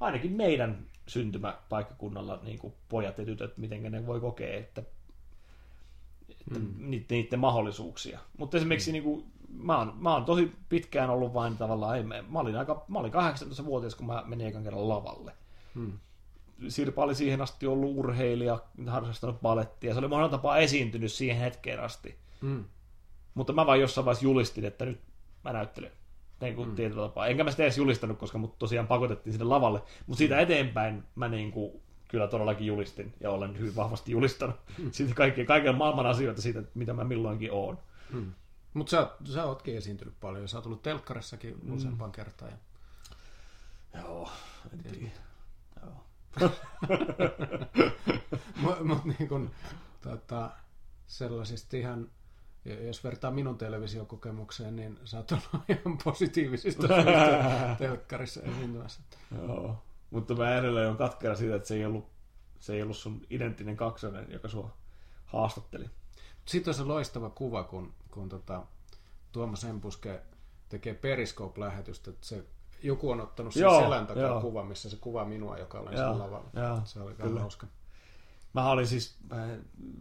ainakin 0.00 0.32
meidän 0.32 0.86
syntymäpaikkakunnalla 1.06 2.40
niin 2.42 2.58
kuin 2.58 2.74
pojat 2.88 3.18
ja 3.18 3.24
tytöt, 3.24 3.58
miten 3.58 3.82
ne 3.82 4.06
voi 4.06 4.20
kokea, 4.20 4.58
että, 4.58 4.82
että 6.30 6.58
Mm. 6.58 6.74
niiden, 6.78 7.06
niiden 7.10 7.38
mahdollisuuksia. 7.38 8.18
Mutta 8.38 8.56
esimerkiksi 8.56 8.92
niin 8.92 9.04
kuin, 9.04 9.24
mä, 9.48 9.78
oon, 9.78 9.92
mä 9.96 10.14
oon 10.14 10.24
tosi 10.24 10.52
pitkään 10.68 11.10
ollut 11.10 11.34
vain 11.34 11.56
tavallaan, 11.56 11.96
ei, 11.96 12.02
mä, 12.02 12.38
olin 12.40 12.56
aika, 12.56 12.84
mä 12.88 12.98
olin 12.98 13.12
18-vuotias, 13.12 13.94
kun 13.94 14.06
mä 14.06 14.22
menin 14.26 14.46
ekan 14.46 14.64
kerran 14.64 14.88
lavalle. 14.88 15.32
Mm. 15.74 15.92
Sirpa 16.68 17.02
oli 17.02 17.14
siihen 17.14 17.40
asti 17.40 17.66
ollut 17.66 17.96
urheilija, 17.98 18.58
harrastanut 18.86 19.40
balettia, 19.40 19.92
se 19.92 19.98
oli 19.98 20.08
monella 20.08 20.28
tapaa 20.28 20.58
esiintynyt 20.58 21.12
siihen 21.12 21.36
hetkeen 21.36 21.80
asti. 21.80 22.18
Mm. 22.40 22.64
Mutta 23.34 23.52
mä 23.52 23.66
vaan 23.66 23.80
jossain 23.80 24.04
vaiheessa 24.04 24.24
julistin, 24.24 24.64
että 24.64 24.84
nyt 24.84 25.00
mä 25.44 25.52
näyttelen. 25.52 25.92
Niin 26.44 26.56
kuin 26.56 26.68
mm. 26.68 26.74
tietyllä 26.74 27.02
tapaa. 27.02 27.26
Enkä 27.26 27.44
mä 27.44 27.50
sitä 27.50 27.62
edes 27.62 27.78
julistanut, 27.78 28.18
koska 28.18 28.38
mut 28.38 28.58
tosiaan 28.58 28.86
pakotettiin 28.86 29.32
sinne 29.32 29.44
lavalle. 29.44 29.82
Mutta 30.06 30.18
siitä 30.18 30.40
eteenpäin 30.40 31.04
mä 31.14 31.28
niin 31.28 31.52
kuin 31.52 31.72
kyllä 32.08 32.28
todellakin 32.28 32.66
julistin 32.66 33.14
ja 33.20 33.30
olen 33.30 33.58
hyvin 33.58 33.76
vahvasti 33.76 34.12
julistanut 34.12 34.56
siitä 34.90 35.14
kaikkea, 35.14 35.44
kaiken 35.44 35.74
maailman 35.74 36.06
asioita 36.06 36.42
siitä, 36.42 36.62
mitä 36.74 36.92
mä 36.92 37.04
milloinkin 37.04 37.52
oon. 37.52 37.78
Mm. 38.12 38.32
Mutta 38.74 38.90
sä, 38.90 39.10
sä 39.32 39.44
ootkin 39.44 39.76
esiintynyt 39.76 40.14
paljon. 40.20 40.48
Sä 40.48 40.58
oot 40.58 40.66
ollut 40.66 40.82
telkkarissakin 40.82 41.54
Mm. 41.62 41.74
useampaan 41.74 42.12
kertaan. 42.12 42.50
Ja... 42.50 42.58
Joo, 44.00 44.30
en 44.72 44.82
tiedä. 44.82 45.10
Joo. 45.82 46.50
Mutta 48.56 48.84
mut 48.88 49.04
niin 49.04 49.28
kun, 49.28 49.50
tota, 50.02 50.50
sellaisista 51.06 51.76
ihan, 51.76 52.10
jos 52.64 53.04
vertaa 53.04 53.30
minun 53.30 53.58
televisiokokemukseen, 53.58 54.76
niin 54.76 54.98
sä 55.04 55.16
oot 55.16 55.32
ollut 55.32 55.64
ihan 55.68 55.98
positiivisista 56.04 56.88
telkkarissa 57.78 58.42
esiintymässä. 58.42 59.00
Joo. 59.36 59.82
Mutta 60.10 60.34
mä 60.34 60.56
edelleen 60.56 60.90
on 60.90 60.96
katkera 60.96 61.34
siitä, 61.34 61.56
että 61.56 61.68
se 61.68 61.74
ei 61.74 61.84
ollut, 61.84 62.06
se 62.60 62.74
ei 62.74 62.82
ollut 62.82 62.96
sun 62.96 63.20
identtinen 63.30 63.76
kaksonen, 63.76 64.26
joka 64.32 64.48
sua 64.48 64.70
haastatteli. 65.26 65.90
Sitten 66.44 66.70
on 66.70 66.74
se 66.74 66.82
loistava 66.84 67.30
kuva, 67.30 67.62
kun, 67.64 67.94
kun 68.10 68.28
tota, 68.28 68.62
Tuomas 69.32 69.64
Empuske 69.64 70.22
tekee 70.68 70.94
Periscope-lähetystä, 70.94 72.10
että 72.10 72.26
se, 72.26 72.44
joku 72.82 73.10
on 73.10 73.20
ottanut 73.20 73.52
sen 73.54 73.60
Joo, 73.60 73.80
selän 73.80 74.06
takaa 74.06 74.22
joo. 74.22 74.40
kuva, 74.40 74.64
missä 74.64 74.90
se 74.90 74.96
kuvaa 74.96 75.24
minua, 75.24 75.58
joka 75.58 75.80
olen 75.80 75.96
Joo, 75.96 76.10
sen 76.12 76.18
lavalla. 76.18 76.50
joo, 76.52 76.80
se 76.84 77.00
oli 77.00 77.14
kyllä 77.14 77.40
hauska. 77.40 77.66
Mä 78.54 78.70
olin 78.70 78.86
siis, 78.86 79.16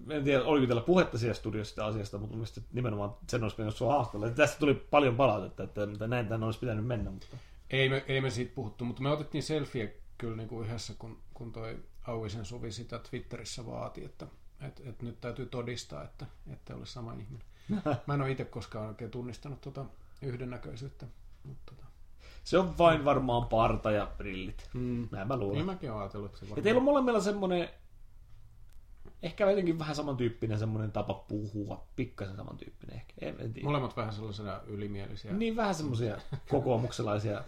mä 0.05 0.13
en 0.13 0.23
tiedä, 0.23 0.43
oliko 0.43 0.67
teillä 0.67 0.81
puhetta 0.81 1.17
siellä 1.17 1.33
studiossa 1.33 1.69
sitä 1.71 1.85
asiasta, 1.85 2.17
mutta 2.17 2.35
mielestäni 2.35 2.65
nimenomaan 2.73 3.13
sen 3.29 3.43
olisi 3.43 3.55
pitänyt 3.55 3.75
sua 3.75 3.93
haastella. 3.93 4.27
Ja 4.27 4.33
Tästä 4.33 4.59
tuli 4.59 4.73
paljon 4.73 5.15
palautetta, 5.15 5.63
että 5.63 5.83
että 5.83 6.07
näin 6.07 6.27
tämän 6.27 6.43
olisi 6.43 6.59
pitänyt 6.59 6.85
mennä, 6.87 7.11
mutta 7.11 7.27
Ei 7.69 7.89
me, 7.89 8.05
ei 8.07 8.21
me 8.21 8.29
siitä 8.29 8.51
puhuttu, 8.55 8.85
mutta 8.85 9.01
me 9.01 9.09
otettiin 9.09 9.43
selfie 9.43 9.97
kyllä 10.17 10.37
niin 10.37 10.49
kuin 10.49 10.67
yhdessä, 10.67 10.93
kun, 10.99 11.17
kun 11.33 11.51
toi 11.51 11.77
Auisen 12.07 12.45
Suvi 12.45 12.71
sitä 12.71 12.99
Twitterissä 12.99 13.65
vaati, 13.65 14.05
että 14.05 14.27
et, 14.61 14.81
et 14.85 15.01
nyt 15.01 15.21
täytyy 15.21 15.45
todistaa, 15.45 16.03
että 16.03 16.25
ette 16.53 16.73
ole 16.73 16.85
sama 16.85 17.13
ihminen. 17.13 17.47
Mä 18.07 18.13
en 18.13 18.21
ole 18.21 18.31
itse 18.31 18.45
koskaan 18.45 18.87
oikein 18.87 19.11
tunnistanut 19.11 19.61
tuota 19.61 19.85
yhdennäköisyyttä. 20.21 21.05
Mutta 21.43 21.75
tota. 21.75 21.87
se 22.43 22.57
on 22.57 22.77
vain 22.77 23.05
varmaan 23.05 23.45
parta 23.45 23.91
ja 23.91 24.07
brillit. 24.17 24.69
mm. 24.73 25.07
Näin 25.11 25.27
mä 25.27 25.35
Niin 25.35 25.39
luulen. 25.47 25.65
mäkin 25.65 25.91
olen 25.91 26.01
ajatellut, 26.01 26.25
että 26.31 26.39
se 26.39 26.45
Ja 26.45 26.49
varmaan... 26.49 26.63
teillä 26.63 26.77
on 26.77 26.83
molemmilla 26.83 27.19
semmoinen, 27.21 27.69
ehkä 29.23 29.49
jotenkin 29.49 29.79
vähän 29.79 29.95
samantyyppinen 29.95 30.59
semmoinen 30.59 30.91
tapa 30.91 31.13
puhua, 31.13 31.87
pikkasen 31.95 32.35
samantyyppinen 32.35 32.95
ehkä, 32.95 33.13
en, 33.21 33.35
en 33.39 33.53
tiedä. 33.53 33.67
Molemmat 33.67 33.97
vähän 33.97 34.13
sellaisena 34.13 34.61
ylimielisiä. 34.67 35.33
Niin 35.33 35.55
vähän 35.55 35.75
semmoisia 35.75 36.17
kokoomukselaisia. 36.49 37.43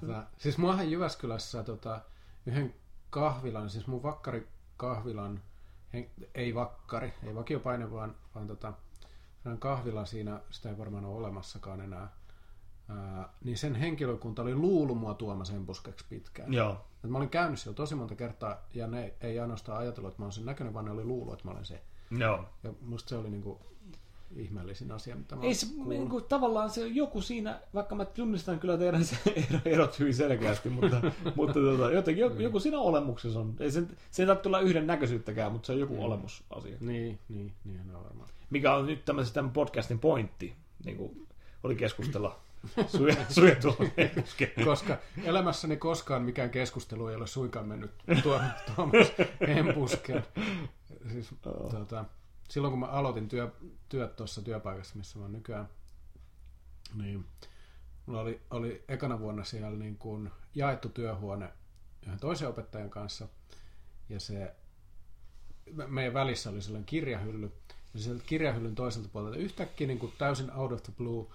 Tota, 0.00 0.24
siis 0.38 0.58
muahan 0.58 0.90
Jyväskylässä 0.90 1.62
tota, 1.62 2.00
yhden 2.46 2.74
kahvilan, 3.10 3.70
siis 3.70 3.86
mun 3.86 4.02
vakkari 4.02 4.48
kahvilan, 4.76 5.42
ei 6.34 6.54
vakkari, 6.54 7.12
ei 7.26 7.34
vakiopaine, 7.34 7.90
vaan, 7.90 8.14
vaan 8.34 8.46
tota, 8.46 8.72
kahvila 9.58 10.04
siinä, 10.04 10.40
sitä 10.50 10.68
ei 10.68 10.78
varmaan 10.78 11.04
ole 11.04 11.16
olemassakaan 11.16 11.80
enää, 11.80 12.12
ää, 12.88 13.28
niin 13.44 13.58
sen 13.58 13.74
henkilökunta 13.74 14.42
oli 14.42 14.54
luullut 14.54 14.98
mua 14.98 15.14
Tuomas 15.14 15.50
Empuskeksi 15.50 16.06
pitkään. 16.08 16.52
Joo. 16.52 16.86
Et 17.04 17.10
mä 17.10 17.18
olin 17.18 17.28
käynyt 17.28 17.58
siellä 17.58 17.76
tosi 17.76 17.94
monta 17.94 18.14
kertaa, 18.14 18.66
ja 18.74 18.86
ne 18.86 19.14
ei 19.20 19.40
ainoastaan 19.40 19.78
ajatellut, 19.78 20.10
että 20.10 20.22
mä 20.22 20.24
olen 20.24 20.32
sen 20.32 20.44
näköinen, 20.44 20.74
vaan 20.74 20.84
ne 20.84 20.90
oli 20.90 21.04
luullut, 21.04 21.34
että 21.34 21.44
mä 21.44 21.50
olen 21.50 21.64
se. 21.64 21.82
Joo. 22.18 22.44
Ja 22.62 22.72
musta 22.80 23.08
se 23.08 23.16
oli 23.16 23.30
niinku 23.30 23.60
ihmeellisin 24.36 24.92
asia, 24.92 25.16
mitä 25.16 25.36
mä 25.36 25.42
Ei 25.42 25.54
se, 25.54 25.66
niin 25.86 26.08
kuin, 26.08 26.24
tavallaan 26.24 26.70
se 26.70 26.86
joku 26.86 27.22
siinä, 27.22 27.60
vaikka 27.74 27.94
mä 27.94 28.04
tunnistan 28.04 28.60
kyllä 28.60 28.78
teidän 28.78 29.04
se 29.04 29.16
ero- 29.26 29.60
erot 29.64 29.98
hyvin 29.98 30.14
selkeästi, 30.14 30.68
mutta, 30.68 31.00
mutta 31.36 31.54
tota, 31.54 31.90
jotenkin 31.90 32.22
joku, 32.22 32.42
joku 32.42 32.60
siinä 32.60 32.78
olemuksessa 32.78 33.40
on. 33.40 33.54
Ei 33.60 33.70
se, 33.70 33.82
se 34.10 34.22
ei 34.22 34.26
tarvitse 34.26 34.48
olla 34.48 34.60
yhden 34.60 34.86
näköisyyttäkään, 34.86 35.52
mutta 35.52 35.66
se 35.66 35.72
on 35.72 35.80
joku 35.80 36.04
olemusasia. 36.04 36.76
Niin, 36.80 37.18
niin, 37.28 37.52
niin 37.64 37.96
on 37.96 38.04
varmaan. 38.04 38.28
Mikä 38.50 38.74
on 38.74 38.86
nyt 38.86 39.04
tämmöisen 39.04 39.34
tämän 39.34 39.50
podcastin 39.50 39.98
pointti, 39.98 40.54
niin 40.84 40.96
kuin 40.96 41.26
oli 41.62 41.76
keskustella 41.76 42.40
tuolla 43.60 43.90
Koska 44.64 44.98
elämässäni 45.24 45.76
koskaan 45.76 46.22
mikään 46.22 46.50
keskustelu 46.50 47.08
ei 47.08 47.16
ole 47.16 47.26
suinkaan 47.26 47.68
mennyt 47.68 47.90
tuo, 48.22 48.40
Tuomas. 48.76 49.06
Siis, 51.12 51.34
tuota, 51.42 52.04
silloin 52.48 52.72
kun 52.72 52.80
mä 52.80 52.86
aloitin 52.86 53.28
työ, 53.28 53.50
työt 53.88 54.16
tuossa 54.16 54.42
työpaikassa, 54.42 54.96
missä 54.96 55.18
mä 55.18 55.24
oon 55.24 55.32
nykyään, 55.32 55.68
niin 56.94 57.24
mulla 58.06 58.20
oli, 58.20 58.40
oli 58.50 58.84
ekana 58.88 59.20
vuonna 59.20 59.44
siellä 59.44 59.70
niin 59.70 59.96
kuin 59.96 60.30
jaettu 60.54 60.88
työhuone 60.88 61.52
yhden 62.06 62.20
toisen 62.20 62.48
opettajan 62.48 62.90
kanssa. 62.90 63.28
Ja 64.08 64.20
se 64.20 64.54
me- 65.72 65.86
meidän 65.86 66.14
välissä 66.14 66.50
oli 66.50 66.62
sellainen 66.62 66.86
kirjahylly. 66.86 67.52
Ja 67.94 68.00
sieltä 68.00 68.22
kirjahyllyn 68.26 68.74
toiselta 68.74 69.08
puolelta 69.12 69.38
yhtäkkiä 69.38 69.86
niin 69.86 69.98
kuin 69.98 70.12
täysin 70.18 70.52
out 70.52 70.72
of 70.72 70.82
the 70.82 70.92
blue 70.96 71.26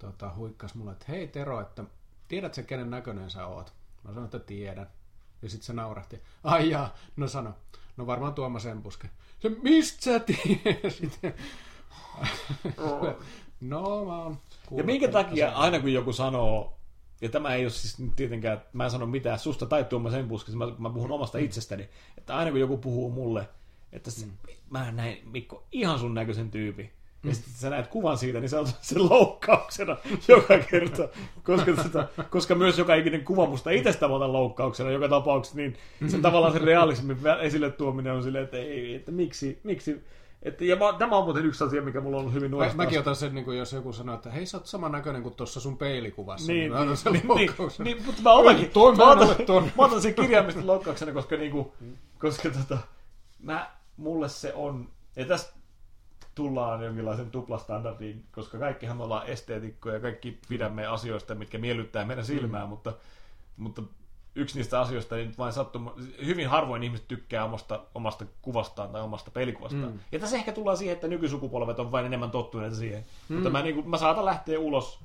tota, 0.00 0.34
huikkas 0.36 0.74
mulle, 0.74 0.92
että 0.92 1.04
hei 1.08 1.28
Tero, 1.28 1.60
että 1.60 1.84
tiedätkö 2.28 2.62
kenen 2.62 2.90
näköinen 2.90 3.30
sä 3.30 3.46
oot? 3.46 3.72
Mä 4.04 4.10
sanoin, 4.10 4.24
että 4.24 4.38
tiedän. 4.38 4.90
Ja 5.42 5.48
sitten 5.48 5.66
se 5.66 5.72
naurahti. 5.72 6.20
Ai 6.44 6.70
jaa, 6.70 6.94
no 7.16 7.28
sano. 7.28 7.54
No 7.96 8.06
varmaan 8.06 8.34
Tuomas 8.34 8.66
Empuske. 8.66 9.10
Se, 9.38 9.48
mistä 9.62 10.02
sä 10.02 10.20
tiesit? 10.20 11.20
no 13.60 14.04
mä 14.04 14.18
oon 14.22 14.38
Ja 14.76 14.84
minkä 14.84 15.08
takia 15.08 15.48
se- 15.50 15.54
aina 15.54 15.80
kun 15.80 15.92
joku 15.92 16.12
sanoo, 16.12 16.76
ja 17.20 17.28
tämä 17.28 17.54
ei 17.54 17.64
ole 17.64 17.70
siis 17.70 17.98
nyt 17.98 18.16
tietenkään, 18.16 18.56
että 18.58 18.68
mä 18.72 18.84
en 18.84 18.90
sano 18.90 19.06
mitään 19.06 19.38
susta 19.38 19.66
tai 19.66 19.84
Tuomas 19.84 20.14
Empuskista, 20.14 20.58
mä, 20.58 20.66
mä 20.78 20.90
puhun 20.90 21.10
omasta 21.12 21.38
itsestäni, 21.38 21.88
että 22.18 22.36
aina 22.36 22.50
kun 22.50 22.60
joku 22.60 22.78
puhuu 22.78 23.10
mulle, 23.10 23.48
että 23.92 24.10
se, 24.10 24.26
mä 24.70 24.92
näin 24.92 25.28
Mikko 25.30 25.66
ihan 25.72 25.98
sun 25.98 26.14
näköisen 26.14 26.50
tyypin, 26.50 26.92
ja 27.24 27.34
sitten 27.34 27.52
sä 27.54 27.70
näet 27.70 27.86
kuvan 27.86 28.18
siitä, 28.18 28.40
niin 28.40 28.48
sä 28.48 28.60
otat 28.60 28.78
sen 28.82 29.10
loukkauksena 29.10 29.96
joka 30.28 30.58
kerta, 30.58 31.08
koska, 31.42 31.72
tota, 31.82 32.08
koska 32.30 32.54
myös 32.54 32.78
joka 32.78 32.94
ikinen 32.94 33.24
kuva 33.24 33.46
musta 33.46 33.70
itsestä 33.70 34.06
otan 34.06 34.32
loukkauksena 34.32 34.90
joka 34.90 35.08
tapauksessa, 35.08 35.56
niin 35.56 35.76
se 36.06 36.18
tavallaan 36.18 36.52
se 36.52 36.58
realismin 36.58 37.18
esille 37.40 37.70
tuominen 37.70 38.12
on 38.12 38.22
silleen, 38.22 38.44
että 38.44 38.56
ei, 38.56 38.94
että 38.94 39.12
miksi, 39.12 39.60
miksi 39.62 40.04
että, 40.42 40.64
ja 40.64 40.76
mä, 40.76 40.92
tämä 40.98 41.16
on 41.16 41.24
muuten 41.24 41.46
yksi 41.46 41.64
asia, 41.64 41.82
mikä 41.82 42.00
mulla 42.00 42.16
on 42.16 42.20
ollut 42.20 42.34
hyvin 42.34 42.50
nuoresta. 42.50 42.76
Mä, 42.76 42.84
mäkin 42.84 43.00
otan 43.00 43.16
sen, 43.16 43.34
niin 43.34 43.44
kuin 43.44 43.58
jos 43.58 43.72
joku 43.72 43.92
sanoo, 43.92 44.14
että 44.14 44.30
hei, 44.30 44.46
sä 44.46 44.56
oot 44.56 44.66
samannäköinen 44.66 45.22
kuin 45.22 45.34
tuossa 45.34 45.60
sun 45.60 45.76
peilikuvassa. 45.76 46.52
Niin, 46.52 46.72
niin, 46.72 46.88
niin, 46.88 47.22
niin, 47.36 47.50
niin, 47.58 47.70
niin, 47.78 48.06
mutta 48.06 48.22
mä 48.22 48.32
otankin, 48.32 48.70
Toi 48.70 48.96
mä 48.96 49.10
otan, 49.10 49.46
ton. 49.46 49.64
mä 49.64 49.84
otan 49.84 50.02
sen 50.02 50.14
kirjaimista 50.14 50.66
loukkauksena, 50.66 51.12
koska, 51.12 51.36
niinku, 51.36 51.74
koska 52.18 52.50
tota, 52.50 52.78
mä, 53.42 53.70
mulle 53.96 54.28
se 54.28 54.54
on, 54.54 54.88
ja 55.16 55.24
tässä 55.24 55.52
tullaan 56.40 56.84
jonkinlaisen 56.84 57.30
tuplastandardiin, 57.30 58.24
koska 58.32 58.58
kaikkihan 58.58 58.96
me 58.96 59.02
ollaan 59.02 59.26
esteetikkoja 59.26 59.94
ja 59.94 60.00
kaikki 60.00 60.38
pidämme 60.48 60.86
asioista, 60.86 61.34
mitkä 61.34 61.58
miellyttää 61.58 62.04
meidän 62.04 62.24
silmää, 62.24 62.62
mm. 62.62 62.68
mutta, 62.68 62.92
mutta 63.56 63.82
yksi 64.34 64.58
niistä 64.58 64.80
asioista 64.80 65.16
niin 65.16 65.34
vain 65.38 65.52
sattuma, 65.52 65.94
hyvin 66.24 66.48
harvoin 66.48 66.82
ihmiset 66.82 67.08
tykkää 67.08 67.44
omasta, 67.44 67.80
omasta 67.94 68.24
kuvastaan 68.42 68.90
tai 68.90 69.02
omasta 69.02 69.30
pelikuvastaan. 69.30 69.92
Mm. 69.92 69.98
Ja 70.12 70.18
tässä 70.18 70.36
ehkä 70.36 70.52
tullaan 70.52 70.76
siihen, 70.76 70.94
että 70.94 71.08
nykysukupolvet 71.08 71.78
on 71.78 71.92
vain 71.92 72.06
enemmän 72.06 72.30
tottuneita 72.30 72.76
siihen. 72.76 73.04
Mm. 73.28 73.34
Mutta 73.34 73.50
mä, 73.50 73.62
niin 73.62 73.74
kuin, 73.74 73.88
mä 73.88 73.96
saatan 73.96 74.24
lähteä 74.24 74.58
ulos 74.58 75.00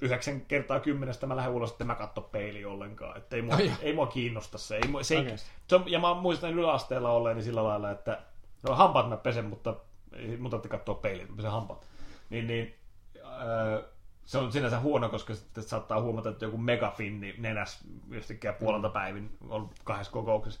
yhdeksän 0.00 0.40
kertaa 0.40 0.80
kymmenestä 0.80 1.26
mä 1.26 1.36
lähden 1.36 1.52
ulos, 1.52 1.70
että 1.70 1.84
mä 1.84 1.94
katso 1.94 2.20
peili 2.20 2.64
ollenkaan. 2.64 3.16
Että 3.16 3.36
ei, 3.36 3.42
mua, 3.42 3.54
Ai 3.54 3.72
ei 3.80 3.92
mua 3.92 4.06
kiinnosta 4.06 4.58
se. 4.58 4.76
Ei, 4.76 4.88
mua- 4.88 5.02
se, 5.02 5.18
Oikeesti? 5.18 5.50
se 5.66 5.76
on, 5.76 5.84
ja 5.86 5.98
mä 5.98 6.14
muistan 6.14 6.50
yläasteella 6.50 7.10
olleeni 7.10 7.42
sillä 7.42 7.64
lailla, 7.64 7.90
että 7.90 8.20
no 8.68 8.74
hampaat 8.74 9.08
mä 9.08 9.16
pesen, 9.16 9.44
mutta 9.44 9.76
ei 10.16 10.36
mun 10.36 10.50
tarvitse 10.50 10.68
katsoa 10.68 10.94
peiliin, 10.94 11.30
mä 11.30 11.36
pesen 11.36 11.50
hampaat. 11.50 11.86
Niin, 12.30 12.46
niin 12.46 12.74
öö, 13.16 13.82
se 14.24 14.38
on 14.38 14.52
sinänsä 14.52 14.80
huono, 14.80 15.08
koska 15.08 15.34
sitten 15.34 15.64
saattaa 15.64 16.00
huomata, 16.00 16.28
että 16.28 16.44
joku 16.44 16.58
megafinni 16.58 17.34
nenäs 17.38 17.78
jostain 18.10 18.38
puolelta 18.58 18.88
päivin 18.88 19.36
on 19.48 19.70
kahdessa 19.84 20.12
kokouksessa. 20.12 20.60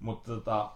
Mutta 0.00 0.32
tota, 0.34 0.70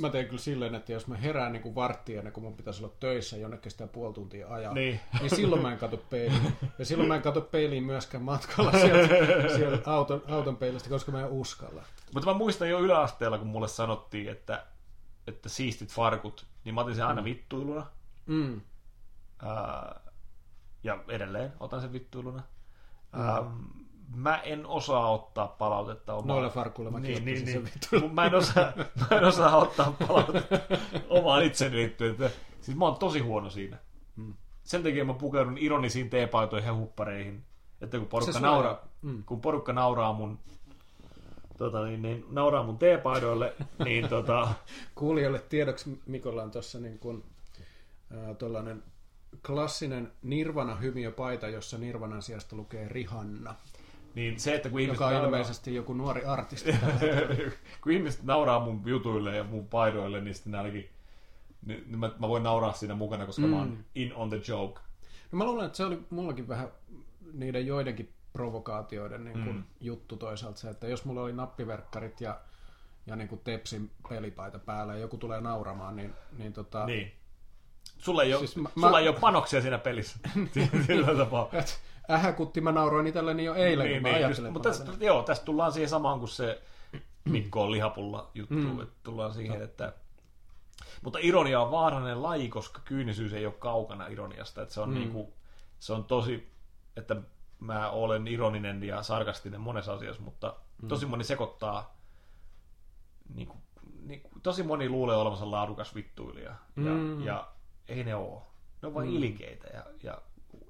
Mä 0.00 0.10
teen 0.10 0.26
kyllä 0.26 0.38
silleen, 0.42 0.74
että 0.74 0.92
jos 0.92 1.06
mä 1.06 1.16
herään 1.16 1.52
niin 1.52 1.62
kuin 1.62 1.74
varttia 1.74 2.18
ennen 2.18 2.32
kuin 2.32 2.44
mun 2.44 2.56
pitäisi 2.56 2.84
olla 2.84 2.94
töissä 3.00 3.36
jonnekin 3.36 3.72
sitä 3.72 3.86
puoli 3.86 4.14
tuntia 4.14 4.48
ajaa, 4.48 4.74
Niin. 4.74 5.00
niin 5.20 5.36
silloin 5.36 5.62
mä 5.62 5.72
en 5.72 5.78
katso 5.78 5.96
peiliin. 5.96 6.56
Ja 6.78 6.84
silloin 6.84 7.08
mä 7.08 7.16
en 7.16 7.22
katso 7.22 7.40
peiliin 7.40 7.84
myöskään 7.84 8.22
matkalla 8.24 8.72
sieltä, 8.72 9.14
sieltä 9.56 9.92
auton, 9.92 10.22
auton 10.28 10.56
peilistä, 10.56 10.88
koska 10.88 11.12
mä 11.12 11.20
en 11.20 11.28
uskalla. 11.30 11.82
Mutta 12.14 12.30
mä 12.32 12.38
muistan 12.38 12.68
jo 12.70 12.80
yläasteella, 12.80 13.38
kun 13.38 13.46
mulle 13.46 13.68
sanottiin, 13.68 14.28
että, 14.28 14.66
että 15.26 15.48
siistit 15.48 15.92
farkut, 15.92 16.46
niin 16.64 16.74
mä 16.74 16.80
otin 16.80 16.94
sen 16.94 17.06
aina 17.06 17.24
vittuiluna. 17.24 17.86
Mm. 18.26 18.60
Ää, 19.42 20.00
ja 20.84 20.98
edelleen 21.08 21.52
otan 21.60 21.80
sen 21.80 21.92
vittuiluna. 21.92 22.42
Ää, 23.12 23.42
mä 24.14 24.36
en 24.38 24.66
osaa 24.66 25.10
ottaa 25.10 25.48
palautetta 25.48 26.12
omaan. 26.14 26.26
Noilla 26.28 26.50
farkuilla 26.50 26.90
mä 26.90 27.00
niin, 27.00 27.24
niin, 27.24 27.44
niin. 27.44 27.52
sen 27.52 27.64
vittuilun. 27.64 28.14
Mä, 28.14 28.24
en 28.26 28.34
osaa, 28.34 28.72
mä 29.10 29.16
en 29.16 29.24
osaa 29.24 29.56
ottaa 29.56 29.92
palautetta 30.08 30.58
omaan 31.08 31.42
itseni 31.42 31.76
liittyen. 31.76 32.16
Siis 32.60 32.76
mä 32.76 32.84
oon 32.84 32.96
tosi 32.96 33.18
huono 33.20 33.50
siinä. 33.50 33.76
Mm. 34.16 34.34
Sen 34.62 34.82
takia 34.82 35.04
mä 35.04 35.14
pukeudun 35.14 35.58
ironisiin 35.58 36.10
teepaitoihin 36.10 36.66
ja 36.66 36.74
huppareihin. 36.74 37.44
Että 37.80 37.98
kun 37.98 38.06
porukka, 38.08 38.40
nauraa, 38.40 38.78
Mm. 39.02 39.24
kun 39.24 39.40
porukka 39.40 39.72
nauraa 39.72 40.12
mun 40.12 40.38
tota, 41.62 41.84
niin, 41.84 42.02
niin, 42.02 42.24
nauraa 42.30 42.62
mun 42.62 42.78
teepaidoille, 42.78 43.54
niin 43.84 44.08
tota, 44.08 44.48
Kuulijoille 44.94 45.38
tiedoksi 45.38 46.00
Mikolla 46.06 46.42
on 46.42 46.50
tuossa 46.50 46.78
niin 46.80 46.98
kuin, 46.98 47.24
äh, 48.14 48.36
tuollainen 48.36 48.82
klassinen 49.46 50.12
Nirvana-hymiöpaita, 50.22 51.48
jossa 51.48 51.78
Nirvanan 51.78 52.22
sijasta 52.22 52.56
lukee 52.56 52.88
Rihanna, 52.88 53.54
niin 54.14 54.40
se, 54.40 54.54
että 54.54 54.68
kun 54.68 54.80
ihmiset, 54.80 54.94
joka 54.94 55.06
on 55.06 55.12
nauraa, 55.12 55.28
ilmeisesti 55.28 55.74
joku 55.74 55.94
nuori 55.94 56.24
artisti. 56.24 56.72
kun 57.82 57.92
ihmiset 57.92 58.22
nauraa 58.22 58.60
mun 58.60 58.82
jutuille 58.86 59.36
ja 59.36 59.44
mun 59.44 59.68
paidoille, 59.68 60.20
niin 60.20 60.34
sitten 60.34 60.54
ainakin 60.54 60.88
niin 61.66 61.84
niin 61.86 61.98
mä, 61.98 62.10
mä, 62.18 62.28
voin 62.28 62.42
nauraa 62.42 62.72
siinä 62.72 62.94
mukana, 62.94 63.26
koska 63.26 63.42
mm. 63.42 63.48
mä 63.48 63.58
oon 63.58 63.84
in 63.94 64.14
on 64.14 64.28
the 64.30 64.40
joke. 64.48 64.80
No 65.32 65.38
mä 65.38 65.44
luulen, 65.44 65.66
että 65.66 65.76
se 65.76 65.84
oli 65.84 65.98
mullakin 66.10 66.48
vähän 66.48 66.68
niiden 67.32 67.66
joidenkin 67.66 68.08
provokaatioiden 68.32 69.24
niin 69.24 69.44
kuin 69.44 69.56
Mm. 69.56 69.64
juttu 69.80 70.16
toisaalta 70.16 70.58
se, 70.58 70.70
että 70.70 70.86
jos 70.88 71.04
mulla 71.04 71.22
oli 71.22 71.32
nappiverkkarit 71.32 72.20
ja, 72.20 72.40
ja 73.06 73.16
niin 73.16 73.28
kuin 73.28 73.40
Tepsin 73.44 73.90
pelipaita 74.08 74.58
päällä 74.58 74.94
ja 74.94 75.00
joku 75.00 75.16
tulee 75.16 75.40
nauramaan, 75.40 75.96
niin, 75.96 76.14
niin, 76.38 76.52
tota, 76.52 76.86
Niin. 76.86 77.12
Sulla 77.98 78.22
ei, 78.22 78.32
ole, 78.34 78.38
Siis 78.38 78.56
mä- 78.56 78.68
sulla 78.74 78.90
mä- 78.90 78.98
ei 78.98 79.08
ole 79.08 79.16
panoksia 79.20 79.60
siinä 79.60 79.78
pelissä. 79.78 80.18
Sillä 80.86 81.14
tapaa. 81.16 81.48
ähäkutti 82.10 82.60
mä 82.60 82.72
nauroin 82.72 83.06
itselleni 83.06 83.44
jo 83.44 83.54
eilen, 83.54 83.92
kun 83.92 84.02
mä 84.02 84.08
just, 84.08 84.18
ajattelin. 84.18 84.52
mutta 84.52 84.68
tästä, 84.68 84.92
joo, 85.00 85.22
tästä 85.22 85.44
tullaan 85.44 85.72
siihen 85.72 85.88
samaan 85.88 86.18
kuin 86.18 86.28
se 86.28 86.62
Mikko 87.24 87.62
on 87.62 87.72
lihapulla 87.72 88.30
juttu. 88.34 88.54
Mm. 88.54 88.80
Että 88.80 88.94
tullaan 89.02 89.34
siihen, 89.34 89.62
että... 89.62 89.92
Mutta 91.02 91.18
ironia 91.22 91.60
on 91.60 91.70
vaarallinen 91.70 92.22
laji, 92.22 92.48
koska 92.48 92.80
kyynisyys 92.84 93.32
ei 93.32 93.46
ole 93.46 93.54
kaukana 93.58 94.06
ironiasta. 94.06 94.62
Että 94.62 94.74
se 94.74 94.80
on, 94.80 94.88
mm. 94.88 94.94
niinku, 94.94 95.32
se 95.80 95.92
on 95.92 96.04
tosi, 96.04 96.50
että 96.96 97.16
mä 97.62 97.90
olen 97.90 98.28
ironinen 98.28 98.82
ja 98.82 99.02
sarkastinen 99.02 99.60
monessa 99.60 99.92
asiassa, 99.92 100.22
mutta 100.22 100.56
mm. 100.82 100.88
tosi 100.88 101.06
moni 101.06 101.24
sekoittaa 101.24 101.98
niinku, 103.34 103.56
niinku, 104.02 104.28
tosi 104.42 104.62
moni 104.62 104.88
luulee 104.88 105.16
olevansa 105.16 105.50
laadukas 105.50 105.94
vittuilija. 105.94 106.50
Ja, 106.50 106.92
Mm. 106.92 107.24
ja 107.24 107.48
ei 107.88 108.04
ne 108.04 108.14
ole. 108.14 108.40
Ne 108.82 108.88
on 108.88 108.94
vain 108.94 109.08
mm. 109.08 109.16
ilkeitä 109.16 109.68
ja, 109.74 109.84
ja 110.02 110.22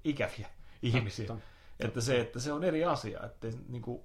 ikäviä 0.05 0.48
ihmisiä. 0.82 1.27
Totta. 1.27 1.43
Että 1.81 2.01
se, 2.01 2.20
että 2.20 2.40
se 2.40 2.52
on 2.52 2.64
eri 2.64 2.85
asia. 2.85 3.20
Että 3.24 3.48
niinku, 3.69 4.05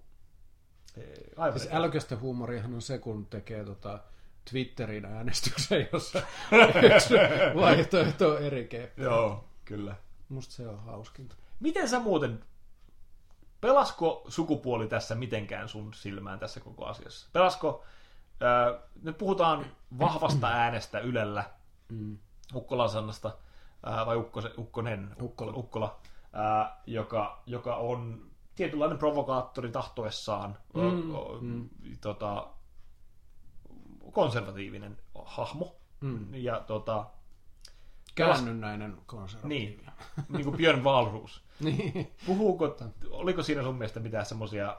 eh, 0.97 1.03
aivan 1.37 1.59
Siis 1.59 1.73
älykästä 1.73 2.15
huumoriahan 2.15 2.73
on 2.73 2.81
se, 2.81 2.97
kun 2.97 3.25
tekee 3.25 3.63
tota 3.65 3.99
Twitterin 4.51 5.05
äänestyksen, 5.05 5.89
jossa 5.93 6.21
yksi 6.95 7.13
vaihtoehto 7.61 8.29
on 8.29 8.43
eri 8.43 8.67
keppi. 8.67 9.01
Joo, 9.01 9.45
kyllä. 9.65 9.95
Musta 10.29 10.53
se 10.53 10.67
on 10.67 10.79
hauskinta. 10.79 11.35
Miten 11.59 11.89
sä 11.89 11.99
muuten, 11.99 12.43
pelasko 13.61 14.25
sukupuoli 14.27 14.87
tässä 14.87 15.15
mitenkään 15.15 15.69
sun 15.69 15.93
silmään 15.93 16.39
tässä 16.39 16.59
koko 16.59 16.85
asiassa? 16.85 17.29
Pelasko, 17.33 17.83
äh, 18.43 18.81
nyt 19.01 19.17
puhutaan 19.17 19.65
vahvasta 19.99 20.47
äänestä 20.47 20.99
Ylellä, 20.99 21.43
Mm. 21.89 22.17
Ukkolan 22.55 22.89
Sannasta, 22.89 23.31
äh, 23.87 24.05
vai 24.05 24.15
Ukkose, 24.17 24.51
Ukkonen, 24.57 25.15
Ukkola. 25.21 25.51
Ukkola 25.55 25.99
äh, 26.23 26.71
joka, 26.87 27.43
joka 27.45 27.75
on 27.75 28.25
tietynlainen 28.55 28.97
provokaattori 28.97 29.71
tahtoessaan, 29.71 30.57
Mm, 30.73 31.15
o, 31.15 31.19
o, 31.21 31.37
mm. 31.41 31.69
Tota, 32.01 32.47
konservatiivinen 34.11 34.97
hahmo. 35.25 35.75
Mm. 36.01 36.33
Ja 36.33 36.59
tota, 36.59 37.05
Käännynnäinen 38.15 38.97
konservatiivi. 39.05 39.65
niin, 39.65 39.85
niin 40.29 40.43
kuin 40.43 40.57
Björn 40.57 40.83
Wahlroos. 40.83 41.43
niin. 41.59 42.11
Puhuuko, 42.25 42.77
oliko 43.09 43.43
siinä 43.43 43.63
sun 43.63 43.75
mielestä 43.75 43.99
mitään 43.99 44.25
semmoisia 44.25 44.77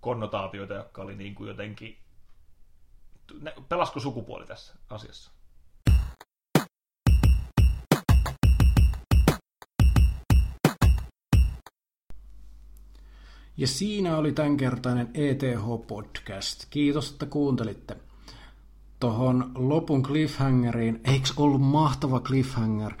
konnotaatioita, 0.00 0.74
jotka 0.74 1.02
oli 1.02 1.16
niin 1.16 1.34
kuin 1.34 1.48
jotenkin, 1.48 1.98
pelasko 3.68 4.00
sukupuoli 4.00 4.46
tässä 4.46 4.74
asiassa? 4.90 5.30
Ja 13.56 13.66
siinä 13.66 14.16
oli 14.16 14.32
tämänkertainen 14.32 15.10
ETH-podcast. 15.14 16.66
Kiitos, 16.70 17.10
että 17.10 17.26
kuuntelitte. 17.26 17.96
Tuohon 19.00 19.52
lopun 19.54 20.02
cliffhangeriin, 20.02 21.00
eikö 21.04 21.28
ollut 21.36 21.60
mahtava 21.60 22.20
cliffhanger? 22.20 22.92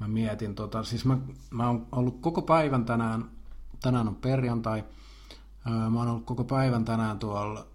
Mä 0.00 0.08
mietin 0.08 0.54
tota, 0.54 0.84
siis 0.84 1.04
mä, 1.04 1.18
mä 1.50 1.66
oon 1.66 1.86
ollut 1.92 2.20
koko 2.20 2.42
päivän 2.42 2.84
tänään, 2.84 3.30
tänään 3.82 4.08
on 4.08 4.16
perjantai, 4.16 4.84
Öö, 5.66 5.90
mä 5.90 5.98
oon 5.98 6.08
ollut 6.08 6.24
koko 6.24 6.44
päivän 6.44 6.84
tänään 6.84 7.18
tuolla 7.18 7.66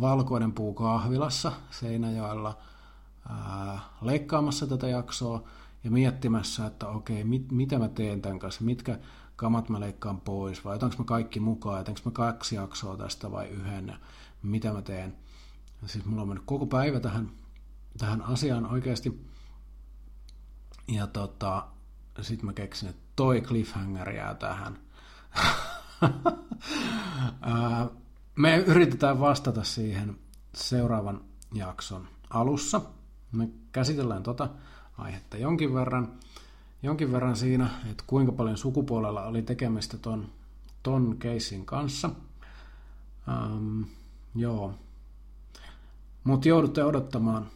Valkoinen 0.00 0.52
puu 0.52 0.74
kahvilassa 0.74 1.52
Seinäjoella 1.70 2.58
ää, 3.28 3.78
leikkaamassa 4.02 4.66
tätä 4.66 4.88
jaksoa 4.88 5.42
ja 5.84 5.90
miettimässä, 5.90 6.66
että 6.66 6.88
okei, 6.88 7.24
mit, 7.24 7.52
mitä 7.52 7.78
mä 7.78 7.88
teen 7.88 8.22
tämän 8.22 8.38
kanssa, 8.38 8.64
mitkä 8.64 8.98
kamat 9.36 9.68
mä 9.68 9.80
leikkaan 9.80 10.20
pois, 10.20 10.64
vai 10.64 10.76
otanko 10.76 10.96
mä 10.98 11.04
kaikki 11.04 11.40
mukaan, 11.40 11.80
otanko 11.80 12.00
mä 12.04 12.10
kaksi 12.10 12.54
jaksoa 12.54 12.96
tästä 12.96 13.30
vai 13.30 13.48
yhden, 13.48 13.88
ja 13.88 13.96
mitä 14.42 14.72
mä 14.72 14.82
teen. 14.82 15.16
Ja 15.82 15.88
siis 15.88 16.04
mulla 16.04 16.22
on 16.22 16.28
mennyt 16.28 16.46
koko 16.46 16.66
päivä 16.66 17.00
tähän, 17.00 17.30
tähän 17.98 18.22
asiaan 18.22 18.66
oikeasti. 18.66 19.26
Ja 20.88 21.06
tota, 21.06 21.66
sit 22.20 22.42
mä 22.42 22.52
keksin, 22.52 22.88
että 22.88 23.02
toi 23.16 23.40
cliffhanger 23.40 24.10
jää 24.10 24.34
tähän. 24.34 24.78
Me 28.36 28.56
yritetään 28.56 29.20
vastata 29.20 29.64
siihen 29.64 30.18
seuraavan 30.54 31.20
jakson 31.54 32.08
alussa. 32.30 32.80
Me 33.32 33.48
käsitellään 33.72 34.22
tota 34.22 34.48
aihetta 34.98 35.36
jonkin 35.36 35.74
verran. 35.74 36.12
jonkin 36.82 37.12
verran 37.12 37.36
siinä, 37.36 37.70
että 37.90 38.04
kuinka 38.06 38.32
paljon 38.32 38.56
sukupuolella 38.56 39.24
oli 39.24 39.42
tekemistä 39.42 39.98
ton, 39.98 40.28
ton 40.82 41.16
keissin 41.18 41.66
kanssa. 41.66 42.10
Um, 43.28 43.84
joo. 44.34 44.74
Mutta 46.24 46.48
joudutte 46.48 46.84
odottamaan, 46.84 47.46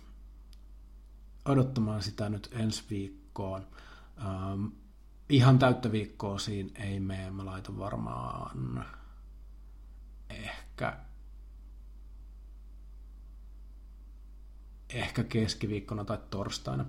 odottamaan 1.44 2.02
sitä 2.02 2.28
nyt 2.28 2.48
ensi 2.52 2.84
viikkoon. 3.30 3.66
Um, 4.26 4.72
ihan 5.28 5.58
täyttä 5.58 5.92
viikkoa 5.92 6.38
siinä 6.38 6.70
ei 6.74 7.00
mene. 7.00 7.30
Mä 7.30 7.44
laitan 7.44 7.78
varmaan 7.78 8.84
ehkä 10.30 10.98
ehkä 14.88 15.24
keskiviikkona 15.24 16.04
tai 16.04 16.18
torstaina 16.30 16.84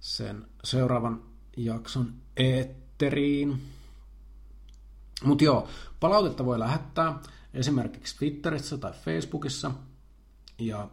sen 0.00 0.46
seuraavan 0.64 1.22
jakson 1.56 2.14
eetteriin. 2.36 3.62
Mutta 5.24 5.44
joo, 5.44 5.68
palautetta 6.00 6.44
voi 6.44 6.58
lähettää 6.58 7.18
esimerkiksi 7.54 8.18
Twitterissä 8.18 8.78
tai 8.78 8.92
Facebookissa. 8.92 9.70
Ja 10.58 10.88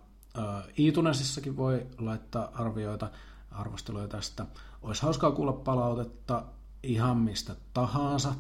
iTunesissakin 0.78 1.58
voi 1.58 1.88
laittaa 1.98 2.52
arvioita, 2.54 3.12
arvosteluja 3.52 4.08
tästä. 4.08 4.46
Olisi 4.84 5.02
hauskaa 5.02 5.32
kuulla 5.32 5.54
palautetta 5.54 6.44
ihan 6.84 7.18
mistä 7.18 7.56
tahansa 7.74 8.34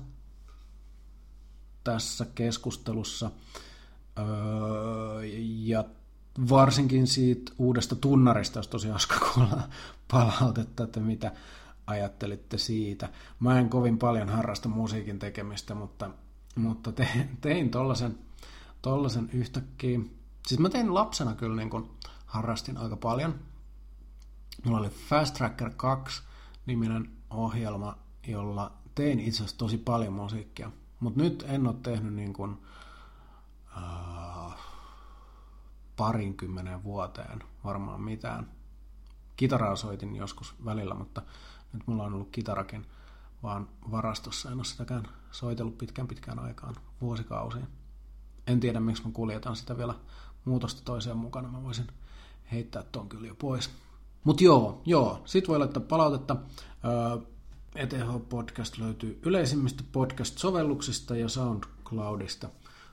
tässä 1.83 2.25
keskustelussa. 2.35 3.31
Öö, 4.19 5.25
ja 5.43 5.83
varsinkin 6.49 7.07
siitä 7.07 7.51
uudesta 7.57 7.95
tunnarista, 7.95 8.59
jos 8.59 8.67
tosi 8.67 8.89
hauska 8.89 9.15
kuulla 9.33 9.61
palautetta, 10.11 10.83
että 10.83 10.99
mitä 10.99 11.31
ajattelitte 11.87 12.57
siitä. 12.57 13.09
Mä 13.39 13.59
en 13.59 13.69
kovin 13.69 13.97
paljon 13.97 14.29
harrasta 14.29 14.69
musiikin 14.69 15.19
tekemistä, 15.19 15.75
mutta, 15.75 16.09
mutta 16.55 16.91
tein, 16.91 17.37
tein 17.41 17.71
tollasen, 17.71 18.17
tollasen 18.81 19.29
yhtäkkiä. 19.33 19.99
Siis 20.47 20.59
mä 20.59 20.69
tein 20.69 20.93
lapsena 20.93 21.35
kyllä 21.35 21.55
niin 21.55 21.69
kun 21.69 21.91
harrastin 22.25 22.77
aika 22.77 22.97
paljon. 22.97 23.35
Mulla 24.65 24.79
oli 24.79 24.89
Fast 24.89 25.35
Tracker 25.35 25.71
2 25.75 26.23
niminen 26.65 27.11
ohjelma, 27.29 27.97
jolla 28.27 28.71
tein 28.95 29.19
itse 29.19 29.37
asiassa 29.37 29.57
tosi 29.57 29.77
paljon 29.77 30.13
musiikkia. 30.13 30.71
Mutta 30.99 31.19
nyt 31.19 31.45
en 31.47 31.67
ole 31.67 31.75
tehnyt 31.83 32.13
niin 32.13 32.33
kuin, 32.33 32.57
äh, 33.77 34.53
parinkymmenen 35.95 36.83
vuoteen 36.83 37.43
varmaan 37.63 38.01
mitään. 38.01 38.51
Kitaraa 39.35 39.75
soitin 39.75 40.15
joskus 40.15 40.55
välillä, 40.65 40.93
mutta 40.93 41.21
nyt 41.73 41.87
mulla 41.87 42.03
on 42.03 42.13
ollut 42.13 42.29
kitarakin 42.31 42.85
vaan 43.43 43.69
varastossa. 43.91 44.51
En 44.51 44.57
ole 44.57 44.65
sitäkään 44.65 45.07
soitellut 45.31 45.77
pitkään 45.77 46.07
pitkään 46.07 46.39
aikaan, 46.39 46.75
vuosikausiin. 47.01 47.67
En 48.47 48.59
tiedä, 48.59 48.79
miksi 48.79 49.03
mä 49.03 49.11
kuljetan 49.13 49.55
sitä 49.55 49.77
vielä 49.77 49.95
muutosta 50.45 50.81
toiseen 50.85 51.17
mukana. 51.17 51.47
Mä 51.47 51.63
voisin 51.63 51.87
heittää 52.51 52.83
ton 52.83 53.09
kyllä 53.09 53.27
jo 53.27 53.35
pois. 53.35 53.69
Mut 54.23 54.41
joo, 54.41 54.81
joo. 54.85 55.21
Sit 55.25 55.47
voi 55.47 55.59
laittaa 55.59 55.83
palautetta. 55.89 56.35
Öö, 56.85 57.17
ETH 57.75 58.29
Podcast 58.29 58.77
löytyy 58.77 59.19
yleisimmistä 59.25 59.83
podcast-sovelluksista 59.91 61.15
ja 61.15 61.29
SoundCloudista. 61.29 62.49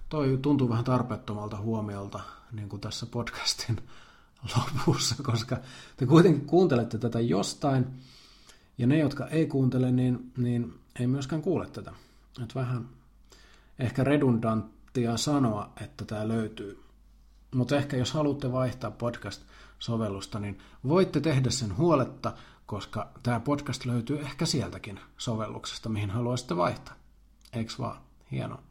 Toi 0.09 0.39
tuntuu 0.43 0.69
vähän 0.69 0.85
tarpeettomalta 0.85 1.57
huomiolta 1.57 2.21
niin 2.53 2.69
kuin 2.69 2.81
tässä 2.81 3.07
podcastin 3.07 3.77
lopussa, 4.57 5.15
koska 5.23 5.57
te 5.97 6.07
kuitenkin 6.07 6.47
kuuntelette 6.47 6.99
tätä 6.99 7.21
jostain, 7.21 7.87
ja 8.79 8.87
ne, 8.87 8.99
jotka 8.99 9.27
ei 9.27 9.47
kuuntele, 9.47 9.93
niin, 9.93 10.33
niin 10.37 10.75
ei 10.99 11.07
myöskään 11.07 11.43
kuule 11.43 11.67
tätä. 11.67 11.93
Et 12.43 12.55
vähän 12.55 12.89
ehkä 13.79 14.05
redundanttia 14.05 15.17
sanoa, 15.17 15.73
että 15.81 16.05
tämä 16.05 16.29
löytyy. 16.29 16.83
Mutta 17.55 17.77
ehkä 17.77 17.97
jos 17.97 18.13
haluatte 18.13 18.53
vaihtaa 18.53 18.91
podcast-sovellusta, 19.81 20.41
niin 20.41 20.59
voitte 20.89 21.21
tehdä 21.21 21.51
sen 21.51 21.77
huoletta, 21.77 22.33
koska 22.67 23.11
tämä 23.23 23.41
podcast 23.41 23.85
löytyy 23.85 24.21
ehkä 24.21 24.47
sieltäkin 24.47 25.01
sovelluksesta, 25.19 25.89
mihin 25.89 26.11
haluaisitte 26.11 26.57
vaihtaa. 26.57 26.95
Eiks 27.53 27.79
vaan? 27.79 28.01
Hienoa. 28.31 28.63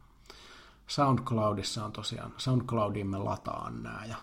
SoundCloudissa 0.88 1.86
on 1.86 1.91
tosiaan, 1.91 2.34
SoundCloudiin 2.38 3.07
me 3.07 3.18
lataan 3.18 3.84
nämä 3.84 4.06
ja 4.06 4.15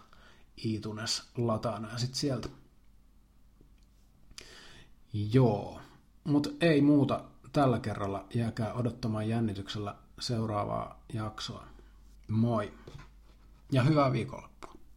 iTunes 0.57 1.23
lataa 1.37 1.79
nämä 1.79 1.99
sitten 1.99 2.19
sieltä. 2.19 2.49
Joo, 5.13 5.81
mutta 6.25 6.51
ei 6.61 6.81
muuta 6.81 7.25
tällä 7.53 7.81
kerralla. 7.81 8.25
Jääkää 8.35 8.75
odottamaan 8.75 9.29
jännityksellä 9.29 9.95
seuraavaa 10.21 11.01
jaksoa. 11.13 11.65
Moi 12.29 12.73
ja 13.73 13.83
hyvää 13.83 14.13
viikonloppua. 14.13 14.76